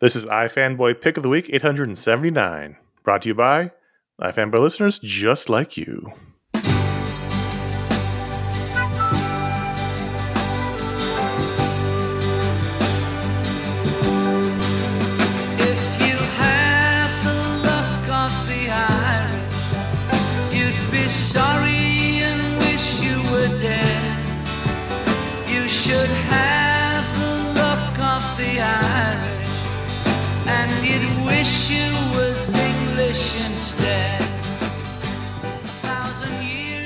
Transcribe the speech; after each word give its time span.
This 0.00 0.16
is 0.16 0.24
iFanboy 0.24 1.02
Pick 1.02 1.18
of 1.18 1.22
the 1.22 1.28
Week 1.28 1.50
879, 1.52 2.78
brought 3.04 3.20
to 3.20 3.28
you 3.28 3.34
by 3.34 3.70
iFanboy 4.18 4.58
listeners 4.58 4.98
just 4.98 5.50
like 5.50 5.76
you. 5.76 6.14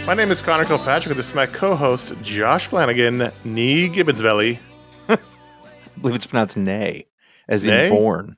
My 0.06 0.12
name 0.12 0.30
is 0.30 0.42
Conor 0.42 0.64
Kilpatrick, 0.66 1.10
and 1.12 1.18
this 1.18 1.28
is 1.28 1.34
my 1.34 1.46
co 1.46 1.74
host, 1.74 2.12
Josh 2.20 2.66
Flanagan, 2.66 3.30
knee 3.44 3.88
Gibbonsbelly. 3.88 4.58
I 5.08 5.18
believe 6.00 6.14
it's 6.14 6.26
pronounced 6.26 6.56
nay, 6.58 7.06
as 7.48 7.66
Nay? 7.66 7.86
in 7.88 7.94
born. 7.94 8.36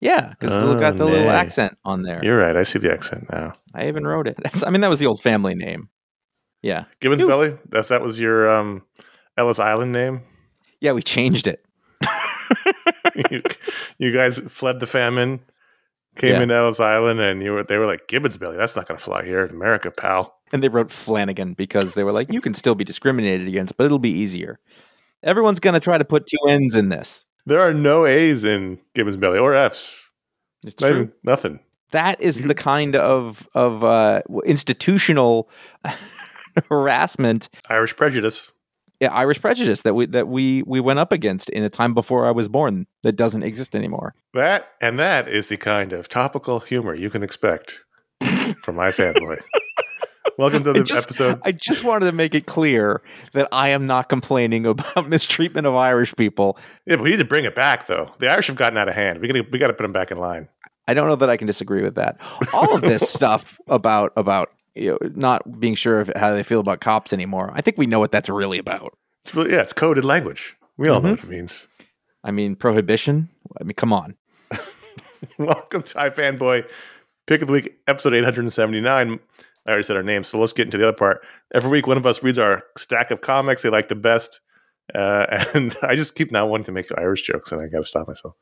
Yeah, 0.00 0.30
because 0.30 0.52
Oh, 0.52 0.74
they 0.74 0.80
got 0.80 0.98
the 0.98 1.04
little 1.06 1.30
accent 1.30 1.78
on 1.84 2.02
there. 2.02 2.20
You're 2.22 2.36
right, 2.36 2.56
I 2.56 2.64
see 2.64 2.78
the 2.78 2.92
accent 2.92 3.26
now. 3.32 3.52
I 3.74 3.88
even 3.88 4.06
wrote 4.06 4.26
it. 4.26 4.36
That's- 4.42 4.62
I 4.64 4.70
mean, 4.70 4.82
that 4.82 4.90
was 4.90 4.98
the 4.98 5.06
old 5.06 5.22
family 5.22 5.54
name. 5.54 5.88
Yeah, 6.60 6.84
Gibbonsbelly? 7.00 7.58
That's, 7.70 7.88
that 7.88 8.02
was 8.02 8.20
your 8.20 8.54
um, 8.54 8.82
Ellis 9.38 9.58
Island 9.58 9.92
name? 9.92 10.22
yeah, 10.80 10.92
we 10.92 11.02
changed 11.02 11.46
it. 11.46 11.64
you, 13.30 13.42
you 13.98 14.12
guys 14.12 14.38
fled 14.38 14.80
the 14.80 14.86
famine, 14.86 15.40
came 16.16 16.34
Yeah. 16.34 16.42
into 16.42 16.54
Ellis 16.54 16.80
Island, 16.80 17.20
and 17.20 17.42
you 17.42 17.52
were 17.52 17.62
they 17.64 17.78
were 17.78 17.86
like, 17.86 18.08
Gibbonsbelly, 18.08 18.56
that's 18.58 18.76
not 18.76 18.86
going 18.86 18.98
to 18.98 19.02
fly 19.04 19.24
here 19.24 19.44
in 19.46 19.50
America, 19.52 19.90
pal. 19.90 20.36
And 20.52 20.62
they 20.62 20.68
wrote 20.68 20.90
Flanagan 20.90 21.54
because 21.54 21.94
they 21.94 22.04
were 22.04 22.12
like, 22.12 22.32
you 22.32 22.40
can 22.40 22.54
still 22.54 22.74
be 22.74 22.84
discriminated 22.84 23.48
against, 23.48 23.76
but 23.76 23.84
it'll 23.84 23.98
be 23.98 24.10
easier. 24.10 24.58
Everyone's 25.22 25.60
going 25.60 25.74
to 25.74 25.80
try 25.80 25.96
to 25.98 26.04
put 26.04 26.26
two 26.26 26.36
N's 26.48 26.74
in 26.76 26.88
this. 26.90 27.26
There 27.46 27.60
are 27.60 27.72
no 27.72 28.06
A's 28.06 28.44
in 28.44 28.78
Gibbons 28.94 29.16
Belly 29.16 29.38
or 29.38 29.54
F's. 29.54 30.12
It's 30.64 30.80
Not 30.80 30.88
true. 30.88 30.96
even- 30.96 31.12
nothing. 31.24 31.60
That 31.90 32.20
is 32.22 32.42
the 32.44 32.54
kind 32.54 32.96
of 32.96 33.46
of 33.54 33.84
uh, 33.84 34.22
institutional 34.46 35.50
harassment, 36.70 37.48
Irish 37.68 37.96
prejudice. 37.96 38.50
yeah, 39.00 39.12
Irish 39.12 39.40
prejudice 39.40 39.82
that 39.82 39.94
we 39.94 40.06
that 40.06 40.28
we 40.28 40.62
we 40.62 40.80
went 40.80 40.98
up 40.98 41.12
against 41.12 41.50
in 41.50 41.62
a 41.62 41.68
time 41.70 41.94
before 41.94 42.26
I 42.26 42.30
was 42.30 42.48
born 42.48 42.86
that 43.02 43.16
doesn't 43.16 43.42
exist 43.42 43.74
anymore. 43.74 44.14
That 44.34 44.72
and 44.80 44.98
that 44.98 45.28
is 45.28 45.48
the 45.48 45.56
kind 45.56 45.92
of 45.92 46.08
topical 46.08 46.60
humor 46.60 46.94
you 46.94 47.10
can 47.10 47.22
expect 47.22 47.80
from 48.62 48.76
iFanboy. 48.76 49.40
Welcome 50.38 50.64
to 50.64 50.72
the 50.72 50.82
just- 50.82 51.08
episode. 51.08 51.40
I 51.44 51.52
just 51.52 51.84
wanted 51.84 52.06
to 52.06 52.12
make 52.12 52.34
it 52.34 52.46
clear 52.46 53.02
that 53.32 53.48
I 53.52 53.68
am 53.68 53.86
not 53.86 54.08
complaining 54.08 54.64
about 54.66 55.08
mistreatment 55.08 55.66
of 55.66 55.74
Irish 55.74 56.14
people. 56.16 56.56
Yeah, 56.86 56.96
but 56.96 57.02
we 57.04 57.10
need 57.10 57.18
to 57.18 57.24
bring 57.24 57.44
it 57.44 57.54
back 57.54 57.86
though. 57.86 58.10
The 58.18 58.30
Irish 58.30 58.46
have 58.46 58.56
gotten 58.56 58.78
out 58.78 58.88
of 58.88 58.94
hand. 58.94 59.20
We 59.20 59.28
got 59.28 59.34
to 59.34 59.42
we 59.50 59.58
got 59.58 59.68
to 59.68 59.74
put 59.74 59.82
them 59.82 59.92
back 59.92 60.10
in 60.10 60.18
line. 60.18 60.48
I 60.88 60.94
don't 60.94 61.06
know 61.08 61.16
that 61.16 61.30
I 61.30 61.36
can 61.36 61.46
disagree 61.46 61.82
with 61.82 61.94
that. 61.96 62.16
All 62.52 62.74
of 62.74 62.80
this 62.80 63.08
stuff 63.12 63.60
about 63.68 64.12
about 64.16 64.50
you 64.74 64.92
know, 64.92 64.98
not 65.14 65.60
being 65.60 65.74
sure 65.74 66.00
of 66.00 66.10
how 66.16 66.32
they 66.34 66.42
feel 66.42 66.60
about 66.60 66.80
cops 66.80 67.12
anymore. 67.12 67.50
I 67.54 67.60
think 67.60 67.76
we 67.76 67.86
know 67.86 68.00
what 68.00 68.10
that's 68.10 68.28
really 68.28 68.58
about. 68.58 68.96
It's 69.22 69.34
really, 69.34 69.52
yeah, 69.52 69.60
it's 69.60 69.72
coded 69.74 70.04
language. 70.04 70.56
We 70.78 70.88
all 70.88 71.00
know 71.00 71.10
Mhm. 71.10 71.16
what 71.16 71.24
it 71.24 71.28
means. 71.28 71.68
I 72.24 72.30
mean, 72.30 72.56
prohibition. 72.56 73.28
I 73.60 73.64
mean, 73.64 73.74
come 73.74 73.92
on. 73.92 74.16
Welcome 75.38 75.82
to 75.82 75.94
iFanboy 75.94 76.70
Pick 77.26 77.42
of 77.42 77.48
the 77.48 77.52
Week, 77.52 77.74
episode 77.86 78.14
879. 78.14 79.20
I 79.66 79.70
already 79.70 79.84
said 79.84 79.96
our 79.96 80.02
name, 80.02 80.24
so 80.24 80.38
let's 80.38 80.52
get 80.52 80.66
into 80.66 80.78
the 80.78 80.88
other 80.88 80.96
part. 80.96 81.24
Every 81.54 81.70
week, 81.70 81.86
one 81.86 81.96
of 81.96 82.06
us 82.06 82.22
reads 82.22 82.38
our 82.38 82.62
stack 82.76 83.10
of 83.10 83.20
comics 83.20 83.62
they 83.62 83.68
like 83.68 83.88
the 83.88 83.94
best. 83.94 84.40
Uh, 84.94 85.44
and 85.54 85.74
I 85.82 85.94
just 85.94 86.14
keep 86.14 86.32
not 86.32 86.48
wanting 86.48 86.64
to 86.66 86.72
make 86.72 86.90
Irish 86.98 87.22
jokes, 87.22 87.52
and 87.52 87.60
I 87.60 87.68
got 87.68 87.78
to 87.78 87.84
stop 87.84 88.08
myself. 88.08 88.34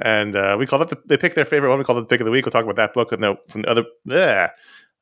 And 0.00 0.36
uh, 0.36 0.56
we 0.58 0.66
call 0.66 0.78
that 0.80 0.90
the, 0.90 0.98
they 1.06 1.16
pick 1.16 1.34
their 1.34 1.44
favorite 1.44 1.70
one. 1.70 1.78
We 1.78 1.84
call 1.84 1.96
it 1.98 2.02
the 2.02 2.06
pick 2.06 2.20
of 2.20 2.26
the 2.26 2.30
week. 2.30 2.44
We'll 2.44 2.52
talk 2.52 2.64
about 2.64 2.76
that 2.76 2.92
book. 2.92 3.12
And 3.12 3.22
the, 3.22 3.36
from 3.48 3.62
the 3.62 3.70
other, 3.70 3.84
yeah, 4.04 4.50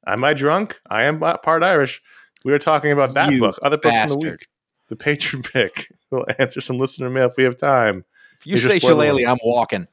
am 0.07 0.25
I 0.25 0.35
drunk? 0.35 0.81
I 0.89 1.05
am 1.05 1.19
part 1.19 1.63
Irish. 1.63 2.01
We 2.45 2.53
are 2.53 2.59
talking 2.59 2.93
about 2.93 3.15
that 3.15 3.33
You 3.33 3.41
book, 3.41 3.59
other 3.63 3.79
books 3.79 4.13
from 4.13 4.21
the 4.21 4.31
week. 4.31 4.47
The 4.89 4.97
patron 4.97 5.43
pick. 5.53 5.93
We'll 6.11 6.27
answer 6.39 6.61
some 6.61 6.79
listener 6.79 7.11
mail 7.11 7.29
if 7.29 7.37
we 7.37 7.45
have 7.45 7.57
time. 7.57 8.05
If 8.41 8.47
you 8.47 8.53
Here's 8.53 8.67
say 8.67 8.79
shillelagh, 8.79 9.27
I'm 9.27 9.39
walking. 9.43 9.89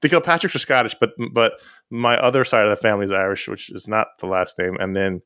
Because 0.00 0.20
Patrick's 0.24 0.54
are 0.54 0.58
Scottish, 0.58 0.94
but 1.00 1.12
but 1.32 1.54
my 1.90 2.16
other 2.18 2.44
side 2.44 2.64
of 2.64 2.70
the 2.70 2.76
family 2.76 3.04
is 3.04 3.10
Irish, 3.10 3.48
which 3.48 3.70
is 3.70 3.86
not 3.86 4.08
the 4.18 4.26
last 4.26 4.58
name. 4.58 4.76
And 4.80 4.94
then 4.96 5.22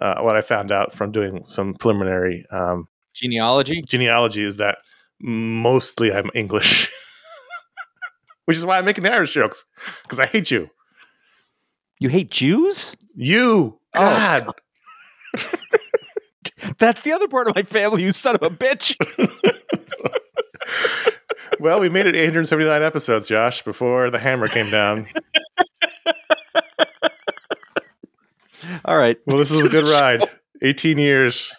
uh, 0.00 0.20
what 0.22 0.36
I 0.36 0.40
found 0.40 0.72
out 0.72 0.92
from 0.94 1.12
doing 1.12 1.44
some 1.46 1.74
preliminary 1.74 2.44
um, 2.50 2.88
Genealogy. 3.14 3.82
genealogy 3.82 4.42
is 4.44 4.56
that 4.56 4.78
mostly 5.20 6.12
I'm 6.12 6.30
English, 6.34 6.90
which 8.46 8.56
is 8.56 8.64
why 8.64 8.78
I'm 8.78 8.84
making 8.84 9.04
the 9.04 9.12
Irish 9.12 9.34
jokes 9.34 9.64
because 10.02 10.18
I 10.18 10.26
hate 10.26 10.50
you. 10.50 10.70
You 11.98 12.08
hate 12.08 12.30
Jews? 12.30 12.94
You, 13.14 13.78
Oh. 13.94 14.00
God, 14.00 14.46
That's 16.78 17.02
the 17.02 17.12
other 17.12 17.28
part 17.28 17.48
of 17.48 17.54
my 17.54 17.62
family. 17.62 18.02
You 18.02 18.12
son 18.12 18.36
of 18.36 18.42
a 18.42 18.50
bitch. 18.50 18.94
well, 21.60 21.78
we 21.80 21.88
made 21.88 22.06
it 22.06 22.16
879 22.16 22.82
episodes, 22.82 23.28
Josh, 23.28 23.62
before 23.62 24.10
the 24.10 24.18
hammer 24.18 24.48
came 24.48 24.70
down. 24.70 25.06
All 28.84 28.96
right. 28.96 29.18
Well, 29.26 29.38
this 29.38 29.50
is 29.50 29.64
a 29.64 29.68
good 29.68 29.88
ride. 29.88 30.22
18 30.62 30.98
years. 30.98 31.54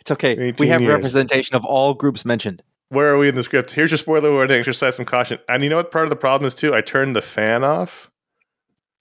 It's 0.00 0.10
okay. 0.10 0.52
We 0.58 0.68
have 0.68 0.80
years. 0.80 0.92
representation 0.92 1.56
of 1.56 1.64
all 1.64 1.94
groups 1.94 2.24
mentioned. 2.24 2.62
Where 2.90 3.12
are 3.12 3.18
we 3.18 3.28
in 3.28 3.34
the 3.34 3.42
script? 3.42 3.72
Here's 3.72 3.90
your 3.90 3.98
spoiler 3.98 4.30
warning. 4.30 4.58
Exercise 4.58 4.94
some 4.94 5.04
caution. 5.04 5.38
And 5.48 5.64
you 5.64 5.70
know 5.70 5.76
what 5.76 5.90
part 5.90 6.04
of 6.04 6.10
the 6.10 6.16
problem 6.16 6.46
is 6.46 6.54
too? 6.54 6.74
I 6.74 6.80
turned 6.80 7.16
the 7.16 7.22
fan 7.22 7.64
off. 7.64 8.08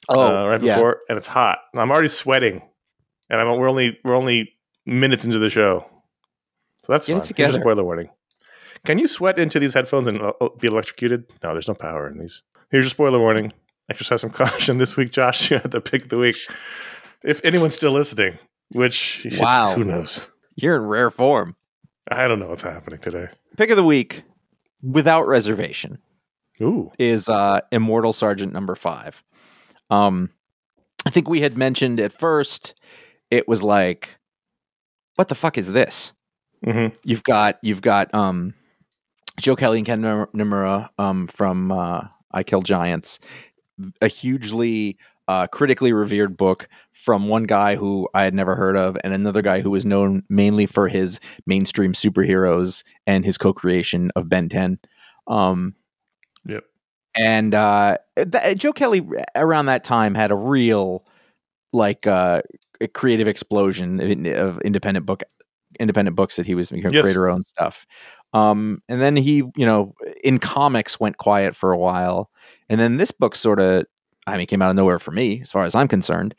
uh, 0.09 0.47
right 0.47 0.61
yeah. 0.61 0.75
before, 0.75 1.01
and 1.09 1.17
it's 1.17 1.27
hot. 1.27 1.59
I'm 1.75 1.91
already 1.91 2.07
sweating, 2.07 2.61
and 3.29 3.41
I'm 3.41 3.59
we're 3.59 3.69
only 3.69 3.99
we're 4.03 4.15
only 4.15 4.53
minutes 4.85 5.25
into 5.25 5.39
the 5.39 5.49
show, 5.49 5.87
so 6.83 6.93
that's 6.93 7.07
Get 7.07 7.13
it 7.13 7.19
fine. 7.19 7.27
Here's 7.27 7.27
together. 7.27 7.59
spoiler 7.59 7.83
warning. 7.83 8.09
Can 8.85 8.99
you 8.99 9.07
sweat 9.07 9.39
into 9.39 9.59
these 9.59 9.73
headphones 9.73 10.07
and 10.07 10.21
uh, 10.21 10.33
be 10.59 10.67
electrocuted? 10.67 11.25
No, 11.43 11.53
there's 11.53 11.67
no 11.67 11.73
power 11.73 12.07
in 12.07 12.17
these. 12.19 12.43
Here's 12.71 12.85
your 12.85 12.89
spoiler 12.89 13.19
warning. 13.19 13.51
Exercise 13.89 14.21
some 14.21 14.29
caution 14.31 14.77
this 14.77 14.95
week, 14.97 15.11
Josh. 15.11 15.49
You 15.51 15.57
had 15.59 15.71
the 15.71 15.81
pick 15.81 16.03
of 16.03 16.09
the 16.09 16.17
week. 16.19 16.37
If 17.23 17.43
anyone's 17.43 17.75
still 17.75 17.91
listening, 17.91 18.37
which 18.69 19.25
Wow. 19.39 19.73
who 19.75 19.83
knows? 19.83 20.27
You're 20.55 20.75
in 20.77 20.83
rare 20.83 21.11
form. 21.11 21.55
I 22.09 22.27
don't 22.27 22.39
know 22.39 22.47
what's 22.49 22.61
happening 22.61 22.99
today. 22.99 23.27
Pick 23.57 23.71
of 23.71 23.77
the 23.77 23.83
week, 23.83 24.23
without 24.83 25.27
reservation, 25.27 25.97
Ooh, 26.61 26.91
is 26.99 27.27
uh, 27.27 27.61
Immortal 27.71 28.13
Sergeant 28.13 28.53
number 28.53 28.75
five. 28.75 29.23
Um, 29.89 30.29
I 31.05 31.09
think 31.09 31.27
we 31.29 31.41
had 31.41 31.57
mentioned 31.57 31.99
at 31.99 32.13
first 32.13 32.75
it 33.31 33.47
was 33.47 33.63
like, 33.63 34.17
what 35.15 35.27
the 35.29 35.35
fuck 35.35 35.57
is 35.57 35.71
this? 35.71 36.13
hmm 36.63 36.87
You've 37.03 37.23
got 37.23 37.57
you've 37.63 37.81
got 37.81 38.13
um, 38.13 38.53
Joe 39.39 39.55
Kelly 39.55 39.79
and 39.79 39.85
Ken 39.85 40.01
Nimura 40.01 40.89
um, 40.97 41.27
from 41.27 41.71
uh, 41.71 42.07
I 42.31 42.43
Kill 42.43 42.61
Giants, 42.61 43.19
a 44.01 44.07
hugely 44.07 44.97
uh, 45.27 45.47
critically 45.47 45.91
revered 45.91 46.37
book 46.37 46.67
from 46.91 47.27
one 47.27 47.43
guy 47.43 47.75
who 47.75 48.07
I 48.13 48.23
had 48.23 48.33
never 48.33 48.55
heard 48.55 48.77
of, 48.77 48.97
and 49.03 49.13
another 49.13 49.41
guy 49.41 49.61
who 49.61 49.71
was 49.71 49.85
known 49.85 50.23
mainly 50.29 50.65
for 50.65 50.87
his 50.87 51.19
mainstream 51.45 51.93
superheroes 51.93 52.83
and 53.07 53.25
his 53.25 53.37
co-creation 53.37 54.11
of 54.15 54.29
Ben 54.29 54.49
10. 54.49 54.79
Um, 55.27 55.75
Yep. 56.45 56.63
And 57.15 57.55
uh, 57.55 57.97
th- 58.17 58.57
Joe 58.57 58.73
Kelly 58.73 59.05
around 59.35 59.67
that 59.67 59.83
time 59.83 60.15
had 60.15 60.31
a 60.31 60.35
real 60.35 61.05
like 61.73 62.07
uh, 62.07 62.41
a 62.79 62.87
creative 62.87 63.27
explosion 63.27 63.99
of 64.27 64.61
independent 64.61 65.05
book 65.05 65.23
independent 65.79 66.15
books 66.15 66.35
that 66.37 66.45
he 66.45 66.55
was 66.55 66.71
making 66.71 66.91
Yes. 66.91 67.03
creator 67.03 67.29
own 67.29 67.43
stuff. 67.43 67.85
Um, 68.33 68.81
and 68.89 69.01
then 69.01 69.15
he, 69.15 69.37
you 69.55 69.65
know, 69.65 69.93
in 70.23 70.39
comics 70.39 70.99
went 70.99 71.17
quiet 71.17 71.55
for 71.55 71.71
a 71.71 71.77
while, 71.77 72.29
and 72.69 72.79
then 72.79 72.97
this 72.97 73.11
book 73.11 73.35
sort 73.35 73.59
of, 73.59 73.85
I 74.27 74.37
mean, 74.37 74.47
came 74.47 74.61
out 74.61 74.69
of 74.71 74.75
nowhere 74.75 74.99
for 74.99 75.11
me 75.11 75.41
as 75.41 75.51
far 75.51 75.63
as 75.63 75.75
I'm 75.75 75.87
concerned. 75.87 76.35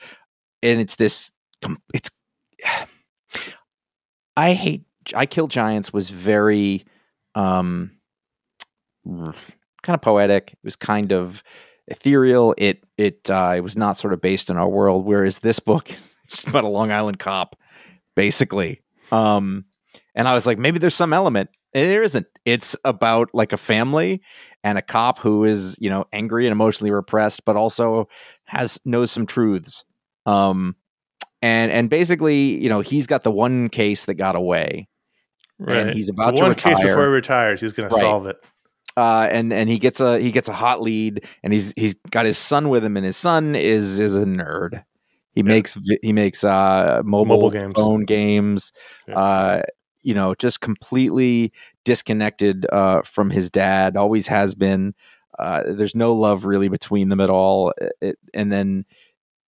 And 0.63 0.81
it's 0.81 0.97
this, 0.97 1.33
it's, 1.95 2.11
I 4.37 4.53
hate, 4.53 4.85
I 5.15 5.25
Kill 5.27 5.47
Giants 5.49 5.93
was 5.93 6.11
very, 6.11 6.85
um, 7.35 7.93
kind 9.07 9.95
of 9.95 10.01
poetic. 10.03 10.53
It 10.53 10.59
was 10.65 10.77
kind 10.77 11.13
of 11.13 11.43
ethereal. 11.89 12.55
It 12.59 12.85
it 12.99 13.31
uh, 13.31 13.55
it 13.57 13.61
was 13.61 13.77
not 13.77 13.97
sort 13.97 14.13
of 14.13 14.21
based 14.21 14.51
in 14.51 14.57
our 14.57 14.69
world. 14.69 15.05
Whereas 15.07 15.39
this 15.39 15.61
book 15.61 15.91
is 15.91 16.15
just 16.29 16.49
about 16.49 16.65
a 16.65 16.69
Long 16.69 16.91
Island 16.93 17.19
cop, 17.19 17.57
basically. 18.15 18.81
Um, 19.13 19.65
and 20.15 20.27
I 20.27 20.35
was 20.35 20.47
like, 20.47 20.59
maybe 20.59 20.79
there's 20.79 20.95
some 20.95 21.13
element 21.13 21.51
And 21.75 21.91
there 21.91 22.03
isn't. 22.03 22.27
It's 22.45 22.77
about 22.85 23.31
like 23.35 23.53
a 23.53 23.57
family 23.57 24.23
and 24.65 24.79
a 24.79 24.83
cop 24.83 25.19
who 25.19 25.45
is, 25.45 25.77
you 25.81 25.91
know, 25.91 26.07
angry 26.13 26.47
and 26.47 26.53
emotionally 26.53 26.91
repressed, 26.91 27.45
but 27.45 27.57
also 27.57 28.09
has 28.45 28.81
knows 28.85 29.11
some 29.11 29.27
truths. 29.27 29.85
Um, 30.25 30.77
and 31.43 31.71
and 31.71 31.91
basically, 31.91 32.61
you 32.63 32.69
know, 32.69 32.81
he's 32.81 33.07
got 33.07 33.23
the 33.23 33.31
one 33.31 33.69
case 33.69 34.07
that 34.07 34.15
got 34.15 34.35
away, 34.37 34.89
Right. 35.59 35.93
he's 35.95 36.09
about 36.11 36.35
The 36.35 36.43
to 36.43 36.49
retire. 36.49 36.77
before 36.87 37.05
he 37.07 37.11
retires, 37.13 37.61
he's 37.61 37.73
going 37.73 37.89
to 37.89 37.95
solve 37.95 38.27
it. 38.27 38.37
uh, 38.97 39.29
and 39.31 39.53
and 39.53 39.69
he 39.69 39.79
gets 39.79 40.01
a 40.01 40.19
he 40.19 40.31
gets 40.31 40.49
a 40.49 40.53
hot 40.55 40.81
lead, 40.81 41.25
and 41.43 41.53
he's 41.53 41.73
he's 41.77 41.95
got 42.11 42.25
his 42.27 42.39
son 42.39 42.69
with 42.71 42.83
him, 42.85 42.97
and 42.97 43.05
his 43.07 43.17
son 43.17 43.55
is 43.55 44.01
is 44.01 44.17
a 44.17 44.25
nerd. 44.25 44.85
He 45.37 45.43
makes 45.43 45.79
he 46.03 46.13
makes 46.13 46.43
uh, 46.43 47.03
mobile, 47.05 47.37
Mobile 47.37 47.51
games. 47.51 47.75
phone 47.75 48.05
games. 48.05 48.73
Yeah. 49.07 49.19
Uh, 49.19 49.63
you 50.03 50.15
know, 50.15 50.35
just 50.35 50.61
completely 50.61 51.53
disconnected 51.85 52.67
uh, 52.73 53.03
from 53.03 53.29
his 53.29 53.51
dad. 53.51 53.97
Always 53.97 54.29
has 54.29 54.55
been. 54.55 54.95
Uh, 55.39 55.65
there's 55.67 55.95
no 55.95 56.15
love 56.15 56.45
really 56.45 56.69
between 56.69 57.11
them 57.11 57.21
at 57.21 57.29
all. 57.29 57.75
It, 58.01 58.17
and 58.33 58.51
then, 58.51 58.87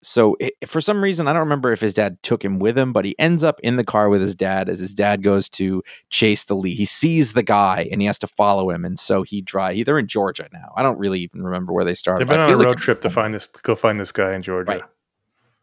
so 0.04 0.36
it, 0.40 0.54
for 0.68 0.82
some 0.82 1.02
reason, 1.02 1.28
I 1.28 1.34
don't 1.34 1.40
remember 1.40 1.72
if 1.72 1.82
his 1.82 1.94
dad 1.94 2.22
took 2.22 2.44
him 2.44 2.60
with 2.60 2.78
him, 2.78 2.94
but 2.94 3.06
he 3.06 3.16
ends 3.18 3.44
up 3.44 3.60
in 3.62 3.78
the 3.78 3.84
car 3.84 4.10
with 4.10 4.22
his 4.22 4.36
dad 4.36 4.70
as 4.70 4.80
his 4.80 4.94
dad 4.94 5.24
goes 5.24 5.50
to 5.50 5.82
chase 6.10 6.44
the 6.44 6.56
lead. 6.56 6.76
He 6.76 6.86
sees 6.86 7.34
the 7.34 7.44
guy 7.44 7.88
and 7.92 8.02
he 8.02 8.06
has 8.06 8.20
to 8.20 8.28
follow 8.28 8.70
him, 8.70 8.86
and 8.86 9.00
so 9.00 9.24
he 9.24 9.42
drive. 9.42 9.84
They're 9.86 9.98
in 9.98 10.08
Georgia 10.08 10.48
now. 10.54 10.74
I 10.76 10.84
don't 10.84 11.00
really 11.00 11.22
even 11.22 11.44
remember 11.44 11.74
where 11.74 11.86
they 11.86 11.96
started. 11.96 12.20
They've 12.20 12.30
been 12.30 12.42
on 12.42 12.50
a 12.50 12.52
feel 12.52 12.60
like 12.60 12.68
road 12.68 12.78
trip 12.78 13.02
to 13.02 13.10
find 13.10 13.34
this, 13.34 13.48
go 13.48 13.76
find 13.76 14.00
this 14.00 14.12
guy 14.12 14.36
in 14.36 14.44
Georgia. 14.44 14.72
Right. 14.74 14.84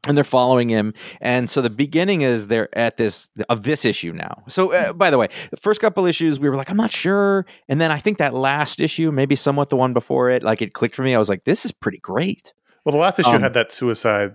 And 0.06 0.17
they're 0.17 0.25
following 0.25 0.69
him 0.69 0.95
and 1.21 1.50
so 1.50 1.61
the 1.61 1.69
beginning 1.71 2.23
is 2.23 2.47
they're 2.47 2.69
at 2.79 2.97
this 2.97 3.29
of 3.49 3.65
this 3.65 3.85
issue 3.85 4.12
now 4.12 4.43
so 4.47 4.73
uh, 4.73 4.93
by 4.93 5.11
the 5.11 5.19
way 5.19 5.29
the 5.50 5.56
first 5.56 5.81
couple 5.81 6.06
issues 6.06 6.39
we 6.39 6.49
were 6.49 6.56
like 6.56 6.71
i'm 6.71 6.77
not 6.77 6.93
sure 6.93 7.45
and 7.69 7.81
then 7.81 7.91
i 7.91 7.99
think 7.99 8.19
that 8.19 8.33
last 8.33 8.81
issue 8.81 9.11
maybe 9.11 9.35
somewhat 9.35 9.71
the 9.71 9.77
one 9.77 9.93
before 9.93 10.31
it 10.31 10.43
like 10.43 10.62
it 10.62 10.73
clicked 10.73 10.95
for 10.95 11.03
me 11.03 11.15
i 11.15 11.19
was 11.19 11.29
like 11.29 11.45
this 11.45 11.65
is 11.65 11.73
pretty 11.73 11.99
great 11.99 12.53
Well, 12.85 12.93
the 12.93 12.99
last 12.99 13.19
issue 13.19 13.31
Um, 13.31 13.43
had 13.43 13.55
that 13.55 13.73
suicide 13.73 14.35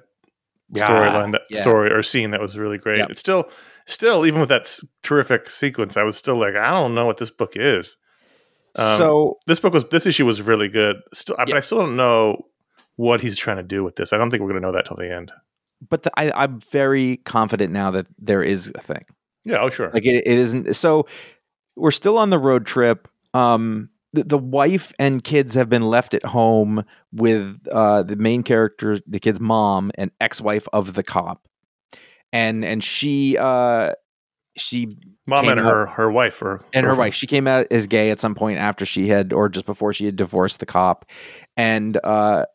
storyline, 0.74 1.32
that 1.34 1.44
yeah. 1.50 1.62
story 1.62 1.92
or 1.92 2.02
scene 2.04 2.32
that 2.32 2.42
was 2.42 2.58
really 2.58 2.78
great. 2.80 2.98
Yep. 3.00 3.10
It's 3.12 3.20
still, 3.20 3.48
still, 3.86 4.26
even 4.26 4.40
with 4.40 4.50
that 4.50 4.64
s- 4.64 4.84
terrific 5.04 5.50
sequence, 5.50 5.98
I 5.98 6.04
was 6.04 6.18
still 6.18 6.36
like, 6.38 6.56
I 6.56 6.72
don't 6.72 6.96
know 6.96 7.06
what 7.06 7.18
this 7.18 7.30
book 7.30 7.54
is. 7.56 7.96
Um, 8.76 8.98
so 8.98 9.38
This 9.46 9.60
book 9.60 9.74
was, 9.74 9.86
this 9.92 10.06
issue 10.08 10.26
was 10.26 10.42
really 10.42 10.70
good. 10.70 10.96
Still, 11.14 11.36
but 11.38 11.54
I 11.54 11.60
still 11.60 11.78
don't 11.80 11.96
know 11.96 12.46
what 12.96 13.22
he's 13.22 13.38
trying 13.38 13.58
to 13.58 13.64
do 13.64 13.84
with 13.84 13.98
this. 13.98 14.14
I 14.14 14.18
don't 14.18 14.32
think 14.32 14.42
we're 14.42 14.50
going 14.50 14.62
to 14.62 14.68
know 14.68 14.74
that 14.74 14.86
till 14.88 14.98
the 14.98 15.14
end. 15.14 15.32
But 15.90 16.04
the, 16.04 16.12
I, 16.18 16.32
i'm 16.36 16.60
very 16.72 17.18
confident 17.18 17.74
now 17.74 17.92
that 17.92 18.08
there 18.20 18.44
is 18.44 18.72
a 18.76 18.82
thing 18.82 19.06
Yeah. 19.46 19.60
Oh, 19.62 19.70
sure. 19.70 19.92
Like 19.94 20.06
it, 20.06 20.24
it 20.26 20.38
isn't. 20.40 20.74
So 20.76 21.06
we're 21.76 21.92
still 21.92 22.18
on 22.18 22.30
the 22.30 22.40
road 22.40 22.66
trip. 22.66 23.10
Um, 23.34 23.90
the, 24.14 24.24
the 24.24 24.38
wife 24.38 24.94
and 25.00 25.22
kids 25.24 25.56
have 25.56 25.68
been 25.70 25.82
left 25.90 26.14
at 26.14 26.24
home 26.24 26.86
with 27.12 27.68
uh, 27.70 28.04
the 28.04 28.16
main 28.16 28.44
character, 28.44 29.00
the 29.06 29.20
kid's 29.20 29.42
mom, 29.42 29.92
and 29.96 30.12
ex-wife 30.22 30.66
of 30.72 30.94
the 30.94 31.04
cop, 31.04 31.46
and 32.32 32.64
and 32.64 32.82
she 32.84 33.38
uh, 33.38 33.92
she 34.56 34.98
Mom 35.26 35.50
and 35.50 35.60
her, 35.60 35.88
her 35.88 36.12
wife, 36.12 36.42
or 36.42 36.62
and 36.74 36.86
her 36.86 36.92
girlfriend. 36.92 36.98
wife 37.00 37.16
she 37.16 37.28
came 37.28 37.48
out 37.48 37.68
as 37.72 37.88
gay 37.88 38.12
at 38.12 38.20
some 38.20 38.36
point 38.36 38.60
after 38.60 38.86
she 38.86 39.08
had 39.10 39.34
or 39.34 39.50
just 39.50 39.66
before 39.66 39.92
she 39.94 40.06
had 40.06 40.16
divorced 40.16 40.60
the 40.60 40.66
cop 40.66 41.10
and 41.58 41.98
uh 42.04 42.46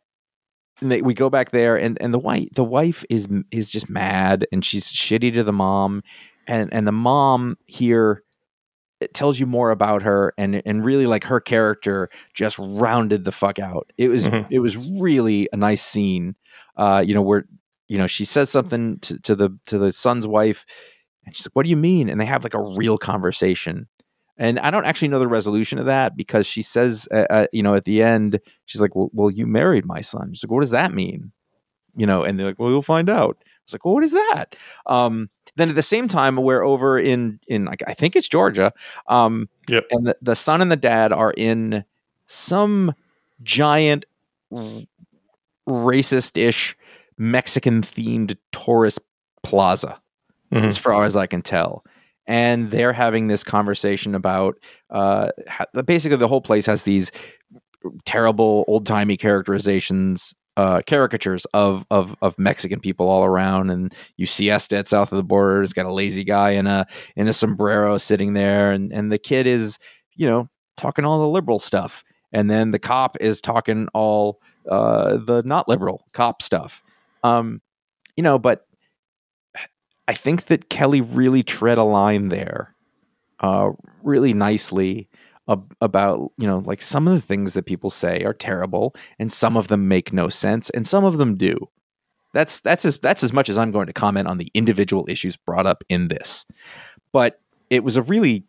and 0.80 0.90
they, 0.90 1.02
we 1.02 1.14
go 1.14 1.28
back 1.30 1.50
there 1.50 1.76
and 1.76 1.98
and 2.00 2.12
the 2.14 2.18
wife 2.18 2.48
the 2.54 2.64
wife 2.64 3.04
is 3.10 3.26
is 3.50 3.70
just 3.70 3.88
mad 3.90 4.46
and 4.52 4.64
she's 4.64 4.90
shitty 4.92 5.34
to 5.34 5.42
the 5.44 5.52
mom. 5.52 6.02
And 6.46 6.72
and 6.72 6.86
the 6.86 6.92
mom 6.92 7.56
here 7.66 8.22
it 9.00 9.14
tells 9.14 9.38
you 9.38 9.46
more 9.46 9.70
about 9.70 10.02
her 10.02 10.32
and 10.38 10.60
and 10.66 10.84
really 10.84 11.06
like 11.06 11.24
her 11.24 11.40
character 11.40 12.08
just 12.34 12.58
rounded 12.58 13.24
the 13.24 13.32
fuck 13.32 13.58
out. 13.58 13.92
It 13.96 14.08
was 14.08 14.28
Mhm. 14.28 14.46
it 14.50 14.58
was 14.60 14.76
really 14.76 15.48
a 15.52 15.56
nice 15.56 15.82
scene 15.82 16.34
uh 16.76 17.02
you 17.06 17.14
know 17.14 17.22
where 17.22 17.44
you 17.88 17.98
know 17.98 18.06
she 18.06 18.24
says 18.24 18.50
something 18.50 18.98
to, 19.00 19.18
to 19.20 19.34
the 19.36 19.50
to 19.66 19.78
the 19.78 19.92
son's 19.92 20.26
wife 20.26 20.64
and 21.24 21.34
she's 21.36 21.46
like 21.46 21.54
what 21.54 21.64
do 21.64 21.70
you 21.70 21.76
mean? 21.76 22.08
And 22.08 22.20
they 22.20 22.24
have 22.26 22.44
like 22.44 22.54
a 22.54 22.62
real 22.62 22.98
conversation 22.98 23.88
and 24.38 24.58
I 24.60 24.70
don't 24.70 24.84
actually 24.86 25.08
know 25.08 25.18
the 25.18 25.28
resolution 25.28 25.78
of 25.78 25.86
that 25.86 26.16
because 26.16 26.46
she 26.46 26.62
says, 26.62 27.06
uh, 27.12 27.26
uh, 27.28 27.46
you 27.52 27.62
know, 27.62 27.74
at 27.74 27.84
the 27.84 28.02
end, 28.02 28.40
she's 28.66 28.80
like, 28.80 28.94
well, 28.96 29.10
well, 29.12 29.30
you 29.30 29.46
married 29.46 29.84
my 29.84 30.00
son. 30.00 30.32
She's 30.32 30.44
like, 30.44 30.50
what 30.50 30.60
does 30.60 30.70
that 30.70 30.92
mean? 30.92 31.32
You 31.96 32.06
know, 32.06 32.22
and 32.22 32.38
they're 32.38 32.46
like, 32.46 32.58
well, 32.58 32.70
you'll 32.70 32.82
find 32.82 33.10
out. 33.10 33.36
It's 33.64 33.72
like, 33.74 33.84
well, 33.84 33.94
what 33.94 34.04
is 34.04 34.12
that? 34.12 34.56
Um, 34.86 35.28
then 35.56 35.68
at 35.68 35.74
the 35.74 35.82
same 35.82 36.08
time, 36.08 36.36
we're 36.36 36.62
over 36.62 36.98
in 36.98 37.40
in 37.48 37.64
like 37.66 37.82
I 37.86 37.92
think 37.94 38.16
it's 38.16 38.28
Georgia. 38.28 38.72
Um, 39.08 39.48
Yep. 39.68 39.84
And 39.90 40.06
the, 40.06 40.16
the 40.22 40.34
son 40.36 40.62
and 40.62 40.72
the 40.72 40.76
dad 40.76 41.12
are 41.12 41.32
in 41.36 41.84
some 42.26 42.94
giant 43.42 44.06
racist 45.68 46.36
ish 46.36 46.76
Mexican 47.18 47.82
themed 47.82 48.36
tourist 48.52 49.00
plaza 49.42 50.00
Mhm. 50.52 50.64
as 50.64 50.78
far 50.78 51.04
as 51.04 51.16
I 51.16 51.26
can 51.26 51.42
tell. 51.42 51.84
And 52.28 52.70
they're 52.70 52.92
having 52.92 53.26
this 53.26 53.42
conversation 53.42 54.14
about 54.14 54.58
uh, 54.90 55.30
basically 55.86 56.18
the 56.18 56.28
whole 56.28 56.42
place 56.42 56.66
has 56.66 56.82
these 56.82 57.10
terrible 58.04 58.64
old 58.68 58.86
timey 58.86 59.16
characterizations, 59.16 60.34
uh, 60.56 60.82
caricatures 60.86 61.46
of, 61.54 61.86
of 61.90 62.14
of 62.20 62.38
Mexican 62.38 62.80
people 62.80 63.08
all 63.08 63.24
around. 63.24 63.70
And 63.70 63.94
you 64.16 64.26
see 64.26 64.50
Estet 64.50 64.86
south 64.86 65.10
of 65.10 65.16
the 65.16 65.24
border. 65.24 65.62
It's 65.62 65.72
got 65.72 65.86
a 65.86 65.92
lazy 65.92 66.22
guy 66.22 66.50
in 66.50 66.66
a 66.66 66.86
in 67.16 67.28
a 67.28 67.32
sombrero 67.32 67.96
sitting 67.96 68.34
there, 68.34 68.72
and 68.72 68.92
and 68.92 69.10
the 69.10 69.18
kid 69.18 69.46
is 69.46 69.78
you 70.14 70.26
know 70.26 70.48
talking 70.76 71.04
all 71.04 71.18
the 71.20 71.28
liberal 71.28 71.58
stuff, 71.58 72.04
and 72.30 72.50
then 72.50 72.72
the 72.72 72.78
cop 72.78 73.16
is 73.20 73.40
talking 73.40 73.88
all 73.94 74.40
uh, 74.68 75.16
the 75.16 75.42
not 75.44 75.66
liberal 75.66 76.04
cop 76.12 76.42
stuff. 76.42 76.82
Um, 77.24 77.62
you 78.16 78.22
know, 78.22 78.38
but 78.38 78.66
I 80.08 80.14
think 80.14 80.46
that 80.46 80.70
Kelly 80.70 81.02
really 81.02 81.42
tread 81.42 81.76
a 81.76 81.84
line 81.84 82.30
there, 82.30 82.74
uh, 83.40 83.72
really 84.02 84.32
nicely 84.32 85.08
ab- 85.48 85.76
about 85.82 86.32
you 86.38 86.46
know 86.46 86.62
like 86.64 86.80
some 86.80 87.06
of 87.06 87.12
the 87.12 87.20
things 87.20 87.52
that 87.52 87.66
people 87.66 87.90
say 87.90 88.24
are 88.24 88.32
terrible, 88.32 88.96
and 89.18 89.30
some 89.30 89.56
of 89.56 89.68
them 89.68 89.86
make 89.86 90.12
no 90.12 90.30
sense, 90.30 90.70
and 90.70 90.86
some 90.86 91.04
of 91.04 91.18
them 91.18 91.36
do. 91.36 91.68
That's 92.32 92.58
that's 92.60 92.86
as 92.86 92.98
that's 92.98 93.22
as 93.22 93.34
much 93.34 93.50
as 93.50 93.58
I'm 93.58 93.70
going 93.70 93.86
to 93.86 93.92
comment 93.92 94.28
on 94.28 94.38
the 94.38 94.50
individual 94.54 95.04
issues 95.08 95.36
brought 95.36 95.66
up 95.66 95.84
in 95.90 96.08
this, 96.08 96.46
but 97.12 97.40
it 97.68 97.84
was 97.84 97.98
a 97.98 98.02
really 98.02 98.46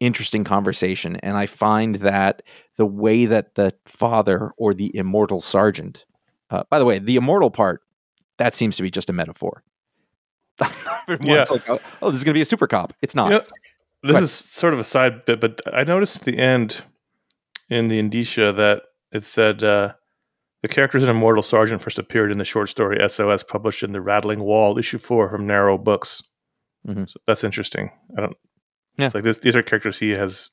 interesting 0.00 0.42
conversation, 0.42 1.16
and 1.16 1.36
I 1.36 1.44
find 1.44 1.96
that 1.96 2.42
the 2.76 2.86
way 2.86 3.26
that 3.26 3.56
the 3.56 3.74
father 3.84 4.52
or 4.56 4.72
the 4.72 4.90
immortal 4.96 5.40
sergeant, 5.40 6.06
uh, 6.48 6.64
by 6.70 6.78
the 6.78 6.86
way, 6.86 6.98
the 6.98 7.16
immortal 7.16 7.50
part, 7.50 7.82
that 8.38 8.54
seems 8.54 8.76
to 8.76 8.82
be 8.82 8.90
just 8.90 9.10
a 9.10 9.12
metaphor. 9.12 9.62
Everyone's 11.08 11.50
like, 11.50 11.68
oh, 11.68 11.80
oh, 12.02 12.10
this 12.10 12.18
is 12.18 12.24
going 12.24 12.32
to 12.34 12.38
be 12.38 12.42
a 12.42 12.46
super 12.46 12.66
cop. 12.66 12.92
It's 13.02 13.14
not. 13.14 13.30
You 13.32 13.38
know, 13.38 14.20
this 14.20 14.22
is 14.22 14.32
sort 14.32 14.74
of 14.74 14.80
a 14.80 14.84
side 14.84 15.24
bit, 15.24 15.40
but 15.40 15.60
I 15.72 15.84
noticed 15.84 16.16
at 16.16 16.22
the 16.22 16.38
end 16.38 16.82
in 17.68 17.88
the 17.88 17.98
indicia 17.98 18.52
that 18.52 18.82
it 19.12 19.24
said 19.24 19.64
uh, 19.64 19.94
the 20.62 20.68
characters 20.68 21.02
in 21.02 21.08
Immortal 21.08 21.42
Sergeant 21.42 21.82
first 21.82 21.98
appeared 21.98 22.30
in 22.30 22.38
the 22.38 22.44
short 22.44 22.68
story 22.68 22.98
SOS 23.08 23.42
published 23.42 23.82
in 23.82 23.92
the 23.92 24.00
Rattling 24.00 24.40
Wall 24.40 24.78
issue 24.78 24.98
four 24.98 25.28
from 25.28 25.46
Narrow 25.46 25.78
Books. 25.78 26.22
Mhm. 26.86 27.08
So 27.08 27.18
that's 27.26 27.44
interesting. 27.44 27.90
I 28.16 28.20
don't. 28.22 28.36
Yeah. 28.96 29.06
It's 29.06 29.14
like 29.14 29.24
this, 29.24 29.38
these 29.38 29.56
are 29.56 29.62
characters 29.62 29.98
he 29.98 30.10
has 30.10 30.50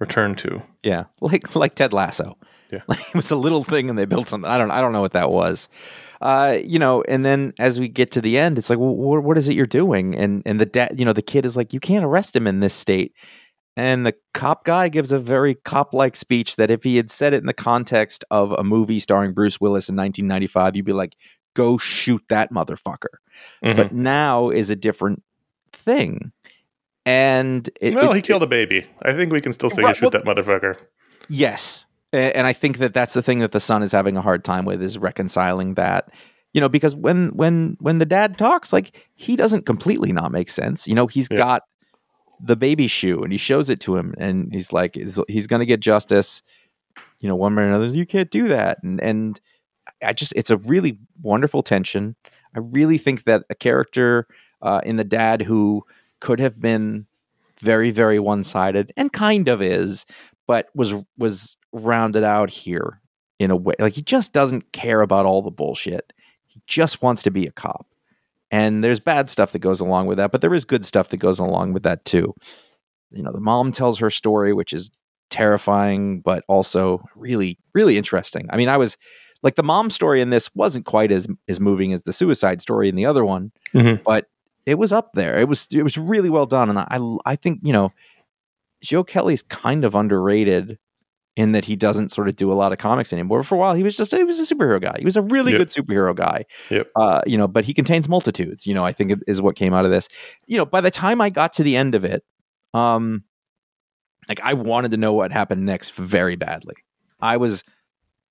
returned 0.00 0.38
to. 0.38 0.62
Yeah, 0.82 1.04
like 1.20 1.54
like 1.54 1.74
Ted 1.74 1.92
Lasso. 1.92 2.36
Yeah. 2.70 2.80
like 2.88 3.00
it 3.00 3.14
was 3.14 3.30
a 3.30 3.36
little 3.36 3.64
thing, 3.64 3.90
and 3.90 3.98
they 3.98 4.06
built 4.06 4.28
something. 4.28 4.50
I 4.50 4.58
don't 4.58 4.70
I 4.70 4.80
don't 4.80 4.92
know 4.92 5.00
what 5.02 5.12
that 5.12 5.30
was. 5.30 5.68
Uh, 6.22 6.58
you 6.64 6.78
know, 6.78 7.02
and 7.08 7.24
then 7.24 7.52
as 7.58 7.80
we 7.80 7.88
get 7.88 8.10
to 8.12 8.20
the 8.20 8.38
end, 8.38 8.56
it's 8.58 8.70
like, 8.70 8.78
well, 8.78 8.94
what, 8.94 9.24
what 9.24 9.36
is 9.36 9.48
it 9.48 9.54
you're 9.54 9.66
doing? 9.66 10.14
And 10.14 10.42
and 10.46 10.60
the 10.60 10.66
dad, 10.66 10.98
you 10.98 11.04
know, 11.04 11.12
the 11.12 11.20
kid 11.22 11.44
is 11.44 11.56
like, 11.56 11.72
you 11.72 11.80
can't 11.80 12.04
arrest 12.04 12.36
him 12.36 12.46
in 12.46 12.60
this 12.60 12.74
state. 12.74 13.12
And 13.76 14.04
the 14.06 14.14
cop 14.34 14.64
guy 14.64 14.88
gives 14.88 15.12
a 15.12 15.18
very 15.18 15.54
cop 15.54 15.94
like 15.94 16.14
speech 16.14 16.56
that 16.56 16.70
if 16.70 16.84
he 16.84 16.96
had 16.96 17.10
said 17.10 17.32
it 17.34 17.38
in 17.40 17.46
the 17.46 17.54
context 17.54 18.22
of 18.30 18.52
a 18.52 18.62
movie 18.62 18.98
starring 18.98 19.32
Bruce 19.32 19.60
Willis 19.60 19.88
in 19.88 19.96
1995, 19.96 20.76
you'd 20.76 20.84
be 20.84 20.92
like, 20.92 21.16
go 21.54 21.76
shoot 21.78 22.22
that 22.28 22.52
motherfucker. 22.52 23.16
Mhm. 23.64 23.76
But 23.76 23.92
now 23.94 24.50
is 24.50 24.68
a 24.70 24.76
different 24.76 25.22
thing. 25.72 26.32
And 27.06 27.68
it, 27.80 27.94
well, 27.94 28.12
it- 28.12 28.16
he 28.16 28.22
killed 28.22 28.42
a 28.42 28.46
baby. 28.46 28.86
I 29.02 29.12
think 29.14 29.32
we 29.32 29.40
can 29.40 29.52
still 29.52 29.70
say 29.70 29.82
Right, 29.82 29.88
you 29.90 29.94
shoot 29.94 30.12
well- 30.14 30.22
that 30.22 30.44
motherfucker. 30.44 30.76
Yes. 31.28 31.86
And 32.12 32.46
I 32.46 32.52
think 32.52 32.78
that 32.78 32.92
that's 32.92 33.14
the 33.14 33.22
thing 33.22 33.38
that 33.38 33.52
the 33.52 33.60
son 33.60 33.82
is 33.82 33.92
having 33.92 34.16
a 34.16 34.22
hard 34.22 34.44
time 34.44 34.64
with 34.64 34.82
is 34.82 34.98
reconciling 34.98 35.74
that. 35.74 36.10
You 36.52 36.60
know, 36.60 36.68
because 36.68 36.94
when 36.94 37.28
when 37.30 37.76
when 37.80 37.98
the 37.98 38.04
dad 38.04 38.36
talks, 38.36 38.72
like 38.72 38.94
he 39.14 39.36
doesn't 39.36 39.64
completely 39.64 40.12
not 40.12 40.30
make 40.32 40.50
sense. 40.50 40.86
You 40.86 40.94
know, 40.94 41.06
he's 41.06 41.28
Yeah. 41.30 41.38
got 41.38 41.62
the 42.44 42.56
baby 42.56 42.86
shoe 42.88 43.22
and 43.22 43.32
he 43.32 43.38
shows 43.38 43.70
it 43.70 43.80
to 43.80 43.96
him 43.96 44.14
and 44.18 44.52
he's 44.52 44.72
like 44.72 44.96
is- 44.96 45.20
he's 45.28 45.46
going 45.46 45.60
to 45.60 45.66
get 45.66 45.80
justice. 45.80 46.42
You 47.20 47.28
know, 47.28 47.36
one 47.36 47.54
way 47.54 47.62
or 47.62 47.66
another, 47.66 47.86
you 47.86 48.04
can't 48.04 48.30
do 48.30 48.48
that. 48.48 48.82
And 48.82 49.00
and 49.00 49.40
I 50.02 50.12
just 50.12 50.34
it's 50.36 50.50
a 50.50 50.58
really 50.58 50.98
wonderful 51.22 51.62
tension. 51.62 52.16
I 52.54 52.58
really 52.58 52.98
think 52.98 53.24
that 53.24 53.44
a 53.48 53.54
character 53.54 54.26
uh, 54.60 54.82
in 54.84 54.96
the 54.96 55.04
dad 55.04 55.40
who 55.42 55.84
could 56.20 56.38
have 56.40 56.60
been 56.60 57.06
very 57.60 57.90
very 57.90 58.18
one 58.18 58.44
sided 58.44 58.92
and 58.96 59.10
kind 59.12 59.48
of 59.48 59.62
is, 59.62 60.04
but 60.46 60.66
was 60.74 60.92
was 61.16 61.56
rounded 61.72 62.24
out 62.24 62.50
here 62.50 63.00
in 63.38 63.50
a 63.50 63.56
way 63.56 63.74
like 63.78 63.94
he 63.94 64.02
just 64.02 64.32
doesn't 64.32 64.72
care 64.72 65.00
about 65.00 65.26
all 65.26 65.42
the 65.42 65.50
bullshit. 65.50 66.12
He 66.46 66.60
just 66.66 67.02
wants 67.02 67.22
to 67.22 67.30
be 67.30 67.46
a 67.46 67.50
cop. 67.50 67.86
And 68.50 68.84
there's 68.84 69.00
bad 69.00 69.30
stuff 69.30 69.52
that 69.52 69.60
goes 69.60 69.80
along 69.80 70.06
with 70.06 70.18
that, 70.18 70.30
but 70.30 70.42
there 70.42 70.52
is 70.52 70.64
good 70.66 70.84
stuff 70.84 71.08
that 71.08 71.16
goes 71.16 71.38
along 71.38 71.72
with 71.72 71.82
that 71.84 72.04
too. 72.04 72.34
You 73.10 73.22
know, 73.22 73.32
the 73.32 73.40
mom 73.40 73.72
tells 73.72 73.98
her 74.00 74.10
story, 74.10 74.52
which 74.52 74.72
is 74.74 74.90
terrifying, 75.30 76.20
but 76.20 76.44
also 76.48 77.02
really, 77.16 77.58
really 77.74 77.96
interesting. 77.96 78.46
I 78.50 78.56
mean, 78.58 78.68
I 78.68 78.76
was 78.76 78.98
like 79.42 79.54
the 79.54 79.62
mom 79.62 79.88
story 79.90 80.20
in 80.20 80.28
this 80.30 80.50
wasn't 80.54 80.84
quite 80.84 81.10
as 81.10 81.26
as 81.48 81.58
moving 81.58 81.92
as 81.94 82.02
the 82.02 82.12
suicide 82.12 82.60
story 82.60 82.88
in 82.90 82.94
the 82.96 83.06
other 83.06 83.24
one, 83.24 83.50
Mhm. 83.74 84.02
but 84.04 84.26
it 84.66 84.76
was 84.76 84.92
up 84.92 85.08
there. 85.14 85.38
It 85.40 85.48
was 85.48 85.66
it 85.72 85.82
was 85.82 85.96
really 85.96 86.28
well 86.30 86.46
done, 86.46 86.68
and 86.68 86.78
I 86.78 86.98
I 87.24 87.36
think 87.36 87.60
you 87.62 87.72
know 87.72 87.90
Joe 88.82 89.02
Kelly's 89.04 89.42
kind 89.42 89.84
of 89.84 89.94
underrated 89.94 90.78
in 91.36 91.52
that 91.52 91.64
he 91.64 91.76
doesn't 91.76 92.10
sort 92.10 92.28
of 92.28 92.36
do 92.36 92.52
a 92.52 92.54
lot 92.54 92.72
of 92.72 92.78
comics 92.78 93.12
anymore. 93.12 93.42
For 93.42 93.54
a 93.54 93.58
while, 93.58 93.74
he 93.74 93.82
was 93.82 93.96
just 93.96 94.12
he 94.14 94.22
was 94.24 94.38
a 94.38 94.54
superhero 94.54 94.80
guy. 94.80 94.96
He 94.98 95.04
was 95.04 95.16
a 95.16 95.22
really 95.22 95.52
Yep. 95.52 95.58
good 95.58 95.68
superhero 95.68 96.14
guy. 96.14 96.44
Yep. 96.70 96.90
Uh, 96.94 97.22
you 97.26 97.38
know, 97.38 97.48
but 97.48 97.64
he 97.64 97.72
contains 97.72 98.08
multitudes. 98.08 98.66
You 98.66 98.74
know, 98.74 98.84
I 98.84 98.92
think 98.92 99.12
is 99.26 99.40
what 99.40 99.56
came 99.56 99.72
out 99.72 99.84
of 99.84 99.90
this. 99.90 100.08
You 100.46 100.58
know, 100.58 100.66
by 100.66 100.80
the 100.82 100.90
time 100.90 101.20
I 101.20 101.30
got 101.30 101.52
to 101.54 101.62
the 101.62 101.76
end 101.76 101.94
of 101.94 102.04
it, 102.04 102.22
um, 102.74 103.24
like 104.28 104.40
I 104.42 104.54
wanted 104.54 104.90
to 104.92 104.96
know 104.98 105.12
what 105.14 105.32
happened 105.32 105.64
next 105.64 105.94
very 105.94 106.36
badly. 106.36 106.74
I 107.20 107.36
was 107.38 107.62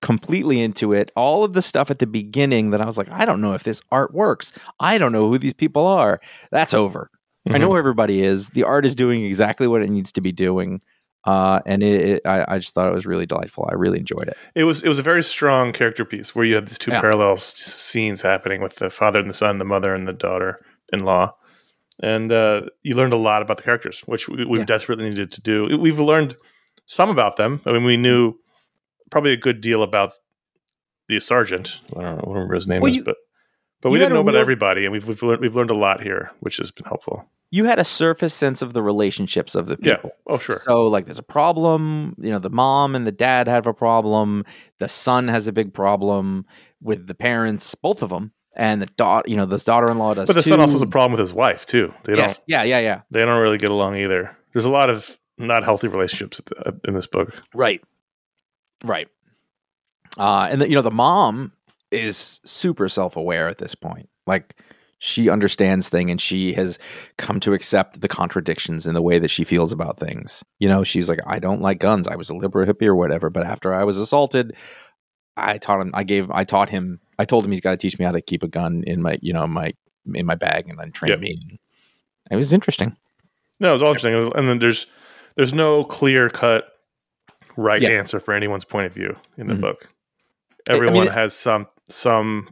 completely 0.00 0.60
into 0.60 0.92
it. 0.92 1.10
All 1.16 1.44
of 1.44 1.52
the 1.54 1.62
stuff 1.62 1.90
at 1.90 1.98
the 1.98 2.06
beginning 2.06 2.70
that 2.70 2.80
I 2.80 2.84
was 2.86 2.98
like, 2.98 3.08
I 3.10 3.24
don't 3.24 3.40
know 3.40 3.52
if 3.54 3.62
this 3.62 3.80
art 3.90 4.12
works. 4.14 4.52
I 4.80 4.98
don't 4.98 5.12
know 5.12 5.28
who 5.28 5.38
these 5.38 5.52
people 5.54 5.86
are. 5.86 6.20
That's 6.50 6.74
over. 6.74 7.10
I 7.48 7.58
know 7.58 7.68
who 7.70 7.76
everybody 7.76 8.22
is. 8.22 8.50
The 8.50 8.62
art 8.62 8.86
is 8.86 8.94
doing 8.94 9.24
exactly 9.24 9.66
what 9.66 9.82
it 9.82 9.90
needs 9.90 10.12
to 10.12 10.20
be 10.20 10.30
doing. 10.32 10.80
Uh, 11.24 11.60
and 11.66 11.82
it, 11.84 12.00
it, 12.08 12.22
I, 12.26 12.44
I 12.56 12.58
just 12.58 12.74
thought 12.74 12.88
it 12.88 12.92
was 12.94 13.06
really 13.06 13.26
delightful. 13.26 13.68
I 13.70 13.74
really 13.74 13.98
enjoyed 14.00 14.26
it. 14.28 14.36
It 14.56 14.64
was 14.64 14.82
it 14.82 14.88
was 14.88 14.98
a 14.98 15.02
very 15.02 15.22
strong 15.22 15.72
character 15.72 16.04
piece 16.04 16.34
where 16.34 16.44
you 16.44 16.56
have 16.56 16.66
these 16.66 16.78
two 16.78 16.90
Yeah. 16.90 17.00
parallel 17.00 17.34
s- 17.34 17.54
scenes 17.54 18.22
happening 18.22 18.60
with 18.60 18.76
the 18.76 18.90
father 18.90 19.20
and 19.20 19.30
the 19.30 19.34
son, 19.34 19.58
the 19.58 19.64
mother 19.64 19.94
and 19.94 20.08
the 20.08 20.12
daughter-in-law, 20.12 21.32
and 22.02 22.32
uh, 22.32 22.62
you 22.82 22.96
learned 22.96 23.12
a 23.12 23.16
lot 23.16 23.42
about 23.42 23.56
the 23.58 23.62
characters, 23.62 24.00
which 24.06 24.28
we, 24.28 24.44
we've 24.46 24.60
Yeah. 24.60 24.64
desperately 24.64 25.08
needed 25.08 25.30
to 25.32 25.40
do. 25.40 25.78
We've 25.78 26.00
learned 26.00 26.36
some 26.86 27.08
about 27.10 27.36
them. 27.36 27.60
I 27.66 27.72
mean, 27.72 27.84
we 27.84 27.96
knew 27.96 28.34
probably 29.10 29.32
a 29.32 29.36
good 29.36 29.60
deal 29.60 29.82
about 29.84 30.14
the 31.08 31.20
sergeant. 31.20 31.80
I 31.96 32.00
don't 32.02 32.16
know, 32.16 32.24
I 32.26 32.32
remember 32.34 32.54
his 32.56 32.66
name 32.66 32.80
Well, 32.80 32.90
is, 32.90 32.96
you- 32.96 33.04
but 33.04 33.16
but 33.80 33.90
we 33.90 33.98
didn't 33.98 34.12
know 34.14 34.20
about 34.20 34.32
real- 34.34 34.40
everybody, 34.40 34.84
and 34.84 34.92
we've 34.92 35.06
we've 35.06 35.22
learned, 35.22 35.40
we've 35.40 35.54
learned 35.56 35.70
a 35.70 35.74
lot 35.74 36.00
here, 36.02 36.30
which 36.40 36.56
has 36.56 36.72
been 36.72 36.84
helpful. 36.86 37.28
You 37.54 37.66
had 37.66 37.78
a 37.78 37.84
surface 37.84 38.32
sense 38.32 38.62
of 38.62 38.72
the 38.72 38.82
relationships 38.82 39.54
of 39.54 39.66
the 39.66 39.76
people. 39.76 40.10
Yeah. 40.16 40.22
Oh, 40.26 40.38
sure. 40.38 40.56
So 40.64 40.86
like 40.86 41.04
there's 41.04 41.18
a 41.18 41.22
problem, 41.22 42.16
you 42.18 42.30
know, 42.30 42.38
the 42.38 42.48
mom 42.48 42.94
and 42.94 43.06
the 43.06 43.12
dad 43.12 43.46
have 43.46 43.66
a 43.66 43.74
problem, 43.74 44.44
the 44.78 44.88
son 44.88 45.28
has 45.28 45.46
a 45.46 45.52
big 45.52 45.74
problem 45.74 46.46
with 46.80 47.06
the 47.06 47.14
parents, 47.14 47.74
both 47.74 48.02
of 48.02 48.08
them, 48.08 48.32
and 48.56 48.80
the 48.80 48.86
daughter, 48.86 49.28
you 49.28 49.36
know, 49.36 49.44
the 49.44 49.58
daughter-in-law 49.58 50.14
does 50.14 50.28
but 50.28 50.36
the 50.36 50.42
too. 50.42 50.48
son 50.48 50.60
also 50.60 50.72
has 50.72 50.82
a 50.82 50.86
problem 50.86 51.12
with 51.12 51.20
his 51.20 51.34
wife 51.34 51.66
too. 51.66 51.92
They 52.04 52.16
yes. 52.16 52.38
don't 52.38 52.44
Yeah, 52.48 52.62
yeah, 52.62 52.78
yeah. 52.78 53.02
they 53.10 53.22
don't 53.24 53.42
really 53.42 53.58
get 53.58 53.70
along 53.70 53.96
either. 53.96 54.34
There's 54.54 54.64
a 54.64 54.70
lot 54.70 54.88
of 54.88 55.18
not 55.36 55.62
healthy 55.62 55.88
relationships 55.88 56.40
in 56.88 56.94
this 56.94 57.06
book. 57.06 57.34
Right. 57.54 57.84
Right. 58.82 59.08
Uh, 60.16 60.48
and 60.50 60.62
the, 60.62 60.68
you 60.70 60.74
know, 60.74 60.82
the 60.82 60.90
mom 60.90 61.52
is 61.90 62.40
super 62.46 62.88
self-aware 62.88 63.48
at 63.48 63.58
this 63.58 63.74
point. 63.74 64.08
Like 64.26 64.56
she 65.04 65.28
understands 65.28 65.88
thing 65.88 66.12
and 66.12 66.20
she 66.20 66.52
has 66.52 66.78
come 67.18 67.40
to 67.40 67.52
accept 67.54 68.00
the 68.00 68.06
contradictions 68.06 68.86
in 68.86 68.94
the 68.94 69.02
way 69.02 69.18
that 69.18 69.32
she 69.32 69.42
feels 69.42 69.72
about 69.72 69.98
things. 69.98 70.44
You 70.60 70.68
know, 70.68 70.84
she's 70.84 71.08
like, 71.08 71.18
I 71.26 71.40
don't 71.40 71.60
like 71.60 71.80
guns. 71.80 72.06
I 72.06 72.14
was 72.14 72.30
a 72.30 72.34
liberal 72.36 72.66
hippie 72.72 72.86
or 72.86 72.94
whatever, 72.94 73.28
but 73.28 73.44
after 73.44 73.74
I 73.74 73.82
was 73.82 73.98
assaulted, 73.98 74.54
I 75.36 75.58
taught 75.58 75.80
him. 75.80 75.90
I 75.92 76.04
gave. 76.04 76.30
I 76.30 76.44
taught 76.44 76.68
him. 76.70 77.00
I 77.18 77.24
told 77.24 77.44
him 77.44 77.50
he's 77.50 77.60
got 77.60 77.72
to 77.72 77.76
teach 77.76 77.98
me 77.98 78.04
how 78.04 78.12
to 78.12 78.20
keep 78.20 78.44
a 78.44 78.48
gun 78.48 78.84
in 78.86 79.02
my, 79.02 79.18
you 79.20 79.32
know, 79.32 79.44
my 79.48 79.72
in 80.14 80.24
my 80.24 80.36
bag 80.36 80.68
and 80.68 80.78
then 80.78 80.92
train 80.92 81.10
Yep. 81.10 81.20
me. 81.20 81.58
It 82.30 82.36
was 82.36 82.52
interesting. 82.52 82.96
No, 83.58 83.70
it 83.70 83.72
was 83.72 83.82
all 83.82 83.88
interesting. 83.88 84.30
And 84.36 84.48
then 84.48 84.60
there's 84.60 84.86
there's 85.34 85.52
no 85.52 85.82
clear 85.82 86.28
cut 86.30 86.68
right 87.56 87.80
Yeah. 87.82 87.88
answer 87.88 88.20
for 88.20 88.34
anyone's 88.34 88.64
point 88.64 88.86
of 88.86 88.92
view 88.92 89.16
in 89.36 89.48
the 89.48 89.54
Mhm. 89.54 89.60
book. 89.62 89.88
I- 90.68 90.74
I 90.74 90.78
mean, 90.78 90.88
Everyone 90.90 91.06
has 91.08 91.34
some 91.34 91.66
some 91.88 92.46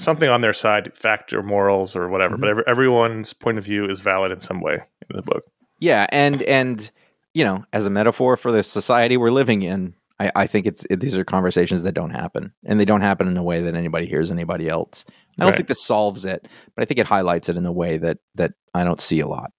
something 0.00 0.28
on 0.28 0.40
their 0.40 0.52
side, 0.52 0.94
fact 0.96 1.32
or 1.32 1.42
morals 1.42 1.94
or 1.96 2.08
whatever. 2.08 2.36
Mhm. 2.36 2.40
But 2.40 2.48
every, 2.50 2.62
everyone's 2.66 3.32
point 3.32 3.58
of 3.58 3.64
view 3.64 3.84
is 3.84 4.00
valid 4.00 4.32
in 4.32 4.40
some 4.40 4.60
way 4.60 4.74
in 4.74 5.16
the 5.16 5.22
book. 5.22 5.44
Yeah, 5.80 6.06
and 6.10 6.42
and 6.42 6.90
you 7.34 7.44
know, 7.44 7.64
as 7.72 7.86
a 7.86 7.90
metaphor 7.90 8.36
for 8.36 8.50
the 8.50 8.62
society 8.62 9.16
we're 9.16 9.30
living 9.30 9.62
in, 9.62 9.94
I, 10.18 10.32
I 10.34 10.46
think 10.46 10.66
it's 10.66 10.84
it, 10.90 10.98
these 11.00 11.16
are 11.16 11.24
conversations 11.24 11.82
that 11.84 11.92
don't 11.92 12.10
happen, 12.10 12.52
and 12.64 12.80
they 12.80 12.84
don't 12.84 13.02
happen 13.02 13.28
in 13.28 13.36
a 13.36 13.42
way 13.42 13.62
that 13.62 13.74
anybody 13.74 14.06
hears 14.06 14.32
anybody 14.32 14.68
else. 14.68 15.04
I 15.08 15.42
don't 15.42 15.50
Right. 15.50 15.56
think 15.56 15.68
this 15.68 15.82
solves 15.84 16.24
it, 16.24 16.48
but 16.74 16.82
I 16.82 16.84
think 16.84 16.98
it 16.98 17.06
highlights 17.06 17.48
it 17.48 17.56
in 17.56 17.64
a 17.66 17.72
way 17.72 17.96
that 17.98 18.18
that 18.34 18.54
I 18.74 18.82
don't 18.84 18.98
see 19.00 19.20
a 19.20 19.28
lot. 19.28 19.52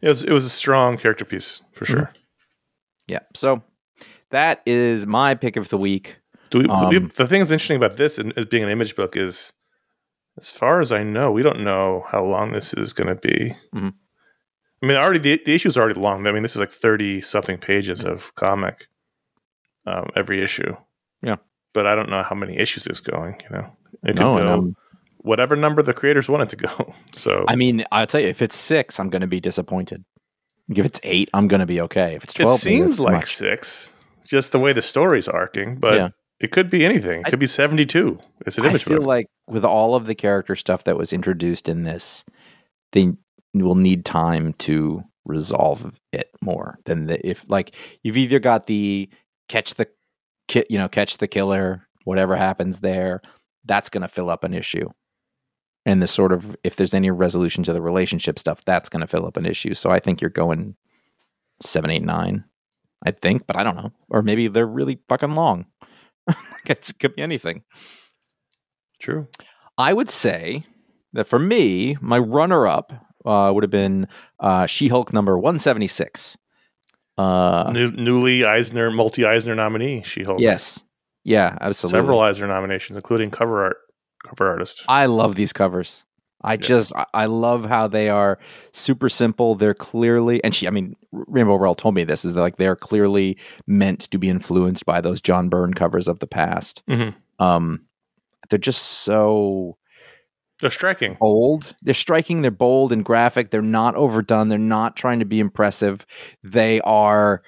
It 0.00 0.08
was 0.08 0.22
it 0.22 0.32
was 0.32 0.46
a 0.46 0.50
strong 0.50 0.96
character 0.96 1.24
piece 1.26 1.60
for 1.72 1.84
Mm-hmm. 1.84 1.92
sure. 1.98 2.12
Yeah, 3.08 3.20
so 3.34 3.62
that 4.30 4.62
is 4.64 5.06
my 5.06 5.34
pick 5.34 5.56
of 5.56 5.68
the 5.68 5.76
week. 5.76 6.19
Do 6.50 6.58
we, 6.58 6.64
do 6.64 6.70
we- 6.90 6.96
Um, 6.98 7.10
the 7.16 7.26
thing 7.26 7.40
that's 7.40 7.50
interesting 7.50 7.76
about 7.76 7.96
this 7.96 8.18
and 8.18 8.32
as 8.36 8.46
being 8.46 8.64
an 8.64 8.70
image 8.70 8.96
book 8.96 9.16
is, 9.16 9.52
as 10.38 10.50
far 10.50 10.80
as 10.80 10.90
I 10.92 11.02
know, 11.02 11.30
we 11.30 11.42
don't 11.42 11.60
know 11.60 12.04
how 12.10 12.22
long 12.22 12.52
this 12.52 12.74
is 12.74 12.92
going 12.92 13.08
to 13.14 13.20
be. 13.20 13.54
Mhm. 13.74 13.94
I 14.82 14.86
mean, 14.86 14.96
already 14.96 15.18
the, 15.18 15.42
the 15.44 15.54
issue 15.54 15.68
is 15.68 15.76
already 15.76 16.00
long. 16.00 16.26
I 16.26 16.32
mean, 16.32 16.42
this 16.42 16.52
is 16.52 16.60
like 16.60 16.72
thirty 16.72 17.20
something 17.20 17.58
pages 17.58 18.02
of 18.04 18.34
comic 18.34 18.86
um, 19.86 20.08
every 20.16 20.42
issue. 20.42 20.74
Yeah. 21.22 21.36
but 21.74 21.86
I 21.86 21.94
don't 21.94 22.08
know 22.08 22.22
how 22.22 22.34
many 22.34 22.56
issues 22.58 22.86
it's 22.86 23.00
going. 23.00 23.40
You 23.44 23.56
know, 23.56 23.76
it 24.04 24.16
No, 24.16 24.36
go 24.38 24.74
whatever 25.18 25.54
number 25.54 25.82
the 25.82 25.92
creators 25.92 26.28
want 26.30 26.42
it 26.44 26.48
to 26.50 26.56
go. 26.56 26.94
So 27.14 27.44
I 27.46 27.56
mean, 27.56 27.84
I'll 27.92 28.06
tell 28.06 28.20
you, 28.22 28.28
if 28.28 28.40
it's 28.40 28.56
six, 28.56 28.98
I'm 28.98 29.10
going 29.10 29.20
to 29.20 29.26
be 29.28 29.40
disappointed. 29.40 30.02
If 30.70 30.86
it's 30.86 31.00
eight, 31.02 31.28
I'm 31.34 31.46
going 31.48 31.60
to 31.60 31.66
be 31.66 31.80
okay. 31.82 32.14
If 32.14 32.24
it's 32.24 32.34
it 32.34 32.42
twelve, 32.42 32.64
maybe 32.64 32.76
seems 32.76 32.98
like 33.00 33.12
much. 33.14 33.36
six, 33.36 33.92
just 34.24 34.52
the 34.52 34.58
way 34.58 34.72
the 34.72 34.80
story's 34.82 35.28
arcing. 35.28 35.76
But 35.76 35.94
Yeah. 35.96 36.08
It 36.40 36.50
could 36.52 36.70
be 36.70 36.84
anything. 36.84 37.20
It 37.20 37.26
I- 37.26 37.30
could 37.30 37.38
be 37.38 37.46
seventy-two. 37.46 38.18
It's 38.46 38.58
an 38.58 38.64
image. 38.64 38.82
I 38.82 38.84
feel 38.84 38.98
book. 38.98 39.06
like 39.06 39.26
with 39.48 39.64
all 39.64 39.94
of 39.94 40.06
the 40.06 40.14
character 40.14 40.56
stuff 40.56 40.84
that 40.84 40.96
was 40.96 41.12
introduced 41.12 41.68
in 41.68 41.84
this, 41.84 42.24
they 42.92 43.12
will 43.54 43.74
need 43.74 44.04
time 44.04 44.52
to 44.54 45.04
resolve 45.26 45.98
it 46.12 46.30
more 46.42 46.78
than 46.86 47.06
the 47.06 47.28
if 47.28 47.44
like 47.48 47.74
you've 48.02 48.16
either 48.16 48.38
got 48.38 48.66
the 48.66 49.08
catch 49.48 49.74
the 49.74 49.86
ki- 50.48 50.64
you 50.70 50.78
know 50.78 50.88
catch 50.88 51.18
the 51.18 51.28
killer 51.28 51.86
whatever 52.04 52.34
happens 52.36 52.80
there 52.80 53.20
that's 53.66 53.90
going 53.90 54.00
to 54.00 54.08
fill 54.08 54.30
up 54.30 54.42
an 54.44 54.54
issue 54.54 54.88
and 55.84 56.02
the 56.02 56.06
sort 56.06 56.32
of 56.32 56.56
if 56.64 56.74
there's 56.76 56.94
any 56.94 57.10
resolution 57.10 57.62
to 57.62 57.72
the 57.74 57.82
relationship 57.82 58.38
stuff 58.38 58.64
that's 58.64 58.88
going 58.88 59.02
to 59.02 59.06
fill 59.06 59.26
up 59.26 59.36
an 59.36 59.44
issue 59.44 59.74
so 59.74 59.90
i 59.90 59.98
think 60.00 60.20
you're 60.20 60.30
going 60.30 60.74
seven 61.60 61.90
eight 61.90 62.02
nine 62.02 62.42
i 63.04 63.10
think 63.10 63.46
but 63.46 63.56
i 63.56 63.62
don't 63.62 63.76
know 63.76 63.92
or 64.08 64.22
maybe 64.22 64.48
they're 64.48 64.66
really 64.66 64.98
fucking 65.08 65.34
long 65.34 65.66
it 66.66 66.92
could 66.98 67.16
be 67.16 67.22
anything 67.22 67.62
True. 69.00 69.28
I 69.78 69.92
would 69.94 70.10
say 70.10 70.64
that 71.14 71.26
for 71.26 71.38
me, 71.38 71.96
my 72.00 72.18
runner 72.18 72.66
up 72.66 72.92
uh, 73.24 73.50
would 73.52 73.64
have 73.64 73.70
been 73.70 74.06
uh, 74.38 74.66
She 74.66 74.88
Hulk 74.88 75.12
number 75.12 75.36
176. 75.38 76.36
Uh, 77.16 77.70
New, 77.72 77.90
newly 77.92 78.44
Eisner, 78.44 78.90
multi 78.90 79.24
Eisner 79.24 79.54
nominee, 79.54 80.02
She 80.02 80.22
Hulk. 80.22 80.40
yes. 80.40 80.84
Yeah, 81.24 81.56
absolutely. 81.60 81.98
Several 81.98 82.20
Eisner 82.20 82.46
nominations, 82.46 82.96
including 82.96 83.30
cover 83.30 83.64
art, 83.64 83.76
cover 84.26 84.48
artist. 84.48 84.82
I 84.88 85.06
love 85.06 85.34
these 85.34 85.52
covers. 85.52 86.04
I 86.42 86.56
just, 86.56 86.92
I- 87.14 87.26
love 87.26 87.66
how 87.66 87.86
they 87.88 88.08
are 88.08 88.38
super 88.72 89.08
simple. 89.08 89.54
They're 89.54 89.74
clearly, 89.74 90.42
and 90.42 90.54
she, 90.54 90.66
I 90.66 90.70
mean, 90.70 90.96
Rainbow 91.12 91.56
Rowell 91.56 91.74
told 91.74 91.94
me 91.94 92.04
this 92.04 92.24
is 92.24 92.34
that 92.34 92.40
like 92.40 92.56
they 92.56 92.66
are 92.66 92.76
clearly 92.76 93.36
meant 93.66 94.00
to 94.10 94.18
be 94.18 94.28
influenced 94.28 94.86
by 94.86 95.00
those 95.00 95.20
John 95.20 95.48
Byrne 95.48 95.74
covers 95.74 96.08
of 96.08 96.18
the 96.20 96.26
past. 96.26 96.82
Mhm. 96.88 97.14
Um, 97.38 97.86
they're 98.48 98.58
just 98.58 98.82
so 98.82 99.76
They're 100.60 100.70
striking. 100.70 101.16
bold. 101.20 101.74
They're 101.82 101.94
striking. 101.94 102.42
They're 102.42 102.50
bold 102.50 102.92
and 102.92 103.04
graphic. 103.04 103.50
They're 103.50 103.62
not 103.62 103.94
overdone. 103.94 104.48
They're 104.48 104.58
not 104.58 104.96
trying 104.96 105.18
to 105.20 105.24
be 105.24 105.40
impressive. 105.40 106.04
They 106.42 106.80
are 106.82 107.42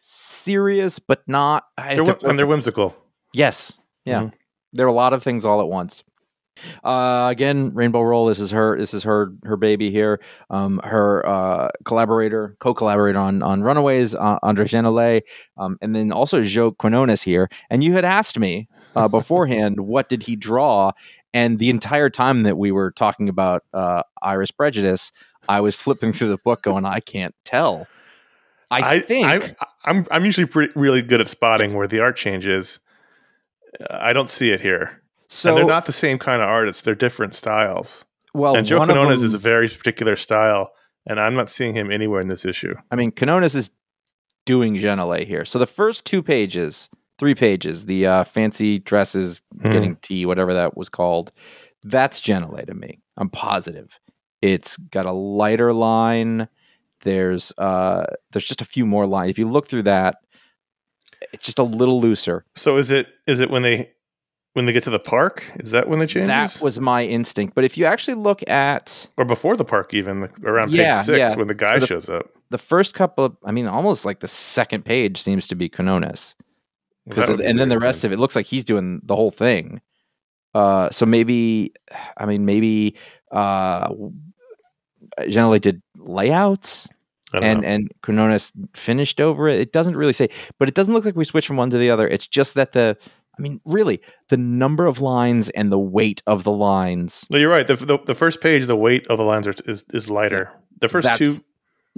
serious, 0.00 0.98
but 0.98 1.22
not. 1.26 1.64
They're, 1.78 2.02
they're 2.02 2.18
and 2.28 2.38
they're 2.38 2.46
whimsical. 2.46 2.96
yes, 3.32 3.78
yeah. 4.04 4.22
Mhm. 4.22 4.32
There 4.72 4.86
are 4.86 4.88
a 4.90 4.92
lot 4.92 5.12
of 5.12 5.22
things 5.22 5.44
all 5.44 5.60
at 5.60 5.68
once. 5.68 6.02
Uh, 6.84 7.28
again, 7.30 7.72
Rainbow 7.74 8.02
Rowell. 8.02 8.26
This 8.26 8.38
is 8.38 8.50
her. 8.50 8.78
This 8.78 8.94
is 8.94 9.02
her. 9.04 9.32
Her 9.44 9.56
baby 9.56 9.90
here. 9.90 10.20
Um, 10.50 10.80
her 10.84 11.26
uh, 11.26 11.70
collaborator, 11.84 12.56
co-collaborator 12.60 13.18
on 13.18 13.42
on 13.42 13.62
Runaways, 13.62 14.14
uh, 14.14 14.38
Andre 14.42 14.66
Genolet, 14.66 15.22
um, 15.56 15.78
and 15.80 15.94
then 15.94 16.12
also 16.12 16.42
Joe 16.42 16.72
Quinones 16.72 17.22
here. 17.22 17.48
And 17.70 17.82
you 17.82 17.94
had 17.94 18.04
asked 18.04 18.38
me 18.38 18.68
uh, 18.94 19.08
beforehand, 19.08 19.80
what 19.86 20.08
did 20.08 20.24
he 20.24 20.36
draw? 20.36 20.92
And 21.34 21.58
the 21.58 21.70
entire 21.70 22.10
time 22.10 22.42
that 22.42 22.58
we 22.58 22.72
were 22.72 22.90
talking 22.90 23.28
about 23.28 23.64
uh, 23.72 24.02
Iris 24.20 24.50
Prejudice, 24.50 25.12
I 25.48 25.60
was 25.60 25.74
flipping 25.74 26.12
through 26.12 26.28
the 26.28 26.38
book, 26.38 26.62
going, 26.62 26.84
I 26.84 27.00
can't 27.00 27.34
tell. 27.44 27.86
I, 28.70 29.00
think 29.00 29.26
I, 29.26 29.54
I'm 29.84 30.06
I'm 30.10 30.24
usually 30.24 30.46
pretty, 30.46 30.72
really 30.74 31.02
good 31.02 31.20
at 31.20 31.28
spotting 31.28 31.74
where 31.74 31.86
the 31.86 32.00
art 32.00 32.16
changes. 32.16 32.80
Uh, 33.78 33.98
I 34.00 34.12
don't 34.12 34.30
see 34.30 34.50
it 34.50 34.60
here. 34.60 35.01
So. 35.32 35.48
and 35.50 35.58
they're 35.58 35.66
not 35.66 35.86
the 35.86 35.92
same 35.92 36.18
kind 36.18 36.42
of 36.42 36.48
artists; 36.48 36.82
they're 36.82 36.94
different 36.94 37.34
styles. 37.34 38.04
well, 38.34 38.54
and 38.56 38.66
Joe 38.66 38.78
one 38.78 38.90
of 38.90 38.96
Quinones 38.96 39.20
them- 39.20 39.26
is 39.26 39.34
a 39.34 39.38
very 39.38 39.68
particular 39.68 40.14
style, 40.16 40.72
and 41.06 41.18
I'm 41.18 41.34
not 41.34 41.48
seeing 41.48 41.74
him 41.74 41.90
anywhere 41.90 42.20
in 42.20 42.28
this 42.28 42.44
issue. 42.44 42.74
I 42.90 42.96
mean, 42.96 43.10
Quinones 43.12 43.54
is 43.54 43.70
doing 44.44 44.76
Genolet 44.76 45.26
here. 45.26 45.44
So 45.44 45.58
the 45.58 45.66
first 45.66 46.04
two 46.04 46.22
pages, 46.22 46.90
three 47.18 47.34
pages, 47.34 47.86
the 47.86 48.06
uh, 48.06 48.24
fancy 48.24 48.78
dresses, 48.78 49.40
Hmm. 49.62 49.70
getting 49.70 49.96
tea, 49.96 50.26
whatever 50.26 50.52
that 50.54 50.76
was 50.76 50.88
called, 50.88 51.30
that's 51.84 52.20
Genolet 52.20 52.66
to 52.66 52.74
me. 52.74 52.98
I'm 53.16 53.30
positive. 53.30 53.98
It's 54.42 54.76
got 54.76 55.06
a 55.06 55.12
lighter 55.12 55.72
line. 55.72 56.48
There's 57.02 57.52
uh, 57.58 58.04
there's 58.32 58.44
just 58.44 58.60
a 58.60 58.64
few 58.66 58.84
more 58.84 59.06
lines. 59.06 59.30
If 59.30 59.38
you 59.38 59.48
look 59.48 59.66
through 59.66 59.84
that, 59.84 60.16
it's 61.32 61.44
just 61.46 61.58
a 61.58 61.62
little 61.64 62.00
looser. 62.00 62.44
So 62.54 62.76
is 62.76 62.90
it 62.90 63.06
is 63.26 63.40
it 63.40 63.50
when 63.50 63.62
they 63.62 63.92
when 64.54 64.66
they 64.66 64.72
get 64.72 64.84
to 64.84 64.90
the 64.90 64.98
park? 64.98 65.44
Is 65.60 65.70
that 65.70 65.88
when 65.88 65.98
they 65.98 66.06
change? 66.06 66.26
That 66.26 66.58
was 66.60 66.78
my 66.80 67.04
instinct. 67.04 67.54
But 67.54 67.64
if 67.64 67.76
you 67.78 67.84
actually 67.86 68.14
look 68.14 68.46
at 68.48 69.08
or 69.16 69.24
before 69.24 69.56
the 69.56 69.64
park, 69.64 69.94
even 69.94 70.28
around 70.44 70.70
Yeah, 70.70 70.98
page 70.98 71.06
six 71.06 71.18
yeah. 71.18 71.34
when 71.36 71.48
the 71.48 71.54
guy 71.54 71.74
So 71.76 71.80
the- 71.80 71.86
shows 71.86 72.08
up. 72.08 72.26
the 72.50 72.58
first 72.58 72.94
couple 72.94 73.24
of, 73.24 73.36
I 73.44 73.52
mean, 73.52 73.66
almost 73.66 74.04
like 74.04 74.20
the 74.20 74.28
second 74.28 74.84
page 74.84 75.20
seems 75.20 75.46
to 75.48 75.54
be 75.54 75.68
Quinones. 75.68 76.34
because 77.08 77.36
be 77.38 77.44
and 77.44 77.58
then 77.58 77.68
the 77.68 77.78
rest 77.78 78.04
of 78.04 78.12
it 78.12 78.18
looks 78.18 78.36
like 78.36 78.46
he's 78.46 78.64
doing 78.64 79.00
the 79.04 79.16
whole 79.16 79.30
thing. 79.30 79.80
Uh, 80.54 80.90
so 80.90 81.06
maybe, 81.06 81.72
I 82.18 82.26
mean, 82.26 82.44
maybe 82.44 82.96
uh, 83.30 83.88
Genolet 85.20 85.62
did 85.62 85.82
layouts 85.96 86.88
and 87.32 87.62
know. 87.62 87.66
and 87.68 87.90
Quinones 88.02 88.52
finished 88.74 89.20
over 89.20 89.48
it. 89.48 89.60
It 89.60 89.72
doesn't 89.72 89.96
really 89.96 90.12
say, 90.12 90.28
but 90.58 90.68
it 90.68 90.74
doesn't 90.74 90.92
look 90.92 91.04
like 91.06 91.16
we 91.16 91.24
switched 91.24 91.46
from 91.46 91.56
one 91.56 91.70
to 91.70 91.78
the 91.78 91.90
other. 91.90 92.06
It's 92.06 92.26
just 92.26 92.54
that 92.54 92.72
the, 92.72 92.96
I 93.38 93.42
mean, 93.42 93.60
really, 93.64 94.00
the 94.28 94.36
number 94.36 94.86
of 94.86 95.00
lines 95.00 95.48
and 95.50 95.72
the 95.72 95.78
weight 95.78 96.22
of 96.26 96.44
the 96.44 96.52
lines. 96.52 97.26
no, 97.30 97.38
you're 97.38 97.50
right. 97.50 97.66
The, 97.66 97.76
the 97.76 97.98
the 97.98 98.14
first 98.14 98.40
page, 98.40 98.66
the 98.66 98.76
weight 98.76 99.06
of 99.08 99.18
the 99.18 99.24
lines 99.24 99.46
are, 99.46 99.54
is 99.66 99.84
is 99.92 100.10
lighter. 100.10 100.52
The 100.80 100.88
first 100.88 101.08
two, 101.16 101.26
that's 101.26 101.42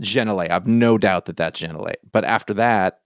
Genolet. 0.00 0.50
I've 0.50 0.66
no 0.66 0.98
doubt 0.98 1.26
that 1.26 1.36
that's 1.36 1.60
Genolet. 1.60 1.96
But 2.12 2.24
after 2.24 2.54
that, 2.54 3.00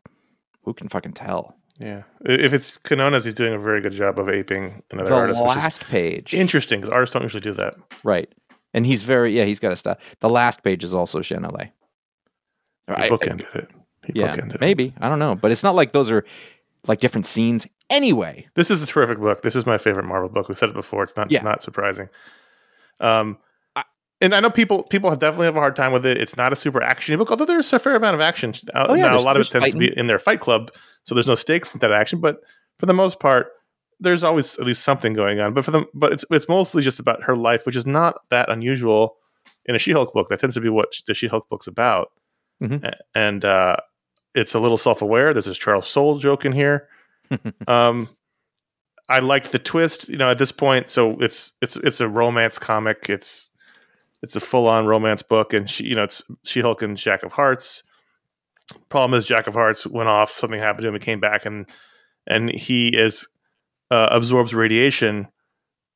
who 0.62 0.74
can 0.74 0.88
fucking 0.88 1.12
tell? 1.12 1.54
yeah. 1.78 2.02
If 2.24 2.52
it's 2.52 2.76
Quinones, 2.76 3.24
he's 3.24 3.34
doing 3.34 3.54
a 3.54 3.58
very 3.58 3.80
good 3.80 3.92
job 3.92 4.18
of 4.18 4.28
aping 4.28 4.82
another 4.90 5.10
the 5.10 5.16
artist, 5.16 5.40
is 5.40 5.46
last 5.46 5.84
page, 5.84 6.34
interesting 6.34 6.80
because 6.80 6.92
artists 6.92 7.14
don't 7.14 7.22
usually 7.22 7.40
do 7.40 7.54
that. 7.54 7.76
Right. 8.04 8.32
And 8.74 8.84
he's 8.84 9.02
very 9.04 9.34
yeah, 9.36 9.44
he's 9.44 9.60
got 9.60 9.72
a 9.72 9.76
style. 9.76 9.96
The 10.20 10.28
last 10.28 10.62
page 10.62 10.84
is 10.84 10.92
also 10.92 11.20
Genolet. 11.20 11.70
He 12.88 12.92
I- 12.94 13.08
bookended 13.08 13.54
it. 13.54 13.70
He 14.06 14.12
yeah, 14.20 14.36
bookended 14.36 14.56
it. 14.56 14.60
maybe. 14.60 14.94
I 15.00 15.08
don't 15.08 15.18
know. 15.18 15.34
But 15.34 15.52
it's 15.52 15.62
not 15.62 15.74
like 15.74 15.92
those 15.92 16.10
are 16.10 16.24
like 16.86 17.00
different 17.00 17.26
scenes. 17.26 17.66
Anyway, 17.90 18.46
This 18.54 18.70
is 18.70 18.82
a 18.82 18.86
terrific 18.86 19.18
book. 19.18 19.42
This 19.42 19.56
is 19.56 19.64
my 19.66 19.78
favorite 19.78 20.04
Marvel 20.04 20.28
book. 20.28 20.48
We've 20.48 20.58
said 20.58 20.68
it 20.68 20.74
before. 20.74 21.02
It's 21.04 21.16
not 21.16 21.30
Yeah. 21.30 21.42
not 21.42 21.62
surprising. 21.62 22.08
Um, 23.00 23.38
I- 23.76 23.84
and 24.20 24.34
I 24.34 24.40
know 24.40 24.50
people 24.50 24.82
people 24.84 25.08
have 25.10 25.18
definitely 25.18 25.46
have 25.46 25.56
a 25.56 25.60
hard 25.60 25.76
time 25.76 25.92
with 25.92 26.04
it. 26.04 26.18
It's 26.18 26.36
not 26.36 26.52
a 26.52 26.56
super 26.56 26.80
actiony 26.80 27.16
book, 27.16 27.30
although 27.30 27.44
there's 27.46 27.72
a 27.72 27.78
fair 27.78 27.94
amount 27.96 28.14
of 28.14 28.20
action. 28.20 28.52
Uh, 28.74 28.86
Oh, 28.90 28.94
yeah, 28.94 29.08
now 29.08 29.18
a 29.18 29.20
lot 29.20 29.36
of 29.36 29.42
it 29.42 29.48
tends 29.50 29.70
to 29.70 29.76
be 29.76 29.96
in 29.96 30.06
their 30.06 30.18
Fight 30.18 30.40
Club, 30.40 30.70
so 31.04 31.14
there's 31.14 31.26
no 31.26 31.34
stakes 31.34 31.72
in 31.74 31.80
that 31.80 31.92
action. 31.92 32.20
But 32.20 32.40
for 32.78 32.86
the 32.86 32.92
most 32.92 33.20
part, 33.20 33.52
there's 34.00 34.22
always 34.22 34.58
at 34.58 34.66
least 34.66 34.84
something 34.84 35.12
going 35.14 35.40
on. 35.40 35.54
But 35.54 35.64
for 35.64 35.70
them, 35.70 35.86
but 35.94 36.12
it's 36.12 36.24
it's 36.30 36.48
mostly 36.48 36.82
just 36.82 37.00
about 37.00 37.22
her 37.22 37.36
life, 37.36 37.64
which 37.64 37.76
is 37.76 37.86
not 37.86 38.20
that 38.30 38.50
unusual 38.50 39.16
in 39.64 39.74
a 39.74 39.78
She-Hulk 39.78 40.12
book. 40.12 40.28
That 40.28 40.40
tends 40.40 40.54
to 40.56 40.60
be 40.60 40.68
what 40.68 40.92
the 41.06 41.14
She-Hulk 41.14 41.48
book's 41.48 41.66
about. 41.66 42.10
Mhm. 42.62 42.92
And 43.14 43.44
uh, 43.44 43.76
it's 44.34 44.54
a 44.54 44.58
little 44.60 44.76
self-aware. 44.76 45.32
There's 45.32 45.44
this 45.46 45.58
Charles 45.58 45.88
Soule 45.88 46.18
joke 46.18 46.44
in 46.44 46.52
here. 46.52 46.88
Um, 47.66 48.08
I 49.08 49.20
liked 49.20 49.52
the 49.52 49.58
twist. 49.58 50.08
You 50.08 50.16
know, 50.16 50.30
at 50.30 50.38
this 50.38 50.52
point, 50.52 50.90
so 50.90 51.18
it's 51.18 51.52
it's 51.62 51.76
it's 51.76 52.00
a 52.00 52.08
romance 52.08 52.58
comic. 52.58 53.06
It's 53.08 53.48
it's 54.22 54.36
a 54.36 54.40
full 54.40 54.66
on 54.68 54.86
romance 54.86 55.22
book, 55.22 55.52
and 55.52 55.68
she, 55.68 55.84
you 55.84 55.94
know, 55.94 56.04
it's 56.04 56.22
She 56.44 56.60
Hulk 56.60 56.82
and 56.82 56.96
Jack 56.96 57.22
of 57.22 57.32
Hearts. 57.32 57.82
Problem 58.90 59.18
is, 59.18 59.26
Jack 59.26 59.46
of 59.46 59.54
Hearts 59.54 59.86
went 59.86 60.08
off. 60.08 60.32
Something 60.32 60.60
happened 60.60 60.82
to 60.82 60.88
him. 60.88 60.94
He 60.94 61.00
came 61.00 61.20
back, 61.20 61.46
and 61.46 61.68
and 62.26 62.50
he 62.50 62.88
is 62.88 63.26
uh, 63.90 64.08
absorbs 64.10 64.54
radiation, 64.54 65.28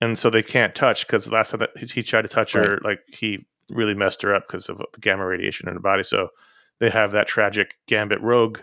and 0.01 0.19
so 0.19 0.31
they 0.31 0.43
can't 0.43 0.75
touch 0.75 1.07
because 1.07 1.31
last 1.31 1.51
time 1.51 1.61
that 1.61 1.77
he, 1.77 1.87
he 1.87 2.03
tried 2.03 2.23
to 2.23 2.29
touch 2.29 2.53
her, 2.53 2.79
like 2.83 3.01
he 3.09 3.45
really 3.73 3.95
messed 3.95 4.23
her 4.23 4.35
up 4.35 4.47
because 4.47 4.69
of 4.69 4.79
the 4.79 5.01
gamma 5.01 5.27
radiation 5.27 5.69
in 5.69 5.75
her 5.75 5.81
body. 5.81 6.03
So 6.03 6.29
they 6.79 6.91
have 6.91 7.13
that 7.13 7.27
tragic 7.27 7.77
Gambit 7.87 8.21
Rogue 8.21 8.61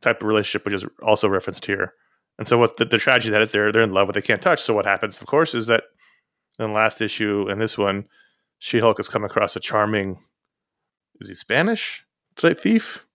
type 0.00 0.20
of 0.22 0.28
relationship, 0.28 0.64
which 0.64 0.74
is 0.74 0.86
also 1.02 1.28
referenced 1.28 1.66
here. 1.66 1.94
And 2.38 2.46
so, 2.46 2.58
what 2.58 2.76
the, 2.76 2.84
the 2.84 2.98
tragedy 2.98 3.32
that 3.32 3.42
is 3.42 3.50
they're 3.50 3.72
they're 3.72 3.82
in 3.82 3.92
love, 3.92 4.08
but 4.08 4.14
they 4.14 4.22
can't 4.22 4.42
touch. 4.42 4.62
So 4.62 4.74
what 4.74 4.84
happens, 4.86 5.20
of 5.20 5.26
course, 5.26 5.54
is 5.54 5.66
that 5.68 5.84
in 6.58 6.68
the 6.68 6.72
last 6.72 7.00
issue 7.00 7.46
and 7.48 7.60
this 7.60 7.76
one, 7.78 8.04
She 8.58 8.78
Hulk 8.78 8.98
has 8.98 9.08
come 9.08 9.24
across 9.24 9.56
a 9.56 9.60
charming. 9.60 10.18
Is 11.20 11.28
he 11.28 11.34
Spanish 11.34 12.04
thief? 12.36 13.06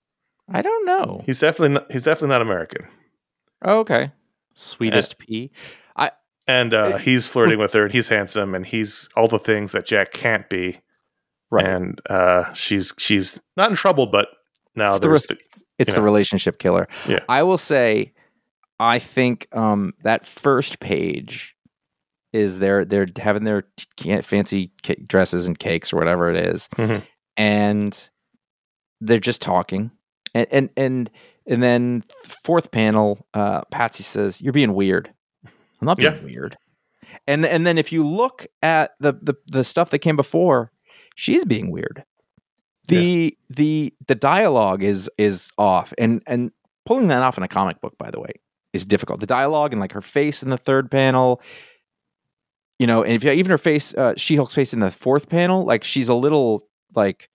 I 0.51 0.61
don't 0.61 0.85
know. 0.85 1.21
He's 1.25 1.39
definitely 1.39 1.75
not, 1.75 1.91
he's 1.91 2.03
definitely 2.03 2.29
not 2.29 2.41
American, 2.41 2.87
Oh, 3.63 3.79
okay. 3.79 4.11
Sweetest 4.55 5.17
pea. 5.19 5.51
and 6.47 6.73
uh, 6.73 6.97
he's 6.97 7.27
flirting 7.27 7.59
with 7.59 7.71
her, 7.73 7.83
and 7.85 7.93
he's 7.93 8.09
handsome, 8.09 8.55
and 8.55 8.65
he's 8.65 9.07
all 9.15 9.27
the 9.27 9.39
things 9.39 9.71
that 9.71 9.85
Jack 9.85 10.11
can't 10.11 10.49
be. 10.49 10.79
Right. 11.51 11.65
And 11.65 12.01
uh, 12.09 12.51
she's 12.53 12.93
she's 12.97 13.41
not 13.55 13.69
in 13.69 13.75
trouble, 13.75 14.07
but 14.07 14.29
now 14.75 14.91
It's 14.95 14.99
the 14.99 15.07
there's 15.07 15.29
re- 15.29 15.37
the, 15.50 15.50
It's 15.81 15.89
you 15.91 15.95
the 15.95 16.01
relationship 16.01 16.59
killer. 16.59 16.87
Yeah. 17.07 17.19
I 17.29 17.43
will 17.43 17.57
say, 17.57 18.13
I 18.79 18.99
think 18.99 19.47
um, 19.51 19.93
that 20.03 20.25
first 20.25 20.79
page 20.79 21.55
is 22.33 22.59
they're 22.59 22.85
they're 22.85 23.07
having 23.17 23.43
their 23.43 23.63
fancy 24.21 24.71
dresses 25.07 25.45
and 25.47 25.57
cakes 25.59 25.91
or 25.91 25.97
whatever 25.97 26.29
it 26.33 26.47
is. 26.47 26.67
Mhm. 26.77 27.03
and 27.37 28.09
they're 29.01 29.19
just 29.19 29.41
talking, 29.41 29.91
and 30.33 30.47
and 30.51 30.69
and 30.77 31.09
and 31.47 31.61
then 31.63 32.03
fourth 32.45 32.71
panel, 32.71 33.25
uh, 33.33 33.61
Patsy 33.71 34.03
says, 34.03 34.39
"You're 34.41 34.53
being 34.53 34.73
weird." 34.73 35.11
I'm 35.45 35.85
not 35.87 35.97
being 35.97 36.13
Yeah. 36.13 36.21
weird. 36.23 36.57
And 37.27 37.45
and 37.45 37.65
then 37.65 37.77
if 37.77 37.91
you 37.91 38.05
look 38.07 38.45
at 38.61 38.91
the 38.99 39.13
the 39.21 39.33
the 39.47 39.63
stuff 39.63 39.89
that 39.89 39.99
came 39.99 40.15
before, 40.15 40.71
she's 41.15 41.43
being 41.45 41.71
weird. 41.71 42.03
The 42.87 43.37
the 43.49 43.93
the 44.07 44.15
dialogue 44.15 44.83
is 44.83 45.09
is 45.17 45.51
off, 45.57 45.93
and 45.97 46.21
and 46.27 46.51
pulling 46.85 47.07
that 47.09 47.21
off 47.23 47.37
in 47.37 47.43
a 47.43 47.47
comic 47.47 47.79
book, 47.79 47.97
by 47.97 48.11
the 48.11 48.19
way, 48.19 48.33
is 48.73 48.85
difficult. 48.85 49.19
The 49.19 49.27
dialogue 49.27 49.71
and 49.71 49.79
like 49.79 49.91
her 49.93 50.01
face 50.01 50.43
in 50.43 50.49
the 50.49 50.57
third 50.57 50.89
panel, 50.91 51.41
you 52.79 52.87
know, 52.87 53.03
and 53.03 53.13
if 53.13 53.23
you, 53.23 53.31
even 53.31 53.51
her 53.51 53.57
face, 53.57 53.93
uh, 53.93 54.13
She 54.17 54.35
Hulk's 54.35 54.53
face 54.53 54.73
in 54.73 54.79
the 54.79 54.91
fourth 54.91 55.29
panel, 55.29 55.63
like 55.63 55.83
she's 55.83 56.09
a 56.09 56.15
little 56.15 56.63
like 56.95 57.29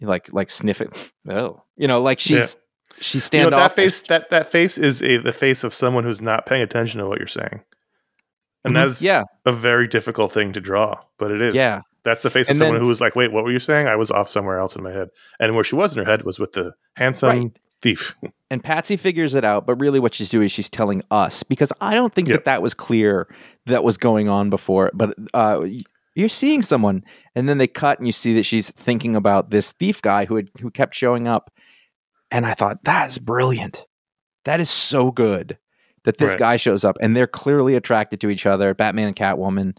like 0.00 0.32
like 0.32 0.50
sniffing. 0.50 0.92
Oh, 1.28 1.62
you 1.76 1.86
know, 1.86 2.00
like 2.00 2.18
she's 2.20 2.56
she's 3.00 3.28
you 3.32 3.42
know, 3.42 3.50
that 3.50 3.74
face 3.76 4.02
that 4.02 4.30
that 4.30 4.50
face 4.50 4.78
is 4.78 5.02
a 5.02 5.18
the 5.18 5.32
face 5.32 5.62
of 5.64 5.74
someone 5.74 6.04
who's 6.04 6.20
not 6.22 6.46
paying 6.46 6.62
attention 6.62 7.00
to 7.00 7.06
what 7.06 7.18
you're 7.18 7.26
saying, 7.26 7.60
and 8.64 8.74
that 8.76 8.88
is 8.88 8.96
Mm-hmm. 8.96 9.04
yeah, 9.04 9.24
a 9.44 9.52
very 9.52 9.86
difficult 9.88 10.32
thing 10.32 10.52
to 10.54 10.60
draw, 10.60 10.98
but 11.18 11.30
it 11.30 11.42
is. 11.42 11.54
yeah. 11.54 11.82
That's 12.04 12.22
the 12.22 12.30
face 12.30 12.46
of 12.46 12.50
And 12.52 12.58
someone 12.58 12.74
then- 12.76 12.82
who 12.82 12.88
was 12.88 13.00
like, 13.00 13.14
"Wait, 13.16 13.32
what 13.32 13.44
were 13.44 13.50
you 13.52 13.58
saying?" 13.58 13.86
I 13.86 13.96
was 13.96 14.10
off 14.10 14.28
somewhere 14.28 14.58
else 14.58 14.74
in 14.76 14.82
my 14.82 14.90
head, 14.92 15.08
and 15.38 15.54
where 15.54 15.64
she 15.64 15.74
was 15.74 15.96
in 15.96 16.04
her 16.04 16.10
head 16.10 16.22
was 16.22 16.38
with 16.38 16.52
the 16.52 16.72
handsome 16.96 17.28
Right. 17.28 17.52
thief. 17.82 18.14
And 18.50 18.62
Patsy 18.64 18.96
figures 18.96 19.34
it 19.34 19.44
out, 19.44 19.66
but 19.66 19.74
really 19.76 20.00
what 20.00 20.14
she's 20.14 20.30
doing 20.30 20.46
is 20.46 20.52
she's 20.52 20.68
telling 20.70 21.02
us 21.10 21.42
because 21.42 21.72
I 21.80 21.94
don't 21.94 22.12
think 22.14 22.28
Yep. 22.28 22.38
that 22.40 22.44
that 22.46 22.62
was 22.62 22.74
clear 22.74 23.28
that 23.66 23.84
was 23.84 23.96
going 23.96 24.28
on 24.28 24.50
before. 24.50 24.90
But 24.94 25.14
uh, 25.34 25.64
you're 26.14 26.28
seeing 26.28 26.62
someone, 26.62 27.04
and 27.34 27.48
then 27.48 27.58
they 27.58 27.66
cut, 27.68 27.98
and 27.98 28.08
you 28.08 28.12
see 28.12 28.34
that 28.34 28.42
she's 28.44 28.70
thinking 28.70 29.14
about 29.14 29.50
this 29.50 29.72
thief 29.72 30.02
guy 30.02 30.24
who 30.24 30.36
had 30.36 30.50
who 30.60 30.70
kept 30.70 30.94
showing 30.94 31.28
up. 31.28 31.50
And 32.30 32.46
I 32.46 32.54
thought 32.54 32.82
that's 32.84 33.18
brilliant. 33.18 33.86
That 34.44 34.60
is 34.60 34.70
so 34.70 35.10
good 35.10 35.58
that 36.04 36.16
this 36.18 36.30
Right. 36.30 36.38
guy 36.38 36.56
shows 36.56 36.82
up, 36.84 36.96
and 37.00 37.14
they're 37.14 37.26
clearly 37.26 37.74
attracted 37.76 38.20
to 38.22 38.30
each 38.30 38.46
other. 38.46 38.72
Batman 38.74 39.08
and 39.08 39.16
Catwoman, 39.16 39.76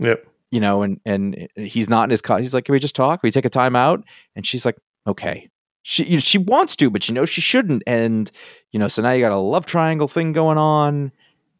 Yep. 0.00 0.26
You 0.52 0.60
know, 0.60 0.82
and 0.82 1.00
and 1.04 1.48
he's 1.56 1.90
not 1.90 2.04
in 2.04 2.10
his 2.10 2.22
car. 2.22 2.38
He's 2.38 2.54
like, 2.54 2.66
"Can 2.66 2.72
we 2.74 2.78
just 2.78 2.94
talk? 2.94 3.20
Can 3.22 3.26
we 3.26 3.32
take 3.32 3.44
a 3.44 3.50
time 3.50 3.74
out?" 3.74 4.04
And 4.36 4.46
she's 4.46 4.64
like, 4.64 4.76
"Okay." 5.08 5.48
She 5.84 6.04
you 6.04 6.12
know, 6.14 6.20
she 6.20 6.38
wants 6.38 6.76
to, 6.76 6.90
but 6.90 7.02
she 7.02 7.12
knows 7.12 7.28
she 7.28 7.40
shouldn't. 7.40 7.82
And 7.88 8.30
you 8.70 8.78
know, 8.78 8.86
so 8.86 9.02
now 9.02 9.10
you 9.10 9.20
got 9.20 9.32
a 9.32 9.36
love 9.36 9.66
triangle 9.66 10.06
thing 10.06 10.32
going 10.32 10.56
on, 10.58 11.10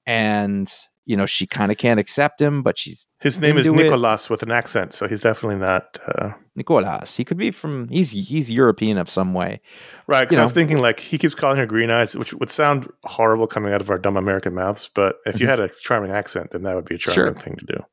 and 0.07 0.73
you 1.05 1.17
know, 1.17 1.27
she 1.27 1.49
kind 1.49 1.73
of 1.73 1.79
can't 1.79 1.99
accept 1.99 2.41
him, 2.41 2.63
but 2.63 2.79
she's 2.79 3.09
His 3.19 3.41
name 3.41 3.59
is 3.59 3.67
Into 3.67 3.81
it. 3.81 3.85
Nicolas 3.85 4.31
with 4.31 4.45
an 4.45 4.53
accent, 4.53 4.95
so 4.95 5.09
he's 5.09 5.19
definitely 5.19 5.57
not 5.59 5.99
uh, 6.07 6.31
Nicolas. 6.55 7.17
He 7.17 7.25
could 7.25 7.37
be 7.37 7.51
from 7.51 7.89
he's 7.89 8.13
he's 8.13 8.49
European 8.53 8.97
of 8.99 9.11
some 9.11 9.35
way. 9.35 9.61
right. 10.07 10.23
Because 10.29 10.39
I 10.39 10.43
was 10.43 10.53
thinking 10.53 10.79
like 10.79 11.01
he 11.01 11.19
keeps 11.19 11.35
calling 11.35 11.57
her 11.57 11.67
Green 11.67 11.91
Eyes, 11.91 12.15
which 12.15 12.33
would 12.33 12.51
sound 12.51 12.89
horrible 13.03 13.49
coming 13.49 13.73
out 13.73 13.81
of 13.81 13.91
our 13.91 13.99
dumb 13.99 14.17
American 14.17 14.55
mouths. 14.55 14.89
But 14.95 15.17
if 15.27 15.41
you 15.41 15.49
had 15.49 15.59
a 15.59 15.69
charming 15.81 16.13
accent, 16.13 16.53
then 16.53 16.63
that 16.63 16.77
would 16.77 16.85
be 16.85 16.95
a 16.95 16.99
charming 16.99 17.35
Mm-hmm. 17.35 17.41
Sure. 17.41 17.43
thing 17.43 17.57
to 17.57 17.67
do. 17.67 17.85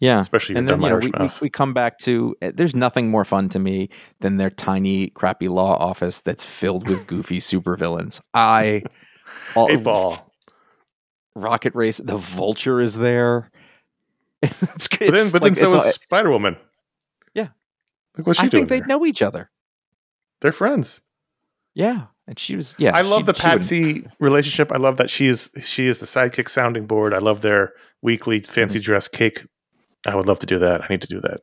Yeah. 0.00 0.20
especially 0.20 0.56
and 0.56 0.66
then 0.68 0.80
you 0.80 0.88
know, 0.88 0.96
we, 0.96 1.12
we, 1.20 1.30
we 1.42 1.50
come 1.50 1.74
back 1.74 1.98
to 1.98 2.34
uh, 2.42 2.52
there's 2.54 2.74
nothing 2.74 3.10
more 3.10 3.24
fun 3.24 3.48
to 3.50 3.58
me 3.58 3.90
than 4.20 4.36
their 4.36 4.48
tiny 4.50 5.10
crappy 5.10 5.46
law 5.48 5.76
office 5.76 6.20
that's 6.20 6.44
filled 6.44 6.88
with 6.88 7.06
goofy 7.06 7.38
supervillains. 7.40 8.20
I 8.34 8.82
all, 9.54 9.68
Eight 9.70 9.84
ball. 9.84 10.32
Rocket 11.34 11.74
Race, 11.74 11.98
the 11.98 12.16
Vulture 12.16 12.80
is 12.80 12.96
there. 12.96 13.50
It's, 14.42 14.62
it's, 14.62 14.88
But 14.88 15.10
then, 15.12 15.30
but 15.30 15.42
like, 15.42 15.54
then 15.54 15.70
so 15.70 15.76
it's 15.76 15.86
is 15.88 15.94
Spider 15.94 16.30
Woman. 16.30 16.56
Yeah. 17.34 17.48
Look 18.16 18.26
what 18.26 18.36
she 18.36 18.44
I 18.44 18.48
doing. 18.48 18.66
think 18.66 18.86
they 18.86 18.86
know 18.88 19.04
each 19.06 19.22
other. 19.22 19.50
They're 20.40 20.52
friends. 20.52 21.02
Yeah, 21.74 22.06
and 22.26 22.38
she 22.38 22.56
was 22.56 22.74
yeah. 22.78 22.96
I 22.96 23.02
love 23.02 23.20
she- 23.20 23.26
the 23.26 23.34
Patsy 23.34 24.06
relationship. 24.18 24.72
I 24.72 24.76
love 24.78 24.96
that 24.96 25.08
she 25.10 25.26
is 25.28 25.50
she 25.62 25.86
is 25.86 25.98
the 25.98 26.06
sidekick 26.06 26.48
sounding 26.48 26.86
board. 26.86 27.14
I 27.14 27.18
love 27.18 27.42
their 27.42 27.74
weekly 28.02 28.40
fancy 28.40 28.78
Mm-hmm. 28.78 28.84
dress 28.86 29.06
cake. 29.06 29.44
I 30.06 30.14
would 30.16 30.26
love 30.26 30.38
to 30.40 30.46
do 30.46 30.58
that. 30.60 30.82
I 30.82 30.86
need 30.88 31.02
to 31.02 31.08
do 31.08 31.20
that. 31.20 31.40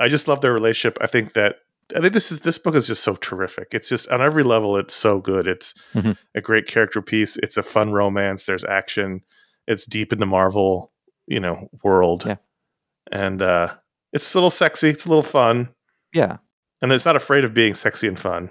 I 0.00 0.08
just 0.08 0.28
love 0.28 0.40
their 0.40 0.52
relationship. 0.52 0.98
I 1.00 1.06
think 1.06 1.32
that 1.34 1.56
I 1.96 2.00
think 2.00 2.12
this 2.14 2.32
is 2.32 2.40
this 2.40 2.58
book 2.58 2.74
is 2.74 2.86
just 2.86 3.02
so 3.02 3.16
terrific. 3.16 3.68
It's 3.72 3.88
just 3.88 4.08
on 4.08 4.20
every 4.22 4.42
level 4.42 4.76
it's 4.76 4.94
so 4.94 5.20
good. 5.20 5.46
It's 5.46 5.74
Mhm. 5.94 6.16
a 6.34 6.40
great 6.40 6.66
character 6.66 7.02
piece. 7.02 7.36
It's 7.38 7.56
a 7.56 7.62
fun 7.62 7.92
romance. 7.92 8.44
There's 8.46 8.64
action. 8.64 9.22
It's 9.66 9.84
deep 9.86 10.12
in 10.12 10.18
the 10.18 10.26
Marvel, 10.26 10.92
you 11.26 11.40
know, 11.40 11.68
world. 11.82 12.24
Yeah. 12.26 12.36
And 13.10 13.42
uh 13.42 13.74
it's 14.12 14.32
a 14.34 14.36
little 14.38 14.50
sexy, 14.50 14.88
it's 14.90 15.06
a 15.06 15.08
little 15.08 15.22
fun. 15.22 15.68
Yeah, 16.14 16.36
And 16.82 16.92
it's 16.92 17.04
not 17.06 17.16
afraid 17.16 17.44
of 17.44 17.54
being 17.54 17.74
sexy 17.74 18.06
and 18.08 18.18
fun. 18.18 18.50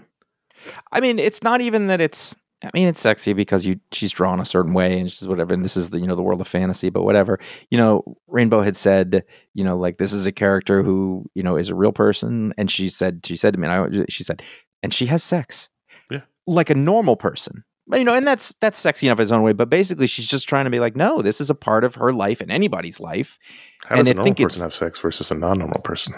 I 0.91 0.99
mean, 0.99 1.19
it's 1.19 1.43
not 1.43 1.61
even 1.61 1.87
that 1.87 2.01
it's. 2.01 2.35
I 2.63 2.69
mean, 2.73 2.87
it's 2.87 3.01
sexy 3.01 3.33
because 3.33 3.65
you 3.65 3.79
she's 3.91 4.11
drawn 4.11 4.39
a 4.39 4.45
certain 4.45 4.73
way 4.73 4.99
and 4.99 5.09
she's 5.11 5.27
whatever. 5.27 5.53
And 5.53 5.65
this 5.65 5.75
is 5.75 5.89
the 5.89 5.99
you 5.99 6.05
know 6.07 6.15
the 6.15 6.21
world 6.21 6.41
of 6.41 6.47
fantasy, 6.47 6.89
but 6.89 7.03
whatever. 7.03 7.39
You 7.69 7.77
know, 7.77 8.17
Rainbow 8.27 8.61
had 8.61 8.75
said, 8.77 9.23
you 9.53 9.63
know, 9.63 9.77
like 9.77 9.97
this 9.97 10.13
is 10.13 10.27
a 10.27 10.31
character 10.31 10.83
who 10.83 11.25
you 11.33 11.41
know 11.43 11.57
is 11.57 11.69
a 11.69 11.75
real 11.75 11.91
person, 11.91 12.53
and 12.57 12.69
she 12.69 12.89
said 12.89 13.25
she 13.25 13.35
said 13.35 13.53
to 13.53 13.59
me, 13.59 13.67
and 13.67 14.01
I, 14.01 14.05
she 14.09 14.23
said, 14.23 14.43
and 14.83 14.93
she 14.93 15.07
has 15.07 15.23
sex, 15.23 15.69
Yeah. 16.11 16.21
like 16.45 16.69
a 16.69 16.75
normal 16.75 17.15
person. 17.15 17.63
You 17.91 18.03
know, 18.05 18.13
and 18.13 18.25
that's 18.27 18.53
that's 18.61 18.77
sexy 18.77 19.07
enough 19.07 19.19
in 19.19 19.23
its 19.23 19.31
own 19.31 19.41
way. 19.41 19.53
But 19.53 19.69
basically, 19.69 20.07
she's 20.07 20.29
just 20.29 20.47
trying 20.47 20.65
to 20.65 20.71
be 20.71 20.79
like, 20.79 20.95
no, 20.95 21.21
this 21.21 21.41
is 21.41 21.49
a 21.49 21.55
part 21.55 21.83
of 21.83 21.95
her 21.95 22.13
life 22.13 22.39
and 22.39 22.51
anybody's 22.51 22.99
life. 23.01 23.37
How 23.85 23.95
And 23.95 24.05
does 24.05 24.07
I 24.07 24.11
a 24.11 24.13
normal 24.15 24.35
person 24.35 24.63
have 24.63 24.73
sex 24.73 24.99
versus 24.99 25.29
a 25.31 25.35
non 25.35 25.57
normal 25.59 25.81
person? 25.81 26.13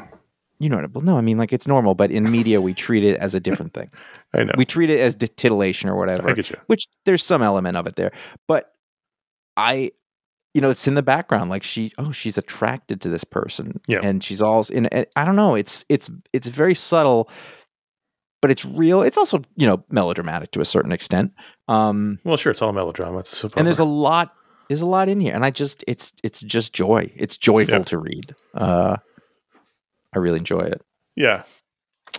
You 0.63 0.69
know, 0.69 0.78
what 0.78 0.86
I- 0.86 0.91
well, 0.93 1.04
no, 1.04 1.17
I 1.17 1.21
mean, 1.21 1.38
like 1.38 1.52
it's 1.54 1.67
normal, 1.67 1.93
but 1.95 2.10
in 2.12 2.30
media, 2.32 2.62
we 2.62 2.73
treat 2.73 3.04
it 3.04 3.17
as 3.19 3.36
a 3.36 3.39
different 3.39 3.73
thing. 3.73 3.89
I 4.34 4.43
know. 4.45 4.54
We 4.58 4.65
treat 4.65 4.89
it 4.89 4.99
as 4.99 5.15
titillation 5.15 5.89
or 5.89 5.95
whatever. 5.97 6.30
I 6.30 6.34
get 6.34 6.49
you. 6.49 6.58
which 6.67 6.88
there's 7.06 7.23
some 7.23 7.41
element 7.43 7.78
of 7.78 7.86
it 7.88 7.95
there 7.95 8.12
but 8.47 8.71
i 9.56 9.91
you 10.56 10.62
know 10.62 10.69
it's 10.71 10.88
in 10.88 10.95
the 10.95 11.04
background 11.04 11.49
like 11.52 11.62
she 11.63 11.91
oh 11.99 12.12
she's 12.12 12.38
attracted 12.39 12.99
to 13.02 13.10
this 13.10 13.23
person 13.23 13.80
Yeah. 13.88 13.99
and 14.02 14.23
she's 14.23 14.41
all 14.41 14.63
in 14.71 14.88
and 14.88 15.06
i 15.15 15.23
don't 15.26 15.36
know 15.36 15.54
it's 15.56 15.86
it's 15.89 16.10
it's 16.32 16.47
very 16.47 16.73
subtle 16.76 17.30
but 18.41 18.49
it's 18.52 18.65
real 18.65 19.04
it's 19.04 19.17
also 19.17 19.41
you 19.56 19.67
know 19.67 19.84
melodramatic 19.89 20.49
to 20.52 20.62
a 20.62 20.65
certain 20.65 20.91
extent 20.91 21.34
um 21.67 22.17
Well, 22.23 22.38
sure, 22.38 22.52
it's 22.52 22.62
all 22.63 22.73
melodrama. 22.73 23.19
It's 23.19 23.43
and 23.43 23.67
there's 23.67 23.80
a 23.80 23.86
lot 23.86 24.34
there's 24.69 24.82
a 24.82 24.88
lot 24.88 25.08
in 25.10 25.19
here 25.19 25.36
and 25.36 25.45
i 25.45 25.52
just 25.52 25.84
it's 25.88 26.12
it's 26.23 26.41
just 26.41 26.73
joy 26.73 27.12
it's 27.15 27.38
joyful 27.38 27.78
Yeah. 27.80 27.84
to 27.84 27.97
read 27.99 28.36
uh 28.56 28.97
i 30.15 30.19
really 30.19 30.39
enjoy 30.39 30.62
it 30.62 30.82
yeah. 31.15 31.43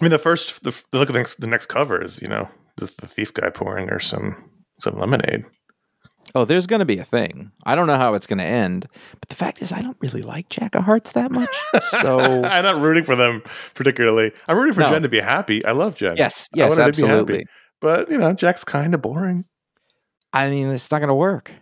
I 0.00 0.04
mean, 0.04 0.11
the 0.12 0.18
first 0.18 0.62
the, 0.62 0.70
the 0.90 0.98
look 0.98 1.09
at 1.09 1.12
the 1.12 1.18
next, 1.18 1.40
the 1.40 1.46
next 1.48 1.66
cover 1.66 2.00
is 2.02 2.20
you 2.22 2.28
know 2.28 2.48
the, 2.76 2.87
the 3.00 3.07
thief 3.09 3.33
guy 3.35 3.50
pouring 3.50 3.88
her 3.88 3.98
some 4.00 4.37
some 4.80 4.98
lemonade. 4.98 5.44
oh 6.35 6.44
there's 6.44 6.66
gonna 6.66 6.85
be 6.85 6.98
a 6.98 7.04
thing 7.04 7.50
i 7.64 7.74
don't 7.74 7.87
know 7.87 7.96
how 7.96 8.14
it's 8.14 8.26
gonna 8.26 8.42
end 8.42 8.88
but 9.20 9.28
the 9.28 9.35
fact 9.37 9.62
is 9.62 9.70
i 9.72 9.80
don't 9.80 9.96
really 10.00 10.22
like 10.22 10.48
jack 10.48 10.74
of 10.74 10.83
hearts 10.85 11.12
that 11.12 11.30
much 11.30 11.54
so 11.80 12.18
I'm 12.44 12.64
not 12.64 12.80
rooting 12.80 13.04
for 13.04 13.14
them 13.16 13.42
particularly. 13.74 14.33
I'm 14.48 14.57
rooting 14.57 14.74
for 14.74 14.80
No. 14.80 14.88
Jen 14.90 15.02
to 15.02 15.09
be 15.09 15.20
happy. 15.20 15.64
I 15.64 15.72
love 15.72 15.94
Jen. 15.96 16.16
Yes, 16.16 16.48
I 16.54 16.59
yes, 16.59 16.68
want 16.70 16.80
her 16.83 16.92
to 16.92 17.02
be 17.02 17.07
happy. 17.07 17.18
absolutely. 17.20 17.46
But 17.80 18.11
you 18.11 18.18
know, 18.18 18.33
Jack's 18.33 18.64
kind 18.64 18.94
of 18.94 19.02
boring. 19.02 19.44
I 20.33 20.50
mean, 20.50 20.68
it's 20.68 20.90
not 20.90 20.98
going 20.98 21.09
to 21.09 21.14
work. 21.14 21.52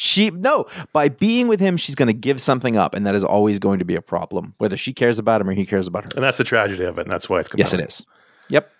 She 0.00 0.30
no, 0.30 0.64
by 0.94 1.08
being 1.10 1.48
with 1.48 1.60
him, 1.60 1.76
she's 1.76 1.94
going 1.96 2.06
to 2.06 2.12
give 2.14 2.40
something 2.40 2.76
up, 2.76 2.94
and 2.94 3.04
that 3.06 3.14
is 3.14 3.24
always 3.24 3.58
going 3.58 3.80
to 3.80 3.84
be 3.84 3.94
a 3.96 4.00
problem, 4.00 4.54
whether 4.58 4.76
she 4.76 4.92
cares 4.94 5.18
about 5.18 5.40
him 5.40 5.48
or 5.48 5.52
he 5.52 5.66
cares 5.66 5.86
about 5.86 6.04
her. 6.04 6.10
And 6.14 6.22
that's 6.24 6.38
the 6.38 6.44
tragedy 6.44 6.84
of 6.84 6.98
it, 6.98 7.02
and 7.02 7.12
that's 7.12 7.28
why 7.28 7.40
it's 7.40 7.48
Yes, 7.56 7.74
it 7.74 7.78
compelling. 7.78 7.88
is. 7.88 8.06
Yep. 8.50 8.70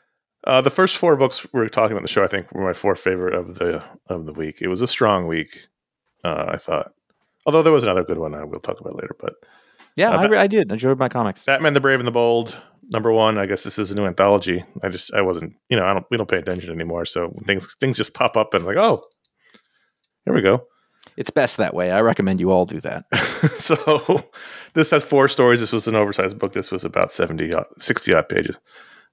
Uh, 0.44 0.61
the 0.61 0.70
first 0.70 0.96
four 0.96 1.16
books 1.16 1.44
we 1.52 1.61
are 1.61 1.68
talking 1.68 1.92
about 1.92 2.02
the 2.02 2.09
show, 2.09 2.22
I 2.22 2.28
think, 2.28 2.50
were 2.52 2.64
my 2.64 2.72
four 2.72 2.94
favorite 2.94 3.35
of 3.35 3.57
the 3.57 3.83
of 4.07 4.24
the 4.26 4.33
week. 4.33 4.62
It 4.62 4.68
was 4.68 4.81
a 4.81 4.87
strong 4.87 5.26
week, 5.26 5.66
uh, 6.24 6.46
I 6.48 6.57
thought. 6.57 6.92
Although 7.44 7.62
there 7.62 7.72
was 7.72 7.83
another 7.83 8.04
good 8.04 8.18
one 8.18 8.35
I 8.35 8.44
will 8.44 8.61
talk 8.61 8.81
about 8.81 8.94
later. 8.94 9.16
But 9.18 9.35
Yeah, 9.96 10.11
Uh, 10.11 10.18
I, 10.20 10.26
re- 10.26 10.38
I 10.38 10.46
did 10.46 10.70
enjoyed 10.70 10.98
my 10.98 11.09
comics. 11.09 11.44
Batman 11.44 11.74
the 11.74 11.81
Brave 11.81 11.98
and 11.98 12.07
the 12.07 12.12
Bold, 12.12 12.57
number 12.90 13.11
one. 13.12 13.37
I 13.38 13.46
guess 13.46 13.64
this 13.64 13.78
is 13.81 13.90
a 13.90 13.96
new 13.96 14.07
anthology. 14.07 14.64
I 14.85 14.88
just 14.88 15.12
I 15.12 15.22
wasn't, 15.22 15.54
you 15.68 15.76
know, 15.76 15.85
I 15.85 15.92
don't 15.94 16.07
we 16.12 16.16
don't 16.16 16.31
pay 16.31 16.38
attention 16.38 16.72
anymore. 16.72 17.04
So 17.04 17.35
things 17.44 17.74
things 17.81 17.96
just 17.96 18.14
pop 18.14 18.37
up 18.37 18.54
and 18.54 18.64
like, 18.64 18.76
oh, 18.76 19.02
here 20.24 20.33
we 20.35 20.40
go. 20.42 20.64
It's 21.18 21.31
best 21.31 21.57
that 21.57 21.74
way. 21.74 21.90
I 21.90 22.00
recommend 22.00 22.38
you 22.38 22.52
all 22.52 22.64
do 22.64 22.78
that. 22.78 23.04
so 23.59 24.24
this 24.74 24.90
has 24.90 25.02
four 25.02 25.26
stories. 25.26 25.59
This 25.59 25.72
was 25.72 25.88
an 25.88 25.96
oversized 25.96 26.38
book. 26.38 26.52
This 26.52 26.70
was 26.70 26.85
about 26.85 27.12
70, 27.12 27.52
odd- 27.52 27.66
60 27.76 28.14
odd 28.14 28.28
pages. 28.28 28.57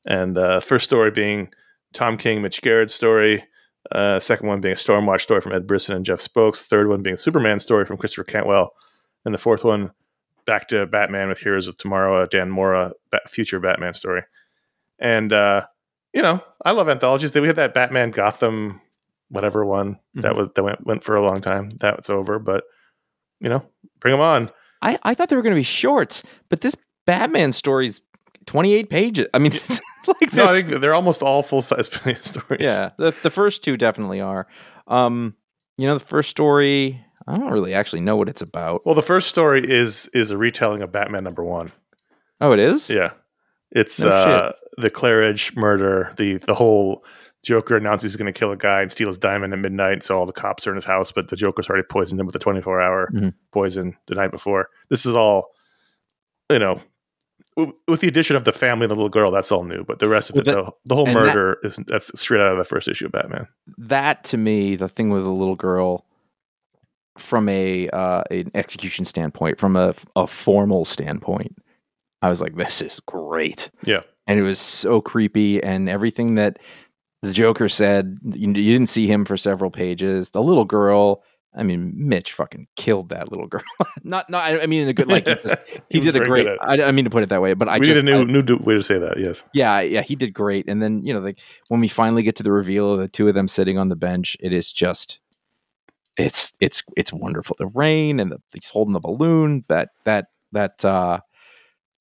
And 0.05 0.37
uh, 0.37 0.59
first 0.59 0.85
story 0.85 1.09
being 1.09 1.49
Tom 1.93 2.17
King, 2.17 2.43
Mitch 2.43 2.61
Gerads 2.61 2.93
story. 2.93 3.43
Uh, 3.91 4.19
second 4.19 4.47
one 4.47 4.61
being 4.61 4.75
a 4.75 4.77
Stormwatch 4.77 5.21
story 5.21 5.41
from 5.41 5.53
Ed 5.53 5.65
Brisson 5.65 5.95
and 5.95 6.05
Jeff 6.05 6.21
Spokes. 6.21 6.61
Third 6.61 6.89
one 6.89 7.01
being 7.01 7.17
Superman 7.17 7.59
story 7.59 7.85
from 7.85 7.97
Christopher 7.97 8.23
Cantwell. 8.23 8.73
And 9.25 9.33
the 9.33 9.39
fourth 9.39 9.63
one, 9.63 9.89
back 10.45 10.67
to 10.67 10.85
Batman 10.85 11.29
with 11.29 11.39
Heroes 11.39 11.67
of 11.67 11.75
Tomorrow, 11.79 12.21
a 12.21 12.27
Dan 12.27 12.51
Mora 12.51 12.93
ba- 13.09 13.21
future 13.27 13.59
Batman 13.59 13.95
story. 13.95 14.21
And, 14.99 15.33
uh, 15.33 15.65
you 16.13 16.21
know, 16.21 16.39
I 16.63 16.69
love 16.71 16.87
anthologies. 16.87 17.33
We 17.33 17.47
had 17.47 17.55
that 17.55 17.73
Batman 17.73 18.11
Gotham, 18.11 18.79
whatever 19.29 19.65
one 19.65 19.99
that 20.15 20.35
was 20.35 20.49
that 20.55 20.63
went 20.63 20.85
went 20.85 21.03
for 21.03 21.15
a 21.15 21.21
long 21.21 21.41
time. 21.41 21.69
That's 21.79 22.09
over, 22.09 22.39
but 22.39 22.63
you 23.39 23.49
know, 23.49 23.63
bring 23.99 24.13
them 24.13 24.21
on. 24.21 24.51
I, 24.81 24.99
I 25.03 25.13
thought 25.13 25.29
they 25.29 25.35
were 25.35 25.41
going 25.41 25.55
to 25.55 25.59
be 25.59 25.63
shorts, 25.63 26.23
but 26.49 26.61
this 26.61 26.75
Batman 27.05 27.51
story's 27.51 28.01
28 28.45 28.89
pages. 28.89 29.27
I 29.33 29.39
mean, 29.39 29.53
it's 29.55 29.81
like 30.07 30.33
No, 30.33 30.45
I 30.45 30.61
think 30.61 30.81
they're 30.81 30.93
almost 30.93 31.23
all 31.23 31.41
full 31.43 31.61
size 31.61 31.87
stories. 32.21 32.59
yeah, 32.61 32.91
the, 32.97 33.11
the 33.23 33.31
first 33.31 33.63
two 33.63 33.77
definitely 33.77 34.21
are. 34.21 34.47
Um, 34.87 35.35
you 35.77 35.87
know, 35.87 35.95
the 35.95 36.05
first 36.05 36.29
story, 36.29 37.03
I 37.27 37.37
don't 37.37 37.51
really 37.51 37.73
actually 37.73 38.01
know 38.01 38.15
what 38.15 38.29
it's 38.29 38.41
about. 38.41 38.85
Well, 38.85 38.95
the 38.95 39.01
first 39.01 39.27
story 39.27 39.69
is 39.69 40.07
is 40.13 40.31
a 40.31 40.37
retelling 40.37 40.81
of 40.81 40.91
Batman 40.91 41.23
number 41.23 41.43
one. 41.43 41.71
Oh, 42.39 42.51
it 42.51 42.59
is? 42.59 42.89
Yeah, 42.89 43.11
it's 43.71 43.99
No 43.99 44.09
uh, 44.09 44.51
the 44.77 44.91
Claridge 44.91 45.55
murder. 45.55 46.13
The 46.17 46.37
the 46.37 46.53
whole 46.53 47.03
Joker 47.45 47.77
announces 47.77 48.11
he's 48.11 48.15
going 48.17 48.31
to 48.33 48.37
kill 48.37 48.51
a 48.51 48.57
guy 48.57 48.81
and 48.81 48.91
steal 48.91 49.07
his 49.07 49.17
diamond 49.17 49.53
at 49.53 49.59
midnight. 49.59 50.03
So 50.03 50.17
all 50.17 50.25
the 50.25 50.33
cops 50.33 50.65
are 50.65 50.71
in 50.71 50.75
his 50.75 50.83
house, 50.85 51.11
but 51.11 51.29
the 51.29 51.35
Joker's 51.35 51.69
already 51.69 51.85
poisoned 51.89 52.19
him 52.19 52.25
with 52.25 52.35
a 52.35 52.39
twenty 52.39 52.61
four 52.61 52.81
hour 52.81 53.09
Mhm. 53.13 53.33
poison 53.53 53.95
the 54.07 54.15
night 54.15 54.31
before. 54.31 54.69
This 54.89 55.05
is 55.05 55.13
all, 55.15 55.51
you 56.51 56.59
know. 56.59 56.81
w- 57.57 57.73
With 57.87 58.01
the 58.01 58.07
addition 58.09 58.35
of 58.35 58.43
the 58.43 58.51
family 58.51 58.83
and 58.85 58.91
the 58.91 58.95
little 58.95 59.09
girl, 59.09 59.31
that's 59.31 59.51
all 59.51 59.63
new. 59.63 59.83
But 59.85 59.99
the 59.99 60.09
rest 60.09 60.29
of 60.31 60.35
With 60.35 60.47
it, 60.47 60.51
the- 60.55 60.63
the, 60.63 60.71
the 60.85 60.95
whole 60.95 61.05
murder 61.05 61.57
is 61.63 61.79
that's 61.87 62.11
straight 62.19 62.41
out 62.41 62.51
of 62.51 62.57
the 62.57 62.65
first 62.65 62.87
issue 62.89 63.05
of 63.05 63.11
Batman. 63.13 63.47
that 63.77 64.23
to 64.25 64.37
me, 64.37 64.75
the 64.75 64.89
thing 64.89 65.09
with 65.09 65.23
the 65.23 65.29
little 65.31 65.55
girl, 65.55 66.05
from 67.17 67.47
a 67.47 67.87
uh, 67.91 68.23
an 68.31 68.51
execution 68.55 69.05
standpoint, 69.05 69.57
from 69.59 69.75
a 69.75 69.93
a 70.15 70.27
formal 70.27 70.83
standpoint, 70.83 71.55
I 72.21 72.29
was 72.29 72.41
like, 72.41 72.55
this 72.55 72.81
is 72.81 72.99
great. 73.01 73.69
Yeah. 73.83 74.01
and 74.27 74.39
it 74.39 74.43
was 74.43 74.57
so 74.59 74.99
creepy, 75.01 75.61
and 75.63 75.87
everything 75.87 76.33
that 76.35 76.57
the 77.25 77.33
Joker 77.33 77.69
said, 77.69 78.19
you, 78.23 78.47
you 78.47 78.73
didn't 78.73 78.89
see 78.89 79.07
him 79.07 79.25
for 79.25 79.37
several 79.37 79.71
pages. 79.71 80.29
The 80.29 80.41
little 80.41 80.65
girl. 80.65 81.23
I 81.57 81.63
mean, 81.63 81.93
Mitch 81.95 82.33
fucking 82.33 82.67
killed 82.75 83.09
that 83.09 83.31
little 83.31 83.47
girl. 83.47 83.63
not, 84.03 84.29
not. 84.29 84.61
I 84.61 84.65
mean, 84.65 84.81
in 84.81 84.87
a 84.89 84.93
good 84.93 85.07
like. 85.07 85.25
He, 85.25 85.35
just, 85.35 85.55
he, 85.89 85.99
did 86.01 86.15
a 86.17 86.25
great. 86.25 86.47
I, 86.61 86.83
I 86.83 86.91
mean 86.91 87.05
to 87.05 87.09
put 87.09 87.23
it 87.23 87.29
that 87.29 87.41
way, 87.41 87.53
but 87.53 87.69
I 87.69 87.79
we 87.79 87.85
just 87.85 88.03
need 88.03 88.11
a 88.11 88.25
new 88.25 88.39
I- 88.39 88.41
new 88.41 88.57
way 88.57 88.73
to 88.73 88.83
say 88.83 88.99
that. 88.99 89.17
Yes. 89.17 89.41
yeah, 89.53 89.79
yeah, 89.79 90.01
he 90.01 90.15
did 90.15 90.33
great. 90.33 90.67
And 90.67 90.81
then 90.81 91.01
you 91.01 91.13
know, 91.13 91.21
like 91.21 91.39
when 91.69 91.79
we 91.79 91.87
finally 91.87 92.23
get 92.23 92.35
to 92.37 92.43
the 92.43 92.51
reveal 92.51 92.93
of 92.93 92.99
the 92.99 93.07
two 93.07 93.29
of 93.29 93.35
them 93.35 93.47
sitting 93.47 93.77
on 93.77 93.87
the 93.87 93.95
bench, 93.95 94.35
it 94.41 94.51
is 94.51 94.73
just, 94.73 95.21
it's 96.17 96.51
it's 96.59 96.83
it's 96.97 97.13
wonderful. 97.13 97.55
The 97.57 97.67
rain 97.67 98.19
and 98.19 98.33
the, 98.33 98.41
he's 98.53 98.69
holding 98.69 98.93
the 98.93 98.99
balloon. 98.99 99.63
That 99.69 99.91
that 100.03 100.27
that 100.51 100.83
uh 100.83 101.21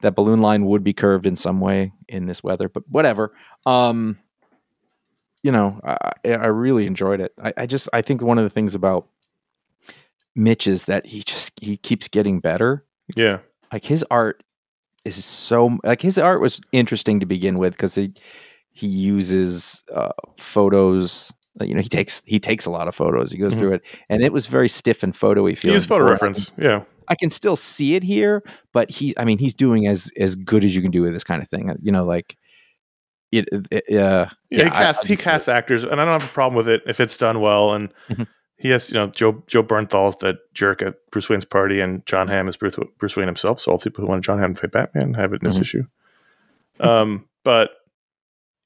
that 0.00 0.16
balloon 0.16 0.42
line 0.42 0.66
would 0.66 0.84
be 0.84 0.92
curved 0.92 1.26
in 1.26 1.36
some 1.36 1.60
way 1.60 1.92
in 2.08 2.26
this 2.26 2.42
weather, 2.42 2.68
but 2.68 2.82
whatever. 2.88 3.34
Um, 3.64 4.18
you 5.44 5.52
know, 5.52 5.78
I, 5.84 6.12
I 6.24 6.46
really 6.46 6.86
enjoyed 6.86 7.20
it. 7.20 7.32
I, 7.40 7.52
I 7.58 7.66
just 7.66 7.88
I 7.92 8.02
think 8.02 8.20
one 8.22 8.38
of 8.38 8.44
the 8.44 8.50
things 8.50 8.74
about 8.74 9.06
Mitch 10.34 10.66
is 10.66 10.84
that 10.84 11.06
he 11.06 11.22
just 11.22 11.52
he 11.60 11.76
keeps 11.76 12.08
getting 12.08 12.40
better 12.40 12.84
Yeah. 13.16 13.38
like 13.72 13.84
his 13.84 14.04
art 14.10 14.42
is 15.04 15.24
so 15.24 15.78
like 15.84 16.02
his 16.02 16.18
art 16.18 16.40
was 16.40 16.60
interesting 16.72 17.20
to 17.20 17.26
begin 17.26 17.58
with 17.58 17.74
because 17.74 17.94
he 17.94 18.12
he 18.72 18.88
uses 18.88 19.84
uh, 19.94 20.10
photos 20.38 21.32
you 21.60 21.74
know 21.74 21.80
he 21.82 21.88
takes 21.88 22.22
he 22.26 22.40
takes 22.40 22.66
a 22.66 22.70
lot 22.70 22.88
of 22.88 22.94
photos 22.96 23.30
he 23.30 23.38
goes 23.38 23.54
Mhm. 23.54 23.58
through 23.58 23.72
it 23.74 23.84
and 24.08 24.22
it 24.22 24.32
was 24.32 24.48
very 24.48 24.68
stiff 24.68 25.02
and 25.04 25.14
photo-y 25.14 25.50
He 25.50 25.54
feeling 25.56 25.76
used 25.76 25.88
photo 25.88 26.08
reference. 26.10 26.50
Yeah. 26.58 26.82
I 27.06 27.14
can 27.14 27.28
still 27.30 27.54
see 27.54 27.94
it 27.96 28.02
here, 28.02 28.42
but 28.72 28.90
he, 28.90 29.12
I 29.18 29.26
mean, 29.26 29.36
he's 29.36 29.52
doing 29.52 29.86
as 29.86 30.10
as 30.18 30.34
good 30.36 30.64
as 30.64 30.74
you 30.74 30.80
can 30.80 30.90
do 30.90 31.02
with 31.02 31.12
this 31.12 31.22
kind 31.22 31.42
of 31.42 31.48
thing. 31.48 31.70
You 31.82 31.92
know, 31.92 32.04
like 32.06 32.36
it. 33.38 33.48
it 33.70 33.84
uh, 33.96 34.26
Yeah, 34.50 34.64
he 34.64 34.70
casts 34.70 35.04
I 35.04 35.08
he 35.08 35.14
just- 35.14 35.24
casts 35.24 35.48
actors, 35.48 35.84
and 35.84 36.00
I 36.00 36.04
don't 36.04 36.20
have 36.20 36.28
a 36.28 36.32
problem 36.32 36.56
with 36.56 36.68
it 36.68 36.82
if 36.86 37.00
it's 37.00 37.16
done 37.16 37.40
well. 37.40 37.74
And 37.74 37.92
Mhm. 38.10 38.26
he 38.56 38.68
has, 38.70 38.90
you 38.90 38.94
know, 38.94 39.06
Joe 39.08 39.42
Joe 39.46 39.62
Bernthal's 39.62 40.16
that 40.18 40.36
jerk 40.54 40.82
at 40.82 40.94
Bruce 41.10 41.28
Wayne's 41.28 41.44
party, 41.44 41.80
and 41.80 42.04
John 42.06 42.28
Hamm 42.28 42.48
is 42.48 42.56
Bruce, 42.56 42.76
Bruce 42.98 43.16
Wayne 43.16 43.26
himself. 43.26 43.60
So 43.60 43.72
all 43.72 43.78
people 43.78 44.02
who 44.04 44.08
want 44.08 44.22
to 44.22 44.26
John 44.26 44.38
Hamm 44.38 44.54
to 44.54 44.60
play 44.60 44.68
Batman 44.70 45.14
have 45.14 45.32
it 45.32 45.42
in 45.42 45.48
this 45.48 45.58
Mhm. 45.58 45.62
issue. 45.62 45.82
Um, 46.80 47.26
but 47.44 47.70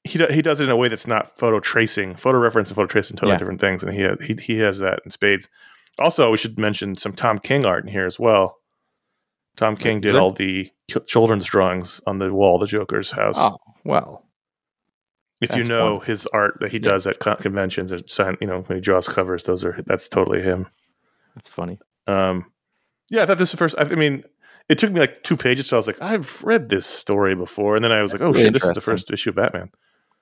he 0.03 0.17
do, 0.17 0.25
he 0.29 0.41
does 0.41 0.59
it 0.59 0.63
in 0.65 0.69
a 0.69 0.75
way 0.77 0.87
that's 0.87 1.07
not 1.07 1.37
photo 1.37 1.59
tracing, 1.59 2.15
photo 2.15 2.37
reference, 2.39 2.69
and 2.69 2.75
photo 2.75 2.87
tracing 2.87 3.17
totally 3.17 3.33
Yeah. 3.33 3.37
different 3.39 3.61
things, 3.61 3.83
and 3.83 3.93
he 3.93 4.03
ha- 4.03 4.15
he 4.21 4.33
he 4.35 4.59
has 4.59 4.79
that 4.79 5.01
in 5.05 5.11
spades. 5.11 5.47
Also, 5.99 6.31
we 6.31 6.37
should 6.37 6.57
mention 6.57 6.95
some 6.95 7.11
Tom 7.13 7.37
King 7.39 7.65
art 7.65 7.83
in 7.83 7.91
here 7.91 8.05
as 8.05 8.17
well. 8.19 8.57
Tom 9.57 9.75
King 9.75 9.99
did 9.99 10.15
all 10.15 10.31
the 10.31 10.69
children's 11.05 11.43
drawings 11.45 11.99
on 12.07 12.17
the 12.19 12.33
wall 12.33 12.55
of 12.55 12.61
the 12.61 12.67
Joker's 12.67 13.11
house 13.11 13.35
Oh 13.37 13.57
well, 13.83 14.25
if 15.41 15.55
you 15.55 15.63
know 15.63 15.99
his 15.99 16.25
art 16.27 16.57
that 16.59 16.71
he 16.71 16.77
Yeah. 16.77 16.83
does 16.91 17.07
at 17.07 17.19
con- 17.19 17.37
conventions 17.37 17.91
and 17.91 18.03
sign, 18.09 18.37
you 18.41 18.47
know 18.47 18.61
when 18.67 18.77
he 18.77 18.81
draws 18.81 19.07
covers 19.07 19.43
those 19.45 19.63
are 19.63 19.81
that's 19.87 20.07
totally 20.09 20.41
him 20.41 20.67
that's 21.35 21.49
funny. 21.49 21.79
um 22.07 22.45
yeah 23.09 23.23
i 23.23 23.25
thought 23.25 23.37
this 23.37 23.51
was 23.51 23.51
the 23.51 23.57
first 23.57 23.75
i, 23.79 23.83
I 23.83 23.95
mean 23.95 24.23
it 24.67 24.77
took 24.77 24.91
me 24.91 24.99
like 24.99 25.23
two 25.23 25.37
pages 25.37 25.67
so 25.67 25.77
i 25.77 25.79
was 25.79 25.87
like 25.87 26.01
i've 26.01 26.43
read 26.43 26.69
this 26.69 26.85
story 26.85 27.35
before 27.35 27.75
and 27.75 27.83
then 27.83 27.91
i 27.91 28.01
was 28.01 28.11
like 28.13 28.21
oh 28.21 28.31
Really 28.31 28.43
shit 28.43 28.53
this 28.53 28.63
is 28.65 28.71
the 28.71 28.81
first 28.81 29.09
issue 29.11 29.29
of 29.31 29.35
batman 29.37 29.71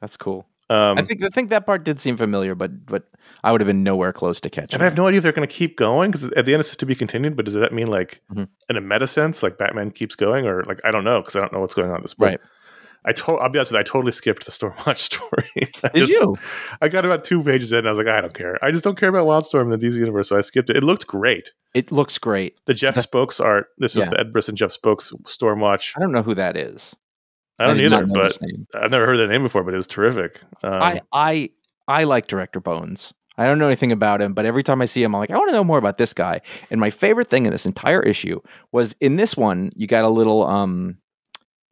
That's 0.01 0.17
cool. 0.17 0.45
um 0.69 0.97
I 0.97 1.03
think 1.03 1.23
I 1.23 1.29
think 1.29 1.49
that 1.49 1.65
part 1.65 1.83
did 1.83 1.99
seem 1.99 2.17
familiar, 2.17 2.53
but 2.55 2.85
but 2.85 3.03
I 3.43 3.51
would 3.51 3.61
have 3.61 3.67
been 3.67 3.83
nowhere 3.83 4.11
close 4.13 4.39
to 4.41 4.49
catching. 4.49 4.75
and 4.75 4.81
i 4.83 4.85
have 4.85 4.97
no 4.97 5.07
idea 5.07 5.17
if 5.19 5.23
they're 5.23 5.31
going 5.39 5.47
to 5.47 5.53
keep 5.61 5.75
going 5.77 6.11
because 6.11 6.23
at 6.25 6.45
the 6.45 6.53
end 6.53 6.61
it 6.61 6.65
says 6.65 6.77
to 6.77 6.85
be 6.85 6.93
continued 6.95 7.35
but 7.35 7.45
does 7.45 7.53
that 7.55 7.73
mean 7.73 7.87
like 7.87 8.21
Mhm. 8.33 8.47
in 8.69 8.75
a 8.77 8.81
meta 8.81 9.07
sense 9.07 9.41
like 9.41 9.57
batman 9.57 9.89
keeps 9.91 10.15
going 10.15 10.45
or 10.45 10.63
like 10.65 10.79
i 10.83 10.91
don't 10.91 11.03
know 11.05 11.21
because 11.21 11.35
i 11.35 11.39
don't 11.39 11.51
know 11.53 11.61
what's 11.61 11.73
going 11.75 11.89
on 11.91 12.01
this 12.03 12.13
book 12.13 12.27
Right. 12.27 12.39
I 13.07 13.13
to- 13.13 13.31
I'll 13.37 13.49
be 13.49 13.57
honest 13.57 13.71
with 13.71 13.77
you, 13.77 13.79
I 13.79 13.83
totally 13.83 14.11
skipped 14.11 14.45
the 14.45 14.51
Stormwatch 14.51 14.97
story. 15.13 15.49
I 15.83 15.87
Did 15.93 16.07
just- 16.07 16.11
you? 16.11 16.35
I 16.81 16.89
got 16.89 17.05
about 17.05 17.23
two 17.23 17.41
pages 17.43 17.71
in 17.71 17.79
and 17.79 17.87
I 17.87 17.91
was 17.91 17.97
like, 17.97 18.13
I 18.13 18.21
don't 18.21 18.33
care. 18.33 18.63
I 18.63 18.71
just 18.71 18.83
don't 18.83 18.97
care 18.97 19.09
about 19.09 19.25
Wildstorm 19.25 19.73
in 19.73 19.79
the 19.79 19.87
DC 19.87 19.95
universe, 19.95 20.29
so 20.29 20.37
I 20.37 20.41
skipped 20.41 20.69
it. 20.69 20.77
It 20.77 20.83
looked 20.83 21.07
great. 21.07 21.53
It 21.73 21.91
looks 21.91 22.17
great. 22.17 22.59
The 22.65 22.73
Jeff 22.73 22.97
Spokes 22.97 23.39
art. 23.39 23.67
This 23.77 23.95
is 23.95 24.07
the 24.09 24.19
Ed 24.19 24.33
Brisson 24.33 24.55
Jeff 24.55 24.71
Spokes 24.71 25.11
Stormwatch. 25.23 25.93
I 25.95 25.99
don't 25.99 26.11
know 26.11 26.23
who 26.23 26.35
that 26.35 26.57
is. 26.57 26.95
I 27.59 27.67
don't 27.67 27.77
did 27.77 27.91
either, 27.91 28.05
but. 28.05 28.37
I've 28.75 28.91
never 28.91 29.05
heard 29.05 29.17
that 29.17 29.27
name 29.29 29.43
before. 29.43 29.63
But 29.63 29.73
it 29.73 29.77
was 29.77 29.87
terrific. 29.87 30.39
Um, 30.63 30.73
I 30.73 31.01
I 31.11 31.49
I 31.87 32.03
like 32.03 32.27
Director 32.27 32.59
Bones. 32.59 33.13
I 33.37 33.45
don't 33.45 33.59
know 33.59 33.67
anything 33.67 33.91
about 33.91 34.21
him, 34.21 34.33
but 34.33 34.45
every 34.45 34.63
time 34.63 34.81
I 34.81 34.85
see 34.85 35.03
him, 35.03 35.13
I'm 35.13 35.19
like, 35.19 35.29
I 35.29 35.37
want 35.37 35.49
to 35.49 35.53
know 35.53 35.63
more 35.63 35.77
about 35.77 35.97
this 35.97 36.13
guy. 36.13 36.41
And 36.71 36.79
my 36.79 36.89
favorite 36.89 37.29
thing 37.29 37.45
in 37.45 37.51
this 37.51 37.67
entire 37.67 38.01
issue 38.01 38.41
was 38.71 38.95
in 38.99 39.15
this 39.17 39.37
one, 39.37 39.71
you 39.75 39.85
got 39.85 40.03
a 40.03 40.09
little 40.09 40.43
um 40.43 40.97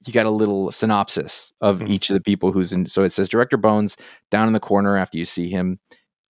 you 0.05 0.13
got 0.13 0.25
a 0.25 0.29
little 0.31 0.71
synopsis 0.71 1.51
of 1.61 1.79
Mhm. 1.79 1.89
each 1.89 2.09
of 2.09 2.13
the 2.13 2.21
people 2.21 2.51
who's 2.51 2.71
in 2.71 2.85
so 2.85 3.03
it 3.03 3.11
says 3.11 3.27
Director 3.29 3.57
Bones 3.57 3.97
down 4.31 4.47
in 4.47 4.53
the 4.53 4.59
corner 4.59 4.97
after 4.97 5.17
you 5.17 5.25
see 5.25 5.49
him, 5.49 5.79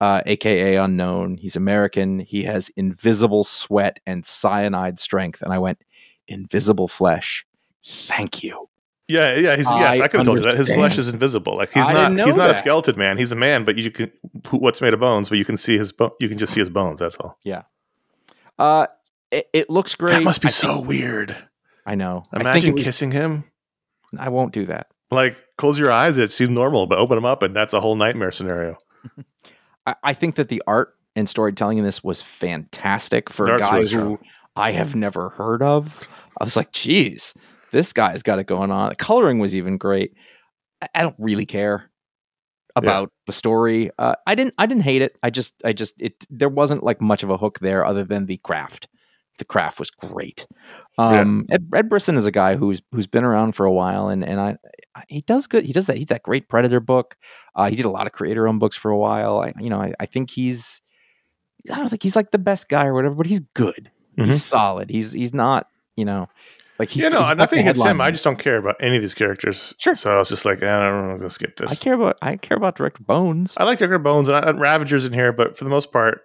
uh, 0.01 0.23
aka 0.27 0.77
unknown. 0.77 1.37
He's 1.39 1.57
American. 1.57 2.19
He 2.21 2.43
has 2.45 2.71
invisible 2.77 3.45
sweat 3.45 4.01
and 4.07 4.25
cyanide 4.27 4.99
strength. 4.99 5.41
And 5.43 5.53
I 5.53 5.59
went, 5.59 5.79
Invisible 6.29 6.89
flesh. 6.89 7.45
Thank 7.85 8.43
you. 8.43 8.69
yeah, 9.09 9.35
yeah. 9.37 9.57
He's 9.57 9.67
yes. 9.67 10.01
I 10.01 10.05
I 10.05 10.09
could 10.09 10.21
have 10.21 10.25
told 10.27 10.39
you 10.39 10.45
that 10.45 10.57
his 10.57 10.73
flesh 10.73 10.97
is 10.97 11.09
invisible. 11.09 11.55
Like 11.57 11.71
he's 11.73 11.85
I 11.85 11.93
not. 12.09 12.27
He's 12.27 12.35
not 12.37 12.49
a 12.51 12.55
skeleton 12.55 12.97
man. 12.99 13.19
He's 13.19 13.31
a 13.31 13.37
man, 13.37 13.65
but 13.67 13.77
you 13.77 13.91
can 13.91 14.11
what's 14.51 14.81
made 14.81 14.95
of 14.95 15.01
bones. 15.01 15.29
But 15.29 15.37
you 15.37 15.45
can 15.45 15.59
see 15.59 15.77
his. 15.77 15.93
Bo- 15.93 16.15
you 16.21 16.29
can 16.31 16.39
just 16.39 16.55
see 16.55 16.61
his 16.61 16.71
bones. 16.71 17.01
That's 17.01 17.17
all. 17.17 17.37
Yeah. 17.45 17.63
Uh 18.59 18.87
it, 19.31 19.49
it 19.53 19.69
looks 19.71 19.95
great. 19.95 20.13
That 20.13 20.23
must 20.23 20.41
be 20.41 20.49
I 20.49 20.51
so 20.51 20.77
think- 20.77 20.87
weird. 20.89 21.37
I 21.85 21.95
know. 21.97 22.23
Imagine 22.33 22.71
it 22.71 22.75
was- 22.75 22.85
kissing 22.85 23.11
him. 23.11 23.45
I 24.19 24.29
won't 24.29 24.53
do 24.53 24.67
that. 24.67 24.89
Like 25.11 25.37
close 25.59 25.79
your 25.79 25.93
eyes. 25.93 26.17
It 26.17 26.33
seems 26.33 26.51
normal, 26.51 26.87
but 26.87 26.99
open 26.99 27.17
them 27.17 27.25
up, 27.25 27.43
and 27.43 27.55
that's 27.55 27.73
a 27.73 27.81
whole 27.81 27.97
nightmare 27.97 28.33
scenario. 28.33 28.77
I, 29.87 29.95
I 30.03 30.13
think 30.15 30.37
that 30.37 30.49
the 30.49 30.63
art 30.67 30.95
and 31.17 31.29
storytelling 31.29 31.79
in 31.79 31.85
this 31.85 32.03
was 32.03 32.21
fantastic 32.21 33.31
for 33.31 33.53
a 33.53 33.59
guy 33.59 33.79
really 33.79 33.93
who. 33.93 34.19
I 34.57 34.71
have 34.73 34.95
never 34.95 35.31
heard 35.31 35.63
of. 35.63 36.09
I 36.41 36.45
was 36.45 36.57
like, 36.57 36.73
geez, 36.73 37.35
this 37.73 37.93
guy's 37.93 38.23
got 38.23 38.39
it 38.39 38.47
going 38.47 38.71
on. 38.71 38.91
The 38.91 38.97
coloring 38.97 39.41
was 39.41 39.55
even 39.55 39.79
great. 39.79 40.15
I, 40.81 40.89
I 40.95 41.03
don't 41.03 41.17
really 41.19 41.47
care 41.47 41.91
about 42.77 43.11
the 43.27 43.33
story. 43.33 43.91
Uh, 43.99 44.15
I 44.27 44.35
didn't. 44.35 44.55
I 44.59 44.67
didn't 44.67 44.85
hate 44.85 45.03
it. 45.03 45.17
I 45.23 45.31
just. 45.31 45.55
I 45.65 45.73
just. 45.73 46.01
It. 46.01 46.25
There 46.31 46.49
wasn't 46.49 46.83
like 46.83 47.01
much 47.01 47.23
of 47.23 47.31
a 47.31 47.37
hook 47.37 47.59
there, 47.61 47.85
other 47.85 48.05
than 48.05 48.27
the 48.27 48.39
craft. 48.39 48.89
The 49.39 49.45
craft 49.45 49.81
was 49.81 49.91
great. 49.91 50.47
Um, 50.97 51.47
Ed, 51.51 51.69
Ed 51.75 51.89
Brisson 51.89 52.17
is 52.17 52.27
a 52.27 52.31
guy 52.31 52.57
who's 52.57 52.81
who's 52.93 53.07
been 53.07 53.25
around 53.25 53.53
for 53.53 53.67
a 53.67 53.73
while, 53.73 54.09
and 54.09 54.25
and 54.25 54.41
I, 54.41 54.57
I 54.95 55.03
he 55.09 55.23
does 55.23 55.47
good. 55.47 55.65
He 55.65 55.73
does 55.73 55.87
that. 55.87 55.97
He's 55.97 56.07
that 56.07 56.23
great 56.23 56.49
Predator 56.49 56.81
book. 56.81 57.17
Uh, 57.55 57.69
he 57.69 57.77
did 57.77 57.85
a 57.85 57.91
lot 57.91 58.07
of 58.07 58.13
creator 58.13 58.47
owned 58.47 58.61
books 58.61 58.77
for 58.77 58.91
a 58.91 58.97
while. 58.97 59.41
I, 59.41 59.53
you 59.59 59.71
know, 59.71 59.81
I, 59.81 59.93
I 59.99 60.07
think 60.07 60.31
he's. 60.31 60.83
I 61.73 61.77
don't 61.77 61.89
think 61.89 62.03
he's 62.03 62.15
like 62.15 62.31
the 62.31 62.39
best 62.39 62.69
guy 62.69 62.87
or 62.87 62.95
whatever, 62.95 63.15
but 63.15 63.27
he's 63.27 63.41
good. 63.55 63.91
Mhm. 64.19 64.27
He's 64.27 64.45
solid. 64.45 64.91
He's 64.91 65.13
he's 65.13 65.35
not. 65.35 65.69
You 65.97 66.05
know, 66.05 66.29
like 66.79 66.91
he's. 66.91 67.03
yeah, 67.03 67.09
no, 67.09 67.25
he's 67.25 67.37
nothing 67.37 67.61
against 67.61 67.85
him. 67.85 68.01
I 68.01 68.11
just 68.11 68.23
don't 68.25 68.39
care 68.39 68.57
about 68.59 68.77
any 68.81 68.97
of 68.97 69.03
these 69.03 69.15
characters. 69.15 69.75
Sure. 69.79 69.95
So 69.95 70.15
I 70.15 70.19
was 70.19 70.29
just 70.29 70.45
like, 70.45 70.63
eh, 70.63 70.77
I 70.77 70.79
don't 70.79 71.07
know. 71.07 71.11
I'm 71.13 71.17
gonna 71.19 71.31
skip 71.31 71.57
this. 71.57 71.73
I 71.73 71.75
care 71.75 71.95
about. 71.95 72.19
I 72.23 72.37
care 72.37 72.57
about 72.57 72.77
Director 72.77 73.03
Bones. 73.03 73.55
I 73.57 73.65
like 73.65 73.79
Director 73.79 73.99
Bones 73.99 74.29
and, 74.29 74.37
I, 74.37 74.49
and 74.51 74.61
Ravagers 74.61 75.05
in 75.05 75.13
here, 75.13 75.33
but 75.33 75.57
for 75.57 75.65
the 75.65 75.71
most 75.71 75.91
part, 75.93 76.21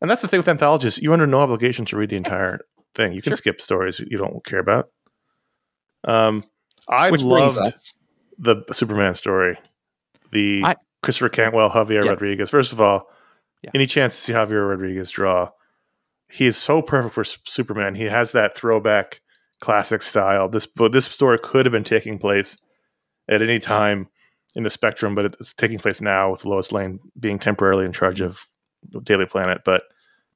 and 0.00 0.10
that's 0.10 0.22
the 0.22 0.28
thing 0.28 0.38
with 0.38 0.48
anthologies, 0.48 0.98
you're 0.98 1.12
under 1.12 1.26
no 1.26 1.40
obligation 1.40 1.84
to 1.86 1.96
read 1.96 2.10
the 2.10 2.16
entire 2.16 2.60
thing. 2.94 3.12
You 3.12 3.22
can 3.22 3.30
Sure. 3.32 3.36
skip 3.38 3.60
stories 3.60 4.00
you 4.00 4.18
don't 4.18 4.44
care 4.44 4.58
about. 4.58 4.90
Um, 6.04 6.44
I 6.88 7.10
which 7.10 7.20
brings 7.20 7.56
loved 7.56 7.94
the 8.38 8.64
Superman 8.72 9.14
story, 9.14 9.58
the 10.32 10.62
I- 10.64 10.76
Christopher 11.02 11.28
Cantwell, 11.28 11.70
Javier 11.70 12.04
Yeah. 12.04 12.10
Rodriguez. 12.10 12.50
First 12.50 12.72
of 12.72 12.80
all, 12.80 13.08
Yeah. 13.62 13.70
any 13.74 13.86
chance 13.86 14.16
to 14.16 14.20
see 14.22 14.32
Javier 14.32 14.68
Rodriguez 14.68 15.10
draw? 15.10 15.50
He 16.28 16.46
is 16.46 16.56
so 16.56 16.80
perfect 16.82 17.14
for 17.14 17.24
Superman. 17.24 17.94
He 17.94 18.04
has 18.04 18.32
that 18.32 18.56
throwback 18.56 19.20
classic 19.60 20.00
style. 20.02 20.48
This 20.48 20.64
but 20.66 20.92
this 20.92 21.04
story 21.06 21.38
could 21.42 21.66
have 21.66 21.72
been 21.72 21.84
taking 21.84 22.18
place 22.18 22.56
at 23.28 23.42
any 23.42 23.58
time 23.58 24.08
in 24.54 24.62
the 24.62 24.70
spectrum, 24.70 25.14
but 25.14 25.26
it's 25.26 25.52
taking 25.52 25.78
place 25.78 26.00
now 26.00 26.30
with 26.30 26.44
Lois 26.44 26.72
Lane 26.72 26.98
being 27.18 27.38
temporarily 27.38 27.84
in 27.84 27.92
charge 27.92 28.20
of 28.20 28.48
Daily 29.04 29.26
Planet. 29.26 29.60
But 29.64 29.82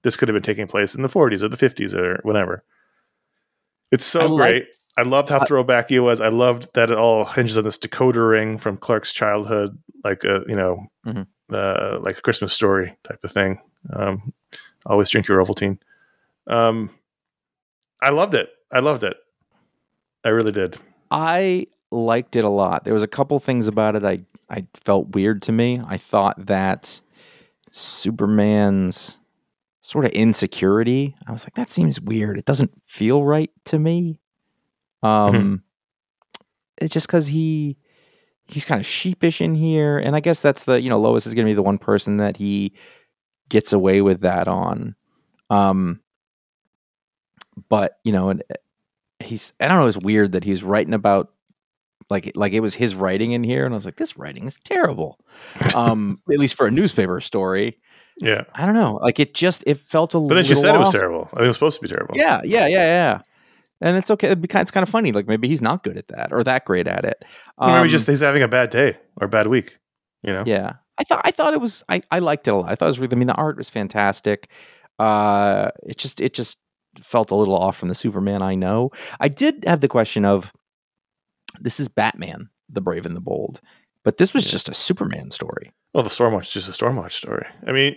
this 0.04 0.16
could 0.16 0.28
have 0.28 0.34
been 0.34 0.42
taking 0.42 0.68
place 0.68 0.94
in 0.94 1.02
the 1.02 1.08
40s 1.08 1.42
or 1.42 1.48
the 1.48 1.56
50s 1.56 1.92
or 1.94 2.20
whatever. 2.22 2.62
It's 3.90 4.04
so 4.06 4.32
I 4.34 4.36
great. 4.36 4.66
I 4.96 5.02
loved 5.02 5.28
how 5.28 5.44
throwback 5.44 5.88
he 5.90 5.98
was. 5.98 6.20
I 6.20 6.28
loved 6.28 6.68
that 6.74 6.90
it 6.90 6.96
all 6.96 7.24
hinges 7.24 7.58
on 7.58 7.64
this 7.64 7.78
decoder 7.78 8.30
ring 8.30 8.58
from 8.58 8.76
Clark's 8.76 9.12
childhood, 9.12 9.76
like 10.04 10.22
a 10.22 10.44
you 10.46 10.54
know, 10.54 10.86
Mhm. 11.04 11.26
uh, 11.52 11.98
like 12.00 12.18
a 12.18 12.22
Christmas 12.22 12.52
story 12.52 12.96
type 13.02 13.18
of 13.24 13.32
thing. 13.32 13.60
Um, 13.92 14.32
always 14.86 15.10
drink 15.10 15.26
your 15.26 15.44
Ovaltine. 15.44 15.78
Um, 16.46 16.90
I 18.00 18.10
loved 18.10 18.34
it. 18.34 18.50
I 18.72 18.78
loved 18.80 19.02
it. 19.04 19.16
I 20.24 20.28
really 20.28 20.52
did. 20.52 20.78
I 21.10 21.66
liked 21.90 22.34
it 22.36 22.44
a 22.44 22.48
lot. 22.48 22.84
There 22.84 22.94
was 22.94 23.02
a 23.02 23.08
couple 23.08 23.38
things 23.38 23.66
about 23.68 23.96
it 23.96 24.04
I 24.04 24.18
I 24.50 24.66
felt 24.74 25.08
weird 25.14 25.42
to 25.42 25.52
me. 25.52 25.80
I 25.86 25.96
thought 25.96 26.46
that 26.46 27.00
Superman's 27.70 29.18
sort 29.84 30.06
of 30.06 30.12
insecurity. 30.12 31.14
I 31.26 31.32
was 31.32 31.44
like, 31.44 31.54
that 31.56 31.68
seems 31.68 32.00
weird. 32.00 32.38
It 32.38 32.46
doesn't 32.46 32.72
feel 32.86 33.22
right 33.22 33.50
to 33.66 33.78
me. 33.78 34.18
Um, 35.02 35.62
it's 36.78 36.94
just 36.94 37.06
because 37.06 37.26
he 37.26 37.76
he's 38.46 38.64
kind 38.64 38.80
of 38.80 38.86
sheepish 38.86 39.42
in 39.42 39.54
here, 39.54 39.98
and 39.98 40.16
I 40.16 40.20
guess 40.20 40.40
that's 40.40 40.64
the 40.64 40.80
you 40.80 40.88
know 40.88 40.98
Lois 40.98 41.26
is 41.26 41.34
going 41.34 41.44
to 41.44 41.50
be 41.50 41.54
the 41.54 41.62
one 41.62 41.76
person 41.76 42.16
that 42.16 42.38
he 42.38 42.72
gets 43.50 43.74
away 43.74 44.00
with 44.00 44.22
that 44.22 44.48
on. 44.48 44.96
Um, 45.50 46.00
but 47.68 47.98
you 48.04 48.12
know, 48.12 48.30
and 48.30 48.42
he's 49.20 49.52
I 49.60 49.68
don't 49.68 49.80
know. 49.80 49.86
It's 49.86 49.98
weird 49.98 50.32
that 50.32 50.44
he's 50.44 50.62
writing 50.62 50.94
about 50.94 51.30
like 52.08 52.32
like 52.36 52.54
it 52.54 52.60
was 52.60 52.74
his 52.74 52.94
writing 52.94 53.32
in 53.32 53.44
here, 53.44 53.66
and 53.66 53.74
I 53.74 53.76
was 53.76 53.84
like, 53.84 53.96
this 53.96 54.16
writing 54.16 54.46
is 54.46 54.58
terrible. 54.60 55.18
Um, 55.74 56.20
at 56.32 56.38
least 56.38 56.54
for 56.54 56.66
a 56.66 56.70
newspaper 56.70 57.20
story. 57.20 57.78
Yeah, 58.20 58.44
I 58.54 58.64
don't 58.66 58.74
know. 58.74 58.94
Like 59.02 59.18
it 59.20 59.34
just 59.34 59.64
it 59.66 59.78
felt 59.80 60.14
a 60.14 60.18
little. 60.18 60.28
but 60.28 60.34
then 60.36 60.44
she 60.44 60.54
said 60.54 60.74
it 60.74 60.78
was 60.78 60.88
off. 60.88 60.94
terrible. 60.94 61.28
It 61.38 61.46
was 61.46 61.56
supposed 61.56 61.80
to 61.80 61.82
be 61.82 61.88
terrible. 61.88 62.16
Yeah, 62.16 62.40
yeah, 62.44 62.66
yeah, 62.66 62.84
yeah. 62.84 63.20
And 63.80 63.96
it's 63.96 64.10
okay. 64.10 64.28
It'd 64.28 64.40
be 64.40 64.48
kind, 64.48 64.62
it's 64.62 64.70
kind 64.70 64.82
of 64.84 64.88
funny. 64.88 65.10
Like 65.12 65.26
maybe 65.26 65.48
he's 65.48 65.60
not 65.60 65.82
good 65.82 65.96
at 65.98 66.08
that 66.08 66.32
or 66.32 66.44
that 66.44 66.64
great 66.64 66.86
at 66.86 67.04
it. 67.04 67.24
Or 67.58 67.68
maybe 67.68 67.80
Um, 67.80 67.88
just 67.88 68.06
he's 68.06 68.20
having 68.20 68.42
a 68.42 68.48
bad 68.48 68.70
day 68.70 68.96
or 69.20 69.26
a 69.26 69.28
bad 69.28 69.48
week. 69.48 69.78
You 70.22 70.32
know. 70.32 70.44
yeah. 70.46 70.74
I 70.96 71.02
thought 71.02 71.22
I 71.24 71.32
thought 71.32 71.54
it 71.54 71.60
was 71.60 71.82
I, 71.88 72.00
I 72.10 72.20
liked 72.20 72.46
it 72.46 72.52
a 72.52 72.56
lot. 72.56 72.70
I 72.70 72.76
thought 72.76 72.86
it 72.86 72.88
was 72.94 73.00
really 73.00 73.16
I 73.16 73.18
mean 73.18 73.26
the 73.26 73.34
art 73.34 73.56
was 73.56 73.68
fantastic. 73.68 74.48
Uh 74.98 75.70
it 75.82 75.98
just 75.98 76.20
it 76.20 76.34
just 76.34 76.56
felt 77.02 77.32
a 77.32 77.34
little 77.34 77.56
off 77.56 77.76
from 77.76 77.88
the 77.88 77.94
Superman 77.96 78.42
I 78.42 78.54
know. 78.54 78.90
I 79.18 79.26
did 79.28 79.64
have 79.66 79.80
the 79.80 79.88
question 79.88 80.24
of 80.24 80.52
this 81.60 81.80
is 81.80 81.88
Batman, 81.88 82.48
the 82.68 82.80
Brave 82.80 83.06
and 83.06 83.16
the 83.16 83.20
Bold. 83.20 83.60
But 84.04 84.18
this 84.18 84.32
was 84.32 84.46
Yeah. 84.46 84.52
just 84.52 84.68
a 84.68 84.74
Superman 84.74 85.30
story. 85.32 85.72
Well, 85.94 86.02
the 86.02 86.10
Stormwatch 86.10 86.42
is 86.56 86.64
just 86.64 86.68
a 86.68 86.72
Stormwatch 86.84 87.12
story. 87.12 87.46
I 87.66 87.72
mean, 87.72 87.96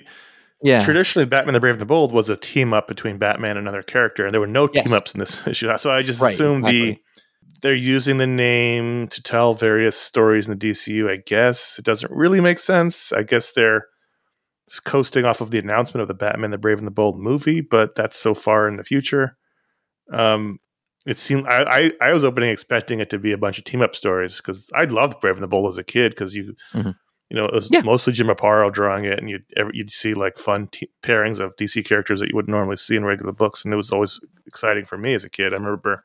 Yeah. 0.62 0.84
traditionally 0.84 1.26
Batman 1.26 1.54
the 1.54 1.60
Brave 1.60 1.74
and 1.74 1.82
the 1.82 1.86
Bold 1.86 2.12
was 2.14 2.30
a 2.30 2.36
team 2.38 2.74
up 2.74 2.88
between 2.88 3.18
Batman 3.18 3.58
and 3.58 3.68
another 3.68 3.82
character, 3.84 4.24
and 4.26 4.34
there 4.34 4.40
were 4.42 4.48
no 4.48 4.70
Yes. 4.72 4.86
team 4.86 4.94
ups 4.94 5.14
in 5.14 5.20
this 5.20 5.42
issue. 5.48 5.76
So 5.78 5.92
I 5.92 6.04
just 6.04 6.22
Right, 6.22 6.32
assumed 6.34 6.66
the 6.66 6.98
they're 7.64 7.74
using 7.74 8.18
the 8.18 8.28
name 8.28 9.08
to 9.08 9.22
tell 9.22 9.56
various 9.56 9.98
stories 9.98 10.48
in 10.48 10.58
the 10.58 10.68
DCU. 10.70 11.10
I 11.10 11.18
guess 11.26 11.80
it 11.80 11.86
doesn't 11.86 12.12
really 12.12 12.40
make 12.40 12.60
sense. 12.60 13.12
I 13.12 13.24
guess 13.24 13.52
they're 13.52 13.88
coasting 14.84 15.26
off 15.26 15.42
of 15.42 15.50
the 15.50 15.58
announcement 15.58 16.04
of 16.04 16.08
the 16.08 16.14
Batman 16.14 16.52
the 16.52 16.58
Brave 16.60 16.78
and 16.78 16.86
the 16.86 16.92
Bold 16.92 17.18
movie, 17.20 17.62
but 17.62 17.96
that's 17.96 18.18
so 18.20 18.36
far 18.36 18.68
in 18.68 18.78
the 18.78 18.84
future. 18.84 19.38
Um, 20.14 20.60
it 21.08 21.18
seemed 21.20 21.48
I, 21.48 21.92
I 22.02 22.10
I 22.10 22.14
was 22.14 22.24
opening 22.24 22.50
expecting 22.52 23.00
it 23.00 23.10
to 23.10 23.18
be 23.18 23.32
a 23.32 23.38
bunch 23.38 23.58
of 23.58 23.64
team 23.64 23.82
up 23.82 23.96
stories 23.96 24.38
because 24.38 24.70
I 24.76 24.84
loved 24.84 25.20
Brave 25.20 25.36
and 25.36 25.44
the 25.44 25.48
Bold 25.48 25.68
as 25.70 25.78
a 25.80 25.84
kid 25.84 26.12
because 26.12 26.36
you 26.36 26.54
Mhm. 26.76 26.96
You 27.30 27.38
know 27.38 27.46
it 27.46 27.54
was 27.54 27.70
Yeah. 27.72 27.82
mostly 27.82 28.14
Jim 28.14 28.28
Aparo 28.28 28.72
drawing 28.72 29.06
it 29.06 29.20
and 29.20 29.30
you'd 29.30 29.44
ever, 29.56 29.70
you'd 29.74 29.92
see 29.92 30.14
like 30.14 30.38
fun 30.38 30.68
te- 30.68 30.90
pairings 31.04 31.40
of 31.40 31.56
DC 31.58 31.86
characters 31.86 32.20
that 32.20 32.30
you 32.30 32.36
wouldn't 32.36 32.52
normally 32.52 32.78
see 32.78 32.96
in 32.96 33.04
regular 33.06 33.32
books 33.34 33.64
and 33.66 33.74
it 33.74 33.78
was 33.78 33.92
always 33.92 34.20
exciting 34.46 34.86
for 34.86 34.98
me 34.98 35.14
as 35.14 35.24
a 35.24 35.30
kid. 35.30 35.54
I 35.54 35.58
remember 35.58 36.04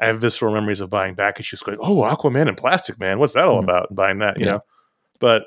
I 0.00 0.06
have 0.06 0.20
visceral 0.20 0.52
memories 0.54 0.80
of 0.80 0.90
buying 0.90 1.14
back 1.14 1.38
issues 1.38 1.60
going 1.62 1.78
oh 1.80 1.98
Aquaman 2.02 2.48
and 2.48 2.56
Plastic 2.56 2.98
Man 2.98 3.18
what's 3.18 3.34
that 3.34 3.44
all 3.44 3.60
Mhm. 3.60 3.64
about 3.64 3.90
and 3.90 3.96
buying 3.96 4.18
that 4.18 4.38
you 4.38 4.46
Yeah. 4.46 4.52
know 4.52 4.60
but 5.20 5.44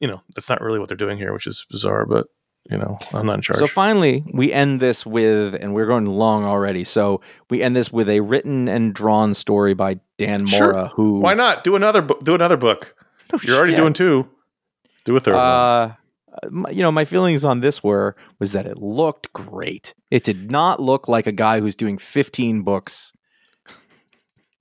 you 0.00 0.08
know 0.08 0.22
that's 0.34 0.48
not 0.48 0.60
really 0.60 0.78
what 0.78 0.88
they're 0.88 0.96
doing 0.96 1.18
here 1.18 1.32
which 1.32 1.46
is 1.46 1.66
bizarre 1.70 2.06
but 2.06 2.26
you 2.70 2.78
know 2.78 2.98
I'm 3.12 3.26
not 3.26 3.34
in 3.34 3.40
charge. 3.42 3.58
So 3.58 3.66
finally, 3.66 4.22
we 4.32 4.52
end 4.52 4.78
this 4.78 5.04
with, 5.04 5.54
and 5.56 5.74
we're 5.74 5.86
going 5.86 6.06
long 6.06 6.44
already. 6.44 6.84
So 6.84 7.20
we 7.50 7.60
end 7.60 7.74
this 7.74 7.92
with 7.92 8.08
a 8.08 8.20
written 8.20 8.68
and 8.68 8.94
drawn 8.94 9.34
story 9.34 9.74
by 9.74 9.98
Dan 10.16 10.46
Sure. 10.46 10.72
Mora, 10.72 10.88
who 10.94 11.18
Why 11.18 11.34
not 11.34 11.64
do 11.64 11.74
another 11.74 12.00
book? 12.02 12.20
Do 12.20 12.36
another 12.36 12.56
book. 12.56 12.94
Oh, 13.32 13.38
You're 13.42 13.56
already 13.56 13.72
shit. 13.72 13.80
doing 13.80 13.92
two. 13.92 14.28
Do 15.04 15.16
a 15.16 15.20
third 15.20 15.34
one. 15.34 15.42
Uh, 15.44 15.94
my, 16.50 16.70
you 16.70 16.82
know, 16.82 16.90
my 16.92 17.04
feelings 17.04 17.44
on 17.44 17.60
this 17.60 17.82
were 17.82 18.16
was 18.38 18.52
that 18.52 18.66
it 18.66 18.78
looked 18.78 19.32
great. 19.32 19.94
It 20.10 20.24
did 20.24 20.50
not 20.50 20.80
look 20.80 21.08
like 21.08 21.26
a 21.26 21.32
guy 21.32 21.60
who's 21.60 21.76
doing 21.76 21.98
15 21.98 22.62
books. 22.62 23.12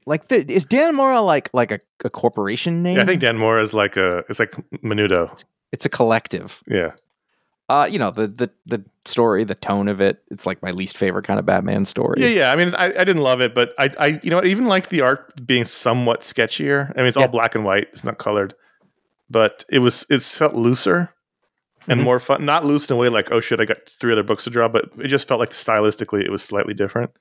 Like, 0.06 0.28
the, 0.30 0.52
is 0.52 0.66
Dan 0.66 0.96
Mora 0.96 1.22
like 1.22 1.50
like 1.54 1.72
a, 1.72 1.80
a 2.04 2.10
corporation 2.10 2.82
name? 2.82 2.98
Yeah, 2.98 3.04
I 3.04 3.06
think 3.06 3.22
Dan 3.22 3.38
Moore 3.38 3.60
is 3.60 3.74
like 3.74 3.98
a. 3.98 4.24
It's 4.30 4.40
like 4.40 4.52
Menudo. 4.84 5.42
it's 5.72 5.86
a 5.86 5.90
collective. 5.90 6.62
Yeah. 6.68 6.92
Uh, 7.72 7.86
you 7.86 7.98
know, 7.98 8.12
the 8.12 8.28
the 8.28 8.50
the 8.66 8.84
story, 9.06 9.44
the 9.46 9.56
tone 9.56 9.88
of 9.88 10.02
it. 10.02 10.22
It's 10.30 10.46
like 10.46 10.62
my 10.62 10.72
least 10.72 10.98
favorite 10.98 11.24
kind 11.26 11.40
of 11.40 11.46
Batman 11.46 11.86
story. 11.86 12.16
Yeah, 12.22 12.28
yeah. 12.28 12.52
I 12.52 12.56
mean, 12.58 12.76
I, 12.76 12.88
I 12.88 13.04
didn't 13.06 13.24
love 13.24 13.40
it, 13.42 13.56
but 13.56 13.74
I, 13.80 13.90
I, 13.98 14.20
you 14.24 14.30
know, 14.30 14.40
I 14.40 14.44
even 14.46 14.66
liked 14.66 14.90
the 14.90 15.02
art 15.02 15.46
being 15.48 15.64
somewhat 15.66 16.22
sketchier. 16.22 16.92
I 16.96 16.98
mean, 16.98 17.08
it's 17.08 17.18
all 17.18 17.28
black 17.30 17.56
and 17.56 17.64
white. 17.64 17.88
It's 17.94 18.04
not 18.04 18.18
colored, 18.18 18.54
but 19.30 19.64
it 19.70 19.80
was. 19.80 20.06
It 20.10 20.22
felt 20.22 20.54
looser 20.54 21.10
and 21.88 22.00
Mhm. 22.00 22.04
more 22.04 22.20
fun. 22.20 22.46
Not 22.46 22.66
loose 22.66 22.90
in 22.90 22.94
a 22.94 22.98
way 22.98 23.08
like, 23.10 23.32
oh 23.32 23.40
shit, 23.40 23.60
I 23.62 23.66
got 23.66 23.78
three 24.00 24.12
other 24.12 24.24
books 24.24 24.44
to 24.44 24.50
draw, 24.50 24.68
but 24.68 24.92
it 25.00 25.08
just 25.08 25.28
felt 25.28 25.40
like 25.40 25.52
stylistically 25.52 26.22
it 26.24 26.30
was 26.32 26.44
slightly 26.44 26.74
different. 26.74 27.12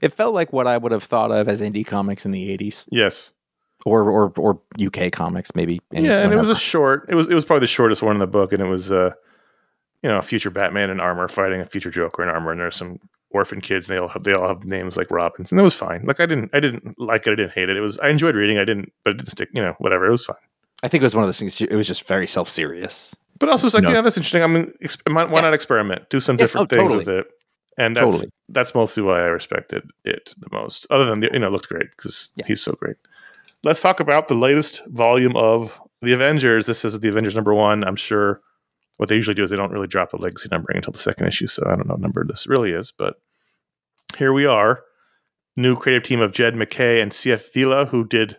It 0.00 0.12
felt 0.12 0.34
like 0.34 0.52
what 0.52 0.66
I 0.66 0.76
would 0.78 0.90
have 0.92 1.04
thought 1.04 1.30
of 1.30 1.48
as 1.48 1.60
indie 1.62 1.86
comics 1.86 2.24
in 2.26 2.32
the 2.32 2.48
80s 2.56 2.86
Yes. 2.90 3.32
or 3.84 4.10
or 4.10 4.32
or 4.38 4.60
UK 4.84 5.12
comics 5.12 5.54
maybe. 5.54 5.80
yeah, 5.92 6.22
and 6.24 6.32
it 6.32 6.36
was 6.36 6.48
a 6.48 6.56
short. 6.56 7.06
It 7.08 7.14
was 7.14 7.28
it 7.28 7.34
was 7.34 7.44
probably 7.44 7.60
the 7.60 7.66
shortest 7.68 8.02
one 8.02 8.16
in 8.16 8.20
the 8.20 8.26
book, 8.26 8.52
and 8.52 8.60
it 8.62 8.66
was 8.66 8.90
uh, 8.90 9.12
you 10.02 10.08
know, 10.08 10.18
a 10.18 10.22
future 10.22 10.50
Batman 10.50 10.90
in 10.90 11.00
armor 11.00 11.28
fighting 11.28 11.60
a 11.60 11.66
future 11.66 11.90
Joker 11.90 12.22
in 12.22 12.28
armor, 12.28 12.52
and 12.52 12.60
there's 12.60 12.76
some 12.76 12.98
orphan 13.30 13.60
kids, 13.60 13.88
and 13.88 13.96
they 13.96 14.00
all 14.00 14.08
have 14.08 14.22
they 14.24 14.32
all 14.32 14.48
have 14.48 14.64
names 14.64 14.96
like 14.96 15.10
Robins, 15.10 15.50
and 15.50 15.60
it 15.60 15.64
was 15.64 15.74
fine. 15.74 16.02
Like 16.04 16.20
I 16.20 16.26
didn't 16.26 16.50
I 16.54 16.60
didn't 16.60 16.98
like 16.98 17.26
it, 17.26 17.32
I 17.32 17.34
didn't 17.34 17.52
hate 17.52 17.68
it. 17.68 17.76
It 17.76 17.80
was 17.80 17.98
I 17.98 18.08
enjoyed 18.08 18.34
reading. 18.34 18.58
I 18.58 18.64
didn't, 18.64 18.92
but 19.04 19.10
it 19.10 19.16
didn't 19.18 19.30
stick. 19.30 19.48
You 19.52 19.62
know, 19.62 19.74
whatever. 19.78 20.06
It 20.06 20.10
was 20.10 20.24
fine. 20.24 20.36
I 20.82 20.88
think 20.88 21.02
it 21.02 21.04
was 21.04 21.14
one 21.14 21.24
of 21.24 21.28
those 21.28 21.38
things. 21.38 21.60
It 21.60 21.72
was 21.74 21.86
just 21.88 22.06
very 22.06 22.26
self 22.26 22.48
serious. 22.48 23.14
But 23.38 23.48
also, 23.50 23.66
it's 23.66 23.74
like 23.74 23.82
No. 23.84 23.90
yeah, 23.90 24.00
that's 24.00 24.16
interesting. 24.16 24.42
I 24.42 24.46
mean, 24.46 24.72
ex- 24.82 24.96
why 25.06 25.24
why 25.24 25.38
Yes. 25.40 25.44
not 25.44 25.54
experiment? 25.54 26.08
Do 26.10 26.20
some 26.20 26.36
Yes, 26.38 26.48
different 26.50 26.72
oh, 26.72 26.76
things 26.76 26.82
totally. 26.92 26.98
with 27.04 27.08
it, 27.08 27.26
and 27.76 27.96
that's 27.96 28.04
Totally. 28.04 28.28
that's 28.48 28.74
mostly 28.74 29.02
why 29.02 29.20
I 29.20 29.26
respected 29.26 29.82
it 30.04 30.34
the 30.38 30.48
most. 30.52 30.86
Other 30.90 31.04
than 31.04 31.20
the, 31.20 31.30
you 31.32 31.38
know, 31.40 31.48
it 31.48 31.50
looked 31.52 31.68
great 31.68 31.90
because 31.96 32.30
Yeah. 32.36 32.46
he's 32.46 32.60
so 32.62 32.72
great. 32.72 32.96
Let's 33.64 33.80
talk 33.80 33.98
about 34.00 34.28
the 34.28 34.34
latest 34.34 34.82
volume 34.86 35.36
of 35.36 35.78
the 36.00 36.12
Avengers. 36.12 36.66
This 36.66 36.84
is 36.84 36.98
the 36.98 37.08
Avengers 37.08 37.34
number 37.34 37.52
one. 37.54 37.82
I'm 37.84 37.96
sure 37.96 38.40
what 38.98 39.08
they 39.08 39.14
usually 39.16 39.34
do 39.34 39.42
is 39.42 39.50
they 39.50 39.56
don't 39.56 39.72
really 39.72 39.86
drop 39.86 40.10
the 40.10 40.16
legacy 40.18 40.48
numbering 40.52 40.76
until 40.76 40.92
the 40.92 40.98
second 40.98 41.26
issue. 41.26 41.46
So 41.48 41.64
I 41.66 41.70
don't 41.70 41.86
know 41.88 41.94
what 41.94 42.00
number 42.00 42.24
this 42.24 42.46
really 42.46 42.72
is, 42.72 42.92
but 42.92 43.14
here 44.16 44.32
we 44.32 44.44
are. 44.46 44.82
New 45.56 45.74
creative 45.74 46.02
team 46.04 46.20
of 46.20 46.30
Jed 46.32 46.54
MacKay 46.54 47.00
and 47.00 47.10
CF 47.10 47.52
Villa, 47.52 47.86
who 47.86 48.06
did 48.06 48.36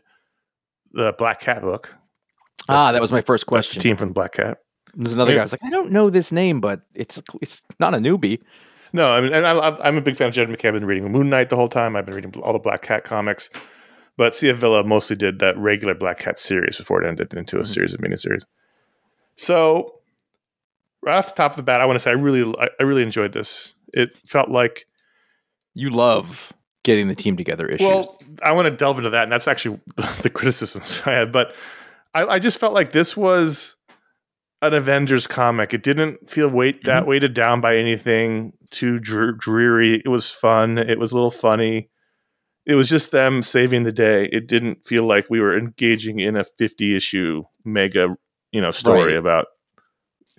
the 0.91 1.13
Black 1.17 1.41
Cat 1.41 1.61
book. 1.61 1.95
Ah, 2.69 2.91
that 2.91 3.01
was 3.01 3.11
my 3.11 3.21
first 3.21 3.41
That's 3.49 3.67
the 3.67 3.73
question. 3.73 3.81
team 3.81 3.97
from 3.97 4.09
the 4.09 4.13
Black 4.13 4.33
Cat. 4.33 4.59
There's 4.93 5.13
another 5.13 5.33
guy. 5.33 5.39
I 5.39 5.41
was 5.43 5.51
like, 5.51 5.63
I 5.63 5.69
don't 5.69 5.91
know 5.91 6.09
this 6.09 6.31
name, 6.31 6.61
but 6.61 6.81
it's 6.93 7.21
it's 7.41 7.61
not 7.79 7.93
a 7.93 7.97
newbie. 7.97 8.39
No, 8.91 9.11
I 9.13 9.21
mean, 9.21 9.33
and 9.33 9.45
I, 9.45 9.77
I'm 9.83 9.97
a 9.97 10.01
big 10.01 10.15
fan 10.15 10.29
of 10.29 10.33
Jed 10.33 10.49
MacKay. 10.49 10.69
I've 10.69 10.73
been 10.73 10.85
reading 10.85 11.11
Moon 11.11 11.29
Knight 11.29 11.49
the 11.49 11.55
whole 11.55 11.67
time. 11.69 11.95
I've 11.95 12.05
been 12.05 12.15
reading 12.15 12.33
all 12.41 12.53
the 12.53 12.59
Black 12.59 12.81
Cat 12.81 13.03
comics, 13.03 13.49
but 14.17 14.33
CF 14.33 14.55
Villa 14.55 14.83
mostly 14.83 15.15
did 15.15 15.39
that 15.39 15.57
regular 15.57 15.93
Black 15.93 16.19
Cat 16.19 16.39
series 16.39 16.75
before 16.77 17.03
it 17.03 17.07
ended 17.07 17.33
into 17.33 17.57
a 17.57 17.61
Mhm. 17.61 17.67
series 17.67 17.93
of 17.93 17.99
miniseries. 17.99 18.41
So, 19.35 19.98
right 21.01 21.15
off 21.15 21.35
the 21.35 21.41
top 21.41 21.51
of 21.51 21.57
the 21.57 21.63
bat, 21.63 21.81
I 21.81 21.85
want 21.85 21.95
to 21.95 21.99
say 21.99 22.12
I 22.12 22.15
really, 22.15 22.53
I, 22.59 22.83
really 22.83 23.03
enjoyed 23.03 23.33
this. 23.33 23.73
It 23.93 24.12
felt 24.25 24.49
like, 24.49 24.85
You 25.73 25.89
love 25.89 26.53
getting 26.83 27.07
the 27.07 27.15
team 27.15 27.38
together 27.38 27.67
issues. 27.67 27.88
well, 27.88 28.17
I 28.43 28.51
want 28.53 28.67
to 28.67 28.71
delve 28.71 28.97
into 28.97 29.09
that, 29.12 29.23
and 29.23 29.31
that's 29.31 29.47
actually 29.47 29.79
the 30.21 30.29
criticisms 30.29 31.01
I 31.05 31.13
had. 31.13 31.31
But 31.31 31.53
I, 32.13 32.25
I 32.25 32.39
just 32.39 32.59
felt 32.59 32.73
like 32.73 32.91
this 32.91 33.15
was 33.15 33.75
an 34.62 34.73
Avengers 34.73 35.27
comic. 35.27 35.73
It 35.73 35.83
didn't 35.83 36.29
feel 36.29 36.49
weight 36.49 36.83
that 36.83 37.01
mm-hmm. 37.01 37.09
weighted 37.09 37.33
down 37.33 37.62
by 37.62 37.77
anything 37.77 38.53
too 38.71 38.99
dr- 38.99 39.38
dreary. 39.38 40.01
It 40.03 40.09
was 40.09 40.29
fun. 40.29 40.77
It 40.77 40.99
was 40.99 41.12
a 41.12 41.15
little 41.15 41.31
funny. 41.31 41.89
It 42.65 42.75
was 42.75 42.89
just 42.89 43.12
them 43.12 43.41
saving 43.41 43.83
the 43.83 43.91
day. 43.91 44.29
It 44.31 44.47
didn't 44.47 44.85
feel 44.85 45.05
like 45.05 45.25
we 45.29 45.39
were 45.39 45.57
engaging 45.57 46.19
in 46.19 46.35
a 46.35 46.43
50 46.43 46.95
issue 46.95 47.43
mega, 47.65 48.15
you 48.51 48.62
know, 48.62 48.71
story 48.71 49.13
Right. 49.13 49.15
about 49.15 49.47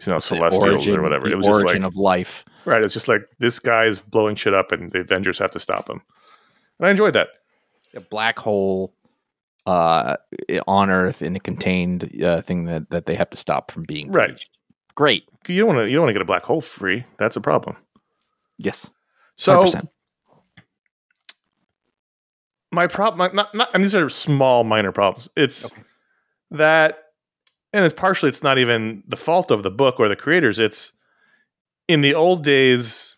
you 0.06 0.12
know 0.12 0.18
celestials 0.18 0.64
origin- 0.64 0.96
or 0.96 1.02
whatever. 1.02 1.28
It 1.28 1.36
was 1.36 1.46
just 1.46 1.62
origin 1.62 1.82
like 1.82 1.88
of 1.92 1.96
life. 1.96 2.44
right. 2.64 2.82
It's 2.82 2.94
just 2.94 3.08
like 3.08 3.22
this 3.38 3.58
guy 3.58 3.84
is 3.86 3.98
blowing 4.00 4.36
shit 4.36 4.54
up, 4.54 4.72
and 4.72 4.90
the 4.92 5.00
Avengers 5.00 5.38
have 5.38 5.50
to 5.52 5.60
stop 5.60 5.88
him. 5.88 6.00
And 6.78 6.86
I 6.88 6.90
enjoyed 6.90 7.14
that. 7.14 7.28
A 7.94 8.00
black 8.00 8.38
hole 8.38 8.94
uh, 9.66 10.16
on 10.66 10.90
Earth 10.90 11.22
in 11.22 11.36
a 11.36 11.40
contained 11.40 12.22
uh, 12.22 12.40
thing 12.40 12.64
that, 12.64 12.88
that 12.90 13.06
they 13.06 13.14
have 13.14 13.30
to 13.30 13.36
stop 13.36 13.70
from 13.70 13.82
being 13.82 14.10
Right. 14.12 14.28
breached. 14.28 14.50
Great. 14.94 15.24
You 15.48 15.60
don't 15.60 15.68
want 15.74 15.78
to. 15.80 15.88
You 15.90 15.96
don't 15.96 16.02
want 16.04 16.10
to 16.10 16.14
get 16.14 16.22
a 16.22 16.26
black 16.26 16.42
hole 16.44 16.60
free. 16.60 17.04
That's 17.18 17.36
a 17.36 17.40
problem. 17.40 17.76
Yes. 18.58 18.90
So 19.36 19.64
100%. 19.64 19.88
my 22.72 22.86
problem, 22.86 23.34
not 23.34 23.54
not, 23.54 23.70
and 23.74 23.82
these 23.82 23.94
are 23.94 24.08
small, 24.08 24.64
minor 24.64 24.92
problems. 24.92 25.28
It's 25.36 25.66
Okay. 25.66 25.82
that, 26.52 26.98
and 27.72 27.84
it's 27.84 27.94
partially 27.94 28.28
it's 28.28 28.42
not 28.42 28.58
even 28.58 29.02
the 29.06 29.16
fault 29.16 29.50
of 29.50 29.62
the 29.62 29.70
book 29.70 30.00
or 30.00 30.08
the 30.08 30.16
creators. 30.16 30.58
It's 30.58 30.92
in 31.88 32.00
the 32.00 32.14
old 32.14 32.44
days 32.44 33.16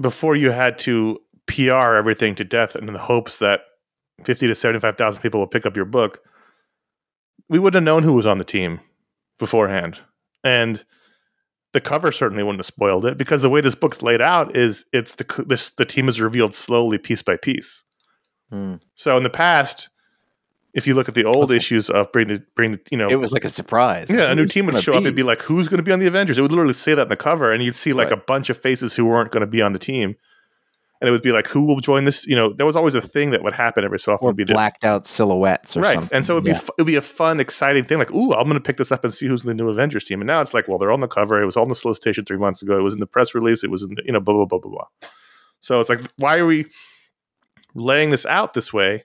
before 0.00 0.36
you 0.36 0.50
had 0.50 0.78
to 0.80 1.18
PR 1.46 1.94
everything 1.94 2.34
to 2.36 2.44
death 2.44 2.76
in 2.76 2.86
the 2.86 2.98
hopes 2.98 3.38
that 3.38 3.62
fifty 4.24 4.46
to 4.46 4.54
seventy 4.54 4.80
five 4.80 4.96
thousand 4.96 5.22
people 5.22 5.40
will 5.40 5.46
pick 5.46 5.66
up 5.66 5.76
your 5.76 5.84
book. 5.84 6.20
We 7.48 7.58
wouldn't 7.58 7.74
have 7.74 7.84
known 7.84 8.02
who 8.02 8.12
was 8.12 8.26
on 8.26 8.38
the 8.38 8.44
team 8.44 8.80
beforehand, 9.38 10.00
and 10.44 10.84
the 11.72 11.80
cover 11.80 12.12
certainly 12.12 12.42
wouldn't 12.42 12.60
have 12.60 12.66
spoiled 12.66 13.06
it 13.06 13.16
because 13.16 13.42
the 13.42 13.50
way 13.50 13.60
this 13.60 13.74
book's 13.74 14.02
laid 14.02 14.20
out 14.20 14.54
is 14.56 14.84
it's 14.92 15.14
the 15.14 15.44
this, 15.46 15.70
the 15.70 15.86
team 15.86 16.08
is 16.08 16.20
revealed 16.20 16.54
slowly, 16.54 16.98
piece 16.98 17.22
by 17.22 17.36
piece. 17.36 17.84
Hmm. 18.50 18.76
So 18.94 19.16
in 19.16 19.22
the 19.22 19.30
past, 19.30 19.88
if 20.74 20.86
you 20.86 20.94
look 20.94 21.08
at 21.08 21.14
the 21.14 21.24
old 21.24 21.50
Okay. 21.50 21.56
issues 21.56 21.90
of 21.90 22.10
bring 22.12 22.28
the 22.28 22.42
bring 22.56 22.72
the, 22.72 22.80
you 22.90 22.96
know 22.96 23.08
It 23.08 23.16
was 23.20 23.32
like 23.32 23.44
a 23.44 23.48
surprise. 23.48 24.08
yeah 24.10 24.30
a 24.30 24.34
new 24.34 24.46
team 24.46 24.66
would 24.66 24.80
show 24.82 24.94
up 24.94 25.00
be? 25.00 25.06
it'd 25.06 25.16
be 25.16 25.22
like 25.22 25.42
who's 25.42 25.68
going 25.68 25.78
to 25.78 25.82
be 25.82 25.92
on 25.92 25.98
the 25.98 26.06
Avengers 26.06 26.38
it 26.38 26.42
would 26.42 26.50
literally 26.52 26.72
say 26.74 26.94
that 26.94 27.02
in 27.02 27.08
the 27.08 27.16
cover 27.16 27.52
and 27.52 27.62
you'd 27.62 27.76
see 27.76 27.92
like 27.92 28.10
Right. 28.10 28.18
a 28.18 28.22
bunch 28.26 28.48
of 28.50 28.58
faces 28.58 28.94
who 28.94 29.04
weren't 29.04 29.30
going 29.30 29.42
to 29.42 29.46
be 29.46 29.60
on 29.62 29.72
the 29.72 29.78
team 29.78 30.16
and 31.00 31.08
it 31.08 31.10
would 31.10 31.22
be 31.22 31.32
like 31.32 31.48
who 31.48 31.62
will 31.66 31.80
join 31.80 32.04
this 32.04 32.26
you 32.26 32.34
know 32.36 32.52
there 32.52 32.64
was 32.64 32.76
always 32.76 32.94
a 32.94 33.00
thing 33.02 33.32
that 33.32 33.42
would 33.42 33.52
happen 33.52 33.84
every 33.84 33.98
so 33.98 34.12
often 34.12 34.26
or 34.26 34.28
would 34.30 34.36
be 34.36 34.44
the, 34.44 34.54
blacked 34.54 34.84
out 34.84 35.04
silhouettes 35.06 35.76
or 35.76 35.80
right 35.80 35.94
something. 35.94 36.16
and 36.16 36.24
so 36.24 36.34
it'd 36.34 36.44
be 36.44 36.50
Yeah. 36.52 36.58
fu- 36.58 36.72
it'd 36.78 36.86
be 36.86 36.94
a 36.96 37.02
fun 37.02 37.38
exciting 37.40 37.84
thing 37.84 37.98
like 37.98 38.10
ooh 38.12 38.32
I'm 38.32 38.44
going 38.44 38.54
to 38.54 38.60
pick 38.60 38.76
this 38.78 38.90
up 38.92 39.04
and 39.04 39.12
see 39.12 39.26
who's 39.26 39.44
in 39.44 39.48
the 39.48 39.54
new 39.54 39.68
Avengers 39.68 40.04
team 40.04 40.20
and 40.20 40.26
now 40.28 40.40
it's 40.40 40.54
like 40.54 40.68
well 40.68 40.78
they're 40.78 40.92
on 40.92 41.00
the 41.00 41.08
cover 41.08 41.42
it 41.42 41.46
was 41.46 41.56
on 41.56 41.68
the 41.68 41.74
solicitation 41.74 42.24
three 42.24 42.38
months 42.38 42.62
ago 42.62 42.78
it 42.78 42.82
was 42.82 42.94
in 42.94 43.00
the 43.00 43.06
press 43.06 43.34
release 43.34 43.62
it 43.64 43.70
was 43.70 43.82
in 43.82 43.94
the, 43.96 44.02
you 44.06 44.12
know 44.12 44.20
blah 44.20 44.32
blah 44.34 44.46
blah 44.46 44.58
blah 44.60 44.70
blah 44.70 44.86
so 45.60 45.80
it's 45.80 45.88
like 45.90 46.00
why 46.18 46.38
are 46.38 46.46
we 46.46 46.64
laying 47.74 48.10
this 48.10 48.24
out 48.26 48.54
this 48.54 48.72
way 48.72 49.04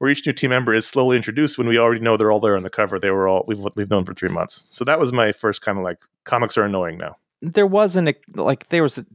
where 0.00 0.10
each 0.10 0.26
new 0.26 0.32
team 0.32 0.50
member 0.50 0.74
is 0.74 0.86
slowly 0.86 1.16
introduced 1.16 1.56
when 1.56 1.68
we 1.68 1.78
already 1.78 2.00
know 2.00 2.16
they're 2.16 2.32
all 2.32 2.40
there 2.40 2.56
on 2.56 2.62
the 2.64 2.70
cover. 2.70 2.98
They 2.98 3.10
were 3.10 3.28
all 3.28 3.44
we've, 3.46 3.64
we've 3.76 3.88
known 3.90 4.04
for 4.04 4.12
three 4.14 4.28
months. 4.30 4.66
So 4.70 4.84
that 4.84 4.98
was 4.98 5.12
my 5.12 5.30
first 5.32 5.62
kind 5.62 5.78
of 5.78 5.84
like 5.84 5.98
comics 6.24 6.58
are 6.58 6.64
annoying 6.64 6.98
now. 6.98 7.16
There 7.42 7.66
was 7.66 7.94
an 7.96 8.08
ex- 8.08 8.28
like 8.34 8.68
there 8.70 8.82
was 8.82 8.98
an 8.98 9.06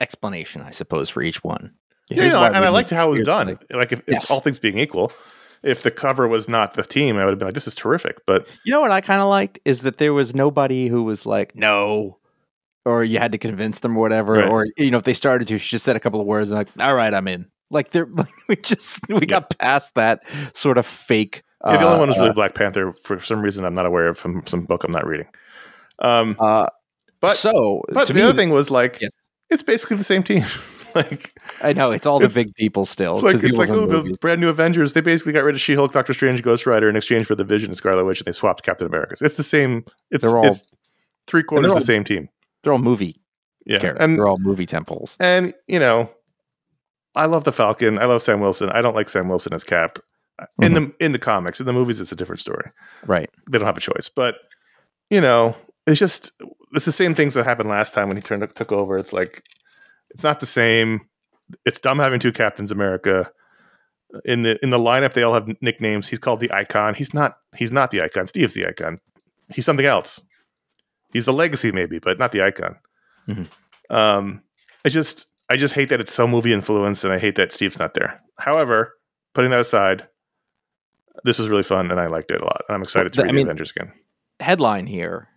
explanation, 0.00 0.62
I 0.62 0.70
suppose, 0.72 1.08
for 1.08 1.22
each 1.22 1.42
one. 1.44 1.72
yeah, 2.10 2.16
Here's 2.16 2.26
you 2.28 2.32
know, 2.34 2.44
and 2.44 2.56
i 2.56 2.68
liked 2.68 2.90
how 2.90 3.06
it 3.08 3.10
was 3.10 3.20
done. 3.20 3.58
why- 3.70 3.76
like 3.78 3.92
if, 3.92 4.02
if 4.06 4.30
all 4.30 4.40
things 4.40 4.58
being 4.58 4.78
equal 4.78 5.12
if 5.62 5.82
the 5.84 5.90
cover 5.92 6.26
was 6.26 6.48
not 6.48 6.74
the 6.74 6.82
team 6.82 7.16
i 7.16 7.24
would 7.24 7.30
have 7.30 7.38
been 7.38 7.46
like 7.46 7.54
this 7.54 7.68
is 7.68 7.76
terrific 7.76 8.16
but 8.26 8.48
You 8.64 8.72
know 8.72 8.80
what 8.80 8.90
I 8.90 9.00
kind 9.00 9.22
of 9.22 9.28
liked? 9.28 9.60
Is 9.64 9.82
that 9.82 9.98
there 9.98 10.12
was 10.12 10.34
nobody 10.34 10.88
who 10.88 11.04
was 11.04 11.24
like, 11.24 11.54
"No, 11.54 12.18
or 12.84 13.04
you 13.04 13.18
had 13.20 13.30
to 13.30 13.38
convince 13.38 13.78
them 13.78 13.96
or 13.96 14.00
whatever, 14.00 14.32
Right. 14.34 14.48
or 14.48 14.66
you 14.76 14.90
know, 14.90 14.98
if 14.98 15.04
they 15.04 15.14
started 15.14 15.46
to, 15.48 15.58
she 15.58 15.70
just 15.70 15.84
said 15.84 15.94
a 15.94 16.00
couple 16.00 16.20
of 16.20 16.26
words 16.26 16.50
and 16.50 16.58
like, 16.58 16.68
all 16.80 16.94
right, 16.96 17.14
I'm 17.14 17.28
in. 17.28 17.48
Like 17.72 17.90
they're 17.90 18.06
like 18.12 18.28
we 18.48 18.56
just 18.56 19.08
we 19.08 19.26
got 19.26 19.58
past 19.58 19.94
that 19.96 20.22
sort 20.54 20.78
of 20.78 20.86
fake. 20.86 21.42
Yeah, 21.64 21.76
the 21.78 21.84
only 21.84 21.96
uh, 21.96 21.98
one 22.00 22.08
was 22.08 22.18
really 22.18 22.32
Black 22.32 22.54
Panther 22.54 22.92
for 22.92 23.18
some 23.20 23.40
reason 23.42 23.64
I'm 23.64 23.74
not 23.74 23.86
aware 23.86 24.08
of 24.08 24.18
from 24.18 24.42
some 24.46 24.64
book 24.64 24.84
I'm 24.84 24.90
not 24.92 25.06
reading. 25.06 25.26
Um, 26.00 26.36
Uh, 26.40 26.66
but 27.20 27.36
so 27.36 27.82
but 27.92 28.08
the 28.08 28.14
me, 28.14 28.22
other 28.22 28.36
thing 28.36 28.50
was 28.50 28.70
like 28.70 28.98
Yes. 29.00 29.10
it's 29.50 29.62
basically 29.62 29.96
the 29.96 30.04
same 30.04 30.22
team. 30.24 30.44
like 30.94 31.32
I 31.62 31.72
know 31.72 31.90
it's 31.92 32.04
all 32.04 32.18
the 32.18 32.24
it's- 32.26 32.34
big 32.34 32.54
people 32.56 32.84
still. 32.84 33.12
it's 33.14 33.22
like 33.22 33.44
it's 33.44 33.56
like 33.56 33.70
oh 33.70 33.86
the 33.86 34.16
brand 34.20 34.40
new 34.40 34.48
Avengers. 34.48 34.92
They 34.92 35.00
basically 35.00 35.32
got 35.32 35.44
rid 35.44 35.54
of 35.54 35.60
She 35.60 35.74
Hulk, 35.74 35.92
Doctor 35.92 36.12
Strange, 36.14 36.42
Ghost 36.42 36.66
Rider 36.66 36.88
in 36.88 36.96
exchange 36.96 37.26
for 37.26 37.34
the 37.36 37.44
Vision 37.44 37.70
and 37.70 37.76
Scarlet 37.76 38.04
Witch, 38.04 38.18
and 38.20 38.26
they 38.26 38.32
swapped 38.32 38.62
Captain 38.64 38.86
America. 38.86 39.14
It's 39.20 39.36
the 39.36 39.44
same. 39.44 39.84
It's, 40.10 40.22
They're 40.22 40.36
all- 40.36 40.46
it's 40.46 40.62
three 41.28 41.44
quarters 41.44 41.70
they're 41.70 41.80
the 41.80 41.86
same 41.86 42.02
team. 42.04 42.28
They're 42.64 42.72
all 42.72 42.78
movie 42.80 43.20
Yeah, 43.66 43.78
characters. 43.78 44.04
and 44.04 44.18
They're 44.18 44.26
all 44.28 44.38
movie 44.40 44.66
temples. 44.66 45.16
and 45.20 45.54
you 45.68 45.78
know, 45.78 46.10
I 47.14 47.26
love 47.26 47.44
the 47.44 47.52
Falcon. 47.52 47.98
I 47.98 48.06
love 48.06 48.22
Sam 48.22 48.40
Wilson. 48.40 48.70
I 48.70 48.80
don't 48.82 48.94
like 48.96 49.08
Sam 49.08 49.28
Wilson 49.28 49.52
as 49.52 49.64
Cap. 49.64 49.98
In 50.60 50.72
Mm-hmm. 50.72 50.74
the 50.98 51.04
in 51.04 51.12
the 51.12 51.18
comics, 51.18 51.60
in 51.60 51.66
the 51.66 51.72
movies, 51.72 52.00
it's 52.00 52.10
a 52.10 52.16
different 52.16 52.40
story. 52.40 52.70
Right. 53.06 53.30
they 53.50 53.58
don't 53.58 53.66
have 53.66 53.76
a 53.76 53.80
choice. 53.80 54.08
But 54.14 54.36
you 55.10 55.20
know, 55.20 55.54
it's 55.86 56.00
just 56.00 56.32
it's 56.72 56.84
the 56.86 56.90
same 56.92 57.14
things 57.14 57.34
that 57.34 57.44
happened 57.44 57.68
last 57.68 57.94
time 57.94 58.08
when 58.08 58.16
he 58.16 58.22
turned 58.22 58.48
took 58.56 58.72
over. 58.72 58.96
It's 58.96 59.12
like 59.12 59.44
it's 60.10 60.22
not 60.22 60.40
the 60.40 60.46
same. 60.46 61.02
It's 61.66 61.78
dumb 61.78 61.98
having 61.98 62.18
two 62.18 62.32
Captains 62.32 62.70
America 62.72 63.30
in 64.24 64.42
the 64.42 64.58
in 64.64 64.70
the 64.70 64.78
lineup. 64.78 65.12
They 65.12 65.22
all 65.22 65.34
have 65.34 65.48
nicknames. 65.60 66.08
He's 66.08 66.18
called 66.18 66.40
the 66.40 66.50
Icon. 66.52 66.94
He's 66.94 67.12
not. 67.14 67.36
He's 67.54 67.70
not 67.70 67.90
the 67.90 68.02
Icon. 68.02 68.26
Steve's 68.26 68.54
the 68.54 68.66
Icon. 68.66 68.98
He's 69.54 69.66
something 69.66 69.86
else. 69.86 70.18
He's 71.12 71.26
the 71.26 71.32
Legacy, 71.32 71.70
maybe, 71.72 71.98
but 71.98 72.18
not 72.18 72.32
the 72.32 72.42
Icon. 72.42 72.76
Mhm. 73.28 73.48
Um, 73.90 74.42
I 74.84 74.88
just 74.88 75.28
I 75.48 75.56
just 75.56 75.74
hate 75.74 75.88
that 75.90 76.00
it's 76.00 76.14
so 76.14 76.26
movie 76.26 76.52
influenced, 76.52 77.04
and 77.04 77.12
I 77.12 77.18
hate 77.18 77.34
that 77.36 77.52
Steve's 77.52 77.78
not 77.78 77.94
there. 77.94 78.20
However, 78.38 78.94
putting 79.34 79.50
that 79.50 79.60
aside. 79.60 80.08
This 81.24 81.38
was 81.38 81.48
really 81.48 81.62
fun, 81.62 81.90
and 81.90 82.00
I 82.00 82.06
liked 82.06 82.30
it 82.30 82.40
a 82.40 82.44
lot. 82.44 82.62
And 82.68 82.74
I'm 82.74 82.82
excited 82.82 83.12
to 83.12 83.18
Well, 83.20 83.24
read 83.26 83.30
I 83.32 83.34
mean- 83.34 83.46
Avengers 83.46 83.70
again. 83.76 83.92
Headline 84.40 84.86
here: 84.86 85.28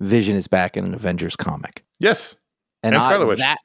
Vision 0.00 0.36
is 0.36 0.46
back 0.46 0.76
in 0.76 0.84
an 0.84 0.94
Avengers 0.94 1.36
comic. 1.36 1.84
Yes, 1.98 2.36
and, 2.82 2.94
And 2.94 3.02
I, 3.04 3.22
Witch. 3.24 3.38
that 3.38 3.58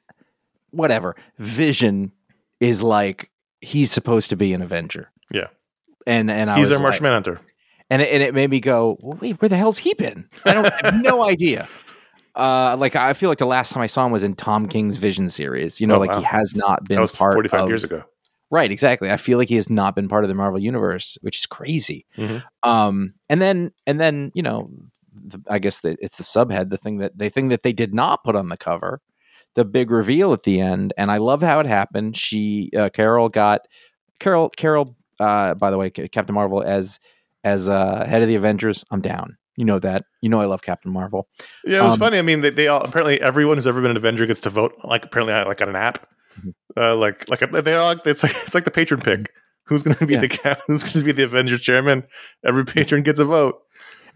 whatever 0.70 1.14
Vision 1.38 2.12
is 2.60 2.82
like 2.82 3.30
he's 3.60 3.90
supposed 3.92 4.30
to 4.30 4.36
be 4.36 4.52
an 4.52 4.60
Avenger. 4.62 5.10
Yeah. 5.30 5.46
and 6.06 6.30
and 6.30 6.50
I 6.50 6.58
he's 6.58 6.68
our 6.70 6.74
like- 6.74 6.82
Martian 6.82 7.02
Manhunter. 7.04 7.40
and 7.90 8.02
it, 8.02 8.12
and 8.12 8.22
it 8.22 8.34
made 8.34 8.50
me 8.50 8.60
go, 8.60 8.98
well, 9.00 9.16
wait, 9.20 9.40
where 9.40 9.48
the 9.48 9.56
hell's 9.56 9.78
he 9.78 9.94
been? 9.94 10.28
I 10.44 10.52
don't 10.52 10.66
I 10.66 10.80
have 10.90 11.00
no 11.02 11.24
idea. 11.28 11.68
Uh, 12.36 12.76
like 12.78 12.94
I 12.96 13.12
feel 13.14 13.28
like 13.30 13.38
the 13.38 13.46
last 13.46 13.72
time 13.72 13.82
I 13.82 13.86
saw 13.86 14.04
him 14.06 14.12
was 14.12 14.24
in 14.24 14.34
Tom 14.34 14.66
King's 14.68 14.98
Vision 14.98 15.28
series. 15.28 15.80
You 15.80 15.86
know, 15.86 15.96
Oh, 15.96 16.00
like 16.00 16.12
wow. 16.12 16.18
he 16.18 16.24
has 16.24 16.54
not 16.54 16.84
been 16.84 16.96
That 16.96 17.02
was 17.02 17.12
part 17.12 17.34
45 17.34 17.62
of 17.62 17.68
years 17.68 17.84
ago. 17.84 18.04
Right, 18.50 18.70
exactly. 18.70 19.10
I 19.10 19.16
feel 19.16 19.38
like 19.38 19.48
he 19.48 19.56
has 19.56 19.68
not 19.70 19.96
been 19.96 20.06
part 20.06 20.22
of 20.24 20.28
the 20.28 20.34
Marvel 20.34 20.60
universe, 20.60 21.18
which 21.22 21.38
is 21.38 21.46
crazy. 21.46 22.06
Mhm. 22.16 22.44
Um, 22.62 23.14
and 23.28 23.40
then 23.42 23.72
and 23.86 23.98
then 23.98 24.30
you 24.34 24.42
know, 24.42 24.68
the, 25.14 25.42
I 25.48 25.58
guess 25.58 25.80
the, 25.80 25.96
it's 26.00 26.16
the 26.18 26.22
subhead, 26.22 26.70
the 26.70 26.76
thing 26.76 26.98
that 26.98 27.16
the 27.18 27.28
thing 27.30 27.48
that 27.48 27.62
they 27.62 27.72
did 27.72 27.94
not 27.94 28.22
put 28.22 28.36
on 28.36 28.48
the 28.50 28.56
cover, 28.56 29.00
the 29.54 29.64
big 29.64 29.90
reveal 29.90 30.32
at 30.32 30.42
the 30.44 30.60
end, 30.60 30.92
and 30.98 31.10
I 31.10 31.16
love 31.16 31.42
how 31.42 31.58
it 31.60 31.66
happened. 31.66 32.16
She 32.16 32.70
uh, 32.76 32.90
Carol 32.90 33.28
got 33.30 33.62
Carol 34.20 34.50
Carol. 34.50 34.94
Uh, 35.18 35.54
by 35.54 35.70
the 35.70 35.78
way, 35.78 35.88
Captain 35.90 36.34
Marvel 36.34 36.62
as 36.62 37.00
as 37.42 37.68
uh, 37.68 38.04
head 38.06 38.20
of 38.22 38.28
the 38.28 38.34
Avengers. 38.36 38.84
I'm 38.90 39.00
down. 39.00 39.38
You 39.56 39.64
know 39.64 39.78
that. 39.78 40.04
You 40.20 40.28
know 40.28 40.40
I 40.40 40.44
love 40.46 40.62
Captain 40.62 40.92
Marvel. 40.92 41.28
Yeah, 41.64 41.80
it 41.80 41.84
was 41.84 41.94
Um, 41.94 41.98
funny. 41.98 42.18
I 42.18 42.22
mean, 42.22 42.42
they, 42.42 42.50
they 42.50 42.68
all 42.68 42.82
apparently 42.82 43.20
everyone 43.20 43.56
who's 43.56 43.66
ever 43.66 43.80
been 43.80 43.90
an 43.90 43.96
Avenger 43.96 44.26
gets 44.26 44.40
to 44.40 44.50
vote. 44.50 44.74
Like 44.84 45.04
apparently, 45.04 45.32
uh, 45.34 45.46
like 45.46 45.60
on 45.62 45.68
an 45.70 45.76
app. 45.76 46.06
Mhm. 46.38 46.52
Uh, 46.76 46.94
like 46.96 47.28
like 47.30 47.40
they 47.64 47.74
all. 47.74 47.92
It's 48.04 48.22
like 48.22 48.32
it's 48.44 48.54
like 48.54 48.64
the 48.64 48.70
patron 48.70 49.00
pick. 49.00 49.30
Who's 49.64 49.82
going 49.82 49.96
to 49.96 50.06
be 50.06 50.14
Yeah. 50.14 50.20
the 50.20 50.58
Who's 50.68 50.82
going 50.82 50.92
to 50.92 51.02
be 51.04 51.12
the 51.12 51.22
Avengers 51.30 51.60
chairman? 51.60 52.04
Every 52.46 52.64
patron 52.64 53.02
gets 53.02 53.18
a 53.18 53.24
vote. 53.24 53.56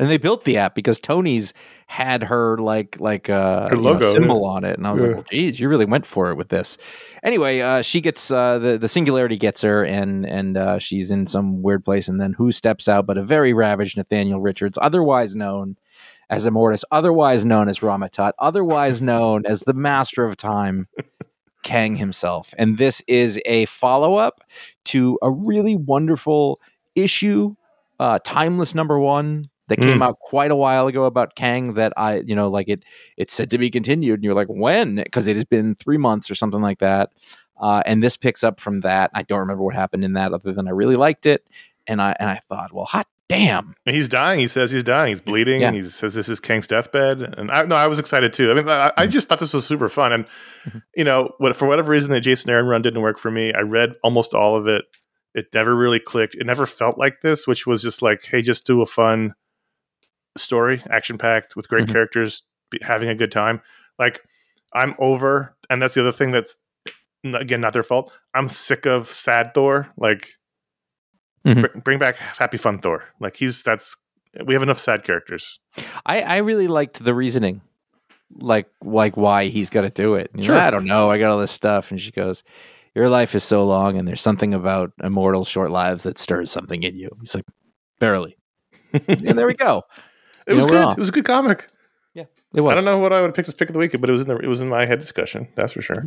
And 0.01 0.11
they 0.11 0.19
built 0.19 0.45
the 0.45 0.57
app 0.59 0.75
because 0.75 0.99
Tony's 0.99 1.55
had 1.87 2.25
her 2.25 2.59
like 2.59 2.99
like 3.01 3.31
uh 3.31 3.69
Her 3.69 3.77
you 3.77 3.83
know, 3.83 4.01
logo, 4.01 4.13
symbol 4.13 4.47
on 4.47 4.65
it, 4.65 4.79
and 4.79 4.87
I 4.87 4.93
was 4.93 5.03
Yeah. 5.03 5.09
like, 5.09 5.17
"Well, 5.17 5.27
geez, 5.31 5.61
you 5.61 5.69
really 5.69 5.85
went 5.87 6.07
for 6.07 6.31
it 6.31 6.37
with 6.37 6.49
this." 6.49 6.79
Anyway, 7.23 7.61
uh, 7.61 7.83
she 7.83 8.01
gets 8.01 8.31
uh, 8.33 8.59
the 8.59 8.79
the 8.79 8.89
singularity 8.89 9.37
gets 9.37 9.63
her, 9.63 9.85
and 9.85 10.27
and 10.27 10.57
uh, 10.57 10.79
she's 10.79 11.11
in 11.11 11.27
some 11.27 11.63
weird 11.63 11.85
place, 11.85 12.09
and 12.09 12.21
then 12.21 12.33
who 12.33 12.51
steps 12.53 12.89
out 12.89 13.07
but 13.07 13.19
a 13.19 13.23
very 13.23 13.53
ravaged 13.53 13.97
Nathaniel 13.99 14.41
Richards, 14.41 14.79
otherwise 14.81 15.37
known 15.37 15.77
as 16.31 16.47
Immortus, 16.47 16.85
otherwise 16.93 17.45
known 17.45 17.69
as 17.69 17.83
Rama-Tut, 17.83 18.35
otherwise 18.39 19.03
known 19.03 19.45
as 19.47 19.63
the 19.63 19.75
Master 19.75 20.25
of 20.25 20.37
Time, 20.37 20.87
Kang 21.63 21.97
himself, 21.97 22.55
and 22.59 22.79
this 22.79 23.03
is 23.07 23.41
a 23.45 23.67
follow 23.67 24.17
up 24.17 24.45
to 24.87 25.19
a 25.23 25.31
really 25.31 25.77
wonderful 25.77 26.61
issue, 26.95 27.55
uh, 27.99 28.19
timeless 28.25 28.75
number 28.75 28.99
one 28.99 29.45
that 29.71 29.79
came 29.79 29.99
Mm. 30.01 30.05
out 30.05 30.19
quite 30.21 30.51
a 30.51 30.57
while 30.57 30.87
ago 30.87 31.05
about 31.05 31.35
Kang 31.35 31.75
that 31.75 31.95
I, 31.97 32.21
you 32.21 32.35
know, 32.35 32.51
like 32.51 32.69
it, 32.69 32.85
it's 33.17 33.33
said 33.33 33.51
to 33.51 33.59
be 33.59 33.71
continued. 33.71 34.15
And 34.17 34.25
you're 34.25 34.35
like, 34.35 34.49
when? 34.49 34.97
Because 34.97 35.27
it 35.27 35.37
has 35.37 35.47
been 35.47 35.75
three 35.75 35.97
months 35.97 36.31
or 36.31 36.35
something 36.35 36.61
like 36.61 36.81
that. 36.81 37.11
Uh, 37.59 37.83
and 37.87 38.03
this 38.03 38.17
picks 38.17 38.45
up 38.45 38.61
from 38.61 38.81
that. 38.81 39.11
I 39.15 39.23
don't 39.23 39.39
remember 39.41 39.63
what 39.63 39.75
happened 39.75 40.05
in 40.05 40.13
that 40.15 40.33
other 40.33 40.53
than 40.53 40.69
I 40.69 40.73
really 40.73 40.97
liked 40.97 41.25
it. 41.25 41.47
And 41.87 42.03
I, 42.03 42.15
and 42.21 42.29
I 42.29 42.41
thought, 42.49 42.73
well, 42.73 42.85
hot 42.85 43.07
damn. 43.29 43.75
He's 43.85 44.09
dying. 44.09 44.41
He 44.41 44.49
says 44.49 44.73
he's 44.73 44.83
dying. 44.83 45.11
He's 45.11 45.21
bleeding. 45.21 45.61
Yeah. 45.61 45.71
He 45.71 45.83
says 45.85 46.15
this 46.15 46.29
is 46.29 46.41
Kang's 46.41 46.67
deathbed. 46.67 47.23
And 47.23 47.49
I 47.53 47.65
no, 47.65 47.77
I 47.77 47.87
was 47.87 48.01
excited 48.01 48.33
too. 48.33 48.51
I 48.51 48.55
mean, 48.55 48.69
I, 48.69 48.93
I 48.97 49.07
just 49.07 49.29
thought 49.29 49.39
this 49.39 49.55
was 49.55 49.65
super 49.67 49.89
fun. 49.89 50.13
And 50.13 50.27
Mhm. 50.69 50.83
you 50.97 51.05
know, 51.05 51.31
what 51.39 51.55
for 51.55 51.69
whatever 51.69 51.93
reason, 51.93 52.11
the 52.11 52.21
Jason 52.21 52.51
Aaron 52.51 52.67
run 52.67 52.83
didn't 52.83 53.03
work 53.03 53.19
for 53.21 53.31
me. 53.31 53.53
I 53.55 53.61
read 53.61 53.95
almost 54.03 54.35
all 54.35 54.57
of 54.57 54.67
it. 54.67 54.85
It 55.33 55.47
never 55.55 55.77
really 55.77 56.01
clicked. 56.01 56.35
It 56.35 56.45
never 56.45 56.67
felt 56.67 56.99
like 56.99 57.21
this, 57.21 57.47
which 57.47 57.69
was 57.69 57.83
just 57.83 58.03
like, 58.03 58.25
hey, 58.25 58.43
just 58.43 58.67
do 58.67 58.83
a 58.83 58.87
fun 58.87 59.35
story, 60.37 60.83
action 60.91 61.19
packed 61.19 61.57
with 61.57 61.69
great 61.69 61.87
Mhm. 61.87 61.93
characters, 61.93 62.43
be, 62.71 62.79
having 62.83 63.09
a 63.09 63.15
good 63.15 63.33
time. 63.33 63.61
Like 63.99 64.21
I'm 64.75 64.95
over, 64.99 65.57
and 65.69 65.81
that's 65.83 65.95
the 65.95 66.01
other 66.03 66.13
thing 66.13 66.31
that's 66.31 66.55
again 67.25 67.61
not 67.61 67.73
their 67.73 67.83
fault. 67.83 68.13
I'm 68.35 68.49
sick 68.49 68.87
of 68.87 69.09
sad 69.09 69.53
Thor. 69.55 69.93
Like 69.97 70.35
Mhm. 71.47 71.61
br- 71.73 71.79
bring 71.81 71.99
back 71.99 72.17
happy 72.17 72.57
fun 72.59 72.79
Thor. 72.79 73.05
Like 73.19 73.37
he's 73.37 73.63
that's 73.63 73.97
we 74.45 74.55
have 74.55 74.63
enough 74.63 74.79
sad 74.79 75.03
characters. 75.05 75.59
I, 76.07 76.21
I 76.23 76.37
really 76.39 76.69
liked 76.69 77.03
the 77.05 77.15
reasoning, 77.15 77.63
like 78.39 78.69
like 78.83 79.17
why 79.17 79.47
he's 79.49 79.71
got 79.71 79.81
to 79.83 79.91
do 79.91 80.15
it. 80.15 80.31
You 80.35 80.41
know, 80.43 80.47
Sure. 80.47 80.59
I 80.59 80.71
don't 80.71 80.85
know. 80.87 81.11
I 81.11 81.19
got 81.19 81.31
all 81.31 81.39
this 81.39 81.51
stuff, 81.51 81.91
and 81.91 82.01
she 82.01 82.11
goes, 82.13 82.45
"Your 82.95 83.09
life 83.09 83.35
is 83.35 83.43
so 83.43 83.65
long, 83.65 83.97
and 83.99 84.07
there's 84.07 84.21
something 84.23 84.55
about 84.55 84.93
immortal 85.03 85.45
short 85.45 85.71
lives 85.73 86.05
that 86.05 86.19
stirs 86.19 86.51
something 86.51 86.83
in 86.85 86.97
you." 86.97 87.11
He's 87.21 87.35
like, 87.35 87.45
"Barely." 87.99 88.37
and 89.09 89.37
there 89.39 89.47
we 89.49 89.55
go. 89.55 89.83
It 90.51 90.55
was 90.55 90.67
know, 90.67 90.87
good. 90.89 90.93
It 90.93 90.99
was 90.99 91.09
a 91.09 91.13
good 91.13 91.25
comic. 91.25 91.67
Yeah, 92.15 92.25
it 92.55 92.61
was. 92.61 92.73
I 92.73 92.75
don't 92.77 92.85
know 92.85 92.99
what 92.99 93.13
I 93.13 93.21
would 93.21 93.29
have 93.29 93.35
picked 93.35 93.49
as 93.49 93.55
pick 93.55 93.69
of 93.69 93.73
the 93.73 93.79
week, 93.79 93.93
but 94.01 94.09
it 94.11 94.13
was 94.13 94.23
in 94.23 94.29
the 94.29 94.37
it 94.39 94.47
was 94.49 94.61
in 94.61 94.69
my 94.69 94.85
head 94.87 94.99
discussion. 94.99 95.49
That's 95.57 95.73
for 95.73 95.83
sure. 95.83 96.05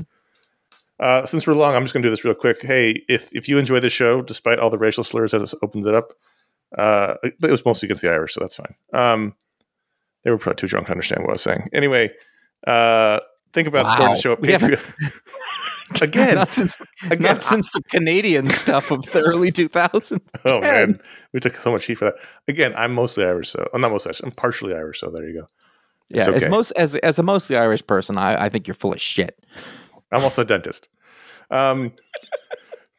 Uh, 1.00 1.26
since 1.26 1.48
we're 1.48 1.54
long, 1.54 1.76
I'm 1.76 1.84
just 1.84 1.94
going 1.94 2.04
to 2.04 2.08
do 2.08 2.12
this 2.12 2.24
real 2.24 2.36
quick. 2.36 2.62
Hey, 2.62 3.04
if 3.10 3.34
if 3.36 3.48
you 3.50 3.58
enjoy 3.58 3.80
the 3.80 3.90
show, 3.90 4.22
despite 4.22 4.60
all 4.60 4.70
the 4.70 4.78
racial 4.78 5.04
slurs 5.04 5.32
that 5.32 5.42
has 5.42 5.56
opened 5.62 5.88
it 5.88 5.96
up, 5.96 6.14
uh, 6.78 7.16
but 7.40 7.50
it 7.50 7.52
was 7.52 7.66
mostly 7.66 7.88
against 7.88 8.02
the 8.04 8.12
Irish, 8.12 8.34
so 8.34 8.40
that's 8.42 8.56
fine. 8.56 8.76
Um, 8.94 9.36
they 10.24 10.30
were 10.32 10.38
probably 10.38 10.62
too 10.62 10.68
drunk 10.68 10.86
to 10.88 10.92
understand 10.92 11.24
what 11.24 11.30
I 11.32 11.34
was 11.34 11.42
saying. 11.42 11.70
Anyway, 11.74 12.12
uh, 12.68 13.20
think 13.54 13.68
about 13.68 13.88
supporting 13.88 14.08
Wow. 14.10 14.14
the 14.16 14.22
show 14.22 14.32
at 14.34 14.42
We 14.42 14.52
haven't- 14.52 14.72
Patreon. 14.76 15.12
Again, 16.02 16.36
not 16.36 16.52
since 16.54 16.78
again. 17.10 17.22
not 17.22 17.44
since 17.44 17.70
the 17.72 17.82
Canadian 17.90 18.50
stuff 18.50 18.90
of 18.92 19.04
the 19.12 19.22
early 19.22 19.52
2000s. 19.60 20.20
oh 20.50 20.62
man, 20.62 21.00
we 21.34 21.40
took 21.40 21.56
so 21.56 21.72
much 21.72 21.86
heat 21.86 21.96
for 21.96 22.06
that. 22.06 22.16
Again, 22.48 22.74
I'm 22.76 22.94
mostly 22.94 23.26
Irish, 23.26 23.50
so 23.50 23.68
I'm 23.74 23.82
not 23.82 23.92
mostly 23.92 24.10
Irish. 24.10 24.22
I'm 24.22 24.32
partially 24.32 24.74
Irish, 24.74 25.02
so 25.02 25.10
there 25.10 25.28
you 25.28 25.42
go. 25.42 25.48
Yeah, 26.10 26.30
It's 26.30 26.44
as 26.46 26.50
most 26.50 26.72
as 26.72 26.96
as 26.98 27.20
a 27.20 27.24
mostly 27.24 27.58
Irish 27.58 27.86
person, 27.86 28.18
I, 28.18 28.46
I 28.46 28.50
think 28.50 28.68
you're 28.68 28.76
full 28.76 28.94
of 28.94 29.02
shit. 29.02 29.44
I'm 30.12 30.24
also 30.24 30.44
a 30.44 30.46
dentist. 30.46 30.88
Um, 31.52 31.92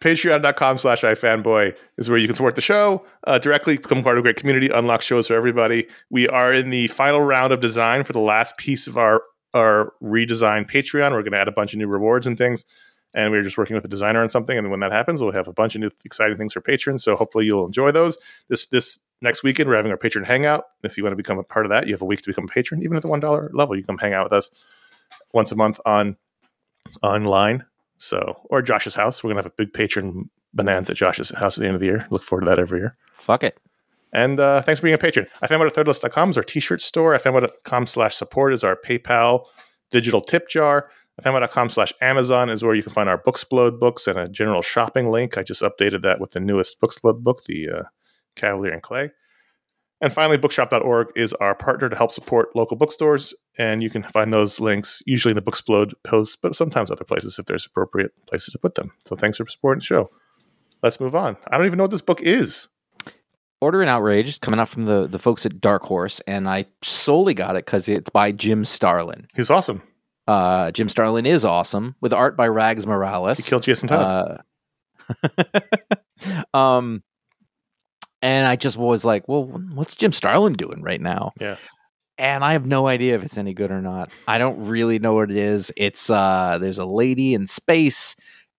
Patreon.com 0.01 0.76
slash 0.76 1.01
iFanboy 1.03 1.74
is 1.97 2.11
where 2.11 2.18
you 2.18 2.26
can 2.26 2.35
support 2.37 2.57
the 2.57 2.61
show 2.61 3.07
uh, 3.26 3.39
directly, 3.39 3.78
become 3.78 4.03
part 4.03 4.18
of 4.18 4.22
a 4.22 4.22
great 4.22 4.37
community, 4.37 4.68
unlock 4.68 5.01
shows 5.01 5.28
for 5.28 5.35
everybody. 5.35 5.87
We 6.11 6.28
are 6.28 6.53
in 6.53 6.68
the 6.68 6.89
final 6.89 7.20
round 7.22 7.53
of 7.53 7.61
design 7.61 8.05
for 8.05 8.12
the 8.12 8.20
last 8.20 8.59
piece 8.59 8.87
of 8.87 8.99
our, 8.99 9.22
our 9.55 9.92
redesigned 10.02 10.70
Patreon. 10.70 11.12
We're 11.12 11.22
going 11.22 11.32
to 11.32 11.38
add 11.38 11.48
a 11.48 11.52
bunch 11.52 11.72
of 11.72 11.78
new 11.78 11.86
rewards 11.86 12.26
and 12.26 12.36
things. 12.36 12.64
And 13.14 13.30
we're 13.30 13.42
just 13.42 13.57
working 13.57 13.76
with 13.76 13.84
a 13.84 13.88
designer 13.88 14.22
on 14.22 14.28
something. 14.28 14.59
And 14.59 14.70
when 14.70 14.80
that 14.80 14.90
happens, 14.90 15.22
we'll 15.22 15.32
have 15.32 15.46
a 15.46 15.52
bunch 15.52 15.76
of 15.76 15.80
new 15.80 15.90
exciting 16.05 16.36
things 16.36 16.52
for 16.52 16.61
patrons. 16.61 17.05
So 17.05 17.14
hopefully 17.14 17.46
you'll 17.46 17.66
enjoy 17.66 17.92
those. 17.92 18.18
This 18.48 18.66
this 18.66 18.98
next 19.22 19.44
weekend, 19.44 19.68
we're 19.68 19.76
having 19.76 19.92
our 19.92 19.96
patron 19.96 20.24
hangout. 20.24 20.64
If 20.82 20.96
you 20.96 21.05
want 21.05 21.12
to 21.12 21.16
become 21.16 21.38
a 21.38 21.44
part 21.44 21.64
of 21.64 21.70
that, 21.70 21.86
you 21.86 21.94
have 21.94 22.02
a 22.02 22.07
week 22.07 22.22
to 22.22 22.30
become 22.30 22.44
a 22.44 22.48
patron. 22.48 22.82
Even 22.82 22.96
at 22.96 23.02
the 23.02 23.09
$1 23.09 23.50
level, 23.52 23.76
you 23.76 23.82
can 23.82 23.96
come 23.96 23.98
hang 23.98 24.14
out 24.14 24.24
with 24.24 24.32
us 24.32 24.50
once 25.32 25.52
a 25.52 25.57
month 25.57 25.80
on 25.86 26.16
online. 27.02 27.64
So, 27.98 28.40
or 28.50 28.62
Josh's 28.62 28.96
house. 28.96 29.22
We're 29.22 29.30
gonna 29.30 29.42
have 29.42 29.46
a 29.46 29.55
big 29.57 29.72
patron 29.72 30.28
bonanza 30.52 30.92
at 30.92 30.96
Josh's 30.96 31.30
house 31.30 31.57
at 31.57 31.62
the 31.62 31.68
end 31.68 31.76
of 31.76 31.80
the 31.80 31.86
year. 31.86 32.07
Look 32.11 32.22
forward 32.22 32.44
to 32.44 32.50
that 32.50 32.59
every 32.59 32.80
year. 32.80 32.96
Fuck 33.12 33.44
it. 33.44 33.59
And 34.14 34.38
uh, 34.40 34.62
thanks 34.62 34.80
for 34.80 34.84
being 34.84 34.94
a 34.94 34.98
patron. 34.98 35.26
iFanboy 35.42 35.66
at 35.66 35.74
threadless.com 35.74 36.30
is 36.30 36.36
our 36.36 36.44
t-shirt 36.44 36.80
store. 36.80 37.18
iFanboy.com 37.18 37.86
slash 37.86 38.14
support 38.14 38.54
is 38.54 38.64
our 38.64 38.76
PayPal 38.76 39.46
digital 39.90 40.20
tip 40.20 40.48
jar. 40.48 40.88
Fanboy.com 41.22 41.70
slash 41.70 41.92
Amazon 42.00 42.50
is 42.50 42.62
where 42.62 42.74
you 42.74 42.82
can 42.82 42.92
find 42.92 43.08
our 43.08 43.22
Booksplode 43.22 43.78
books 43.78 44.06
and 44.06 44.18
a 44.18 44.28
general 44.28 44.62
shopping 44.62 45.10
link. 45.10 45.36
I 45.36 45.42
just 45.42 45.62
updated 45.62 46.02
that 46.02 46.20
with 46.20 46.32
the 46.32 46.40
newest 46.40 46.80
Booksplode 46.80 47.22
book, 47.22 47.44
the 47.44 47.68
uh, 47.68 47.82
Cavalier 48.34 48.72
and 48.72 48.82
Clay. 48.82 49.10
And 50.00 50.12
finally, 50.12 50.36
bookshop.org 50.36 51.12
is 51.14 51.32
our 51.34 51.54
partner 51.54 51.88
to 51.88 51.96
help 51.96 52.10
support 52.10 52.54
local 52.56 52.76
bookstores. 52.76 53.32
And 53.58 53.82
you 53.82 53.90
can 53.90 54.02
find 54.02 54.32
those 54.32 54.58
links 54.58 55.02
usually 55.06 55.30
in 55.30 55.36
the 55.36 55.42
Booksplode 55.42 55.92
posts, 56.02 56.36
but 56.36 56.56
sometimes 56.56 56.90
other 56.90 57.04
places 57.04 57.38
if 57.38 57.46
there's 57.46 57.64
appropriate 57.64 58.12
places 58.26 58.52
to 58.52 58.58
put 58.58 58.74
them. 58.74 58.90
So 59.06 59.14
thanks 59.14 59.38
for 59.38 59.48
supporting 59.48 59.80
the 59.80 59.86
show. 59.86 60.10
Let's 60.82 61.00
move 61.00 61.14
on. 61.14 61.36
I 61.48 61.56
don't 61.56 61.66
even 61.66 61.78
know 61.78 61.84
what 61.84 61.92
this 61.92 62.02
book 62.02 62.20
is. 62.20 62.68
Order 63.64 63.80
and 63.80 63.88
Outrage 63.88 64.28
is 64.28 64.38
coming 64.38 64.60
out 64.60 64.68
from 64.68 64.84
the, 64.84 65.06
the 65.06 65.18
folks 65.18 65.46
at 65.46 65.58
Dark 65.58 65.82
Horse, 65.84 66.20
and 66.26 66.46
I 66.46 66.66
solely 66.82 67.32
got 67.32 67.56
it 67.56 67.64
because 67.64 67.88
it's 67.88 68.10
by 68.10 68.30
Jim 68.30 68.62
Starlin. 68.62 69.26
He's 69.34 69.48
awesome. 69.48 69.82
Uh, 70.28 70.70
Jim 70.70 70.90
Starlin 70.90 71.24
is 71.24 71.46
awesome 71.46 71.96
with 72.02 72.12
art 72.12 72.36
by 72.36 72.46
Rags 72.46 72.86
Morales. 72.86 73.38
He 73.38 73.48
killed 73.48 73.62
Jason 73.62 73.88
Todd. 73.88 74.42
Uh, 75.32 75.58
um, 76.54 77.02
and 78.20 78.46
I 78.46 78.56
just 78.56 78.76
was 78.76 79.02
like, 79.02 79.28
well, 79.28 79.44
what's 79.44 79.96
Jim 79.96 80.12
Starlin 80.12 80.52
doing 80.52 80.82
right 80.82 81.00
now? 81.00 81.32
Yeah. 81.40 81.56
And 82.18 82.44
I 82.44 82.52
have 82.52 82.66
no 82.66 82.86
idea 82.86 83.14
if 83.16 83.24
it's 83.24 83.38
any 83.38 83.54
good 83.54 83.70
or 83.70 83.80
not. 83.80 84.10
I 84.28 84.36
don't 84.36 84.66
really 84.66 84.98
know 84.98 85.14
what 85.14 85.30
it 85.30 85.38
is. 85.38 85.72
It's 85.76 86.10
uh 86.10 86.58
there's 86.60 86.78
a 86.78 86.84
lady 86.84 87.34
in 87.34 87.48
space 87.48 88.14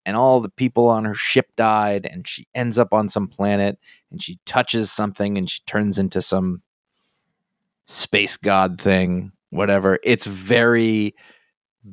and 0.06 0.18
all 0.18 0.41
the 0.41 0.49
people 0.49 0.89
on 0.89 1.06
her 1.06 1.16
ship 1.16 1.51
died 1.56 2.06
and 2.06 2.28
she 2.28 2.47
ends 2.53 2.78
up 2.78 2.91
on 2.91 3.08
some 3.08 3.28
planet 3.28 3.80
and 4.16 4.24
she 4.24 4.39
touches 4.45 4.93
something 4.93 5.38
and 5.38 5.49
she 5.49 5.59
turns 5.68 5.99
into 5.99 6.22
some 6.22 6.61
space 7.86 8.38
god 8.38 8.80
thing, 8.80 9.34
whatever. 9.49 9.99
It's 10.03 10.26
very 10.26 11.13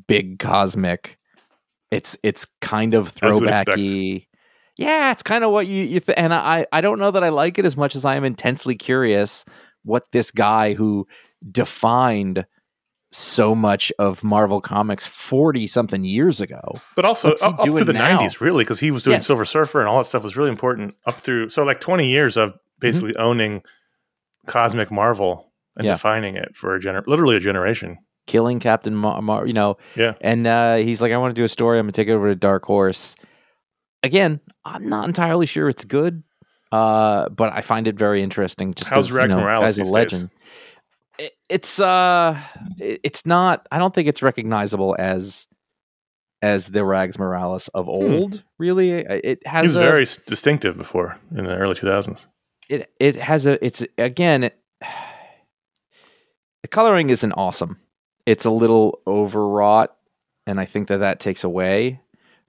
big 0.07 0.39
cosmic. 0.39 1.19
It's 1.91 2.17
it's 2.23 2.47
kind 2.61 2.95
of 2.95 3.13
As 3.23 3.35
you 3.35 3.41
would 3.41 3.49
expect. 3.49 3.71
throwbacky. 3.71 4.27
Yeah, 4.79 5.11
it's 5.11 5.25
kind 5.25 5.43
of 5.43 5.51
what 5.51 5.67
you 5.67 5.83
you 5.83 5.99
th- 5.99 6.17
and 6.17 6.33
I 6.33 6.65
I 6.71 6.81
don't 6.81 7.01
know 7.01 7.11
that 7.11 7.25
I 7.25 7.31
like 7.31 7.59
it 7.59 7.67
as 7.67 7.77
much 7.77 7.97
as 7.97 8.05
I 8.05 8.15
am 8.15 8.23
intensely 8.23 8.77
curious 8.77 9.45
what 9.83 10.05
this 10.13 10.31
guy 10.31 10.75
who 10.75 11.09
defined 11.51 12.47
so 13.13 13.55
much 13.55 13.93
of 13.99 14.25
Marvel 14.25 14.61
Comics 14.61 15.07
40 15.07 15.67
something 15.67 16.03
years 16.03 16.41
ago. 16.41 16.61
But 16.97 17.05
also 17.05 17.33
up, 17.33 17.59
up 17.61 17.63
through 17.65 17.85
the 17.85 17.93
now? 17.93 18.19
90s, 18.19 18.41
really, 18.41 18.65
because 18.65 18.81
he 18.81 18.91
was 18.91 19.05
doing 19.05 19.17
Yes. 19.17 19.27
Silver 19.27 19.45
Surfer 19.45 19.81
and 19.81 19.89
all 19.89 19.99
that 19.99 20.07
stuff 20.07 20.23
was 20.23 20.37
really 20.37 20.49
important 20.51 20.95
up 21.07 21.21
through. 21.21 21.51
So, 21.51 21.63
like 21.65 21.81
20 21.81 22.07
years 22.09 22.37
of 22.37 22.55
basically 22.81 23.15
owning 23.17 23.63
cosmic 24.47 24.91
Marvel 24.91 25.53
and 25.77 25.85
Yeah. 25.85 25.93
defining 25.93 26.37
it 26.37 26.57
for 26.57 26.75
a 26.75 26.81
gener- 26.81 27.07
literally 27.07 27.37
a 27.37 27.41
generation. 27.41 27.99
Killing 28.27 28.61
Captain 28.61 28.95
Mar, 28.95 29.21
Mar 29.21 29.47
you 29.47 29.53
know, 29.53 29.77
Yeah. 29.97 30.15
and 30.21 30.47
uh, 30.47 30.77
he's 30.77 31.01
like, 31.03 31.13
I 31.13 31.17
want 31.19 31.35
to 31.35 31.41
do 31.41 31.45
a 31.45 31.49
story. 31.49 31.79
I'm 31.79 31.85
gonna 31.87 31.93
take 31.93 32.09
it 32.09 32.13
over 32.13 32.29
to 32.29 32.35
Dark 32.35 32.65
Horse. 32.65 33.15
Again, 34.03 34.41
I'm 34.65 34.89
not 34.89 35.07
entirely 35.07 35.47
sure 35.47 35.69
it's 35.69 35.85
good, 35.85 36.23
uh, 36.73 37.29
but 37.29 37.53
I 37.53 37.61
find 37.61 37.87
it 37.87 37.97
very 37.97 38.23
interesting. 38.23 38.75
Just 38.75 38.91
How's 38.91 39.13
Rags 39.13 39.31
you 39.33 39.37
know, 39.39 39.43
Morales 39.45 39.77
guy's 39.77 39.89
a 39.89 39.91
legend. 39.91 40.23
days? 40.31 40.39
It, 41.25 41.33
it's 41.49 41.79
uh, 41.81 42.41
it- 42.79 43.01
it's 43.05 43.25
not. 43.27 43.67
I 43.71 43.79
don't 43.79 43.95
think 43.95 44.09
it's 44.09 44.23
recognizable 44.23 44.97
as 44.99 45.47
as 46.43 46.67
the 46.69 46.85
Rags 46.85 47.19
Morales 47.19 47.69
of 47.69 47.89
old. 47.89 48.43
Really, 48.59 48.91
it 48.91 49.47
has. 49.47 49.61
He 49.63 49.67
was 49.67 49.77
a, 49.77 49.81
very 49.81 50.07
distinctive 50.27 50.77
before 50.77 51.19
in 51.37 51.45
the 51.45 51.55
early 51.57 51.75
2000s. 51.75 52.27
it 52.69 52.91
it 52.99 53.17
has 53.17 53.47
a 53.47 53.65
it's 53.65 53.85
again 53.99 54.45
it, 54.45 54.59
the 56.63 56.69
coloring 56.69 57.11
isn't 57.11 57.33
awesome 57.33 57.79
it's 58.27 58.45
a 58.45 58.51
little 58.51 59.01
overwrought 59.07 59.95
and 60.47 60.61
i 60.61 60.65
think 60.65 60.87
that 60.89 60.99
that 60.99 61.19
takes 61.21 61.43
away 61.45 62.01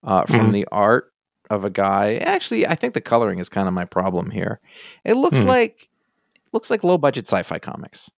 uh, 0.04 0.24
from 0.26 0.50
Mhm. 0.50 0.54
the 0.54 0.68
art 0.72 1.12
of 1.50 1.64
a 1.64 1.70
guy 1.70 2.18
actually 2.18 2.68
i 2.68 2.76
think 2.76 2.94
the 2.94 3.02
coloring 3.02 3.40
is 3.40 3.50
kind 3.50 3.68
of 3.68 3.74
my 3.74 3.86
problem 3.86 4.30
here 4.30 4.60
it 5.04 5.16
looks 5.16 5.40
Hmm. 5.42 5.48
like 5.48 5.90
looks 6.54 6.70
like 6.70 6.84
low 6.84 6.98
budget 7.00 7.28
sci-fi 7.28 7.58
comics 7.60 8.12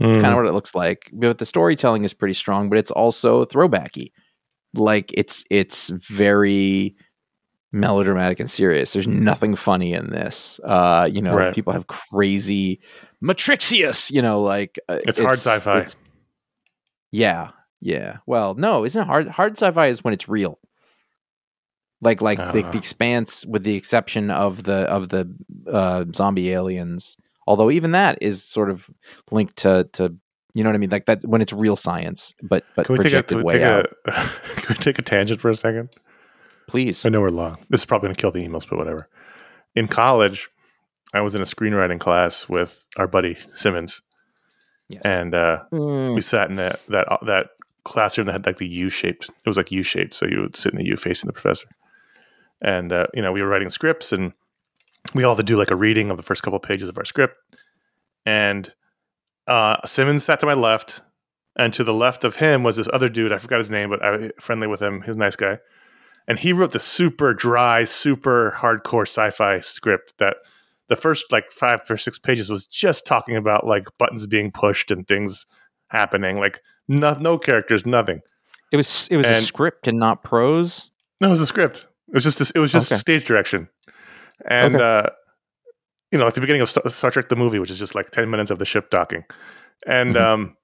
Mm. 0.00 0.20
kind 0.20 0.32
of 0.32 0.36
what 0.36 0.46
it 0.46 0.52
looks 0.54 0.74
like. 0.74 1.10
But 1.12 1.38
the 1.38 1.46
storytelling 1.46 2.04
is 2.04 2.14
pretty 2.14 2.34
strong 2.34 2.68
but 2.68 2.78
it's 2.78 2.90
also 2.90 3.44
throwbacky. 3.44 4.10
Like 4.74 5.10
it's 5.14 5.44
it's 5.50 5.88
very 5.90 6.96
melodramatic 7.72 8.40
and 8.40 8.50
serious. 8.50 8.92
There's 8.92 9.06
nothing 9.06 9.54
funny 9.54 9.92
in 9.92 10.10
this. 10.10 10.58
Uh 10.64 11.08
you 11.12 11.20
know 11.22 11.32
Right. 11.32 11.54
people 11.54 11.72
have 11.74 11.86
crazy 11.86 12.80
matrixius 13.22 14.10
you 14.10 14.20
know 14.22 14.40
like 14.42 14.78
uh, 14.88 14.98
It's 15.06 15.18
hard 15.18 15.38
sci-fi. 15.38 15.76
it's- 15.80 15.96
yeah. 17.10 17.50
Yeah. 17.80 18.18
Well 18.26 18.54
no 18.54 18.84
isn't 18.84 19.06
hard 19.06 19.28
hard 19.28 19.52
sci-fi 19.58 19.88
is 19.88 20.02
when 20.02 20.14
it's 20.14 20.28
real. 20.28 20.58
Like 22.00 22.20
like 22.22 22.38
the, 22.38 22.62
the 22.62 22.78
expanse 22.78 23.46
with 23.46 23.62
the 23.62 23.76
exception 23.76 24.30
of 24.30 24.64
the 24.64 24.80
of 24.90 25.08
the 25.10 25.32
uh 25.70 26.04
zombie 26.14 26.50
aliens 26.50 27.16
although 27.46 27.70
even 27.70 27.92
that 27.92 28.18
is 28.20 28.42
sort 28.44 28.70
of 28.70 28.88
linked 29.30 29.56
to 29.56 29.88
to 29.92 30.14
you 30.54 30.62
know 30.62 30.68
what 30.68 30.74
i 30.74 30.78
mean 30.78 30.90
like 30.90 31.06
that 31.06 31.22
when 31.24 31.40
it's 31.40 31.52
real 31.52 31.76
science 31.76 32.34
but 32.42 32.64
but 32.76 32.86
Can 32.86 32.94
we, 32.94 32.98
take 32.98 33.12
a, 33.12 33.22
projected 33.22 33.28
can, 33.28 33.38
we 33.38 33.44
way 33.44 33.54
take 33.54 33.62
out 33.62 33.86
a, 34.06 34.12
can 34.56 34.66
we 34.68 34.74
take 34.76 34.98
a 34.98 35.02
tangent 35.02 35.40
for 35.40 35.50
a 35.50 35.54
second? 35.54 35.90
please 36.68 37.04
I 37.04 37.08
know 37.08 37.20
we're 37.20 37.28
long. 37.30 37.58
This 37.70 37.80
is 37.82 37.84
probably 37.84 38.06
going 38.08 38.16
to 38.16 38.20
kill 38.20 38.30
the 38.32 38.46
emails, 38.46 38.68
but 38.68 38.78
whatever. 38.78 39.08
In 39.74 39.88
college, 39.88 40.48
I 41.14 41.20
was 41.20 41.34
in 41.34 41.42
a 41.42 41.44
screenwriting 41.44 41.98
class 42.00 42.48
with 42.48 42.86
our 42.96 43.06
buddy 43.06 43.36
Simmons, 43.54 44.00
yes. 44.88 45.02
and 45.04 45.34
uh, 45.34 45.64
Mm. 45.72 46.14
we 46.14 46.20
sat 46.22 46.48
in 46.50 46.56
that 46.56 46.80
that 46.88 47.08
uh, 47.10 47.18
that 47.24 47.50
classroom 47.84 48.26
that 48.26 48.32
had 48.32 48.46
like 48.46 48.58
the 48.58 48.68
U 48.68 48.88
shaped. 48.90 49.28
It 49.28 49.48
was 49.48 49.56
like 49.56 49.72
U 49.72 49.82
shaped, 49.82 50.14
so 50.14 50.26
you 50.26 50.40
would 50.40 50.56
sit 50.56 50.72
in 50.72 50.78
the 50.78 50.86
U 50.86 50.96
facing 50.96 51.26
the 51.26 51.32
professor. 51.32 51.68
And 52.62 52.92
uh, 52.92 53.06
you 53.12 53.20
know, 53.22 53.32
we 53.32 53.42
were 53.42 53.48
writing 53.48 53.70
scripts, 53.70 54.12
and 54.12 54.32
we 55.14 55.24
all 55.24 55.34
had 55.34 55.46
to 55.46 55.50
do 55.52 55.56
like 55.58 55.70
a 55.70 55.76
reading 55.76 56.10
of 56.10 56.16
the 56.16 56.22
first 56.22 56.42
couple 56.42 56.56
of 56.56 56.62
pages 56.62 56.88
of 56.88 56.98
our 56.98 57.04
script. 57.04 57.36
And 58.24 58.72
uh, 59.46 59.84
Simmons 59.86 60.24
sat 60.24 60.40
to 60.40 60.46
my 60.46 60.54
left, 60.54 61.02
and 61.56 61.72
to 61.74 61.84
the 61.84 61.92
left 61.94 62.24
of 62.24 62.36
him 62.36 62.62
was 62.62 62.76
this 62.76 62.88
other 62.92 63.08
dude. 63.08 63.32
I 63.32 63.38
forgot 63.38 63.58
his 63.58 63.70
name, 63.70 63.90
but 63.90 64.02
I 64.02 64.10
was 64.10 64.32
friendly 64.40 64.66
with 64.66 64.80
him. 64.80 65.02
He's 65.02 65.16
a 65.16 65.18
nice 65.18 65.36
guy. 65.36 65.58
And 66.28 66.38
he 66.38 66.52
wrote 66.52 66.72
the 66.72 66.78
super 66.78 67.34
dry, 67.34 67.84
super 67.84 68.54
hardcore 68.56 69.02
sci-fi 69.02 69.58
script 69.60 70.14
that 70.18 70.36
the 70.88 70.94
first 70.96 71.32
like 71.32 71.50
five 71.50 71.80
or 71.90 71.96
six 71.96 72.18
pages 72.18 72.48
was 72.48 72.66
just 72.66 73.06
talking 73.06 73.34
about 73.36 73.66
like 73.66 73.86
buttons 73.98 74.26
being 74.26 74.52
pushed 74.52 74.90
and 74.90 75.06
things 75.06 75.46
happening, 75.88 76.38
like 76.38 76.60
no, 76.86 77.14
no 77.18 77.38
characters, 77.38 77.84
nothing. 77.84 78.20
it 78.70 78.76
was 78.76 79.08
it 79.10 79.16
was 79.16 79.26
a 79.26 79.40
script 79.42 79.88
and 79.88 79.98
not 79.98 80.22
prose 80.22 80.90
No, 81.20 81.28
it 81.28 81.32
was 81.32 81.40
a 81.40 81.46
script. 81.46 81.86
It 82.08 82.14
was 82.14 82.24
just 82.24 82.40
a, 82.40 82.52
it 82.54 82.58
was 82.60 82.70
just 82.72 82.92
Okay. 82.92 82.98
stage 82.98 83.24
direction, 83.26 83.68
and 84.46 84.76
Okay. 84.76 84.84
uh, 84.84 85.10
you 86.10 86.18
know, 86.18 86.24
like 86.26 86.34
the 86.34 86.40
beginning 86.40 86.62
of 86.62 86.68
Star, 86.70 87.10
Trek 87.10 87.28
the 87.28 87.36
movie, 87.36 87.58
which 87.58 87.70
is 87.70 87.78
just 87.78 87.94
like 87.94 88.10
ten 88.10 88.30
minutes 88.30 88.50
of 88.50 88.58
the 88.58 88.64
ship 88.66 88.90
docking, 88.90 89.24
and 89.86 90.14
Mhm. 90.14 90.20
um, 90.20 90.56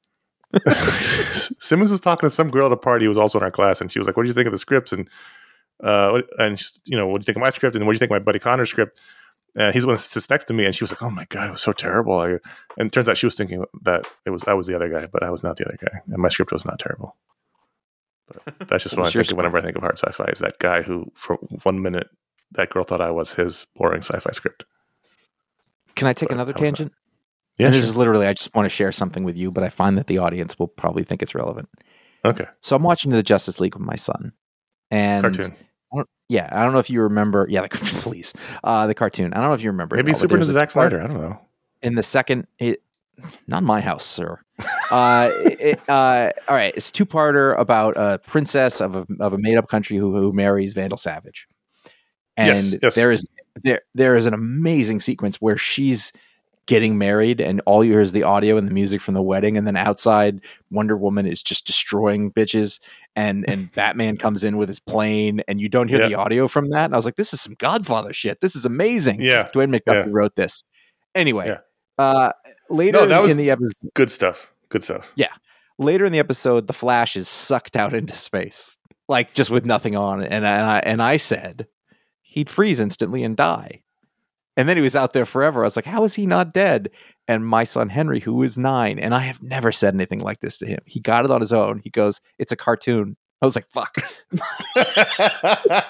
Simmons 1.58 1.90
was 1.90 2.00
talking 2.00 2.26
to 2.28 2.34
some 2.34 2.48
girl 2.48 2.66
at 2.66 2.72
a 2.72 2.76
party 2.76 3.04
who 3.04 3.08
was 3.10 3.18
also 3.18 3.38
in 3.38 3.44
our 3.44 3.50
class, 3.50 3.80
and 3.80 3.90
she 3.92 3.98
was 3.98 4.06
like, 4.06 4.16
"What 4.16 4.22
do 4.24 4.28
you 4.28 4.34
think 4.34 4.46
of 4.46 4.52
the 4.52 4.58
scripts?" 4.58 4.92
and 4.92 5.08
uh, 5.82 6.22
and 6.38 6.60
you 6.84 6.96
know, 6.96 7.06
what 7.06 7.18
do 7.18 7.22
you 7.22 7.26
think 7.26 7.36
of 7.36 7.42
my 7.42 7.50
script? 7.50 7.76
And 7.76 7.86
what 7.86 7.92
do 7.92 7.96
you 7.96 7.98
think 7.98 8.10
of 8.10 8.14
my 8.14 8.18
buddy 8.24 8.38
Connor's 8.38 8.70
script? 8.70 8.98
Uh, 9.58 9.72
he's 9.72 9.82
the 9.82 9.86
one 9.88 9.96
that 9.96 10.02
sits 10.02 10.28
next 10.30 10.44
to 10.44 10.54
me, 10.54 10.64
and 10.64 10.74
she 10.74 10.84
was 10.84 10.90
like, 10.92 11.02
"Oh 11.02 11.10
my 11.10 11.24
god, 11.30 11.48
it 11.48 11.52
was 11.52 11.60
so 11.62 11.72
terrible." 11.72 12.18
I, 12.18 12.28
and 12.76 12.86
it 12.88 12.92
turns 12.92 13.08
out 13.08 13.16
she 13.16 13.26
was 13.26 13.34
thinking 13.34 13.64
that 13.82 14.06
it 14.26 14.30
was 14.30 14.44
I 14.46 14.54
was 14.54 14.66
the 14.66 14.74
other 14.76 14.88
guy, 14.88 15.06
but 15.06 15.22
I 15.22 15.30
was 15.30 15.42
not 15.42 15.56
the 15.56 15.66
other 15.66 15.78
guy, 15.80 16.00
and 16.06 16.18
my 16.18 16.28
script 16.28 16.52
was 16.52 16.64
not 16.64 16.78
terrible. 16.78 17.16
But 18.58 18.68
that's 18.68 18.82
just 18.84 18.96
what 18.96 19.06
I 19.06 19.10
think 19.10 19.30
of 19.30 19.36
whenever 19.38 19.56
I 19.58 19.62
think 19.62 19.76
of 19.76 19.82
hard 19.82 19.98
sci-fi. 19.98 20.24
Is 20.26 20.38
that 20.40 20.58
guy 20.58 20.82
who, 20.82 21.10
for 21.14 21.36
one 21.62 21.80
minute, 21.80 22.08
that 22.52 22.70
girl 22.70 22.84
thought 22.84 23.00
I 23.00 23.10
was 23.10 23.32
his 23.34 23.66
boring 23.76 24.02
sci-fi 24.02 24.30
script. 24.32 24.64
can 25.94 26.06
i 26.08 26.12
take 26.12 26.28
But 26.28 26.36
another 26.36 26.52
that 26.52 26.60
was 26.60 26.70
not- 26.70 26.76
tangent 26.76 26.92
Yeah, 27.58 27.66
and 27.66 27.74
this 27.74 27.84
sure. 27.84 27.90
is 27.90 27.96
literally 27.96 28.26
i 28.26 28.32
just 28.32 28.54
want 28.54 28.64
to 28.66 28.70
share 28.70 28.92
something 28.92 29.24
with 29.24 29.36
you 29.36 29.50
but 29.50 29.64
i 29.64 29.68
find 29.68 29.98
that 29.98 30.06
the 30.06 30.18
audience 30.18 30.58
will 30.58 30.68
probably 30.68 31.02
think 31.04 31.22
it's 31.22 31.34
relevant 31.34 31.68
okay. 32.24 32.46
so 32.60 32.76
i'm 32.76 32.82
watching 32.82 33.10
the 33.10 33.22
justice 33.22 33.60
league 33.60 33.74
with 33.74 33.84
my 33.84 33.96
son 33.96 34.32
and 34.90 35.22
Cartoon. 35.24 35.54
I 35.92 35.96
don't, 35.96 36.08
yeah 36.28 36.48
i 36.52 36.62
don't 36.62 36.72
know 36.72 36.78
if 36.78 36.88
you 36.90 37.02
remember 37.02 37.46
yeah 37.50 37.62
the, 37.62 37.68
please 38.02 38.32
uh 38.64 38.86
the 38.86 38.94
cartoon 38.94 39.32
i 39.34 39.38
don't 39.38 39.48
know 39.48 39.54
if 39.54 39.62
you 39.62 39.70
remember 39.70 39.96
Maybe 39.96 40.12
all, 40.12 40.18
super 40.18 40.40
Zack 40.42 40.70
Snyder. 40.70 41.02
I 41.02 41.06
don't 41.08 41.20
know. 41.20 41.40
in 41.82 41.94
the 41.96 42.02
second 42.02 42.46
it 42.58 42.82
not 43.48 43.62
my 43.64 43.80
house 43.80 44.04
sir 44.04 44.38
uh, 44.90 45.30
it, 45.34 45.80
uh, 45.88 46.30
all 46.48 46.54
right 46.56 46.72
it's 46.76 46.90
two-parter 46.92 47.58
about 47.58 47.94
a 47.96 48.18
princess 48.26 48.80
of 48.80 48.94
a, 48.96 49.06
of 49.20 49.32
a 49.32 49.38
made-up 49.38 49.68
country 49.68 49.96
who, 49.96 50.16
who 50.16 50.32
marries 50.32 50.72
vandal 50.74 50.96
savage 50.98 51.46
and 52.38 52.58
Yes, 52.72 52.76
yes. 52.82 52.94
there 52.94 53.10
is 53.12 53.26
there 53.64 53.80
there 53.94 54.16
is 54.16 54.24
an 54.26 54.32
amazing 54.34 55.00
sequence 55.00 55.36
where 55.40 55.58
she's 55.58 56.12
getting 56.66 56.98
married 56.98 57.40
and 57.40 57.60
all 57.64 57.82
you 57.82 57.92
hear 57.92 58.00
is 58.00 58.12
the 58.12 58.22
audio 58.22 58.56
and 58.58 58.68
the 58.68 58.74
music 58.74 59.00
from 59.00 59.14
the 59.14 59.22
wedding 59.22 59.56
and 59.56 59.66
then 59.66 59.74
outside 59.74 60.38
wonder 60.70 60.96
woman 60.98 61.26
is 61.26 61.42
just 61.42 61.66
destroying 61.66 62.30
bitches 62.30 62.78
and 63.16 63.48
and 63.48 63.72
batman 63.74 64.16
comes 64.18 64.44
in 64.44 64.58
with 64.58 64.68
his 64.68 64.78
plane 64.78 65.40
and 65.48 65.60
you 65.62 65.68
don't 65.70 65.88
hear 65.88 66.00
Yeah. 66.02 66.08
the 66.08 66.14
audio 66.16 66.46
from 66.46 66.68
that 66.70 66.84
and 66.84 66.94
i 66.94 66.96
was 66.98 67.06
like 67.06 67.16
this 67.16 67.32
is 67.32 67.40
some 67.40 67.54
godfather 67.58 68.12
shit 68.12 68.40
this 68.42 68.54
is 68.54 68.66
amazing 68.66 69.20
Yeah, 69.22 69.48
dwayne 69.54 69.74
mcduffie 69.74 70.04
Yeah. 70.04 70.10
wrote 70.10 70.36
this 70.36 70.62
anyway 71.14 71.46
Yeah. 71.48 71.58
uh 72.04 72.32
later 72.68 72.98
No, 72.98 73.06
that 73.06 73.22
was- 73.22 73.30
in 73.30 73.38
the 73.38 73.50
episode 73.50 73.90
good 73.94 74.10
stuff. 74.10 74.52
Good 74.68 74.84
stuff. 74.84 75.10
Yeah 75.16 75.32
later 75.78 76.04
in 76.04 76.12
the 76.12 76.18
episode, 76.18 76.66
the 76.66 76.72
Flash 76.72 77.16
is 77.16 77.28
sucked 77.28 77.76
out 77.76 77.94
into 77.94 78.12
space, 78.14 78.76
like 79.08 79.32
just 79.32 79.48
with 79.48 79.64
nothing 79.64 79.94
on, 79.96 80.22
and 80.24 80.44
I, 80.46 80.50
and 80.58 80.66
I, 80.70 80.78
and 80.80 81.02
I 81.02 81.16
said 81.16 81.66
he'd 82.38 82.48
freeze 82.48 82.78
instantly 82.78 83.24
and 83.24 83.36
die. 83.36 83.82
And 84.56 84.68
then 84.68 84.76
he 84.76 84.82
was 84.82 84.94
out 84.96 85.12
there 85.12 85.26
forever. 85.26 85.62
I 85.62 85.64
was 85.64 85.76
like, 85.76 85.84
how 85.84 86.04
is 86.04 86.14
he 86.14 86.24
not 86.24 86.52
dead? 86.52 86.90
And 87.26 87.44
my 87.44 87.64
son 87.64 87.88
Henry, 87.88 88.20
who 88.20 88.40
is 88.44 88.56
nine, 88.56 88.98
and 88.98 89.12
I 89.14 89.20
have 89.20 89.42
never 89.42 89.72
said 89.72 89.94
anything 89.94 90.20
like 90.20 90.40
this 90.40 90.58
to 90.58 90.66
him. 90.66 90.78
He 90.86 91.00
got 91.00 91.24
it 91.24 91.30
on 91.30 91.40
his 91.40 91.52
own. 91.52 91.80
He 91.84 91.90
goes, 91.90 92.20
"It's 92.38 92.52
a 92.52 92.56
cartoon." 92.56 93.16
I 93.42 93.46
was 93.46 93.54
like, 93.54 93.68
"Fuck." 93.70 93.94
I, 94.76 95.82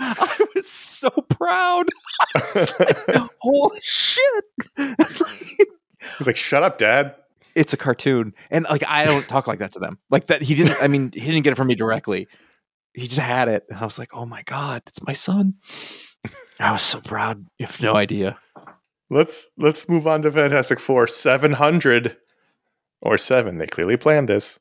I 0.00 0.44
was 0.54 0.68
so 0.68 1.08
proud. 1.10 1.88
I 2.34 2.42
was 2.54 2.80
like, 2.80 3.30
Holy 3.40 3.80
shit! 3.80 4.44
He's 4.76 6.26
like, 6.26 6.36
"Shut 6.36 6.64
up, 6.64 6.78
Dad." 6.78 7.14
it's 7.54 7.72
a 7.72 7.76
cartoon, 7.76 8.34
and 8.50 8.66
like 8.68 8.82
I 8.86 9.04
don't 9.04 9.28
talk 9.28 9.46
like 9.46 9.60
that 9.60 9.72
to 9.72 9.78
them. 9.78 9.98
Like 10.10 10.26
that, 10.26 10.42
he 10.42 10.54
didn't. 10.54 10.76
I 10.82 10.88
mean, 10.88 11.12
he 11.12 11.20
didn't 11.20 11.44
get 11.44 11.52
it 11.52 11.56
from 11.56 11.68
me 11.68 11.76
directly. 11.76 12.26
He 12.94 13.06
just 13.08 13.20
had 13.20 13.48
it, 13.48 13.64
and 13.68 13.78
I 13.78 13.84
was 13.84 13.98
like, 13.98 14.10
"Oh 14.14 14.24
my 14.24 14.42
god, 14.42 14.82
it's 14.86 15.04
my 15.04 15.12
son!" 15.12 15.54
I 16.60 16.70
was 16.72 16.82
so 16.82 17.00
proud. 17.00 17.44
You 17.58 17.66
have 17.66 17.82
no 17.82 17.96
idea. 17.96 18.38
Let's 19.10 19.46
let's 19.58 19.88
move 19.88 20.06
on 20.06 20.22
to 20.22 20.30
Fantastic 20.30 20.80
Four 20.80 21.06
seven 21.06 21.52
hundred 21.52 22.16
or 23.02 23.18
seven. 23.18 23.58
They 23.58 23.66
clearly 23.66 23.96
planned 23.96 24.28
this. 24.28 24.58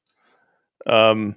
Um, 0.86 1.36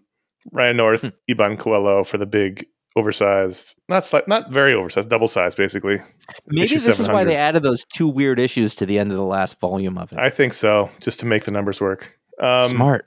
Ryan 0.52 0.76
North, 0.78 1.02
Hmm. 1.02 1.08
Iban 1.30 1.58
Coelho 1.58 2.02
for 2.04 2.18
the 2.18 2.26
big 2.26 2.66
oversized, 2.96 3.74
not 3.90 4.04
sli- 4.04 4.26
not 4.26 4.50
very 4.50 4.72
oversized, 4.72 5.10
double 5.10 5.28
sized, 5.28 5.56
basically. 5.58 6.00
Maybe 6.46 6.76
this 6.76 6.98
is 6.98 7.08
why 7.08 7.24
they 7.24 7.36
added 7.36 7.62
those 7.62 7.84
two 7.84 8.08
weird 8.08 8.40
issues 8.40 8.74
to 8.76 8.86
the 8.86 8.98
end 8.98 9.10
of 9.10 9.18
the 9.18 9.24
last 9.24 9.60
volume 9.60 9.98
of 9.98 10.12
it. 10.12 10.18
I 10.18 10.30
think 10.30 10.54
so, 10.54 10.90
just 11.02 11.20
to 11.20 11.26
make 11.26 11.44
the 11.44 11.50
numbers 11.50 11.80
work. 11.80 12.16
Um, 12.40 12.64
Smart. 12.68 13.06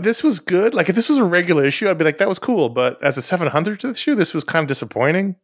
This 0.00 0.22
was 0.22 0.40
good. 0.40 0.74
Like 0.74 0.88
if 0.88 0.94
this 0.94 1.08
was 1.08 1.18
a 1.18 1.24
regular 1.24 1.64
issue, 1.64 1.88
I'd 1.88 1.98
be 1.98 2.04
like, 2.04 2.18
that 2.18 2.28
was 2.28 2.38
cool. 2.38 2.68
But 2.68 3.02
as 3.02 3.16
a 3.16 3.22
700 3.22 3.84
issue, 3.84 4.14
this 4.14 4.34
was 4.34 4.44
kind 4.44 4.62
of 4.64 4.68
disappointing. 4.68 5.36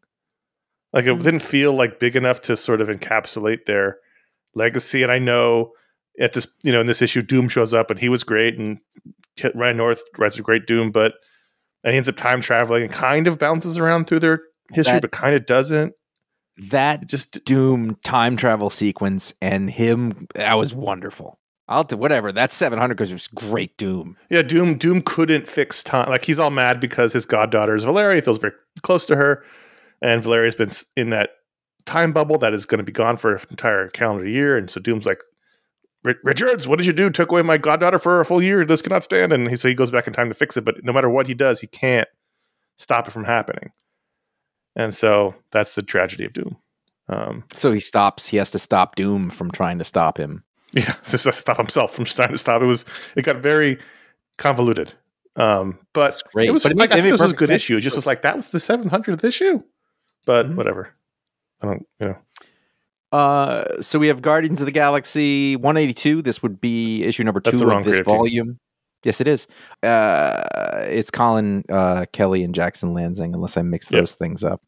Like 0.93 1.07
it 1.07 1.17
Mhm. 1.17 1.23
didn't 1.23 1.41
feel 1.43 1.73
like 1.75 1.99
big 1.99 2.17
enough 2.17 2.41
to 2.43 2.57
sort 2.57 2.81
of 2.83 2.89
encapsulate 2.89 3.65
their 3.67 3.97
legacy. 4.55 5.03
And 5.03 5.11
I 5.11 5.19
know 5.19 5.73
at 6.21 6.35
this, 6.35 6.47
you 6.63 6.71
know, 6.73 6.81
in 6.81 6.87
this 6.87 7.01
issue, 7.01 7.23
Doom 7.23 7.49
shows 7.49 7.73
up 7.73 7.91
and 7.91 7.99
he 7.99 8.11
was 8.11 8.23
great, 8.25 8.59
and 8.59 8.79
Ryan 9.55 9.79
North 9.79 10.03
writes 10.19 10.39
a 10.39 10.43
great 10.43 10.67
Doom, 10.67 10.91
but 10.91 11.15
and 11.85 11.93
he 11.93 11.97
ends 11.97 12.09
up 12.09 12.17
time 12.19 12.41
traveling 12.43 12.83
and 12.85 12.93
kind 12.93 13.27
of 13.27 13.39
bounces 13.39 13.79
around 13.79 14.07
through 14.07 14.21
their 14.21 14.43
history, 14.73 14.93
That- 14.95 15.03
but 15.03 15.11
kind 15.13 15.35
of 15.35 15.47
doesn't. 15.47 15.95
That 16.71 17.05
It 17.05 17.09
just 17.09 17.43
Doom 17.47 17.97
time 18.05 18.37
travel 18.37 18.69
sequence 18.69 19.33
and 19.41 19.71
him 19.71 20.27
that 20.35 20.53
was 20.59 20.75
wonderful. 20.75 21.39
I'll 21.69 21.85
do 21.85 21.97
whatever. 21.97 22.33
That's 22.33 22.55
700 22.55 22.95
because 22.95 23.11
it 23.11 23.15
was 23.15 23.29
great 23.29 23.77
Doom. 23.79 24.17
Yeah, 24.31 24.43
Doom 24.43 24.77
Doom 24.77 25.03
couldn't 25.03 25.49
fix 25.49 25.83
time. 25.83 26.09
Like 26.09 26.25
he's 26.25 26.39
all 26.39 26.51
mad 26.51 26.81
because 26.81 27.13
his 27.13 27.25
goddaughter 27.27 27.75
is 27.75 27.85
Valeria. 27.85 28.17
He 28.17 28.21
feels 28.21 28.39
very 28.39 28.55
close 28.83 29.07
to 29.07 29.17
her, 29.17 29.45
and 30.01 30.23
Valeria's 30.23 30.55
been 30.55 30.71
in 30.97 31.11
that 31.11 31.31
time 31.87 32.13
bubble 32.13 32.39
that 32.39 32.53
is 32.53 32.67
going 32.67 32.79
to 32.79 32.85
be 32.85 32.93
gone 32.93 33.17
for 33.17 33.35
an 33.35 33.41
entire 33.51 33.89
calendar 33.89 34.27
year. 34.27 34.57
And 34.57 34.71
so 34.71 34.81
Doom's 34.81 35.07
like, 35.07 35.21
Richards, 36.05 36.67
what 36.67 36.79
did 36.79 36.87
you 36.87 36.93
do? 36.93 37.11
Took 37.11 37.31
away 37.31 37.43
my 37.43 37.59
goddaughter 37.59 37.99
for 37.99 38.21
a 38.21 38.25
full 38.25 38.43
year. 38.43 38.65
This 38.65 38.83
cannot 38.83 39.05
stand. 39.05 39.33
And 39.33 39.49
he 39.49 39.57
so 39.57 39.69
he 39.69 39.75
goes 39.75 39.91
back 39.91 40.07
in 40.07 40.13
time 40.13 40.29
to 40.29 40.35
fix 40.35 40.57
it. 40.57 40.65
But 40.65 40.83
no 40.85 40.93
matter 40.93 41.09
what 41.09 41.29
he 41.29 41.35
does, 41.35 41.61
he 41.61 41.69
can't 41.69 42.09
stop 42.77 43.07
it 43.07 43.13
from 43.13 43.25
happening. 43.25 43.71
And 44.75 44.95
so 44.95 45.37
that's 45.53 45.75
the 45.75 45.83
tragedy 45.83 46.25
of 46.25 46.33
Doom. 46.33 46.57
Um, 47.09 47.45
So 47.53 47.73
he 47.73 47.81
stops. 47.81 48.29
He 48.29 48.37
has 48.39 48.51
to 48.53 48.59
stop 48.59 48.97
Doom 48.97 49.31
from 49.31 49.51
trying 49.51 49.79
to 49.79 49.85
stop 49.85 50.19
him. 50.19 50.45
Yeah, 50.75 50.95
just 51.05 51.25
to 51.25 51.33
stop 51.33 51.57
himself 51.59 51.95
from 51.95 52.05
trying 52.07 52.31
to 52.33 52.39
stop. 52.39 52.63
It 52.63 52.67
was 52.67 52.85
it 53.17 53.23
got 53.23 53.37
very 53.37 53.79
convoluted. 54.39 54.93
Um, 55.37 55.79
but 55.93 56.05
That's 56.09 56.23
great. 56.23 56.49
it 56.49 56.53
was 56.53 56.63
But 56.63 56.73
it 56.73 56.79
like 56.79 56.93
I 56.93 57.01
think 57.01 57.13
this 57.13 57.21
was 57.21 57.33
a 57.33 57.35
good 57.37 57.49
sense. 57.49 57.63
issue. 57.63 57.77
It 57.77 57.81
just 57.83 57.97
was 57.97 58.07
like 58.07 58.23
that 58.23 58.37
was 58.37 58.49
the 58.49 58.61
seven 58.61 58.89
hundredth 58.89 59.25
issue. 59.25 59.63
But 60.25 60.47
Mhm. 60.51 60.57
whatever. 60.57 60.95
I 61.61 61.67
don't 61.67 61.87
you 62.01 62.07
know. 62.09 62.17
Uh, 63.13 63.83
so 63.83 63.99
we 63.99 64.07
have 64.09 64.23
Guardians 64.23 64.61
of 64.63 64.67
the 64.67 64.73
Galaxy 64.73 65.55
182. 65.57 66.23
This 66.23 66.43
would 66.43 66.61
be 66.61 67.03
issue 67.05 67.25
number 67.25 67.41
two 67.41 67.51
of 67.51 67.59
this 67.85 67.97
creative 67.97 68.07
team. 68.07 68.17
volume. 68.17 68.59
Yes, 69.05 69.21
it 69.21 69.29
is. 69.29 69.47
Uh, 69.83 70.85
it's 70.87 71.11
Colin 71.11 71.65
uh, 71.69 72.07
Kelly 72.13 72.43
and 72.45 72.55
Jackson 72.55 72.95
Lansing, 72.95 73.35
unless 73.35 73.57
I 73.59 73.63
mix 73.63 73.91
Yep. 73.91 74.01
those 74.01 74.15
things 74.15 74.45
up. 74.45 74.63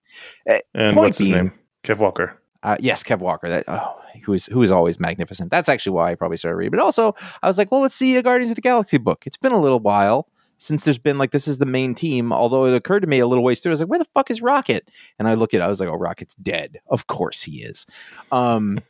And 0.47 0.63
Point 0.75 0.97
what's 0.97 1.19
his 1.19 1.29
being- 1.29 1.37
name? 1.45 1.53
Kev 1.85 1.99
Walker. 1.99 2.39
Uh, 2.63 2.77
yes, 2.81 3.03
Kev 3.05 3.19
Walker. 3.21 3.49
That 3.49 3.65
oh, 3.69 4.01
who 4.23 4.33
is 4.33 4.47
who 4.47 4.63
is 4.63 4.71
always 4.71 5.01
magnificent. 5.01 5.51
That's 5.51 5.69
actually 5.69 5.93
why 5.93 6.13
I 6.13 6.15
probably 6.15 6.37
started 6.37 6.57
reading. 6.57 6.71
But 6.73 6.81
also, 6.81 7.15
I 7.43 7.47
was 7.47 7.59
like, 7.59 7.71
well, 7.71 7.81
let's 7.81 7.95
see 7.95 8.17
a 8.17 8.23
Guardians 8.23 8.51
of 8.51 8.57
the 8.57 8.63
Galaxy 8.63 8.99
book. 8.99 9.25
It's 9.27 9.37
been 9.37 9.53
a 9.53 9.61
little 9.61 9.81
while 9.81 10.29
since 10.59 10.85
there's 10.85 10.99
been 10.99 11.19
like 11.19 11.31
this 11.33 11.49
is 11.49 11.59
the 11.59 11.67
main 11.67 11.95
team. 11.95 12.33
Although 12.33 12.67
it 12.67 12.75
occurred 12.75 13.01
to 13.01 13.07
me 13.07 13.19
a 13.19 13.27
little 13.27 13.45
ways 13.45 13.61
through, 13.61 13.71
I 13.71 13.75
was 13.75 13.81
like, 13.81 13.89
where 13.91 13.99
the 13.99 14.07
fuck 14.15 14.31
is 14.31 14.41
Rocket? 14.41 14.89
And 15.19 15.29
I 15.29 15.35
look 15.35 15.53
at, 15.53 15.61
it, 15.61 15.65
I 15.65 15.69
was 15.69 15.81
like, 15.81 15.89
oh, 15.89 15.97
Rocket's 15.97 16.35
dead. 16.37 16.81
Of 16.87 17.07
course 17.07 17.43
he 17.43 17.63
is. 17.63 17.87
Um, 18.33 18.81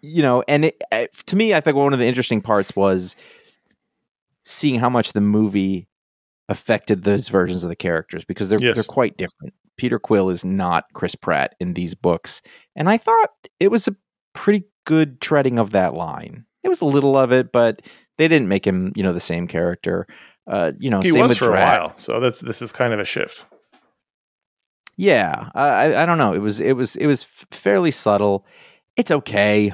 you 0.00 0.22
know, 0.22 0.42
and 0.48 0.66
it, 0.66 0.82
uh, 0.90 1.06
to 1.26 1.36
me, 1.36 1.54
I 1.54 1.60
think 1.60 1.76
one 1.76 1.92
of 1.92 1.98
the 1.98 2.06
interesting 2.06 2.40
parts 2.40 2.74
was 2.74 3.16
seeing 4.44 4.78
how 4.78 4.90
much 4.90 5.12
the 5.12 5.20
movie 5.20 5.88
affected 6.48 7.04
those 7.04 7.28
versions 7.28 7.64
of 7.64 7.70
the 7.70 7.76
characters 7.76 8.24
because 8.24 8.48
they're 8.48 8.58
Yes. 8.60 8.74
they're 8.74 8.84
quite 8.84 9.16
different. 9.16 9.54
Peter 9.76 9.98
Quill 9.98 10.30
is 10.30 10.44
not 10.44 10.84
Chris 10.92 11.14
Pratt 11.14 11.54
in 11.58 11.74
these 11.74 11.94
books, 11.94 12.42
and 12.76 12.88
I 12.88 12.96
thought 12.98 13.30
it 13.58 13.70
was 13.70 13.88
a 13.88 13.96
pretty 14.34 14.64
good 14.84 15.20
treading 15.20 15.58
of 15.58 15.70
that 15.70 15.94
line. 15.94 16.44
It 16.62 16.68
was 16.68 16.80
a 16.82 16.84
little 16.86 17.16
of 17.16 17.32
it, 17.32 17.52
but 17.52 17.80
they 18.18 18.28
didn't 18.28 18.48
make 18.48 18.66
him, 18.66 18.92
you 18.94 19.02
know, 19.02 19.12
the 19.12 19.20
same 19.20 19.46
character. 19.48 20.06
Uh, 20.46 20.72
you 20.78 20.90
know, 20.90 21.00
He 21.00 21.10
same 21.10 21.26
was 21.26 21.38
for 21.38 21.48
a 21.54 21.60
while. 21.60 21.90
So 21.96 22.20
that's 22.20 22.40
this 22.40 22.60
is 22.60 22.70
kind 22.72 22.92
of 22.92 23.00
a 23.00 23.04
shift. 23.04 23.44
Yeah, 24.96 25.50
I, 25.54 25.94
I- 26.02 26.06
don't 26.06 26.18
know. 26.18 26.32
It 26.34 26.38
was 26.38 26.60
it 26.60 26.72
was 26.74 26.96
it 26.96 27.06
was 27.06 27.24
fairly 27.24 27.90
subtle. 27.90 28.46
It's 28.96 29.10
okay. 29.10 29.72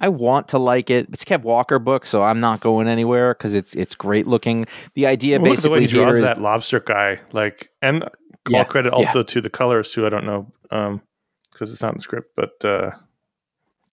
I 0.00 0.08
want 0.08 0.48
to 0.48 0.58
like 0.58 0.90
it. 0.90 1.08
It's 1.12 1.24
Kev 1.24 1.42
Walker 1.42 1.78
book, 1.78 2.06
so 2.06 2.22
I'm 2.22 2.40
not 2.40 2.60
going 2.60 2.88
anywhere 2.88 3.34
because 3.34 3.54
it's 3.54 3.74
it's 3.74 3.94
great 3.94 4.26
looking. 4.26 4.66
The 4.94 5.06
idea 5.06 5.38
Well, 5.38 5.52
at 5.52 5.58
the 5.58 5.68
basically 5.68 5.80
he 5.82 5.86
draws 5.86 6.14
here 6.14 6.22
is 6.22 6.28
that 6.28 6.40
lobster 6.40 6.80
guy. 6.80 7.20
Like 7.32 7.70
and 7.82 8.04
all 8.04 8.10
Yeah, 8.48 8.64
credit 8.64 8.92
yeah. 8.92 8.98
also 8.98 9.22
to 9.22 9.40
the 9.40 9.50
colors 9.50 9.92
too. 9.92 10.06
I 10.06 10.08
don't 10.08 10.24
know. 10.26 10.52
Um 10.70 11.02
because 11.52 11.70
it's 11.72 11.82
not 11.82 11.90
in 11.92 11.98
the 11.98 12.02
script, 12.02 12.30
but 12.34 12.64
uh 12.64 12.92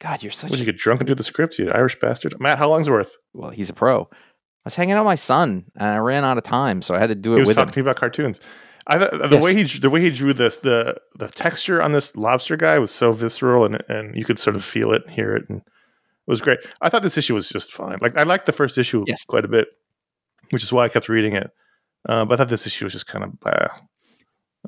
God, 0.02 0.24
you're 0.24 0.32
such 0.32 0.49
would 0.49 0.60
a 0.60 0.64
you 0.64 0.66
get 0.66 0.78
drunk 0.80 0.99
and 1.02 1.08
do 1.08 1.14
the 1.16 1.24
script, 1.24 1.60
you 1.60 1.70
Irish 1.70 1.99
bastard? 1.99 2.39
Matt, 2.39 2.58
how 2.58 2.68
long's 2.70 2.89
worth? 2.89 3.12
well. 3.34 3.52
He's 3.52 3.70
a 3.70 3.74
pro. 3.74 4.10
I 4.12 4.16
was 4.66 4.76
hanging 4.76 4.93
out 4.93 5.02
with 5.02 5.06
my 5.12 5.16
son, 5.16 5.66
and 5.76 5.88
I 5.89 5.97
ran 5.97 6.24
out 6.24 6.38
of 6.38 6.43
time, 6.43 6.82
so 6.82 6.93
I 6.95 6.99
had 6.99 7.10
to 7.10 7.16
do 7.16 7.34
it. 7.34 7.36
He 7.38 7.39
was 7.41 7.47
with 7.49 7.56
talking 7.58 7.70
him. 7.70 7.74
to 7.74 7.80
me 7.80 7.82
about 7.84 7.95
cartoons. 7.97 8.39
I 8.88 8.97
the 8.97 9.28
Yes. 9.32 9.43
way 9.43 9.56
he 9.56 9.64
the 9.64 9.89
way 9.91 10.02
he 10.02 10.10
drew 10.10 10.34
the 10.34 10.49
the 10.64 10.97
the 11.18 11.28
texture 11.32 11.82
on 11.84 11.91
this 11.91 12.16
lobster 12.16 12.58
guy 12.58 12.80
was 12.80 12.89
so 12.91 13.12
visceral 13.12 13.64
and 13.64 13.84
and 13.89 14.16
you 14.16 14.26
could 14.26 14.39
sort 14.39 14.56
of 14.56 14.64
feel 14.64 14.91
it, 14.91 15.08
hear 15.10 15.36
it, 15.36 15.47
and 15.49 15.60
it 15.60 15.66
was 16.28 16.41
great. 16.41 16.60
I 16.82 16.89
thought 16.89 17.04
this 17.04 17.18
issue 17.18 17.36
was 17.36 17.47
just 17.47 17.72
fine. 17.72 17.99
Like 18.02 18.18
I 18.18 18.24
liked 18.24 18.47
the 18.47 18.52
first 18.54 18.78
issue 18.80 19.04
Yes. 19.08 19.24
quite 19.26 19.45
a 19.45 19.47
bit, 19.47 19.68
which 20.49 20.64
is 20.64 20.74
why 20.74 20.86
I 20.86 20.89
kept 20.89 21.10
reading 21.10 21.36
it. 21.36 21.52
Uh, 22.10 22.26
but 22.26 22.34
I 22.34 22.38
thought 22.38 22.49
this 22.49 22.66
issue 22.66 22.86
was 22.86 22.93
just 22.93 23.06
kind 23.06 23.24
of 23.24 23.39
blah. 23.39 23.68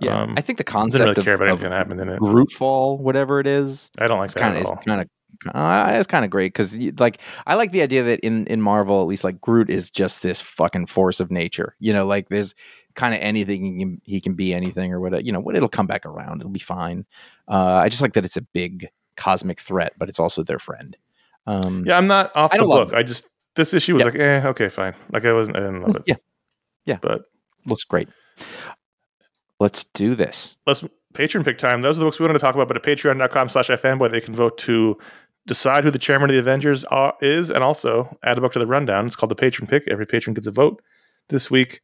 Yeah, 0.01 0.23
Um, 0.23 0.33
I 0.37 0.41
think 0.41 0.57
the 0.57 0.63
I 0.67 0.71
concept 0.71 0.99
didn't 0.99 1.05
really 1.09 1.19
of, 1.19 1.25
care 1.25 1.33
about 1.35 1.43
of 1.49 1.49
anything 1.51 1.69
that 1.71 1.77
happened 1.77 2.01
in 2.01 2.09
it. 2.09 2.19
Groot 2.19 2.51
fall, 2.51 2.97
whatever 2.97 3.39
it 3.39 3.45
is, 3.47 3.91
I 3.99 4.07
don't 4.07 4.17
like 4.19 4.31
that 4.31 4.39
kind 4.39 4.57
of 4.57 4.63
at 4.63 4.67
all. 4.69 4.77
kind 4.77 5.01
of 5.01 5.07
uh, 5.53 5.91
it's 5.95 6.07
kind 6.07 6.23
of 6.25 6.31
great 6.31 6.53
because 6.53 6.75
like 6.99 7.19
I 7.45 7.55
like 7.55 7.71
the 7.71 7.81
idea 7.81 8.03
that 8.03 8.19
in 8.21 8.47
in 8.47 8.61
Marvel 8.61 9.01
at 9.01 9.07
least 9.07 9.23
like 9.23 9.39
Groot 9.41 9.69
is 9.69 9.89
just 9.89 10.21
this 10.21 10.39
fucking 10.41 10.85
force 10.87 11.19
of 11.19 11.31
nature. 11.31 11.75
You 11.79 11.93
know, 11.93 12.05
like 12.05 12.29
there's 12.29 12.55
kind 12.95 13.13
of 13.13 13.19
anything 13.21 13.63
he 13.65 13.79
can 13.79 14.01
he 14.05 14.21
can 14.21 14.33
be 14.35 14.53
anything 14.53 14.93
or 14.93 14.99
whatever. 14.99 15.21
You 15.23 15.31
know, 15.31 15.39
what 15.39 15.55
it'll 15.55 15.69
come 15.69 15.87
back 15.87 16.05
around. 16.05 16.41
It'll 16.41 16.51
be 16.51 16.59
fine. 16.59 17.05
Uh, 17.47 17.75
I 17.75 17.89
just 17.89 18.01
like 18.01 18.13
that 18.13 18.25
it's 18.25 18.37
a 18.37 18.41
big 18.41 18.89
cosmic 19.17 19.59
threat, 19.59 19.93
but 19.97 20.09
it's 20.09 20.19
also 20.19 20.43
their 20.43 20.59
friend. 20.59 20.95
Um, 21.45 21.83
Yeah, 21.85 21.97
I'm 21.97 22.07
not 22.07 22.35
off 22.35 22.53
I 22.53 22.57
the 22.57 22.65
book. 22.65 22.93
I 22.93 23.03
just 23.03 23.27
this 23.55 23.73
issue 23.73 23.93
was 23.95 24.01
Yeah. 24.05 24.09
like, 24.11 24.19
eh, 24.19 24.47
okay, 24.49 24.69
fine. 24.69 24.95
Like 25.11 25.25
I 25.25 25.33
wasn't, 25.33 25.57
I 25.57 25.59
didn't 25.59 25.81
love 25.81 25.95
it. 25.97 26.03
yeah, 26.07 26.15
yeah, 26.85 26.97
But 27.01 27.23
looks 27.65 27.83
great. 27.83 28.09
Let's 29.59 29.83
do 29.83 30.15
this. 30.15 30.55
let's 30.65 30.83
patron 31.13 31.43
pick 31.43 31.57
time. 31.57 31.81
Those 31.81 31.97
are 31.97 31.99
the 31.99 32.05
books 32.07 32.19
we 32.19 32.23
wanted 32.25 32.33
to 32.33 32.39
talk 32.39 32.55
about. 32.55 32.67
But 32.67 32.77
at 32.77 32.83
patreon.com 32.83 33.49
slash 33.49 33.69
ifanboy, 33.69 34.11
they 34.11 34.19
can 34.21 34.33
vote 34.35 34.57
to 34.59 34.97
decide 35.47 35.83
who 35.83 35.91
the 35.91 35.99
chairman 35.99 36.29
of 36.29 36.33
the 36.33 36.39
Avengers 36.39 36.83
are, 36.85 37.13
is 37.21 37.49
and 37.49 37.63
also 37.63 38.17
add 38.23 38.37
a 38.37 38.41
book 38.41 38.53
to 38.53 38.59
the 38.59 38.67
rundown. 38.67 39.05
It's 39.05 39.15
called 39.15 39.31
the 39.31 39.35
patron 39.35 39.67
pick. 39.67 39.87
Every 39.87 40.05
patron 40.05 40.33
gets 40.33 40.47
a 40.47 40.51
vote. 40.51 40.81
This 41.29 41.51
week, 41.51 41.81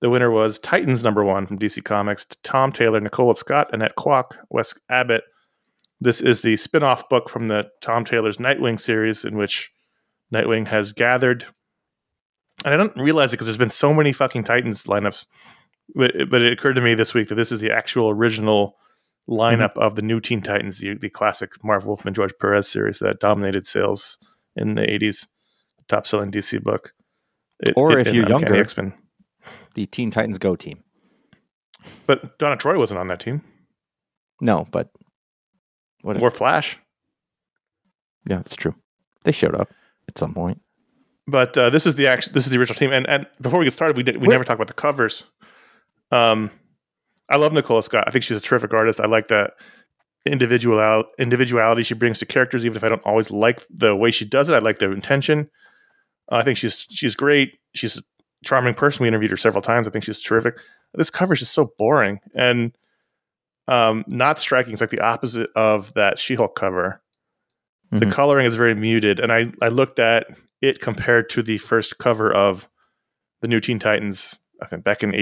the 0.00 0.10
winner 0.10 0.30
was 0.30 0.58
Titans 0.58 1.04
number 1.04 1.24
one 1.24 1.46
from 1.46 1.58
DC 1.58 1.84
Comics. 1.84 2.26
Tom 2.42 2.72
Taylor, 2.72 3.00
Nicola 3.00 3.36
Scott, 3.36 3.70
Annette 3.72 3.96
Kwok, 3.96 4.38
Wes 4.48 4.74
Abbott. 4.88 5.24
This 6.00 6.20
is 6.20 6.40
the 6.40 6.56
spin 6.56 6.82
off 6.82 7.08
book 7.08 7.28
from 7.28 7.48
the 7.48 7.68
Tom 7.80 8.04
Taylor's 8.04 8.38
Nightwing 8.38 8.80
series, 8.80 9.24
in 9.24 9.36
which 9.36 9.70
Nightwing 10.32 10.66
has 10.68 10.92
gathered. 10.92 11.44
And 12.64 12.72
I 12.72 12.76
don't 12.76 12.96
realize 12.96 13.30
it 13.30 13.36
because 13.36 13.46
there's 13.46 13.58
been 13.58 13.70
so 13.70 13.92
many 13.92 14.12
fucking 14.12 14.44
Titans 14.44 14.84
lineups. 14.84 15.26
But, 15.94 16.12
but 16.30 16.40
it 16.40 16.52
occurred 16.52 16.74
to 16.74 16.80
me 16.80 16.94
this 16.94 17.14
week 17.14 17.28
that 17.28 17.34
this 17.34 17.52
is 17.52 17.60
the 17.60 17.72
actual 17.72 18.08
original 18.10 18.76
lineup 19.28 19.72
of 19.76 19.94
the 19.94 20.02
new 20.02 20.20
Teen 20.20 20.40
Titans, 20.42 20.78
the, 20.78 20.94
the 20.94 21.08
classic 21.10 21.62
Marv 21.64 21.86
Wolfman 21.86 22.14
George 22.14 22.32
Perez 22.40 22.68
series 22.68 22.98
that 23.00 23.20
dominated 23.20 23.66
sales 23.66 24.18
in 24.56 24.74
the 24.74 24.82
80s. 24.82 25.26
top 25.88 26.06
selling 26.06 26.30
DC 26.30 26.62
book. 26.62 26.92
It- 27.60 27.74
Or 27.76 27.98
it- 27.98 28.06
if 28.06 28.14
you're 28.14 28.24
Uncanny 28.24 28.42
younger. 28.44 28.60
X-Men. 28.62 28.92
The 29.74 29.86
Teen 29.86 30.10
Titans 30.10 30.38
Go 30.38 30.56
team. 30.56 30.82
But 32.06 32.38
Donna 32.38 32.56
Troy 32.56 32.78
wasn't 32.78 33.00
on 33.00 33.06
that 33.08 33.20
team. 33.20 33.42
No, 34.40 34.66
but 34.70 34.90
what? 36.02 36.20
Or 36.20 36.30
Flash. 36.30 36.78
yeah, 38.28 38.36
that's 38.36 38.54
true. 38.56 38.74
They 39.24 39.32
showed 39.32 39.54
up 39.54 39.70
at 40.08 40.18
some 40.18 40.34
point. 40.34 40.60
But 41.26 41.56
uh, 41.56 41.70
this 41.70 41.86
is 41.86 41.94
the 41.94 42.06
act- 42.06 42.32
this 42.34 42.44
is 42.44 42.50
the 42.50 42.58
original 42.58 42.74
team. 42.76 42.92
And 42.92 43.08
and 43.08 43.26
before 43.40 43.58
we 43.58 43.64
get 43.66 43.72
started, 43.74 43.96
we 43.96 44.02
did, 44.02 44.16
we 44.16 44.28
never 44.28 44.44
talked 44.44 44.56
about 44.58 44.66
the 44.66 44.74
covers. 44.74 45.24
Um, 46.10 46.50
I 47.30 47.36
love 47.36 47.52
Nicola 47.52 47.82
Scott. 47.82 48.04
I 48.06 48.10
think 48.10 48.24
she's 48.24 48.36
a 48.36 48.40
terrific 48.40 48.74
artist. 48.74 49.00
I 49.00 49.06
like 49.06 49.28
that 49.28 49.52
individual 50.26 51.04
individuality 51.18 51.82
she 51.82 51.94
brings 51.94 52.18
to 52.18 52.26
characters, 52.26 52.64
even 52.66 52.76
if 52.76 52.84
I 52.84 52.88
don't 52.88 53.02
always 53.06 53.30
like 53.30 53.64
the 53.70 53.94
way 53.96 54.10
she 54.10 54.24
does 54.24 54.48
it. 54.48 54.54
I 54.54 54.58
like 54.58 54.78
the 54.80 54.90
intention. 54.90 55.48
Uh, 56.30 56.36
I 56.36 56.42
think 56.44 56.58
she's 56.58 56.86
she's 56.90 57.14
great. 57.14 57.58
She's 57.74 57.96
a 57.98 58.02
charming 58.44 58.74
person. 58.74 59.02
We 59.04 59.08
interviewed 59.08 59.30
her 59.30 59.36
several 59.36 59.62
times. 59.62 59.86
I 59.86 59.90
think 59.90 60.04
she's 60.04 60.20
terrific. 60.20 60.58
This 60.94 61.10
cover 61.10 61.34
is 61.34 61.40
just 61.40 61.52
so 61.54 61.72
boring 61.78 62.18
and 62.34 62.76
um, 63.68 64.04
not 64.08 64.38
striking. 64.40 64.72
It's 64.72 64.80
like 64.80 64.90
the 64.90 65.00
opposite 65.00 65.50
of 65.54 65.94
that 65.94 66.18
She-Hulk 66.18 66.56
cover. 66.56 67.00
The 67.92 68.06
Mhm. 68.06 68.12
coloring 68.12 68.46
is 68.46 68.54
very 68.56 68.74
muted, 68.74 69.20
and 69.20 69.32
I 69.32 69.52
I 69.62 69.68
looked 69.68 69.98
at 69.98 70.26
it 70.60 70.80
compared 70.80 71.28
to 71.30 71.42
the 71.42 71.58
first 71.58 71.98
cover 71.98 72.32
of 72.32 72.68
the 73.40 73.48
new 73.48 73.60
Teen 73.60 73.78
Titans. 73.78 74.38
I 74.62 74.66
think 74.66 74.84
back 74.84 75.02
in 75.02 75.14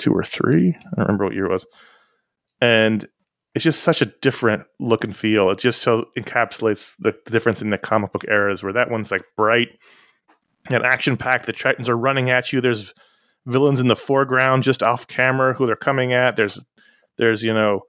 '82 0.00 0.12
or 0.12 0.24
three. 0.24 0.68
I 0.74 0.96
don't 0.96 1.06
remember 1.06 1.24
what 1.24 1.34
year 1.34 1.46
it 1.46 1.52
was, 1.52 1.66
and 2.60 3.06
it's 3.54 3.64
just 3.64 3.82
such 3.82 4.00
a 4.00 4.06
different 4.06 4.64
look 4.78 5.04
and 5.04 5.14
feel. 5.14 5.50
It 5.50 5.58
just 5.58 5.82
so 5.82 6.08
encapsulates 6.16 6.94
the, 6.98 7.16
the 7.24 7.30
difference 7.30 7.60
in 7.60 7.70
the 7.70 7.78
comic 7.78 8.12
book 8.12 8.24
eras, 8.28 8.62
where 8.62 8.72
that 8.72 8.90
one's 8.90 9.10
like 9.10 9.24
bright 9.36 9.68
and 10.68 10.84
action 10.84 11.16
packed. 11.16 11.46
The 11.46 11.52
Titans 11.52 11.88
are 11.88 11.96
running 11.96 12.30
at 12.30 12.52
you. 12.52 12.60
There's 12.60 12.94
villains 13.46 13.80
in 13.80 13.88
the 13.88 13.96
foreground, 13.96 14.62
just 14.62 14.82
off 14.82 15.06
camera, 15.06 15.54
who 15.54 15.66
they're 15.66 15.76
coming 15.76 16.12
at. 16.12 16.36
There's 16.36 16.60
there's 17.16 17.42
you 17.42 17.52
know 17.52 17.82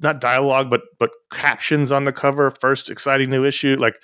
not 0.00 0.20
dialogue, 0.20 0.70
but 0.70 0.82
but 0.98 1.10
captions 1.30 1.92
on 1.92 2.04
the 2.04 2.12
cover. 2.12 2.50
First 2.50 2.90
exciting 2.90 3.30
new 3.30 3.44
issue, 3.44 3.76
like 3.78 3.96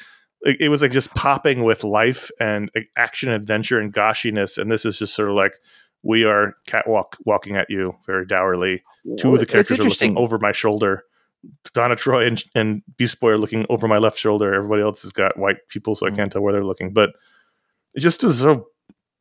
it, 0.44 0.68
was 0.68 0.82
like 0.82 0.92
just 0.92 1.14
popping 1.14 1.64
with 1.64 1.84
life 1.84 2.30
and 2.38 2.70
action, 2.96 3.30
adventure, 3.30 3.80
and 3.80 3.92
goshiness. 3.92 4.58
And 4.58 4.70
this 4.70 4.84
is 4.84 4.98
just 4.98 5.14
sort 5.14 5.30
of 5.30 5.36
like 5.36 5.54
we 6.04 6.24
are 6.24 6.54
catwalk 6.66 7.16
walking 7.24 7.56
at 7.56 7.68
you 7.70 7.96
very 8.06 8.26
dourly. 8.26 8.82
Two 9.18 9.34
of 9.34 9.40
the 9.40 9.46
characters 9.46 9.80
are 9.80 9.84
looking 9.84 10.16
over 10.16 10.38
my 10.38 10.52
shoulder. 10.52 11.02
Donna 11.74 11.96
Troy 11.96 12.26
and, 12.26 12.42
and 12.54 12.82
Beast 12.96 13.20
Boy 13.20 13.30
are 13.30 13.38
looking 13.38 13.66
over 13.68 13.86
my 13.88 13.98
left 13.98 14.16
shoulder. 14.18 14.54
Everybody 14.54 14.82
else 14.82 15.02
has 15.02 15.12
got 15.12 15.38
white 15.38 15.56
people, 15.68 15.94
so 15.94 16.06
I 16.06 16.10
Mm. 16.10 16.16
can't 16.16 16.32
tell 16.32 16.40
where 16.42 16.52
they're 16.52 16.64
looking. 16.64 16.92
But 16.92 17.10
it 17.94 18.00
just 18.00 18.22
is 18.24 18.38
so 18.40 18.68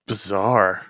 bizarre. 0.08 0.86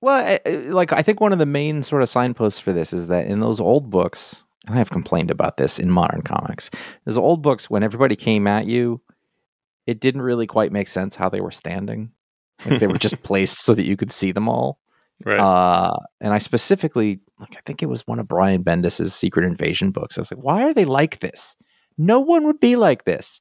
Well, 0.00 0.14
I- 0.24 0.40
I- 0.44 0.56
like 0.70 0.92
I 0.92 1.02
think 1.02 1.20
one 1.20 1.32
of 1.32 1.38
the 1.38 1.46
main 1.46 1.82
sort 1.82 2.02
of 2.02 2.08
signposts 2.08 2.58
for 2.60 2.72
this 2.72 2.92
is 2.92 3.06
that 3.08 3.26
in 3.26 3.40
those 3.40 3.60
old 3.60 3.90
books, 3.90 4.44
and 4.66 4.78
I've 4.78 4.90
complained 4.90 5.30
about 5.30 5.56
this 5.56 5.78
in 5.78 5.90
modern 5.90 6.22
comics, 6.22 6.70
those 7.04 7.16
old 7.18 7.42
books 7.42 7.70
when 7.70 7.82
everybody 7.82 8.16
came 8.16 8.46
at 8.46 8.66
you, 8.66 9.00
it 9.86 10.00
didn't 10.00 10.22
really 10.22 10.46
quite 10.46 10.72
make 10.72 10.88
sense 10.88 11.14
how 11.14 11.28
they 11.28 11.40
were 11.40 11.50
standing. 11.50 12.10
Like 12.66 12.80
they 12.80 12.86
were 12.86 12.98
just 12.98 13.22
placed 13.22 13.58
so 13.64 13.74
that 13.74 13.84
you 13.84 13.96
could 13.96 14.10
see 14.12 14.32
them 14.32 14.48
all. 14.48 14.78
Right. 15.24 15.38
Uh, 15.38 15.96
and 16.20 16.32
I 16.32 16.38
specifically, 16.38 17.20
like, 17.38 17.56
I 17.56 17.60
think 17.66 17.82
it 17.82 17.86
was 17.88 18.06
one 18.06 18.18
of 18.18 18.28
Brian 18.28 18.62
Bendis's 18.62 19.14
Secret 19.14 19.44
Invasion 19.46 19.90
books. 19.90 20.16
I 20.16 20.20
was 20.22 20.30
like, 20.32 20.42
why 20.42 20.64
are 20.64 20.74
they 20.74 20.84
like 20.84 21.20
this? 21.20 21.56
No 21.98 22.20
one 22.20 22.44
would 22.46 22.60
be 22.60 22.76
like 22.76 23.04
this. 23.04 23.40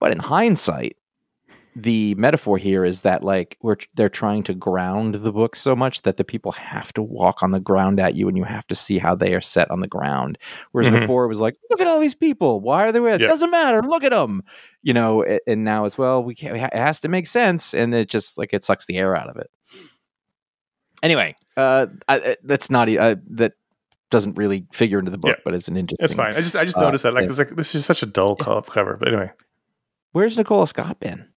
But 0.00 0.12
in 0.12 0.18
hindsight, 0.18 0.96
the 1.78 2.14
metaphor 2.14 2.56
here 2.56 2.86
is 2.86 3.00
that 3.00 3.22
like 3.22 3.58
we're 3.60 3.76
they're 3.94 4.08
trying 4.08 4.42
to 4.44 4.54
ground 4.54 5.16
the 5.16 5.30
book 5.32 5.54
so 5.54 5.76
much 5.76 6.00
that 6.02 6.16
the 6.16 6.24
people 6.24 6.52
have 6.52 6.90
to 6.94 7.02
walk 7.02 7.42
on 7.42 7.50
the 7.50 7.60
ground 7.60 8.00
at 8.00 8.14
you 8.14 8.28
and 8.28 8.36
you 8.38 8.44
have 8.44 8.66
to 8.68 8.74
see 8.74 8.96
how 8.96 9.14
they 9.14 9.34
are 9.34 9.42
set 9.42 9.70
on 9.70 9.80
the 9.80 9.86
ground. 9.86 10.38
Whereas 10.72 10.90
Mhm. 10.90 11.00
before 11.00 11.24
it 11.24 11.28
was 11.28 11.40
like, 11.40 11.54
look 11.70 11.82
at 11.82 11.86
all 11.86 12.00
these 12.00 12.14
people. 12.14 12.60
Why 12.62 12.84
are 12.88 12.92
they 12.92 13.00
with? 13.00 13.16
It 13.16 13.20
Yeah. 13.22 13.26
doesn't 13.26 13.50
matter. 13.50 13.82
Look 13.82 14.04
at 14.04 14.12
them. 14.12 14.42
You 14.82 14.94
know. 14.94 15.22
And 15.46 15.64
now 15.64 15.84
as 15.84 15.98
well, 15.98 16.24
we 16.24 16.34
can't. 16.34 16.56
It 16.56 16.72
has 16.72 17.00
to 17.00 17.08
make 17.08 17.26
sense, 17.26 17.74
and 17.74 17.92
it 17.94 18.08
just 18.08 18.38
like 18.38 18.54
it 18.54 18.64
sucks 18.64 18.86
the 18.86 18.96
air 18.96 19.14
out 19.14 19.28
of 19.28 19.36
it. 19.36 19.50
Anyway, 21.02 21.36
uh, 21.56 21.86
I, 22.08 22.16
I- 22.16 22.36
that's 22.44 22.70
not 22.70 22.88
e- 22.88 22.98
uh, 22.98 23.16
that 23.30 23.52
doesn't 24.10 24.34
really 24.38 24.66
figure 24.72 24.98
into 24.98 25.10
the 25.10 25.18
book, 25.18 25.36
Yeah. 25.36 25.42
but 25.44 25.54
it's 25.54 25.68
an 25.68 25.76
interesting. 25.76 26.04
it's 26.04 26.14
fine. 26.14 26.34
I 26.34 26.40
just 26.40 26.54
I 26.56 26.64
just 26.64 26.76
uh, 26.76 26.80
noticed 26.82 27.02
that 27.02 27.12
like 27.14 27.24
yeah. 27.24 27.30
it's 27.30 27.38
like 27.38 27.50
this 27.50 27.74
is 27.74 27.84
such 27.84 28.02
a 28.02 28.06
dull 28.06 28.36
co- 28.36 28.62
cover. 28.62 28.96
But 28.96 29.08
anyway, 29.08 29.30
Where's 30.12 30.36
Nicola 30.38 30.66
Scott 30.66 31.00
been? 31.00 31.28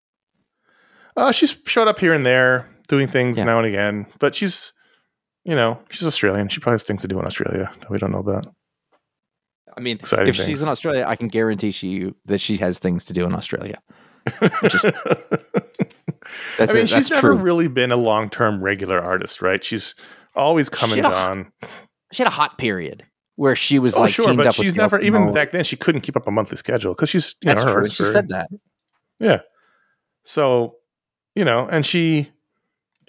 uh, 1.18 1.32
she's 1.32 1.58
showed 1.66 1.88
up 1.88 2.00
here 2.00 2.14
and 2.14 2.26
there 2.26 2.70
doing 2.88 3.08
things 3.08 3.38
Yeah. 3.38 3.44
now 3.46 3.58
and 3.58 3.68
again. 3.68 4.06
But 4.20 4.36
she's 4.36 4.72
you 5.44 5.56
know 5.56 5.80
she's 5.90 6.06
Australian. 6.06 6.48
She 6.50 6.60
probably 6.60 6.76
has 6.76 6.84
things 6.84 7.02
to 7.02 7.08
do 7.08 7.20
in 7.20 7.26
Australia 7.26 7.72
that 7.80 7.90
we 7.90 7.98
don't 7.98 8.12
know 8.12 8.20
about. 8.20 8.46
I 9.76 9.82
mean, 9.82 9.98
Exciting 9.98 10.28
if 10.28 10.36
things. 10.36 10.48
she's 10.48 10.62
in 10.62 10.70
Australia, 10.70 11.06
I 11.08 11.16
can 11.16 11.28
guarantee 11.28 11.72
she 11.72 12.14
that 12.26 12.40
she 12.40 12.58
has 12.58 12.80
things 12.80 13.06
to 13.06 13.14
do 13.14 13.26
in 13.26 13.34
Australia. 13.34 13.80
Just- 14.70 14.86
I 16.60 16.66
mean, 16.68 16.78
it. 16.84 16.90
she's 16.90 17.10
never 17.10 17.34
true. 17.34 17.38
really 17.38 17.68
been 17.68 17.92
a 17.92 17.96
long 17.98 18.30
term 18.30 18.62
regular 18.62 19.00
artist, 19.00 19.42
right? 19.42 19.64
She's 19.64 19.96
always 20.36 20.70
come 20.70 20.92
and 20.94 21.02
gone. 21.02 21.52
She 22.12 22.24
had 22.24 22.28
a 22.28 22.32
hot 22.36 22.58
period 22.58 23.04
where 23.36 23.56
she 23.56 23.80
was 23.80 23.96
Oh, 23.96 24.02
like 24.02 24.12
sure, 24.12 24.34
but 24.36 24.54
she's 24.54 24.76
never 24.76 25.00
even 25.00 25.32
back 25.32 25.52
then. 25.52 25.64
She 25.64 25.76
couldn't 25.78 26.02
keep 26.02 26.16
up 26.18 26.28
a 26.28 26.32
monthly 26.32 26.58
schedule 26.58 26.94
because 26.94 27.10
she's 27.10 27.36
you 27.42 27.48
That's 27.48 27.66
know, 27.66 27.74
true. 27.74 27.88
She 27.88 28.04
said 28.04 28.30
that. 28.30 28.50
Yeah. 29.20 29.40
So, 30.26 30.76
you 31.36 31.46
know, 31.46 31.68
and 31.72 31.86
she 31.86 32.30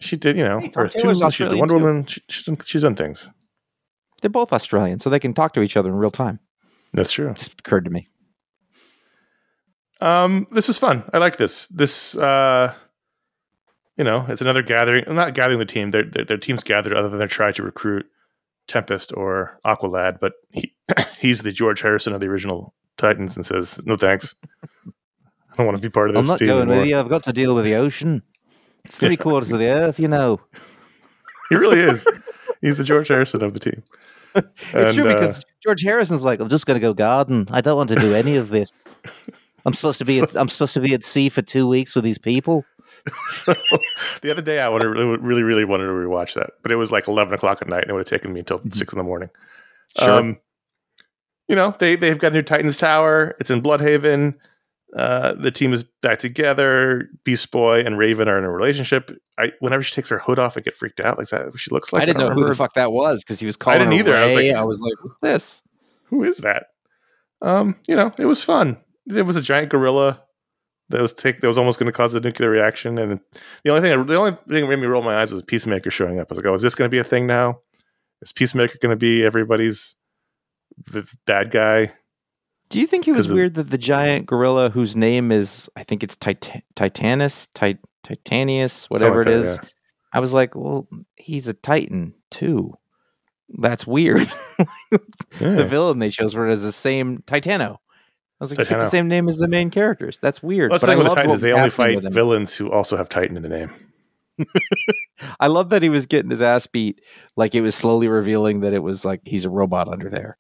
she 0.00 0.16
did, 0.16 0.36
you 0.36 0.44
know, 0.44 0.60
Hey, 0.60 0.70
Earth 0.76 0.94
Two, 0.98 1.14
she 1.30 1.44
did 1.44 1.52
the 1.52 1.56
Wonder 1.58 1.78
too. 1.78 1.84
Woman. 1.84 2.06
She, 2.06 2.22
she's, 2.28 2.44
done, 2.46 2.58
she's 2.64 2.82
done 2.82 2.94
things. 2.94 3.28
They're 4.22 4.30
both 4.30 4.52
Australian, 4.52 4.98
so 4.98 5.10
they 5.10 5.18
can 5.18 5.34
talk 5.34 5.52
to 5.54 5.62
each 5.62 5.76
other 5.76 5.90
in 5.90 5.96
real 5.96 6.10
time. 6.10 6.38
That's 6.92 7.12
true. 7.12 7.32
Just 7.34 7.58
occurred 7.60 7.84
to 7.84 7.90
me. 7.90 8.06
Um, 10.00 10.46
this 10.50 10.66
was 10.68 10.78
fun. 10.78 11.04
I 11.12 11.18
like 11.18 11.36
this. 11.36 11.66
This, 11.66 12.16
uh, 12.16 12.74
you 13.96 14.04
know, 14.04 14.24
it's 14.28 14.40
another 14.40 14.62
gathering. 14.62 15.04
Not 15.14 15.34
gathering 15.34 15.58
the 15.58 15.64
team. 15.66 15.90
Their 15.90 16.04
their, 16.04 16.24
their 16.24 16.36
team's 16.38 16.62
gathered 16.62 16.94
other 16.94 17.08
than 17.08 17.18
they're 17.18 17.28
trying 17.28 17.54
to 17.54 17.62
recruit 17.62 18.06
Tempest 18.68 19.12
or 19.16 19.58
Aqualad, 19.64 20.18
but 20.20 20.32
he 20.50 20.74
he's 21.18 21.40
the 21.42 21.52
George 21.52 21.80
Harrison 21.82 22.12
of 22.14 22.20
the 22.20 22.26
original 22.28 22.74
Titans 22.96 23.36
and 23.36 23.44
says, 23.44 23.78
"No 23.84 23.96
thanks. 23.96 24.34
I 24.86 25.56
don't 25.56 25.66
want 25.66 25.76
to 25.76 25.82
be 25.82 25.90
part 25.90 26.08
of 26.08 26.14
this 26.14 26.20
I'm 26.22 26.26
not 26.28 26.38
team 26.38 26.48
going 26.48 26.62
anymore." 26.62 26.78
with 26.80 26.88
you. 26.88 26.98
I've 26.98 27.08
got 27.08 27.24
to 27.24 27.32
deal 27.32 27.54
with 27.54 27.64
the 27.64 27.74
ocean. 27.74 28.22
It's 28.84 28.96
three 28.96 29.10
Yeah. 29.10 29.16
quarters 29.16 29.52
of 29.52 29.58
the 29.58 29.68
earth, 29.68 29.98
you 30.00 30.08
know. 30.08 30.40
He 31.50 31.56
really 31.56 31.80
is. 31.80 32.06
He's 32.60 32.76
the 32.76 32.84
George 32.84 33.08
Harrison 33.08 33.42
of 33.42 33.54
the 33.54 33.58
team. 33.60 33.82
It's 34.36 34.72
And, 34.72 34.88
true 34.94 35.08
uh, 35.08 35.14
because 35.14 35.44
George 35.60 35.82
Harrison's 35.82 36.22
like, 36.22 36.38
I'm 36.38 36.48
just 36.48 36.64
going 36.64 36.76
to 36.76 36.80
go 36.80 36.94
garden. 36.94 37.46
I 37.50 37.60
don't 37.60 37.76
want 37.76 37.88
to 37.88 37.96
do 37.96 38.14
any 38.14 38.36
of 38.36 38.50
this. 38.50 38.84
I'm 39.66 39.74
supposed 39.74 39.98
to 39.98 40.04
be. 40.04 40.20
At, 40.20 40.34
I'm 40.36 40.48
supposed 40.48 40.74
to 40.74 40.80
be 40.80 40.94
at 40.94 41.04
sea 41.04 41.28
for 41.28 41.42
two 41.42 41.68
weeks 41.68 41.94
with 41.94 42.04
these 42.04 42.18
people. 42.18 42.64
So, 43.30 43.54
the 44.22 44.30
other 44.30 44.42
day, 44.42 44.60
I 44.60 44.68
would 44.68 44.82
really, 44.82 45.04
really, 45.18 45.42
really 45.42 45.64
wanted 45.64 45.86
to 45.86 45.92
rewatch 45.92 46.34
that, 46.34 46.50
but 46.62 46.72
it 46.72 46.76
was 46.76 46.90
like 46.92 47.08
eleven 47.08 47.34
o'clock 47.34 47.62
at 47.62 47.68
night, 47.68 47.82
and 47.82 47.90
it 47.90 47.94
would 47.94 48.00
have 48.08 48.20
taken 48.20 48.32
me 48.32 48.40
until 48.40 48.60
six 48.70 48.92
in 48.92 48.98
the 48.98 49.02
morning. 49.04 49.30
Sure. 49.98 50.10
Um, 50.10 50.38
you 51.48 51.56
know, 51.56 51.74
they 51.78 51.96
they've 51.96 52.18
got 52.18 52.32
a 52.32 52.34
new 52.34 52.42
Titans 52.42 52.76
Tower. 52.78 53.36
It's 53.40 53.50
in 53.50 53.62
Blüdhaven. 53.62 54.34
Uh, 54.96 55.34
the 55.34 55.52
team 55.52 55.72
is 55.72 55.84
back 56.02 56.18
together. 56.18 57.08
Beast 57.22 57.50
Boy 57.52 57.80
and 57.80 57.96
Raven 57.96 58.28
are 58.28 58.36
in 58.38 58.44
a 58.44 58.50
relationship. 58.50 59.10
I 59.38 59.52
whenever 59.60 59.82
she 59.82 59.94
takes 59.94 60.08
her 60.08 60.18
hood 60.18 60.38
off, 60.38 60.56
I 60.56 60.60
get 60.60 60.74
freaked 60.74 61.00
out. 61.00 61.16
Like 61.18 61.28
that 61.28 61.46
what 61.46 61.58
she 61.60 61.70
looks 61.70 61.92
like. 61.92 62.02
I 62.02 62.06
didn't 62.06 62.20
don't 62.20 62.34
know 62.36 62.42
who 62.42 62.48
the 62.48 62.56
fuck 62.56 62.74
that 62.74 62.92
was 62.92 63.22
because 63.22 63.38
he 63.40 63.46
was 63.46 63.56
calling. 63.56 63.76
I 63.80 63.84
didn't 63.84 64.06
her 64.06 64.12
either. 64.12 64.16
I 64.16 64.24
was 64.24 64.34
like- 64.34 64.52
I 64.52 64.64
was 64.64 64.80
like, 64.80 64.94
this? 65.22 65.62
Who 66.06 66.24
is 66.24 66.38
that? 66.38 66.66
Um, 67.40 67.76
you 67.86 67.94
know, 67.94 68.12
it 68.18 68.26
was 68.26 68.42
fun. 68.42 68.76
It 69.16 69.22
was 69.26 69.36
a 69.36 69.42
giant 69.42 69.70
gorilla 69.70 70.22
that 70.90 71.00
was 71.00 71.12
take 71.12 71.40
that 71.40 71.46
was 71.48 71.58
almost 71.58 71.78
going 71.78 71.86
to 71.90 71.96
cause 71.96 72.14
a 72.14 72.20
nuclear 72.20 72.50
reaction, 72.50 72.98
and 72.98 73.20
the 73.64 73.70
only 73.70 73.88
thing 73.88 74.06
the 74.06 74.16
only 74.16 74.32
thing 74.48 74.62
that 74.62 74.68
made 74.68 74.80
me 74.80 74.86
roll 74.86 75.02
my 75.02 75.20
eyes 75.20 75.32
was 75.32 75.42
Peacemaker 75.42 75.90
showing 75.90 76.18
up. 76.18 76.28
I 76.28 76.30
was 76.30 76.38
like, 76.38 76.46
oh, 76.46 76.54
is 76.54 76.62
this 76.62 76.74
going 76.74 76.88
to 76.88 76.94
be 76.94 76.98
a 76.98 77.04
thing 77.04 77.26
now? 77.26 77.58
Is 78.22 78.32
Peacemaker 78.32 78.78
going 78.80 78.90
to 78.90 78.96
be 78.96 79.24
everybody's 79.24 79.96
bad 81.26 81.50
guy? 81.50 81.92
Do 82.68 82.80
you 82.80 82.86
think 82.86 83.08
it 83.08 83.12
was 83.12 83.26
'Cause 83.26 83.30
of- 83.30 83.34
weird 83.34 83.54
that 83.54 83.70
the 83.70 83.78
giant 83.78 84.26
gorilla, 84.26 84.70
whose 84.70 84.94
name 84.94 85.32
is, 85.32 85.68
I 85.76 85.82
think 85.82 86.02
it's 86.04 86.16
Tit- 86.16 86.62
Titanus, 86.76 87.48
Tit- 87.54 87.78
Titanius, 88.04 88.86
whatever 88.88 89.24
Something 89.24 89.32
it 89.32 89.36
like 89.36 89.44
is? 89.46 89.56
that, 89.58 89.72
I 90.12 90.20
was 90.20 90.32
like, 90.32 90.54
well, 90.54 90.88
he's 91.16 91.48
a 91.48 91.52
Titan 91.52 92.14
too. 92.30 92.74
That's 93.58 93.86
weird. 93.86 94.30
yeah. 94.60 94.66
the 95.40 95.66
villain 95.68 95.98
they 95.98 96.10
chose 96.10 96.32
for 96.34 96.48
it 96.48 96.52
is 96.52 96.62
the 96.62 96.70
same 96.72 97.18
Titano. 97.26 97.78
I 98.40 98.44
was 98.44 98.50
like, 98.52 98.60
it's 98.60 98.70
got 98.70 98.80
the 98.80 98.88
same 98.88 99.06
name 99.06 99.28
as 99.28 99.36
the 99.36 99.48
main 99.48 99.70
characters. 99.70 100.18
That's 100.18 100.42
weird. 100.42 100.70
Well, 100.70 100.78
that's 100.78 100.82
but 100.82 100.86
the 100.86 100.92
I 100.92 100.96
thing 100.96 101.04
with 101.04 101.12
the 101.12 101.22
Titans 101.22 101.40
they 101.42 101.52
only 101.52 101.70
fight 101.70 102.02
villains 102.12 102.54
who 102.54 102.70
also 102.70 102.96
have 102.96 103.08
Titan 103.10 103.36
in 103.36 103.42
the 103.42 103.48
name. 103.48 103.70
I 105.40 105.48
love 105.48 105.68
that 105.70 105.82
he 105.82 105.90
was 105.90 106.06
getting 106.06 106.30
his 106.30 106.40
ass 106.40 106.66
beat, 106.66 107.02
like 107.36 107.54
it 107.54 107.60
was 107.60 107.74
slowly 107.74 108.08
revealing 108.08 108.60
that 108.60 108.72
it 108.72 108.78
was 108.78 109.04
like 109.04 109.20
he's 109.24 109.44
a 109.44 109.50
robot 109.50 109.88
under 109.88 110.08
there. 110.08 110.38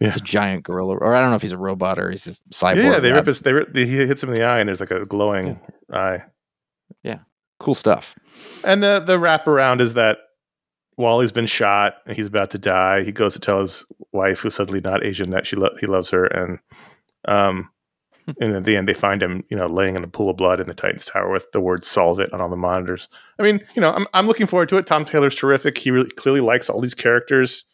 It's 0.00 0.16
a 0.16 0.20
giant 0.20 0.64
gorilla, 0.64 0.96
or 0.96 1.14
I 1.14 1.20
don't 1.20 1.30
know 1.30 1.36
if 1.36 1.42
he's 1.42 1.52
a 1.52 1.58
robot 1.58 1.98
or 1.98 2.10
he's 2.10 2.26
a 2.26 2.30
cyborg. 2.52 2.76
Yeah, 2.76 2.90
yeah, 2.92 2.98
they 2.98 3.12
rip 3.12 3.26
his, 3.26 3.40
they 3.40 3.52
rip, 3.52 3.76
he 3.76 3.86
hits 3.86 4.22
him 4.22 4.30
in 4.30 4.34
the 4.34 4.44
eye, 4.44 4.58
and 4.58 4.68
there's 4.68 4.80
like 4.80 4.90
a 4.90 5.06
glowing 5.06 5.60
eye. 5.92 6.24
Yeah, 7.04 7.18
cool 7.60 7.74
stuff. 7.74 8.14
And 8.64 8.82
the 8.82 8.98
the 8.98 9.18
wraparound 9.18 9.80
is 9.80 9.94
that 9.94 10.18
Wally's 10.96 11.32
been 11.32 11.46
shot 11.46 11.96
and 12.06 12.16
he's 12.16 12.26
about 12.26 12.50
to 12.52 12.58
die. 12.58 13.04
He 13.04 13.12
goes 13.12 13.34
to 13.34 13.40
tell 13.40 13.60
his 13.60 13.84
wife, 14.12 14.40
who's 14.40 14.54
suddenly 14.54 14.80
not 14.80 15.04
Asian, 15.04 15.30
that 15.30 15.46
she 15.46 15.56
lo- 15.56 15.76
he 15.80 15.86
loves 15.86 16.10
her, 16.10 16.24
and 16.24 16.58
um, 17.26 17.68
and 18.40 18.54
at 18.54 18.64
the 18.64 18.76
end 18.76 18.88
they 18.88 18.94
find 18.94 19.22
him, 19.22 19.44
you 19.48 19.56
know, 19.56 19.66
laying 19.66 19.96
in 19.96 20.02
the 20.02 20.08
pool 20.08 20.30
of 20.30 20.36
blood 20.36 20.60
in 20.60 20.68
the 20.68 20.74
Titans 20.74 21.06
Tower 21.06 21.30
with 21.30 21.50
the 21.52 21.60
word 21.60 21.84
"solve 21.84 22.20
it" 22.20 22.32
on 22.32 22.40
all 22.40 22.48
the 22.48 22.56
monitors. 22.56 23.08
I 23.38 23.42
mean, 23.42 23.60
you 23.74 23.82
know, 23.82 23.90
I'm 23.92 24.06
I'm 24.14 24.26
looking 24.26 24.46
forward 24.46 24.68
to 24.70 24.76
it. 24.76 24.86
Tom 24.86 25.04
Taylor's 25.04 25.34
terrific. 25.34 25.76
He 25.78 25.90
really 25.90 26.10
clearly 26.10 26.40
likes 26.40 26.68
all 26.70 26.80
these 26.80 26.94
characters. 26.94 27.64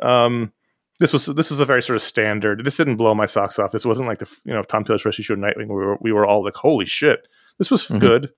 Um, 0.00 0.52
this 1.00 1.12
was 1.12 1.26
this 1.26 1.50
was 1.50 1.60
a 1.60 1.64
very 1.64 1.82
sort 1.82 1.96
of 1.96 2.02
standard. 2.02 2.64
This 2.64 2.76
didn't 2.76 2.96
blow 2.96 3.14
my 3.14 3.26
socks 3.26 3.58
off. 3.58 3.70
This 3.72 3.84
wasn't 3.86 4.08
like 4.08 4.18
the 4.18 4.40
you 4.44 4.52
know 4.52 4.62
Tom 4.62 4.84
Taylor's 4.84 5.02
first 5.02 5.20
issue 5.20 5.34
of 5.34 5.38
Nightwing 5.38 5.68
where 5.68 5.78
we 5.78 5.86
were, 5.86 5.98
we 6.00 6.12
were 6.12 6.26
all 6.26 6.42
like, 6.44 6.56
"Holy 6.56 6.86
shit!" 6.86 7.28
This 7.58 7.70
was 7.70 7.86
Mhm. 7.86 8.00
good. 8.00 8.30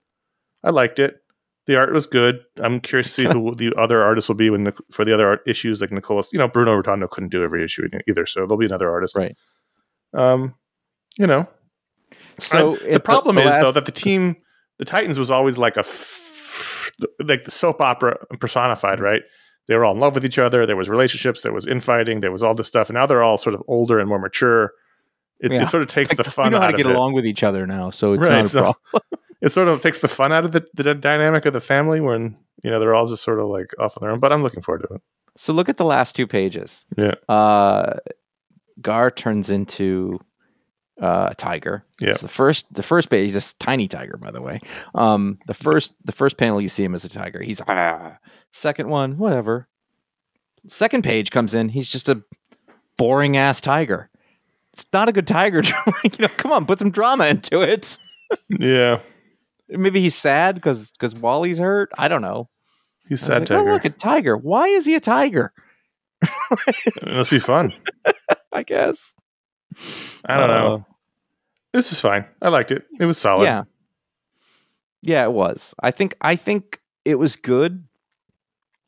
I 0.63 0.71
liked 0.71 0.99
it. 0.99 1.23
The 1.67 1.77
art 1.77 1.93
was 1.93 2.07
good. 2.07 2.41
I'm 2.59 2.81
curious 2.81 3.07
to 3.09 3.13
see 3.13 3.25
who 3.27 3.55
the 3.57 3.73
other 3.79 4.03
artists 4.03 4.29
will 4.29 4.35
be 4.37 4.51
when 4.51 4.65
the, 4.65 4.75
for 4.91 5.05
the 5.05 5.15
other 5.15 5.27
art 5.29 5.41
issues 5.47 5.81
like 5.81 5.91
Nicholas. 5.91 6.31
You 6.33 6.39
know, 6.39 6.49
Bruno 6.49 6.75
Redondo 6.75 7.07
couldn't 7.07 7.31
do 7.31 7.43
every 7.43 7.65
issue 7.65 7.89
either, 8.09 8.27
so 8.27 8.41
there'll 8.41 8.57
be 8.59 8.67
another 8.67 8.91
artist. 8.91 9.15
Right. 9.17 9.37
Um, 10.15 10.55
you 11.19 11.27
know, 11.27 11.47
So 12.39 12.77
I- 12.77 12.95
the 12.95 13.01
problem 13.01 13.39
is 13.39 13.55
though 13.57 13.73
that 13.73 13.85
the 13.87 13.93
team, 13.93 14.37
the 14.79 14.85
Titans, 14.85 15.19
was 15.19 15.31
always 15.31 15.59
like 15.59 15.77
a 15.77 15.81
f- 15.81 16.91
like 17.25 17.45
the 17.45 17.51
soap 17.51 17.81
opera 17.81 18.17
personified, 18.41 19.01
right? 19.01 19.23
They 19.69 19.77
were 19.77 19.85
all 19.85 19.95
in 19.95 20.01
love 20.01 20.15
with 20.15 20.25
each 20.25 20.39
other. 20.39 20.67
There 20.67 20.77
was 20.77 20.89
relationships. 20.89 21.43
There 21.43 21.53
was 21.53 21.67
infighting. 21.67 22.21
There 22.21 22.33
was 22.33 22.43
all 22.43 22.55
this 22.55 22.67
stuff, 22.67 22.89
and 22.89 22.95
now 22.97 23.07
they're 23.07 23.23
all 23.23 23.39
sort 23.39 23.55
of 23.55 23.63
older 23.69 23.99
and 24.01 24.09
more 24.09 24.19
mature. 24.19 24.73
It, 25.39 25.53
Yeah. 25.53 25.63
it 25.63 25.71
sort 25.71 25.83
of 25.83 25.89
takes 25.89 26.15
the 26.15 26.25
fun 26.25 26.47
we 26.47 26.51
know 26.51 26.61
how 26.61 26.71
to 26.71 26.77
get 26.77 26.87
it. 26.87 26.95
along 26.95 27.13
with 27.15 27.25
each 27.25 27.43
other 27.43 27.67
now, 27.67 27.91
so 27.91 28.13
it's 28.15 28.23
Right, 28.23 28.31
not 28.31 28.45
a 28.45 28.49
so- 28.49 28.61
problem. 28.61 28.77
It 29.43 29.53
sort 29.53 29.69
of 29.69 29.81
takes 29.81 30.01
the 30.01 30.09
fun 30.09 30.33
out 30.33 30.45
of 30.45 30.53
the, 30.53 30.67
the 30.75 30.95
dynamic 30.95 31.47
of 31.47 31.55
the 31.55 31.61
family 31.63 31.99
when 32.01 32.37
you 32.63 32.71
know 32.71 32.79
they're 32.79 32.95
all 32.95 33.07
just 33.07 33.23
sort 33.23 33.39
of 33.41 33.47
like 33.49 33.73
off 33.79 33.97
on 33.97 34.03
their 34.03 34.11
own. 34.11 34.21
But 34.21 34.33
I'm 34.35 34.43
looking 34.43 34.61
forward 34.61 34.87
to 34.89 34.97
it. 34.97 35.03
So 35.39 35.55
look 35.55 35.71
at 35.71 35.79
the 35.79 35.85
last 35.87 36.15
two 36.15 36.27
pages. 36.27 36.85
Yeah. 36.99 37.15
Uh, 37.27 37.95
Gar 38.81 39.11
turns 39.11 39.51
into 39.51 40.21
uh, 41.01 41.29
a 41.31 41.35
tiger. 41.35 41.85
Yeah. 42.01 42.13
So 42.13 42.27
the 42.27 42.33
first, 42.33 42.67
the 42.73 42.83
first 42.83 43.11
page, 43.11 43.33
he's 43.33 43.53
a 43.53 43.55
tiny 43.59 43.89
tiger, 43.89 44.17
by 44.17 44.31
the 44.31 44.43
way. 44.43 44.61
Um, 44.95 45.39
the 45.47 45.55
first, 45.55 45.95
the 46.05 46.13
first 46.13 46.37
panel 46.37 46.61
you 46.61 46.69
see 46.69 46.85
him 46.85 46.95
as 46.95 47.05
a 47.05 47.09
tiger. 47.09 47.43
He's 47.43 47.61
ah. 47.67 48.19
Second 48.53 48.89
one, 48.89 49.17
whatever. 49.17 49.69
Second 50.67 51.05
page 51.05 51.31
comes 51.31 51.55
in. 51.55 51.69
He's 51.69 51.89
just 51.89 52.09
a 52.09 52.23
boring 52.99 53.37
ass 53.37 53.61
tiger. 53.61 54.11
It's 54.73 54.85
not 54.93 55.09
a 55.09 55.13
good 55.13 55.27
tiger. 55.27 55.63
you 56.05 56.11
know, 56.19 56.29
come 56.29 56.53
on, 56.53 56.67
put 56.67 56.79
some 56.79 56.91
drama 56.91 57.27
into 57.27 57.61
it. 57.61 57.99
Yeah, 58.49 59.01
Maybe 59.71 60.01
he's 60.01 60.15
sad 60.15 60.57
because 60.57 60.91
because 60.93 61.15
Wally's 61.15 61.59
hurt. 61.59 61.91
I 61.97 62.09
don't 62.09 62.23
know. 62.23 62.49
he's 63.09 63.21
sad 63.21 63.41
like, 63.41 63.45
tiger. 63.47 63.71
Oh, 63.71 63.73
look, 63.73 63.85
a 63.85 63.91
tiger. 63.91 64.37
Why 64.37 64.69
is 64.69 64.87
he 64.87 64.95
a 64.95 65.01
tiger? 65.01 65.53
it 66.23 67.13
must 67.13 67.31
be 67.31 67.39
fun. 67.39 67.73
I 68.53 68.63
guess. 68.63 69.15
I 70.25 70.37
don't 70.39 70.49
know. 70.49 70.75
Uh, 70.75 70.93
This 71.73 71.93
is 71.93 72.01
fine. 72.01 72.25
I 72.43 72.49
liked 72.49 72.71
it. 72.73 72.85
It 72.99 73.05
was 73.07 73.19
solid. 73.19 73.45
Yeah. 73.45 73.65
Yeah, 75.03 75.25
it 75.25 75.33
was. 75.33 75.75
I 75.81 75.91
think 75.93 76.15
I 76.21 76.37
think 76.37 76.81
it 77.05 77.15
was 77.15 77.37
good, 77.37 77.85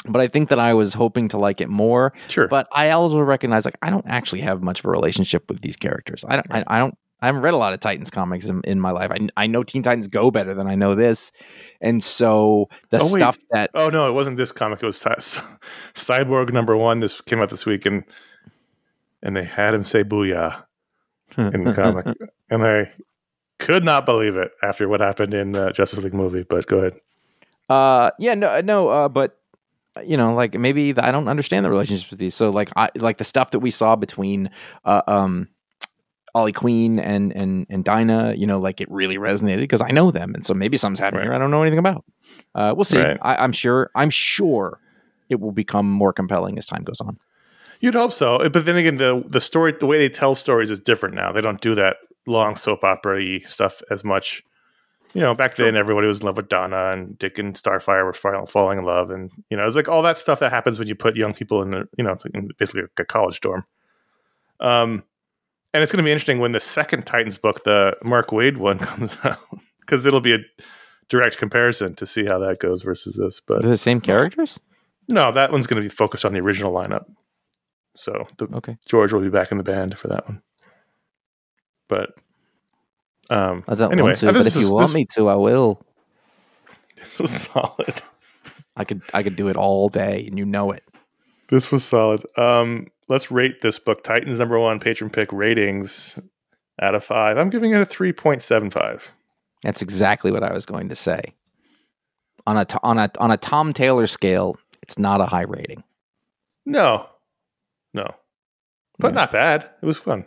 but 0.07 0.21
I 0.21 0.27
think 0.29 0.51
that 0.51 0.59
I 0.59 0.75
was 0.75 0.93
hoping 0.95 1.29
to 1.29 1.39
like 1.39 1.61
it 1.61 1.69
more. 1.71 2.13
sure. 2.29 2.49
But 2.49 2.67
I 2.73 2.91
also 2.91 3.21
recognize 3.21 3.65
like 3.65 3.79
I 3.81 3.89
don't 3.91 4.07
actually 4.09 4.41
have 4.43 4.63
much 4.63 4.81
of 4.81 4.85
a 4.87 4.91
relationship 4.91 5.49
with 5.49 5.61
these 5.63 5.77
characters. 5.77 6.25
I 6.29 6.37
don't. 6.37 6.47
I, 6.51 6.65
I 6.67 6.79
don't. 6.79 6.97
I 7.23 7.27
haven't 7.27 7.43
read 7.43 7.55
a 7.55 7.57
lot 7.57 7.73
of 7.73 7.79
Titans 7.79 8.11
comics 8.11 8.49
in, 8.49 8.63
in 8.65 8.81
my 8.81 8.91
life. 8.91 9.13
I, 9.13 9.29
I 9.37 9.47
know 9.47 9.63
Teen 9.63 9.85
Titans 9.85 10.09
Go 10.09 10.33
better 10.33 10.55
than 10.55 10.67
I 10.67 10.75
know 10.75 10.97
this, 10.97 11.31
and 11.81 12.03
so 12.03 12.69
the 12.91 12.99
Oh, 13.01 13.07
stuff 13.07 13.39
that 13.53 13.71
Oh 13.75 13.89
no, 13.91 14.09
it 14.09 14.13
wasn't 14.13 14.37
this 14.37 14.51
comic. 14.51 14.83
It 14.83 14.87
was 14.87 14.99
Cy- 14.99 15.15
Cyborg 15.95 16.53
number 16.53 16.77
one. 16.77 16.99
This 16.99 17.21
came 17.21 17.41
out 17.41 17.49
this 17.51 17.65
week, 17.65 17.87
and 17.87 18.03
and 19.23 19.37
they 19.37 19.45
had 19.45 19.75
him 19.75 19.85
say 19.85 20.05
"booyah" 20.05 20.65
in 21.37 21.65
the 21.65 21.73
comic, 21.75 22.07
and 22.51 22.65
I 22.65 22.91
could 23.59 23.85
not 23.85 24.05
believe 24.07 24.37
it 24.37 24.53
after 24.63 24.89
what 24.89 25.01
happened 25.01 25.35
in 25.35 25.53
the 25.53 25.71
Justice 25.71 26.03
League 26.03 26.15
movie. 26.15 26.43
But 26.43 26.67
go 26.67 26.79
ahead. 26.79 27.01
Uh, 27.69 28.11
yeah, 28.19 28.35
no, 28.35 28.61
no, 28.61 28.89
uh, 28.89 29.09
but 29.09 29.39
you 30.05 30.17
know, 30.17 30.35
like 30.35 30.55
maybe 30.55 30.93
the, 30.93 31.07
I 31.07 31.11
don't 31.11 31.29
understand 31.29 31.65
the 31.65 31.71
relationships 31.71 32.11
with 32.11 32.19
these. 32.19 32.35
So, 32.35 32.51
like, 32.51 32.71
I 32.77 32.91
like 32.97 33.19
the 33.19 33.25
stuff 33.25 33.51
that 33.53 33.61
we 33.61 33.71
saw 33.71 33.95
between, 33.97 34.51
uh, 34.85 35.03
um, 35.07 35.49
Ollie 36.35 36.53
Queen 36.53 36.99
and 36.99 37.31
and 37.37 37.67
and 37.69 37.85
Dinah. 37.85 38.35
You 38.37 38.47
know, 38.47 38.59
like 38.59 38.81
it 38.81 38.91
really 38.91 39.19
resonated 39.19 39.61
because 39.61 39.83
I 39.83 39.91
know 39.91 40.11
them, 40.11 40.35
and 40.35 40.45
so 40.47 40.55
maybe 40.55 40.77
something's 40.79 40.99
happening 40.99 41.21
Right. 41.21 41.27
here 41.27 41.35
I 41.35 41.39
don't 41.39 41.51
know 41.51 41.63
anything 41.63 41.79
about. 41.79 42.05
Uh, 42.55 42.73
we'll 42.75 42.85
see. 42.85 42.99
Right. 43.01 43.19
I, 43.21 43.37
I'm 43.37 43.53
sure. 43.53 43.91
I'm 43.95 44.11
sure 44.11 44.81
it 45.29 45.41
will 45.41 45.53
become 45.53 45.91
more 45.91 46.13
compelling 46.13 46.57
as 46.59 46.67
time 46.67 46.85
goes 46.85 47.01
on. 47.01 47.19
You'd 47.83 47.95
hope 47.95 48.13
so, 48.13 48.49
but 48.49 48.65
then 48.65 48.77
again, 48.77 48.97
the 48.97 49.25
the 49.27 49.41
story, 49.41 49.73
the 49.73 49.87
way 49.87 49.99
they 49.99 50.09
tell 50.09 50.37
stories 50.37 50.71
is 50.71 50.79
different 50.79 51.17
now. 51.17 51.33
They 51.33 51.41
don't 51.41 51.61
do 51.61 51.75
that 51.75 51.97
long 52.29 52.55
soap 52.55 52.85
opera 52.85 53.17
y 53.17 53.41
stuff 53.45 53.83
as 53.91 54.05
much. 54.05 54.43
You 55.15 55.21
know, 55.21 55.35
back 55.35 55.57
then 55.57 55.77
everybody 55.77 56.07
was 56.07 56.21
in 56.21 56.27
love 56.27 56.37
with 56.37 56.49
Donna, 56.49 56.93
and 56.93 57.19
Dick 57.19 57.41
and 57.41 57.55
Starfire 57.55 58.05
were 58.05 58.13
fall, 58.13 58.47
falling 58.47 58.79
in 58.79 58.85
love, 58.85 59.11
and 59.11 59.33
you 59.51 59.57
know, 59.57 59.67
it's 59.67 59.75
like 59.75 59.89
all 59.89 60.01
that 60.03 60.17
stuff 60.17 60.39
that 60.39 60.53
happens 60.53 60.79
when 60.79 60.87
you 60.87 60.95
put 60.95 61.17
young 61.17 61.35
people 61.35 61.61
in 61.61 61.73
the, 61.73 61.89
you 61.99 62.05
know, 62.05 62.17
in 62.33 62.51
basically 62.57 62.85
a 62.97 63.05
college 63.05 63.41
dorm. 63.41 63.65
Um, 64.61 65.03
and 65.75 65.83
it's 65.83 65.91
going 65.91 66.03
to 66.03 66.05
be 66.07 66.13
interesting 66.13 66.39
when 66.39 66.53
the 66.53 66.61
second 66.61 67.05
Titans 67.05 67.37
book, 67.37 67.65
the 67.65 67.97
Mark 68.05 68.29
Waid 68.29 68.59
one, 68.59 68.79
comes 68.91 69.17
out, 69.25 69.41
because 69.81 70.07
it'll 70.07 70.21
be 70.21 70.35
a 70.35 70.39
direct 71.09 71.37
comparison 71.37 71.95
to 71.97 72.07
see 72.07 72.25
how 72.27 72.39
that 72.39 72.61
goes 72.61 72.83
versus 72.83 73.17
this. 73.17 73.41
But 73.45 73.63
They're 73.63 73.71
the 73.71 73.77
same 73.77 74.01
characters. 74.01 74.61
no, 75.09 75.33
that 75.33 75.51
one's 75.51 75.67
going 75.67 75.83
to 75.83 75.87
be 75.87 75.93
focused 75.93 76.25
on 76.25 76.33
the 76.33 76.41
original 76.41 76.73
lineup. 76.73 77.07
So 77.95 78.27
the, 78.39 78.49
Okay, 78.55 78.77
George 78.87 79.13
will 79.13 79.21
be 79.21 79.29
back 79.29 79.53
in 79.53 79.59
the 79.59 79.65
band 79.65 79.99
for 79.99 80.09
that 80.09 80.27
one. 80.27 80.43
But 81.89 82.15
um, 83.31 83.65
I 83.69 83.75
don't 83.75 83.93
Anyway, 83.93 84.09
want 84.09 84.19
to, 84.19 84.27
but 84.27 84.33
this 84.33 84.47
if 84.49 84.55
you 84.57 84.63
is- 84.63 84.71
want 84.73 84.89
this- 84.89 84.95
me 84.95 85.07
to, 85.17 85.29
I 85.29 85.35
will. 85.37 85.83
this 86.97 87.19
was 87.19 87.31
solid. 87.43 88.03
I 88.77 88.85
could. 88.85 89.03
I 89.13 89.23
could 89.23 89.37
do 89.37 89.49
it 89.49 89.57
all 89.57 89.89
day, 89.91 90.25
and 90.27 90.39
you 90.39 90.47
know 90.47 90.71
it. 90.71 90.83
This 91.49 91.71
was 91.71 91.85
solid. 91.85 92.25
Um, 92.39 92.87
let's 93.09 93.31
rate 93.31 93.61
this 93.61 93.79
book. 93.79 94.03
Titans 94.03 94.39
number 94.39 94.59
one 94.59 94.81
patron 94.81 95.11
pick 95.11 95.31
ratings 95.31 96.19
out 96.81 96.95
of 96.95 97.05
five. 97.05 97.37
I'm 97.37 97.51
giving 97.51 97.73
it 97.73 97.81
a 97.83 97.85
three 97.85 98.13
point 98.15 98.41
seven 98.43 98.71
five. 98.71 99.11
That's 99.63 99.83
exactly 99.83 100.31
what 100.33 100.43
I 100.43 100.53
was 100.55 100.65
going 100.65 100.89
to 100.89 100.97
say. 100.97 101.35
On 102.47 102.57
a 102.57 102.65
t- 102.65 102.79
on 102.83 102.99
a 102.99 103.11
on 103.19 103.31
a 103.31 103.37
Tom 103.37 103.75
Taylor 103.75 104.07
scale, 104.07 104.57
it's 104.83 104.99
not 104.99 105.21
a 105.21 105.27
high 105.27 105.43
rating. 105.43 105.85
No, 106.65 107.07
no, 107.95 108.15
but 108.99 109.09
Yeah. 109.09 109.15
not 109.15 109.33
bad. 109.33 109.69
It 109.83 109.87
was 109.87 109.99
fun. 109.99 110.25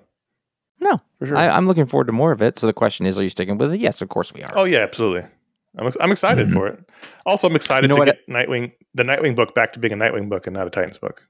No, 0.79 1.01
for 1.19 1.25
sure. 1.25 1.37
I, 1.37 1.49
I'm 1.49 1.67
looking 1.67 1.85
forward 1.85 2.07
to 2.07 2.13
more 2.13 2.31
of 2.31 2.41
it. 2.41 2.59
So 2.59 2.67
the 2.67 2.73
question 2.73 3.05
is, 3.05 3.19
are 3.19 3.23
you 3.23 3.29
sticking 3.29 3.57
with 3.57 3.73
it? 3.73 3.79
Yes, 3.79 4.01
of 4.01 4.09
course 4.09 4.33
we 4.33 4.43
are. 4.43 4.51
oh 4.55 4.65
yeah, 4.65 4.79
absolutely. 4.79 5.29
I'm 5.77 5.91
I'm 5.99 6.11
excited 6.11 6.47
mm-hmm. 6.47 6.55
for 6.55 6.67
it. 6.67 6.79
Also, 7.25 7.47
I'm 7.47 7.55
excited 7.55 7.83
You 7.83 7.87
know 7.89 7.95
to 7.95 8.11
what? 8.11 8.25
get 8.27 8.27
Nightwing 8.27 8.71
the 8.93 9.03
Nightwing 9.03 9.35
book 9.35 9.53
back 9.55 9.73
to 9.73 9.79
being 9.79 9.93
a 9.93 9.97
Nightwing 9.97 10.29
book 10.29 10.47
and 10.47 10.53
not 10.55 10.67
a 10.67 10.69
Titans 10.69 10.97
book 10.97 11.27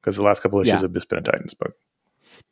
because 0.00 0.16
the 0.16 0.22
last 0.22 0.42
couple 0.42 0.60
issues 0.60 0.68
Yeah. 0.68 0.80
have 0.80 0.92
just 0.92 1.08
been 1.08 1.18
a 1.18 1.22
Titans 1.22 1.54
book. 1.54 1.74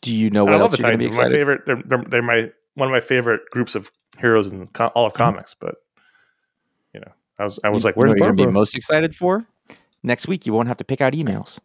Do 0.02 0.14
you 0.14 0.30
know 0.30 0.42
And 0.46 0.52
what 0.52 0.54
I 0.54 0.62
love 0.62 0.70
else 0.72 0.76
the 0.76 0.82
you're 0.82 0.96
going 0.96 0.98
be 0.98 1.04
Titans. 1.10 1.16
They're 1.16 1.26
my 1.26 1.30
favorite. 1.32 1.66
They're, 1.66 1.82
they're, 1.84 2.04
they're 2.08 2.22
my 2.22 2.50
one 2.74 2.88
of 2.88 2.92
my 2.92 3.00
favorite 3.00 3.42
groups 3.50 3.74
of 3.74 3.90
heroes 4.18 4.50
in 4.50 4.66
co- 4.68 4.86
all 4.88 5.06
of 5.06 5.12
mm-hmm. 5.12 5.22
comics. 5.22 5.54
But 5.54 5.76
you 6.94 7.00
know, 7.00 7.12
I 7.38 7.44
was 7.44 7.60
I 7.64 7.68
was 7.68 7.82
You- 7.82 7.88
like, 7.88 7.96
you 7.96 8.00
know 8.02 8.08
"Where's 8.08 8.10
what 8.10 8.18
you're 8.18 8.26
going 8.28 8.36
to 8.38 8.46
be 8.46 8.52
most 8.52 8.74
excited 8.74 9.14
for? 9.14 9.46
Next 10.02 10.26
week, 10.28 10.46
you 10.46 10.52
won't 10.52 10.68
have 10.68 10.78
to 10.78 10.84
pick 10.84 11.00
out 11.00 11.12
emails. 11.12 11.58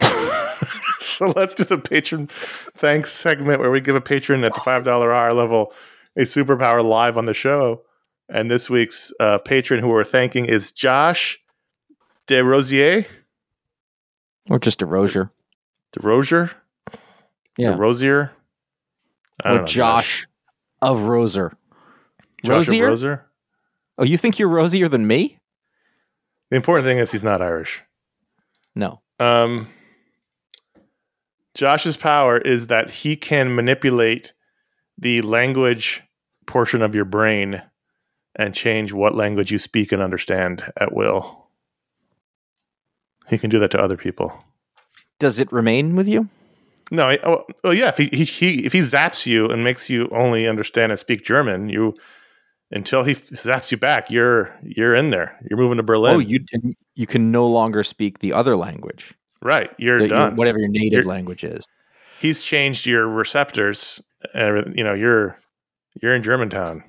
so 1.00 1.28
let's 1.36 1.54
do 1.54 1.64
the 1.64 1.78
patron 1.78 2.26
thanks 2.26 3.12
segment 3.12 3.60
where 3.60 3.70
we 3.70 3.80
give 3.80 3.96
a 3.96 4.00
patron 4.00 4.44
at 4.44 4.54
the 4.54 4.60
five 4.60 4.84
dollar 4.84 5.12
hour 5.12 5.32
level 5.32 5.72
a 6.16 6.22
superpower 6.22 6.84
live 6.84 7.18
on 7.18 7.26
the 7.26 7.34
show. 7.34 7.82
And 8.28 8.50
this 8.50 8.68
week's 8.68 9.12
uh, 9.20 9.38
patron 9.38 9.80
who 9.80 9.88
we're 9.88 10.02
thanking 10.04 10.46
is 10.46 10.72
Josh 10.72 11.38
DeRosier. 12.26 13.06
Or 14.50 14.58
just 14.58 14.82
a 14.82 14.86
Rozier. 14.86 15.30
DeRosier? 15.96 16.52
Yeah. 17.56 17.72
DeRosier? 17.72 18.30
I 19.44 19.52
Or 19.52 19.58
know, 19.58 19.64
Josh 19.64 20.26
of 20.82 20.98
Roser. 21.00 21.52
Josh 22.44 22.68
of 22.68 22.80
Rosier? 22.80 22.88
Roser? 22.90 23.20
Oh, 23.98 24.04
you 24.04 24.18
think 24.18 24.38
you're 24.38 24.48
rosier 24.48 24.88
than 24.88 25.06
me? 25.06 25.38
The 26.50 26.56
important 26.56 26.86
thing 26.86 26.98
is 26.98 27.12
he's 27.12 27.22
not 27.22 27.42
Irish. 27.42 27.82
No. 28.74 29.00
Um, 29.18 29.68
Josh's 31.56 31.96
power 31.96 32.36
is 32.36 32.66
that 32.66 32.90
he 32.90 33.16
can 33.16 33.54
manipulate 33.54 34.34
the 34.98 35.22
language 35.22 36.02
portion 36.46 36.82
of 36.82 36.94
your 36.94 37.06
brain 37.06 37.62
and 38.34 38.54
change 38.54 38.92
what 38.92 39.14
language 39.14 39.50
you 39.50 39.58
speak 39.58 39.90
and 39.90 40.02
understand 40.02 40.70
at 40.78 40.92
will. 40.92 41.48
He 43.28 43.38
can 43.38 43.48
do 43.48 43.58
that 43.58 43.70
to 43.70 43.80
other 43.80 43.96
people. 43.96 44.38
Does 45.18 45.40
it 45.40 45.50
remain 45.50 45.96
with 45.96 46.06
you? 46.06 46.28
No, 46.90 47.16
oh, 47.24 47.44
oh 47.64 47.70
yeah. 47.70 47.88
If 47.88 47.96
he, 47.96 48.08
he 48.12 48.24
he 48.24 48.66
if 48.66 48.72
he 48.72 48.80
zaps 48.80 49.26
you 49.26 49.48
and 49.48 49.64
makes 49.64 49.88
you 49.88 50.08
only 50.12 50.46
understand 50.46 50.92
and 50.92 50.98
speak 50.98 51.24
German, 51.24 51.70
you 51.70 51.94
until 52.70 53.02
he 53.02 53.14
zaps 53.14 53.72
you 53.72 53.78
back, 53.78 54.10
you're 54.10 54.54
you're 54.62 54.94
in 54.94 55.10
there. 55.10 55.36
You're 55.48 55.58
moving 55.58 55.78
to 55.78 55.82
Berlin. 55.82 56.16
Oh, 56.16 56.18
you 56.18 56.44
you 56.94 57.06
can 57.06 57.32
no 57.32 57.48
longer 57.48 57.82
speak 57.82 58.20
the 58.20 58.34
other 58.34 58.56
language, 58.56 59.14
right. 59.42 59.70
You're 59.78 59.98
the- 59.98 60.08
your- 60.08 60.18
done. 60.18 60.36
whatever 60.36 60.58
your 60.58 60.68
native 60.68 60.92
You're- 60.92 61.04
language 61.06 61.44
is. 61.44 61.66
He's 62.20 62.42
changed 62.44 62.86
your 62.86 63.06
receptors. 63.08 64.02
And 64.34 64.74
you 64.76 64.82
know, 64.82 64.94
you're 64.94 65.38
you're 66.02 66.14
in 66.14 66.22
Germantown. 66.22 66.82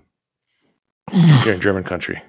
you're 1.13 1.53
in 1.55 1.61
German 1.61 1.83
country. 1.83 2.21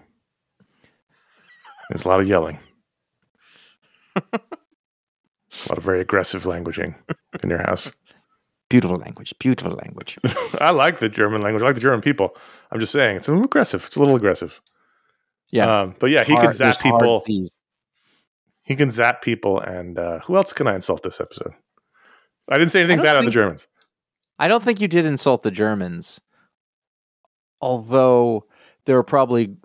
There's 1.89 2.05
a 2.05 2.09
lot 2.09 2.21
of 2.21 2.29
yelling. 2.29 2.59
a 4.17 4.21
lot 5.69 5.79
of 5.79 5.83
very 5.85 6.01
aggressive 6.01 6.43
languaging 6.45 6.95
in 7.43 7.51
your 7.51 7.61
house. 7.61 7.93
Beautiful 8.69 8.97
language, 8.99 9.33
beautiful 9.39 9.73
language. 9.73 10.19
I 10.61 10.71
like 10.73 10.99
the 10.99 11.09
German 11.09 11.41
language. 11.41 11.63
I 11.63 11.67
like 11.67 11.75
the 11.77 11.81
German 11.81 12.03
people. 12.03 12.37
I'm 12.71 12.81
just 12.81 12.93
saying 12.93 13.17
it's 13.17 13.29
a 13.29 13.31
little 13.31 13.47
aggressive. 13.47 13.85
It's 13.87 13.97
a 13.97 14.01
little 14.01 14.17
aggressive. 14.17 14.61
Yeah, 15.51 15.81
Um, 15.81 15.95
but 15.99 16.11
yeah, 16.11 16.21
he 16.25 16.35
can 16.35 16.43
Hard- 16.45 16.57
there's 16.57 16.75
zap 16.75 16.83
people. 16.83 17.21
Cs. 17.21 17.57
He 18.69 18.77
can 18.77 18.91
zap 18.93 19.23
people. 19.23 19.59
And 19.61 19.99
uh, 19.99 20.19
who 20.21 20.37
else 20.37 20.53
can 20.53 20.67
I 20.69 20.75
insult 20.75 21.03
this 21.03 21.21
episode? 21.21 21.53
I 22.51 22.59
didn't 22.59 22.71
say 22.71 22.81
anything 22.81 22.99
bad 23.03 23.17
about 23.17 23.25
the 23.25 23.31
Germans. 23.31 23.67
I 24.39 24.47
don't 24.47 24.63
think 24.63 24.81
you 24.81 24.87
did 24.89 25.05
insult 25.07 25.43
the 25.43 25.51
Germans, 25.51 26.21
although 27.61 28.45
there 28.85 28.95
were 28.97 29.03
probably 29.03 29.57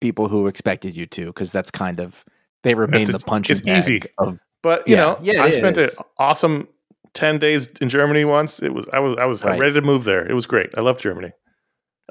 people 0.00 0.28
who 0.28 0.46
expected 0.46 0.96
you 0.96 1.06
to, 1.06 1.26
because 1.26 1.52
that's 1.52 1.70
kind 1.70 2.00
of 2.00 2.24
they 2.62 2.74
remain 2.74 3.08
a- 3.10 3.12
the 3.12 3.18
punching 3.18 3.56
it's 3.58 3.66
easy. 3.68 4.02
of 4.18 4.40
But 4.62 4.86
you 4.88 4.94
Yeah. 4.96 5.00
know, 5.02 5.18
Yeah, 5.20 5.42
I 5.42 5.50
spent 5.50 5.76
an 5.76 5.90
awesome 6.18 6.68
ten 7.14 7.38
days 7.38 7.66
in 7.80 7.88
Germany 7.88 8.24
once. 8.24 8.62
It 8.62 8.72
was 8.74 8.88
I 8.92 8.98
was 9.00 9.16
I 9.18 9.24
was 9.26 9.42
Right. 9.44 9.58
ready 9.60 9.74
to 9.74 9.82
move 9.82 10.04
there. 10.04 10.26
It 10.26 10.34
was 10.34 10.46
great. 10.46 10.70
I 10.76 10.80
love 10.80 10.98
Germany. 11.00 11.32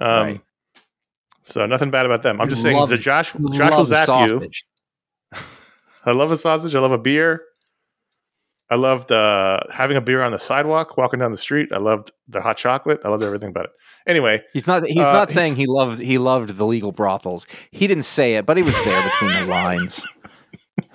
Um, 0.02 0.26
Right. 0.28 0.42
So 1.44 1.66
nothing 1.66 1.92
bad 1.92 2.06
about 2.06 2.24
them. 2.24 2.42
I'm 2.42 2.48
You 2.48 2.52
just 2.52 2.62
saying, 2.64 2.76
love- 2.78 2.90
the 2.90 2.98
Josh 2.98 3.34
Josh 3.54 3.72
will 3.72 3.86
zap 3.86 4.30
you. 4.30 4.50
I 6.06 6.12
love 6.12 6.32
a 6.32 6.38
sausage. 6.38 6.76
I 6.76 6.80
love 6.80 6.92
a 6.92 6.98
beer. 6.98 7.42
I 8.70 8.76
loved 8.76 9.12
uh, 9.12 9.60
having 9.72 9.96
a 9.98 10.02
beer 10.02 10.24
on 10.24 10.32
the 10.32 10.40
sidewalk, 10.40 10.98
walking 10.98 11.20
down 11.20 11.32
the 11.32 11.38
street. 11.38 11.70
I 11.72 11.78
loved 11.78 12.12
the 12.28 12.42
hot 12.42 12.58
chocolate. 12.58 13.00
I 13.06 13.10
loved 13.10 13.24
everything 13.24 13.50
about 13.50 13.66
it. 13.66 13.72
Anyway, 14.08 14.42
He's 14.54 14.66
not. 14.68 14.84
He's 14.84 15.04
Uh, 15.04 15.14
not 15.14 15.30
saying 15.30 15.56
he 15.56 15.66
loved. 15.68 16.00
He 16.00 16.18
loved 16.18 16.50
the 16.58 16.66
legal 16.66 16.92
brothels. 16.92 17.46
He 17.72 17.86
didn't 17.88 18.04
say 18.06 18.36
it, 18.36 18.46
but 18.46 18.58
he 18.58 18.64
was 18.64 18.76
there 18.84 19.04
between 19.04 19.34
the 19.34 19.46
lines. 19.46 20.06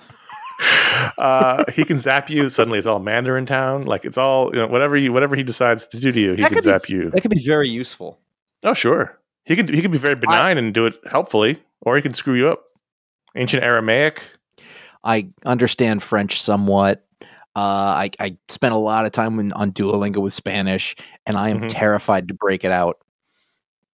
uh, 1.17 1.63
he 1.73 1.83
can 1.83 1.97
zap 1.97 2.29
you. 2.29 2.49
Suddenly, 2.49 2.77
it's 2.77 2.87
all 2.87 2.99
Mandarin 2.99 3.45
town. 3.45 3.83
Like 3.85 4.05
it's 4.05 4.17
all 4.17 4.49
you 4.53 4.59
know, 4.61 4.67
whatever 4.67 4.95
you, 4.95 5.11
whatever 5.13 5.35
he 5.35 5.43
decides 5.43 5.87
to 5.87 5.99
do 5.99 6.11
to 6.11 6.19
you, 6.19 6.31
he 6.33 6.41
That 6.41 6.47
can 6.49 6.55
could 6.55 6.63
be- 6.63 6.69
zap 6.69 6.89
you. 6.89 7.09
That 7.11 7.21
could 7.21 7.31
be 7.31 7.43
very 7.45 7.69
useful. 7.69 8.19
Oh, 8.63 8.73
sure. 8.73 9.17
He 9.45 9.55
could 9.55 9.69
he 9.69 9.81
can 9.81 9.91
be 9.91 9.97
very 9.97 10.15
benign 10.15 10.57
and 10.57 10.73
do 10.73 10.85
it 10.85 10.95
helpfully, 11.09 11.61
or 11.81 11.95
he 11.95 12.01
can 12.01 12.13
screw 12.13 12.35
you 12.35 12.49
up. 12.49 12.63
Ancient 13.35 13.63
Aramaic. 13.63 14.21
I 15.03 15.29
understand 15.45 16.03
French 16.03 16.41
somewhat. 16.41 17.05
Uh, 17.55 17.59
I, 17.59 18.11
I 18.19 18.37
spent 18.49 18.73
a 18.73 18.77
lot 18.77 19.05
of 19.05 19.11
time 19.11 19.39
in, 19.39 19.51
on 19.53 19.71
Duolingo 19.71 20.17
with 20.21 20.33
Spanish, 20.33 20.95
and 21.25 21.35
I 21.37 21.49
am 21.49 21.61
Mhm. 21.61 21.67
terrified 21.69 22.27
to 22.29 22.33
break 22.33 22.63
it 22.63 22.71
out 22.71 22.97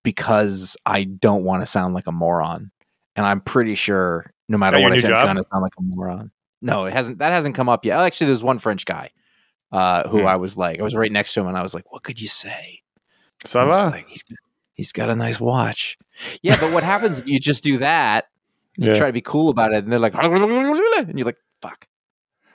because 0.03 0.77
I 0.85 1.03
don't 1.03 1.43
want 1.43 1.61
to 1.61 1.65
sound 1.65 1.93
like 1.93 2.07
a 2.07 2.11
moron. 2.11 2.71
And 3.15 3.25
I'm 3.25 3.41
pretty 3.41 3.75
sure 3.75 4.31
no 4.47 4.57
matter 4.57 4.79
what 4.79 4.93
I 4.93 4.97
say, 4.99 5.07
I'm 5.11 5.25
going 5.25 5.37
to 5.37 5.43
sound 5.43 5.61
like 5.63 5.73
a 5.77 5.81
moron. 5.81 6.31
No, 6.61 6.85
it 6.85 6.93
hasn't. 6.93 7.19
That 7.19 7.31
hasn't 7.31 7.55
come 7.55 7.69
up 7.69 7.83
yet. 7.85 7.99
Actually, 7.99 8.27
there's 8.27 8.43
one 8.43 8.59
French 8.59 8.85
guy 8.85 9.09
uh, 9.71 10.07
who 10.07 10.21
Hmm. 10.21 10.27
I 10.27 10.35
was 10.37 10.55
like, 10.57 10.79
I 10.79 10.83
was 10.83 10.95
right 10.95 11.11
next 11.11 11.33
to 11.33 11.41
him, 11.41 11.47
and 11.47 11.57
I 11.57 11.61
was 11.63 11.73
like, 11.73 11.91
"What 11.91 12.03
could 12.03 12.21
you 12.21 12.27
say?" 12.27 12.81
Ça 13.43 13.65
va? 13.65 13.89
like, 13.91 14.07
he's 14.07 14.23
he's 14.73 14.91
got 14.91 15.09
a 15.09 15.15
nice 15.15 15.39
watch. 15.39 15.97
Yeah, 16.41 16.57
but 16.59 16.71
what 16.73 16.83
happens 16.83 17.19
if 17.19 17.27
you 17.27 17.39
just 17.39 17.63
do 17.63 17.77
that? 17.79 18.25
You 18.77 18.89
Yeah. 18.91 18.97
try 18.97 19.07
to 19.07 19.13
be 19.13 19.21
cool 19.21 19.49
about 19.49 19.73
it, 19.73 19.83
and 19.83 19.91
they're 19.91 19.99
like, 19.99 20.13
and 20.15 21.17
you're 21.17 21.25
like, 21.25 21.37
"Fuck." 21.61 21.87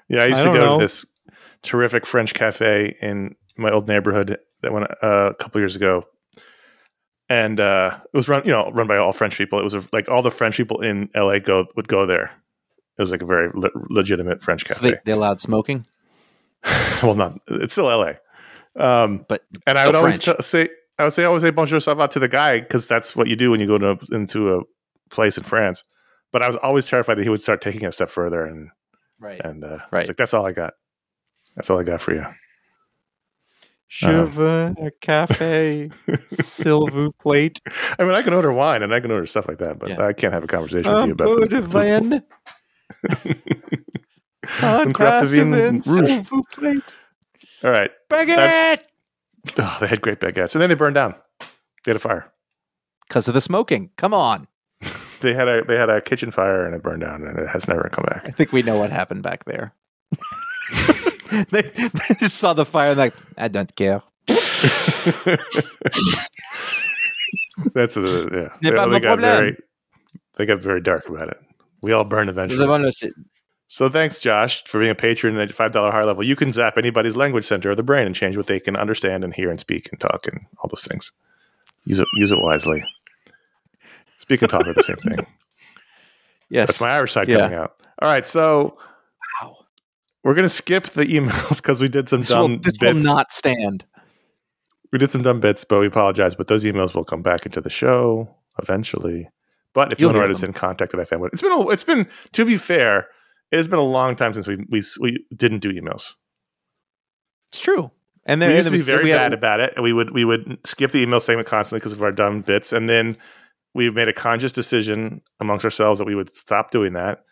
Yeah, 0.08 0.22
I 0.22 0.26
used 0.26 0.40
I 0.42 0.44
to 0.44 0.50
go 0.52 0.58
know. 0.58 0.78
to 0.78 0.84
this 0.84 1.04
terrific 1.62 2.06
French 2.06 2.32
cafe 2.34 2.96
in 3.02 3.34
my 3.56 3.70
old 3.70 3.88
neighborhood 3.88 4.38
that 4.62 4.72
went 4.72 4.88
uh, 5.02 5.30
a 5.30 5.34
couple 5.34 5.60
years 5.60 5.74
ago, 5.76 6.06
and 7.28 7.58
uh, 7.60 7.98
it 8.12 8.16
was 8.16 8.28
run, 8.28 8.42
you 8.44 8.52
know, 8.52 8.70
run 8.72 8.86
by 8.86 8.96
all 8.96 9.12
French 9.12 9.36
people. 9.36 9.58
It 9.58 9.64
was 9.64 9.74
a, 9.74 9.82
like 9.92 10.08
all 10.08 10.22
the 10.22 10.30
French 10.30 10.56
people 10.56 10.80
in 10.80 11.08
LA 11.14 11.38
go 11.38 11.66
would 11.76 11.88
go 11.88 12.06
there. 12.06 12.30
It 12.98 13.02
was 13.02 13.10
like 13.10 13.22
a 13.22 13.26
very 13.26 13.50
le- 13.54 13.70
legitimate 13.90 14.42
French 14.42 14.62
So 14.68 14.74
cafe. 14.74 14.90
they, 14.90 14.98
they 15.06 15.12
allowed 15.12 15.40
smoking, 15.40 15.86
well, 17.02 17.14
not 17.14 17.38
it's 17.48 17.72
still 17.72 17.86
LA, 17.86 18.12
um, 18.76 19.24
but 19.28 19.42
and 19.66 19.78
I 19.78 19.82
still 19.82 19.92
would 19.92 19.98
always 19.98 20.18
t- 20.18 20.32
say 20.40 20.68
I 20.98 21.04
would 21.04 21.12
say 21.14 21.24
always 21.24 21.42
say 21.42 21.50
bonjour 21.50 21.78
ça 21.80 21.96
va 21.96 22.06
to 22.08 22.18
the 22.20 22.28
guy 22.28 22.60
because 22.60 22.86
that's 22.86 23.16
what 23.16 23.26
you 23.28 23.34
do 23.36 23.50
when 23.50 23.60
you 23.60 23.66
go 23.66 23.78
to 23.78 23.98
into 24.14 24.54
a 24.54 24.62
place 25.10 25.36
in 25.38 25.42
France. 25.44 25.82
But 26.32 26.42
I 26.42 26.46
was 26.46 26.56
always 26.56 26.86
terrified 26.86 27.18
that 27.18 27.24
he 27.24 27.28
would 27.28 27.42
start 27.42 27.60
taking 27.60 27.82
it 27.82 27.86
a 27.86 27.92
step 27.92 28.10
further 28.10 28.44
and 28.44 28.70
right. 29.20 29.40
and 29.44 29.62
uh, 29.64 29.78
Right. 29.90 30.00
It's 30.00 30.08
like 30.08 30.16
that's 30.16 30.34
all 30.34 30.46
I 30.46 30.52
got. 30.52 30.74
That's 31.56 31.68
all 31.70 31.78
I 31.78 31.82
got 31.84 32.00
for 32.00 32.14
you. 32.14 32.24
Je 33.88 34.08
veux 34.24 34.74
un 34.78 34.90
café, 35.02 35.92
s'il 36.30 37.12
plate. 37.18 37.60
I 37.98 38.04
mean, 38.04 38.14
I 38.14 38.22
can 38.22 38.32
order 38.32 38.50
wine 38.50 38.82
and 38.82 38.94
I 38.94 39.00
can 39.00 39.10
order 39.10 39.26
stuff 39.26 39.46
like 39.46 39.58
that, 39.58 39.78
but 39.78 39.90
Yeah. 39.90 40.06
I 40.06 40.14
can't 40.14 40.32
have 40.32 40.42
a 40.42 40.46
conversation 40.46 40.90
with 40.90 41.06
you 41.08 41.12
about 41.12 41.28
peu 41.28 41.40
the, 41.40 41.48
de 41.48 41.60
vin. 41.60 42.22
Un 44.62 44.80
Un 44.86 44.92
glace 44.92 45.30
de 45.30 45.44
vin, 45.44 45.80
Rouge. 45.86 46.26
s'il. 46.26 46.82
All 47.62 47.70
right, 47.70 47.90
Baguette! 48.08 48.82
oh, 49.58 49.76
they 49.80 49.86
had 49.86 50.00
great 50.00 50.20
baguettes, 50.20 50.54
and 50.54 50.62
then 50.62 50.68
they 50.70 50.74
burned 50.74 50.94
down. 50.94 51.14
They 51.84 51.90
had 51.90 51.96
a 51.96 52.00
fire. 52.00 52.32
Because 53.06 53.28
of 53.28 53.34
the 53.34 53.40
smoking. 53.42 53.90
Come 53.98 54.14
on. 54.14 54.46
They 55.22 55.32
had 55.34 55.48
a 55.48 55.64
they 55.64 55.76
had 55.76 55.88
a 55.90 56.00
kitchen 56.00 56.30
fire 56.30 56.64
and 56.66 56.74
it 56.74 56.82
burned 56.82 57.00
down, 57.00 57.24
and 57.26 57.38
it 57.38 57.48
has 57.48 57.66
never 57.68 57.88
come 57.90 58.04
back. 58.08 58.24
I 58.26 58.30
think 58.30 58.52
we 58.52 58.62
know 58.62 58.76
what 58.78 58.90
happened 58.90 59.22
back 59.22 59.44
there. 59.44 59.72
they, 61.50 61.62
they 61.62 62.14
just 62.20 62.36
saw 62.36 62.52
the 62.52 62.64
fire 62.66 62.90
and 62.90 62.98
like, 62.98 63.14
I 63.38 63.48
don't 63.48 63.74
care. 63.74 64.02
That's 67.74 67.96
a 67.96 68.00
yeah. 68.32 68.48
They, 68.60 68.70
they 68.90 69.00
got 69.00 69.18
very 69.20 69.56
they 70.36 70.46
got 70.46 70.60
very 70.60 70.80
dark 70.80 71.08
about 71.08 71.28
it. 71.28 71.38
We 71.80 71.92
all 71.92 72.04
burn 72.04 72.28
eventually. 72.28 72.62
avons 72.62 72.84
le 72.84 72.92
si- 72.92 73.12
So 73.66 73.88
thanks, 73.88 74.20
Josh, 74.20 74.64
for 74.64 74.78
being 74.78 74.90
a 74.90 74.94
patron 74.94 75.36
at 75.38 75.52
five 75.52 75.72
dollar 75.72 75.90
higher 75.90 76.04
level. 76.06 76.22
You 76.22 76.36
can 76.36 76.52
zap 76.52 76.76
anybody's 76.78 77.16
language 77.16 77.44
center 77.44 77.70
of 77.70 77.76
the 77.76 77.82
brain 77.82 78.06
and 78.06 78.14
change 78.14 78.36
what 78.36 78.46
they 78.46 78.60
can 78.60 78.76
understand 78.76 79.24
and 79.24 79.34
hear 79.34 79.50
and 79.50 79.58
speak 79.60 79.88
and 79.90 80.00
talk 80.00 80.26
and 80.26 80.40
all 80.58 80.68
those 80.68 80.84
things. 80.84 81.12
Use 81.84 81.98
it 82.00 82.08
use 82.14 82.30
it 82.30 82.38
wisely. 82.42 82.84
Speak 84.22 84.40
and 84.42 84.48
talk 84.50 84.66
are 84.66 84.72
the 84.72 84.82
same 84.82 84.96
thing. 84.96 85.26
Yes. 86.48 86.66
That's 86.68 86.80
my 86.82 86.90
Irish 86.90 87.12
side 87.12 87.28
Yeah. 87.30 87.38
coming 87.38 87.56
out. 87.58 87.72
All 88.02 88.08
right, 88.10 88.26
so 88.26 88.76
Wow. 89.40 89.56
we're 90.22 90.34
gonna 90.34 90.50
skip 90.50 90.84
the 90.88 91.04
emails 91.04 91.56
because 91.62 91.80
we 91.80 91.88
did 91.88 92.10
some 92.10 92.20
This, 92.20 92.28
dumb 92.28 92.50
will, 92.52 92.58
this 92.58 92.74
will 92.78 92.92
bits. 92.92 93.04
not 93.06 93.32
stand. 93.32 93.86
we 94.92 94.98
did 94.98 95.10
some 95.10 95.22
dumb 95.22 95.40
bits, 95.40 95.64
but 95.64 95.80
we 95.80 95.86
apologize. 95.86 96.34
But 96.34 96.48
those 96.48 96.64
emails 96.64 96.94
will 96.94 97.04
come 97.04 97.22
back 97.22 97.46
into 97.46 97.62
the 97.62 97.70
show 97.70 98.36
eventually. 98.62 99.30
But 99.72 99.94
if 99.94 99.98
you 99.98 100.04
You'll 100.04 100.10
want 100.10 100.16
to 100.16 100.20
write 100.20 100.30
us 100.30 100.42
them. 100.42 100.50
in, 100.50 100.52
contact 100.54 100.92
at 100.92 101.00
iFanboy. 101.00 101.30
It's 101.32 101.40
been 101.40 101.52
a, 101.52 101.68
it's 101.70 101.84
been 101.84 102.06
to 102.32 102.44
be 102.44 102.58
fair, 102.58 103.06
it 103.50 103.56
has 103.56 103.66
been 103.66 103.78
a 103.78 103.82
long 103.82 104.14
time 104.14 104.34
since 104.34 104.46
we 104.46 104.56
we 104.68 104.82
we 105.00 105.24
didn't 105.34 105.60
do 105.60 105.72
emails. 105.72 106.14
It's 107.48 107.60
true. 107.60 107.90
And 108.26 108.42
there 108.42 108.50
we 108.50 108.56
used 108.56 108.68
to 108.68 108.72
be 108.74 108.78
very 108.82 109.04
we 109.04 109.10
had- 109.10 109.16
bad 109.30 109.32
about 109.32 109.60
it, 109.60 109.72
and 109.74 109.82
we 109.82 109.94
would 109.94 110.10
we 110.10 110.26
would 110.26 110.58
skip 110.66 110.92
the 110.92 110.98
email 110.98 111.20
segment 111.20 111.48
constantly 111.48 111.80
because 111.80 111.94
of 111.94 112.02
our 112.02 112.12
dumb 112.12 112.42
bits, 112.42 112.74
and 112.74 112.90
then 112.90 113.16
we 113.74 113.90
made 113.90 114.08
a 114.08 114.12
conscious 114.12 114.52
decision 114.52 115.22
amongst 115.40 115.64
ourselves 115.64 115.98
that 115.98 116.04
we 116.04 116.14
would 116.14 116.34
stop 116.36 116.70
doing 116.70 116.92
that, 116.94 117.24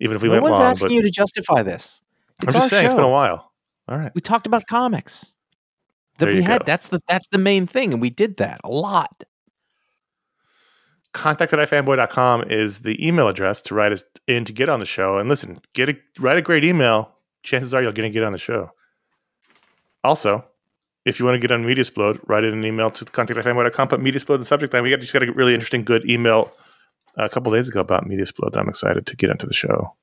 even 0.00 0.16
if 0.16 0.22
we 0.22 0.28
no 0.28 0.34
went 0.34 0.42
one's 0.44 0.52
long. 0.58 0.62
asking 0.62 0.88
But 0.88 0.94
you 0.94 1.02
to 1.02 1.10
justify 1.10 1.62
this. 1.62 2.02
I'm 2.46 2.52
just 2.52 2.68
saying, 2.68 2.82
show. 2.82 2.86
it's 2.86 2.94
been 2.94 3.04
a 3.04 3.08
while. 3.08 3.52
All 3.88 3.96
right, 3.98 4.12
We 4.14 4.20
talked 4.20 4.46
about 4.46 4.66
comics. 4.66 5.32
That 6.18 6.26
There 6.26 6.34
we 6.34 6.42
had 6.42 6.60
go. 6.60 6.64
that's 6.66 6.88
the 6.88 7.00
that's 7.08 7.28
the 7.28 7.38
main 7.38 7.66
thing, 7.66 7.92
and 7.92 8.00
we 8.00 8.10
did 8.10 8.38
that 8.38 8.60
a 8.64 8.70
lot. 8.70 9.24
contact 11.12 11.52
at 11.52 11.58
ifanboy.com 11.68 12.44
is 12.50 12.80
the 12.80 13.06
email 13.06 13.28
address 13.28 13.60
to 13.62 13.74
write 13.74 13.92
us 13.92 14.04
in 14.26 14.44
to 14.44 14.52
get 14.52 14.68
on 14.68 14.80
the 14.80 14.86
show. 14.86 15.18
And 15.18 15.28
listen, 15.28 15.58
get 15.72 15.88
a 15.88 15.96
write 16.18 16.36
a 16.36 16.42
great 16.42 16.64
email. 16.64 17.12
Chances 17.42 17.72
are 17.72 17.82
you're 17.82 17.92
going 17.92 18.10
to 18.10 18.12
get 18.12 18.22
on 18.22 18.32
the 18.32 18.38
show. 18.38 18.70
Also, 20.04 20.44
if 21.06 21.18
you 21.18 21.24
want 21.24 21.36
to 21.36 21.38
get 21.38 21.50
on 21.50 21.64
Mediasplode, 21.64 22.20
write 22.28 22.44
in 22.44 22.52
an 22.52 22.64
email 22.64 22.90
to 22.90 23.04
contact 23.06 23.38
at 23.38 23.44
ifanboy.com. 23.44 23.88
Put 23.88 24.00
Mediasplode 24.00 24.34
in 24.34 24.40
the 24.40 24.44
subject 24.46 24.74
line. 24.74 24.82
We 24.82 24.90
got 24.90 25.00
just 25.00 25.12
got 25.14 25.22
a 25.22 25.32
really 25.32 25.54
interesting, 25.54 25.84
good 25.84 26.08
email 26.10 26.52
a 27.16 27.28
couple 27.28 27.50
days 27.52 27.68
ago 27.68 27.80
about 27.80 28.04
Mediasplode. 28.06 28.52
that 28.52 28.58
I'm 28.58 28.68
excited 28.68 29.06
to 29.06 29.16
get 29.16 29.30
into 29.30 29.46
the 29.46 29.54
show 29.54 29.94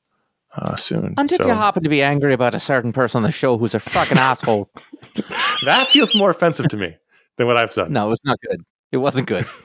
uh, 0.57 0.75
soon. 0.75 1.13
And 1.17 1.31
if 1.31 1.39
So 1.41 1.47
you 1.47 1.53
happen 1.53 1.83
to 1.83 1.89
be 1.89 2.01
angry 2.01 2.33
about 2.33 2.55
a 2.55 2.59
certain 2.59 2.91
person 2.93 3.17
on 3.17 3.23
the 3.23 3.31
show 3.31 3.57
who's 3.57 3.75
a 3.75 3.79
fucking 3.79 4.17
asshole, 4.17 4.69
that 5.65 5.87
feels 5.89 6.15
more 6.15 6.29
offensive 6.31 6.67
to 6.69 6.77
me 6.77 6.95
than 7.37 7.45
what 7.47 7.57
I've 7.57 7.71
said. 7.73 7.91
no, 7.91 8.11
it's 8.11 8.23
not 8.25 8.39
good. 8.41 8.61
It 8.91 8.97
wasn't 8.97 9.27
good. 9.27 9.45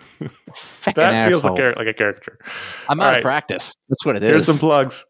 That 0.95 1.29
feels 1.29 1.45
like, 1.45 1.59
a- 1.61 1.75
like 1.77 1.87
a 1.87 1.95
caricature. 1.95 2.39
I'm 2.89 2.99
All 2.99 3.07
out 3.07 3.11
right. 3.11 3.17
of 3.19 3.23
practice. 3.23 3.73
That's 3.89 4.05
what 4.05 4.17
it 4.17 4.23
is. 4.23 4.31
Here's 4.31 4.47
some 4.47 4.57
plugs. 4.59 5.07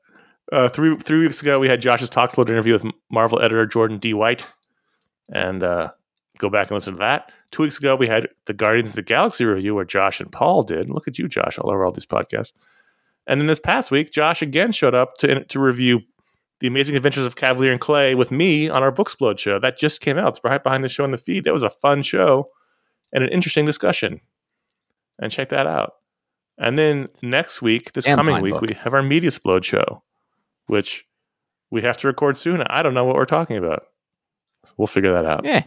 Uh, 0.52 0.68
three 0.68 0.96
three 0.96 1.20
weeks 1.20 1.40
ago, 1.40 1.58
we 1.58 1.66
had 1.68 1.80
Josh's 1.80 2.10
Talksplode 2.10 2.50
interview 2.50 2.74
with 2.74 2.84
Marvel 3.10 3.40
editor 3.40 3.64
Jordan 3.64 3.98
D. 3.98 4.12
White. 4.12 4.44
and 5.32 5.62
uh, 5.62 5.92
go 6.38 6.48
back 6.48 6.68
and 6.68 6.74
listen 6.76 6.94
to 6.94 6.98
that. 6.98 7.32
Two 7.50 7.62
weeks 7.62 7.78
ago, 7.78 7.96
we 7.96 8.06
had 8.06 8.28
the 8.46 8.52
Guardians 8.52 8.90
of 8.90 8.96
the 8.96 9.02
Galaxy 9.02 9.44
review 9.44 9.74
where 9.74 9.84
Josh 9.84 10.20
and 10.20 10.30
Paul 10.30 10.62
did. 10.62 10.90
Look 10.90 11.08
at 11.08 11.18
you, 11.18 11.28
Josh, 11.28 11.58
all 11.58 11.70
over 11.70 11.84
all 11.84 11.92
these 11.92 12.06
podcasts. 12.06 12.52
And 13.26 13.40
then 13.40 13.46
this 13.46 13.60
past 13.60 13.90
week, 13.90 14.10
Josh 14.10 14.42
again 14.42 14.72
showed 14.72 14.94
up 14.94 15.16
to 15.18 15.44
to 15.44 15.60
review 15.60 16.00
the 16.60 16.66
Amazing 16.66 16.96
Adventures 16.96 17.26
of 17.26 17.36
Kavalier 17.36 17.72
and 17.72 17.80
Clay 17.80 18.14
with 18.14 18.30
me 18.30 18.68
on 18.68 18.82
our 18.82 18.90
Booksplode 18.90 19.38
show. 19.38 19.58
That 19.58 19.78
just 19.78 20.00
came 20.00 20.18
out. 20.18 20.28
It's 20.28 20.40
right 20.42 20.62
behind 20.62 20.82
the 20.82 20.88
show 20.88 21.04
in 21.04 21.10
the 21.10 21.18
feed. 21.18 21.44
That 21.44 21.52
was 21.52 21.62
a 21.62 21.70
fun 21.70 22.02
show 22.02 22.48
and 23.12 23.22
an 23.22 23.30
interesting 23.30 23.64
discussion. 23.64 24.20
And 25.20 25.30
check 25.30 25.50
that 25.50 25.66
out. 25.66 25.94
And 26.58 26.76
then 26.76 27.06
next 27.22 27.62
week, 27.62 27.92
this 27.92 28.06
And 28.06 28.16
coming 28.16 28.42
week, 28.42 28.54
Book. 28.54 28.62
we 28.62 28.74
have 28.74 28.94
our 28.94 29.02
Mediasplode 29.02 29.62
show, 29.62 30.02
which 30.66 31.06
we 31.70 31.82
have 31.82 31.96
to 31.98 32.06
record 32.08 32.36
soon. 32.36 32.62
I 32.62 32.82
don't 32.82 32.94
know 32.94 33.04
what 33.04 33.14
we're 33.14 33.24
talking 33.24 33.56
about. 33.56 33.84
We'll 34.76 34.88
figure 34.88 35.12
that 35.12 35.24
out 35.24 35.44
Yeah, 35.44 35.64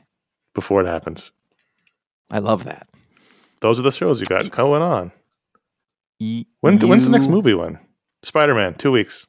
before 0.54 0.82
it 0.82 0.88
happens. 0.88 1.32
I 2.32 2.40
love 2.40 2.64
that. 2.66 2.88
Those 3.62 3.80
are 3.80 3.84
the 3.84 3.92
shows 3.92 4.20
you 4.20 4.26
got 4.26 4.50
going 4.52 4.82
on. 4.82 5.12
Y- 6.20 6.46
When, 6.62 6.80
When's 6.80 7.04
the 7.04 7.12
next 7.12 7.28
movie 7.28 7.54
one? 7.54 7.80
Spider 8.24 8.54
Man, 8.56 8.74
two 8.76 8.92
weeks. 8.92 9.28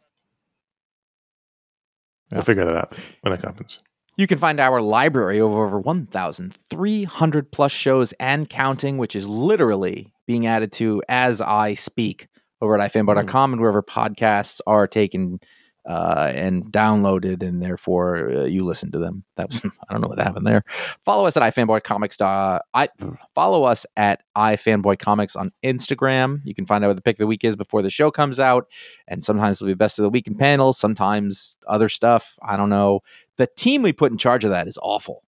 Yeah. 2.31 2.39
We'll 2.39 2.45
figure 2.45 2.64
that 2.64 2.77
out 2.77 2.97
when 3.20 3.33
that 3.35 3.43
happens. 3.43 3.79
You 4.16 4.27
can 4.27 4.39
find 4.39 4.61
our 4.61 4.83
library 4.83 5.39
of 5.39 5.53
over 5.53 5.79
1,300 5.79 7.53
plus 7.53 7.73
shows 7.73 8.12
and 8.20 8.49
counting, 8.49 8.99
which 8.99 9.16
is 9.16 9.27
literally 9.27 10.12
being 10.27 10.47
added 10.47 10.70
to 10.73 11.03
as 11.09 11.41
I 11.41 11.75
speak 11.75 12.29
over 12.61 12.79
at 12.79 12.93
ifanboy.com 12.93 13.51
hmm. 13.51 13.55
and 13.55 13.61
wherever 13.61 13.83
podcasts 13.83 14.61
are 14.66 14.87
taken 14.87 15.41
uh, 15.89 16.30
and 16.35 16.64
downloaded, 16.66 17.43
and 17.43 17.61
therefore 17.61 18.28
uh, 18.28 18.45
you 18.45 18.64
listen 18.64 18.93
to 18.93 18.99
them. 18.99 19.24
That 19.37 19.51
was 19.51 19.64
I 19.89 19.93
don't 19.93 20.01
know 20.01 20.09
what 20.09 20.18
happened 20.18 20.47
there. 20.47 20.62
Follow 21.05 21.26
us 21.26 21.37
at 21.37 21.43
ifanboycomics. 21.43 22.20
Uh, 22.20 22.61
I 22.74 22.89
follow 23.35 23.64
us 23.64 23.85
at 23.97 24.22
ifanboycomics 24.37 25.37
on 25.37 25.53
Instagram. 25.64 26.41
You 26.45 26.55
can 26.55 26.66
find 26.66 26.85
out 26.85 26.89
what 26.89 26.97
the 26.97 27.03
pick 27.03 27.16
of 27.16 27.18
the 27.18 27.26
week 27.26 27.45
is 27.45 27.57
before 27.57 27.83
the 27.83 27.91
show 27.91 28.11
comes 28.11 28.39
out, 28.39 28.66
and 29.09 29.22
sometimes 29.22 29.61
it'll 29.61 29.70
be 29.70 29.74
best 29.74 29.99
of 29.99 30.05
the 30.05 30.11
week 30.11 30.26
in 30.26 30.35
panels. 30.35 30.78
Sometimes 30.78 31.57
other 31.66 31.89
stuff. 31.89 32.37
I 32.43 32.57
don't 32.57 32.70
know. 32.70 33.01
The 33.37 33.49
team 33.57 33.83
we 33.83 33.93
put 33.93 34.12
in 34.12 34.18
charge 34.18 34.45
of 34.45 34.51
that 34.51 34.68
is 34.68 34.78
awful. 34.83 35.22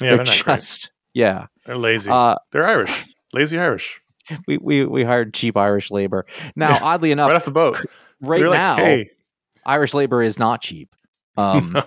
Yeah, 0.00 0.08
they're 0.08 0.16
they're 0.16 0.24
not 0.24 0.44
great. 0.44 0.54
just 0.54 0.90
yeah. 1.14 1.46
They're 1.66 1.76
lazy. 1.76 2.10
Uh, 2.10 2.36
they're 2.50 2.66
Irish. 2.66 3.04
Lazy 3.32 3.58
Irish. 3.58 4.00
we, 4.46 4.58
we 4.58 4.84
we 4.84 5.04
hired 5.04 5.34
cheap 5.34 5.56
Irish 5.56 5.90
labor. 5.90 6.26
Now, 6.56 6.78
oddly 6.82 7.12
enough, 7.12 7.28
right 7.28 7.36
off 7.36 7.44
the 7.44 7.50
boat. 7.50 7.76
right 8.20 8.38
They're 8.38 8.48
like, 8.48 8.58
now, 8.58 8.76
hey, 8.76 9.10
Irish 9.64 9.94
labor 9.94 10.22
is 10.22 10.38
not 10.38 10.60
cheap. 10.62 10.94
Um, 11.38 11.82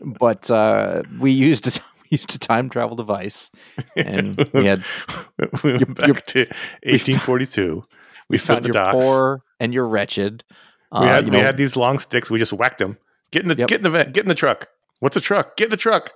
but 0.00 0.48
uh, 0.52 1.02
we 1.18 1.32
used 1.32 1.66
a 1.66 1.70
we 2.04 2.08
used 2.16 2.32
a 2.36 2.38
time 2.38 2.70
travel 2.70 2.94
device, 2.94 3.50
and 3.96 4.36
we 4.54 4.66
had 4.66 4.84
we 5.64 5.72
went 5.72 5.80
you're- 5.80 5.94
back 5.94 6.26
to 6.26 6.38
1842. 6.84 7.74
We, 7.74 8.34
we 8.34 8.38
found 8.38 8.64
the 8.64 8.70
you're 8.72 8.92
poor 8.92 9.42
and 9.58 9.74
you're 9.74 9.88
wretched. 9.88 10.44
Uh, 10.92 11.00
we 11.02 11.06
had 11.08 11.24
you 11.26 11.32
we 11.32 11.38
know, 11.38 11.42
had 11.42 11.56
these 11.56 11.74
long 11.76 11.98
sticks. 11.98 12.30
We 12.30 12.38
just 12.38 12.52
whacked 12.52 12.78
them. 12.78 12.98
Get 13.32 13.42
in 13.42 13.48
the 13.48 13.56
Yep. 13.56 13.66
get 13.68 13.78
in 13.78 13.82
the 13.82 13.90
van, 13.90 14.12
get 14.12 14.22
in 14.22 14.28
the 14.28 14.34
truck. 14.36 14.68
What's 15.00 15.16
a 15.16 15.20
truck? 15.20 15.56
Get 15.56 15.64
in 15.64 15.70
the 15.70 15.76
truck. 15.76 16.12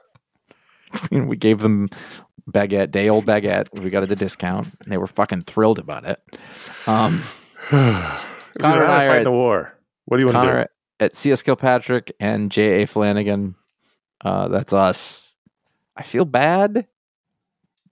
we 1.11 1.37
gave 1.37 1.59
them 1.59 1.89
baguette, 2.49 2.93
day 2.93 3.09
old 3.09 3.27
baguette. 3.27 3.67
We 3.77 3.91
got 3.91 4.05
it 4.05 4.11
at 4.11 4.13
a 4.13 4.17
discount. 4.17 4.69
And 4.85 4.93
they 4.93 4.99
were 4.99 5.09
fucking 5.09 5.43
thrilled 5.43 5.81
about 5.81 6.05
it. 6.05 6.21
Um, 6.87 7.21
Conor 7.69 8.21
Conor 8.61 8.83
and 8.85 8.93
I 8.93 9.07
are 9.07 9.09
fight 9.09 9.19
at- 9.19 9.25
the 9.25 9.33
war. 9.33 9.77
What 10.05 10.19
do 10.19 10.23
you 10.23 10.27
want 10.33 10.47
to 10.47 10.53
do? 10.65 10.65
At 11.03 11.17
CS 11.17 11.43
Kilpatrick 11.43 12.13
and 12.21 12.51
J.A. 12.53 12.87
Flanagan. 12.87 13.57
Uh, 14.25 14.47
that's 14.47 14.73
us. 14.73 15.35
I 15.97 16.05
feel 16.05 16.25
bad, 16.25 16.87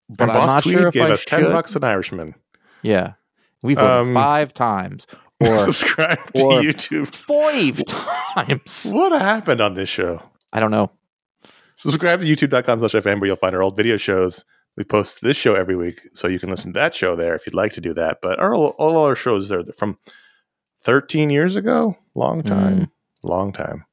but 0.08 0.28
and 0.28 0.30
I'm 0.30 0.36
Boss 0.36 0.54
not 0.54 0.62
Tweed 0.62 0.74
sure 0.78 0.86
if 0.88 0.94
gave 0.94 1.02
I 1.04 1.10
us 1.10 1.24
ten 1.24 1.42
bucks 1.44 1.74
an 1.74 1.82
Irishman. 1.82 2.36
Yeah, 2.82 3.14
we've 3.62 3.76
voted 3.76 4.08
Um, 4.08 4.14
five 4.14 4.54
times 4.54 5.08
or 5.40 5.58
Subscribe 5.58 6.18
to 6.36 6.42
or- 6.44 6.60
YouTube. 6.62 7.08
five 7.12 7.84
times. 7.84 8.92
What 8.94 9.10
happened 9.20 9.60
on 9.60 9.74
this 9.74 9.88
show? 9.88 10.22
I 10.52 10.60
don't 10.60 10.70
know. 10.70 10.90
Subscribe 11.74 12.20
to 12.20 12.26
youtube.com 12.26 12.78
slash 12.78 12.92
FM 12.92 13.20
where 13.20 13.26
you'll 13.26 13.36
find 13.36 13.54
our 13.56 13.62
old 13.62 13.76
video 13.76 13.96
shows. 13.96 14.44
We 14.76 14.84
post 14.84 15.20
this 15.20 15.36
show 15.36 15.56
every 15.56 15.74
week, 15.76 16.00
so 16.12 16.28
you 16.28 16.38
can 16.38 16.48
listen 16.48 16.72
to 16.74 16.78
that 16.78 16.94
show 16.94 17.16
there 17.16 17.34
if 17.34 17.44
you'd 17.44 17.54
like 17.56 17.72
to 17.72 17.80
do 17.80 17.92
that. 17.94 18.18
But 18.22 18.38
our, 18.38 18.54
all 18.54 19.04
our 19.04 19.16
shows 19.16 19.50
are 19.50 19.64
from 19.76 19.98
13 20.84 21.28
years 21.28 21.56
ago. 21.56 21.96
Long 22.14 22.42
time. 22.44 22.90
Long 23.22 23.52
time. 23.52 23.84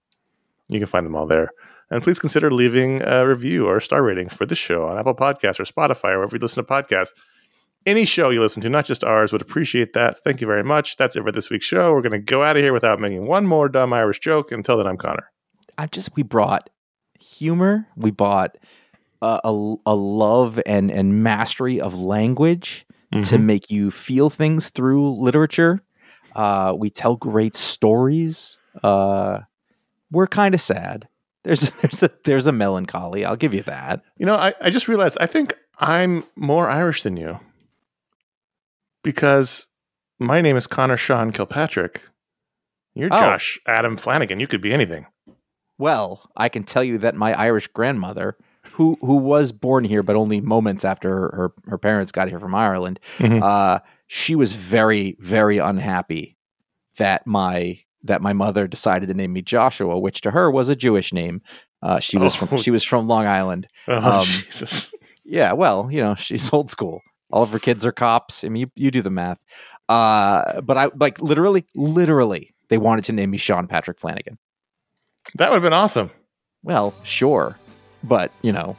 You 0.69 0.80
can 0.80 0.88
find 0.88 1.05
them 1.05 1.15
all 1.15 1.28
there. 1.28 1.49
And 1.89 2.03
please 2.03 2.19
consider 2.19 2.51
leaving 2.51 3.01
a 3.01 3.28
review 3.28 3.65
or 3.67 3.78
a 3.78 3.82
star 3.82 4.03
rating 4.03 4.30
for 4.30 4.45
this 4.45 4.57
show 4.57 4.88
on 4.88 4.97
Apple 4.97 5.15
Podcasts 5.15 5.59
or 5.59 5.63
Spotify 5.63 6.11
or 6.11 6.17
wherever 6.17 6.36
you 6.36 6.41
listen 6.41 6.63
to 6.63 6.69
podcasts. 6.69 7.13
Any 7.86 8.03
show 8.03 8.30
you 8.30 8.41
listen 8.41 8.61
to, 8.63 8.69
not 8.69 8.84
just 8.86 9.05
ours, 9.05 9.32
would 9.32 9.41
appreciate 9.41 9.93
that. 9.93 10.19
Thank 10.19 10.41
you 10.41 10.47
very 10.47 10.63
much. 10.63 10.97
That's 10.97 11.15
it 11.15 11.23
for 11.23 11.32
this 11.32 11.49
week's 11.49 11.65
show. 11.65 11.93
We're 11.93 12.01
going 12.01 12.11
to 12.11 12.19
go 12.19 12.43
out 12.43 12.57
of 12.57 12.63
here 12.63 12.73
without 12.73 12.99
making 12.99 13.25
one 13.28 13.47
more 13.47 13.69
dumb 13.69 13.93
Irish 13.93 14.19
joke. 14.19 14.51
Until 14.51 14.75
then, 14.78 14.88
I'm 14.88 14.97
Conor. 14.97 15.32
I 15.78 15.86
just 15.86 16.13
we 16.15 16.23
brought 16.23 16.69
humor. 17.17 17.88
We 17.95 18.11
bought 18.11 18.57
uh, 19.21 19.39
a 19.45 19.75
a 19.86 19.95
love 19.95 20.59
and 20.65 20.91
and 20.91 21.23
mastery 21.23 21.80
of 21.80 21.97
language 21.97 22.86
to 23.23 23.38
make 23.38 23.71
you 23.71 23.89
feel 23.89 24.30
things 24.30 24.69
through 24.69 25.15
literature. 25.19 25.82
Uh, 26.36 26.73
we 26.78 26.89
tell 26.89 27.15
great 27.15 27.55
stories. 27.55 28.59
Uh, 28.84 29.41
we're 30.11 30.28
kind 30.28 30.53
of 30.55 30.61
sad. 30.61 31.07
There's 31.43 31.69
there's 31.82 32.03
a 32.03 32.09
there's 32.25 32.45
a 32.47 32.51
melancholy. 32.51 33.25
I'll 33.25 33.36
give 33.36 33.53
you 33.53 33.63
that. 33.63 34.01
You 34.17 34.25
know, 34.25 34.36
I, 34.36 34.53
I 34.61 34.69
just 34.69 34.88
realized 34.88 35.17
I 35.21 35.25
think 35.28 35.55
I'm 35.80 36.23
more 36.36 36.69
Irish 36.69 37.03
than 37.03 37.17
you 37.17 37.39
because 39.03 39.67
my 40.19 40.41
name 40.41 40.55
is 40.57 40.67
Conor 40.67 40.97
Sean 40.97 41.32
Kilpatrick. 41.32 42.01
You're 42.93 43.09
Oh. 43.11 43.19
Josh 43.19 43.59
Adam 43.67 43.97
Flanagan. 43.97 44.39
You 44.39 44.47
could 44.47 44.61
be 44.61 44.73
anything. 44.73 45.05
Well, 45.78 46.30
I 46.36 46.49
can 46.49 46.63
tell 46.63 46.84
you 46.84 46.97
that 46.99 47.15
my 47.15 47.34
Irish 47.39 47.67
grandmother, 47.67 48.36
who 48.73 48.97
who 49.01 49.15
was 49.15 49.51
born 49.51 49.84
here 49.84 50.01
but 50.03 50.15
only 50.15 50.41
moments 50.41 50.84
after 50.84 51.09
her 51.09 51.53
her 51.67 51.78
parents 51.78 52.11
got 52.11 52.28
here 52.30 52.39
from 52.39 52.55
Ireland, 52.55 52.99
Mhm. 53.17 53.43
uh, 53.43 53.80
she 54.07 54.36
was 54.36 54.53
very 54.53 55.15
very 55.19 55.59
unhappy 55.59 56.38
that 56.97 57.28
my 57.28 57.80
that 58.08 58.22
my 58.22 58.34
mother 58.34 58.68
decided 58.68 59.08
to 59.08 59.14
name 59.14 59.34
me 59.34 59.41
Joshua, 59.41 59.97
which 59.99 60.22
to 60.22 60.32
her 60.32 60.49
was 60.51 60.70
a 60.70 60.76
Jewish 60.76 61.14
name. 61.14 61.41
Uh, 61.82 61.99
she 61.99 62.18
was 62.18 62.36
Oh. 62.36 62.45
from 62.45 62.58
she 62.58 62.72
was 62.72 62.84
from 62.84 63.08
Long 63.08 63.26
Island. 63.28 63.68
Oh, 63.88 64.22
Um, 64.22 64.26
Jesus. 64.26 64.91
Yeah, 65.24 65.53
well, 65.53 65.89
you 65.91 66.01
know, 66.01 66.16
she's 66.16 66.51
old 66.53 66.70
school. 66.70 67.01
All 67.30 67.43
of 67.43 67.49
her 67.51 67.60
kids 67.60 67.86
are 67.86 67.91
cops. 67.91 68.43
I 68.43 68.49
mean, 68.49 68.62
you, 68.62 68.72
you 68.86 68.91
do 68.91 69.01
the 69.01 69.10
math. 69.10 69.38
Uh, 69.89 70.62
but 70.62 70.78
I 70.78 70.89
like 70.99 71.22
literally, 71.22 71.66
literally, 71.76 72.53
they 72.70 72.78
wanted 72.78 73.05
to 73.05 73.13
name 73.13 73.32
me 73.32 73.38
Sean 73.38 73.67
Patrick 73.67 74.00
Flanagan. 74.00 74.38
That 75.36 75.50
would 75.50 75.55
have 75.58 75.63
been 75.63 75.74
awesome. 75.74 76.09
Well, 76.63 76.93
sure, 77.04 77.58
but 78.04 78.32
you 78.42 78.51
know, 78.51 78.75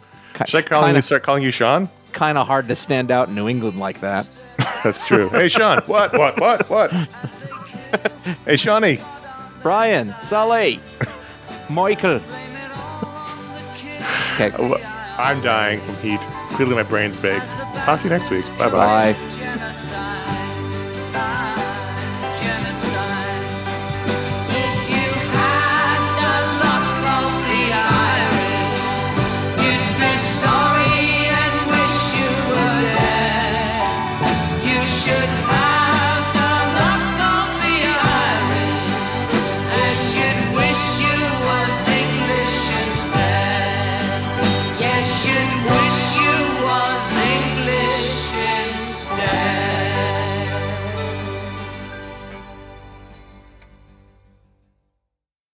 Should 0.47 0.59
I 0.59 0.63
call 0.69 0.83
kind 0.83 0.97
you, 0.97 1.03
start 1.03 1.23
calling 1.23 1.43
you 1.43 1.51
Sean? 1.51 1.89
kind 2.13 2.39
of 2.39 2.47
hard 2.47 2.67
to 2.69 2.75
stand 2.75 3.11
out 3.11 3.29
in 3.29 3.35
New 3.35 3.49
England 3.49 3.79
like 3.79 4.01
that. 4.01 4.29
That's 4.83 5.07
true. 5.07 5.29
hey, 5.29 5.49
Sean. 5.49 5.79
What? 5.87 6.13
What? 6.15 6.41
What? 6.41 6.69
What? 6.71 6.91
hey, 8.47 8.57
Shawnee. 8.57 8.99
Brian, 9.63 10.15
Sally, 10.21 10.81
Michael. 11.69 12.21
Okay. 14.35 14.53
Uh, 14.57 14.79
I'm 15.19 15.43
dying 15.43 15.81
from 15.81 15.97
heat. 15.97 16.21
Clearly, 16.53 16.75
my 16.77 16.85
brain's 16.85 17.21
baked. 17.21 17.45
I'll 17.89 17.99
see 17.99 18.09
you 18.09 18.11
next 18.11 18.31
week. 18.31 18.47
Bye-bye. 18.59 19.13
bye 19.13 19.13
bye 19.13 19.39
sorry. 30.19 30.78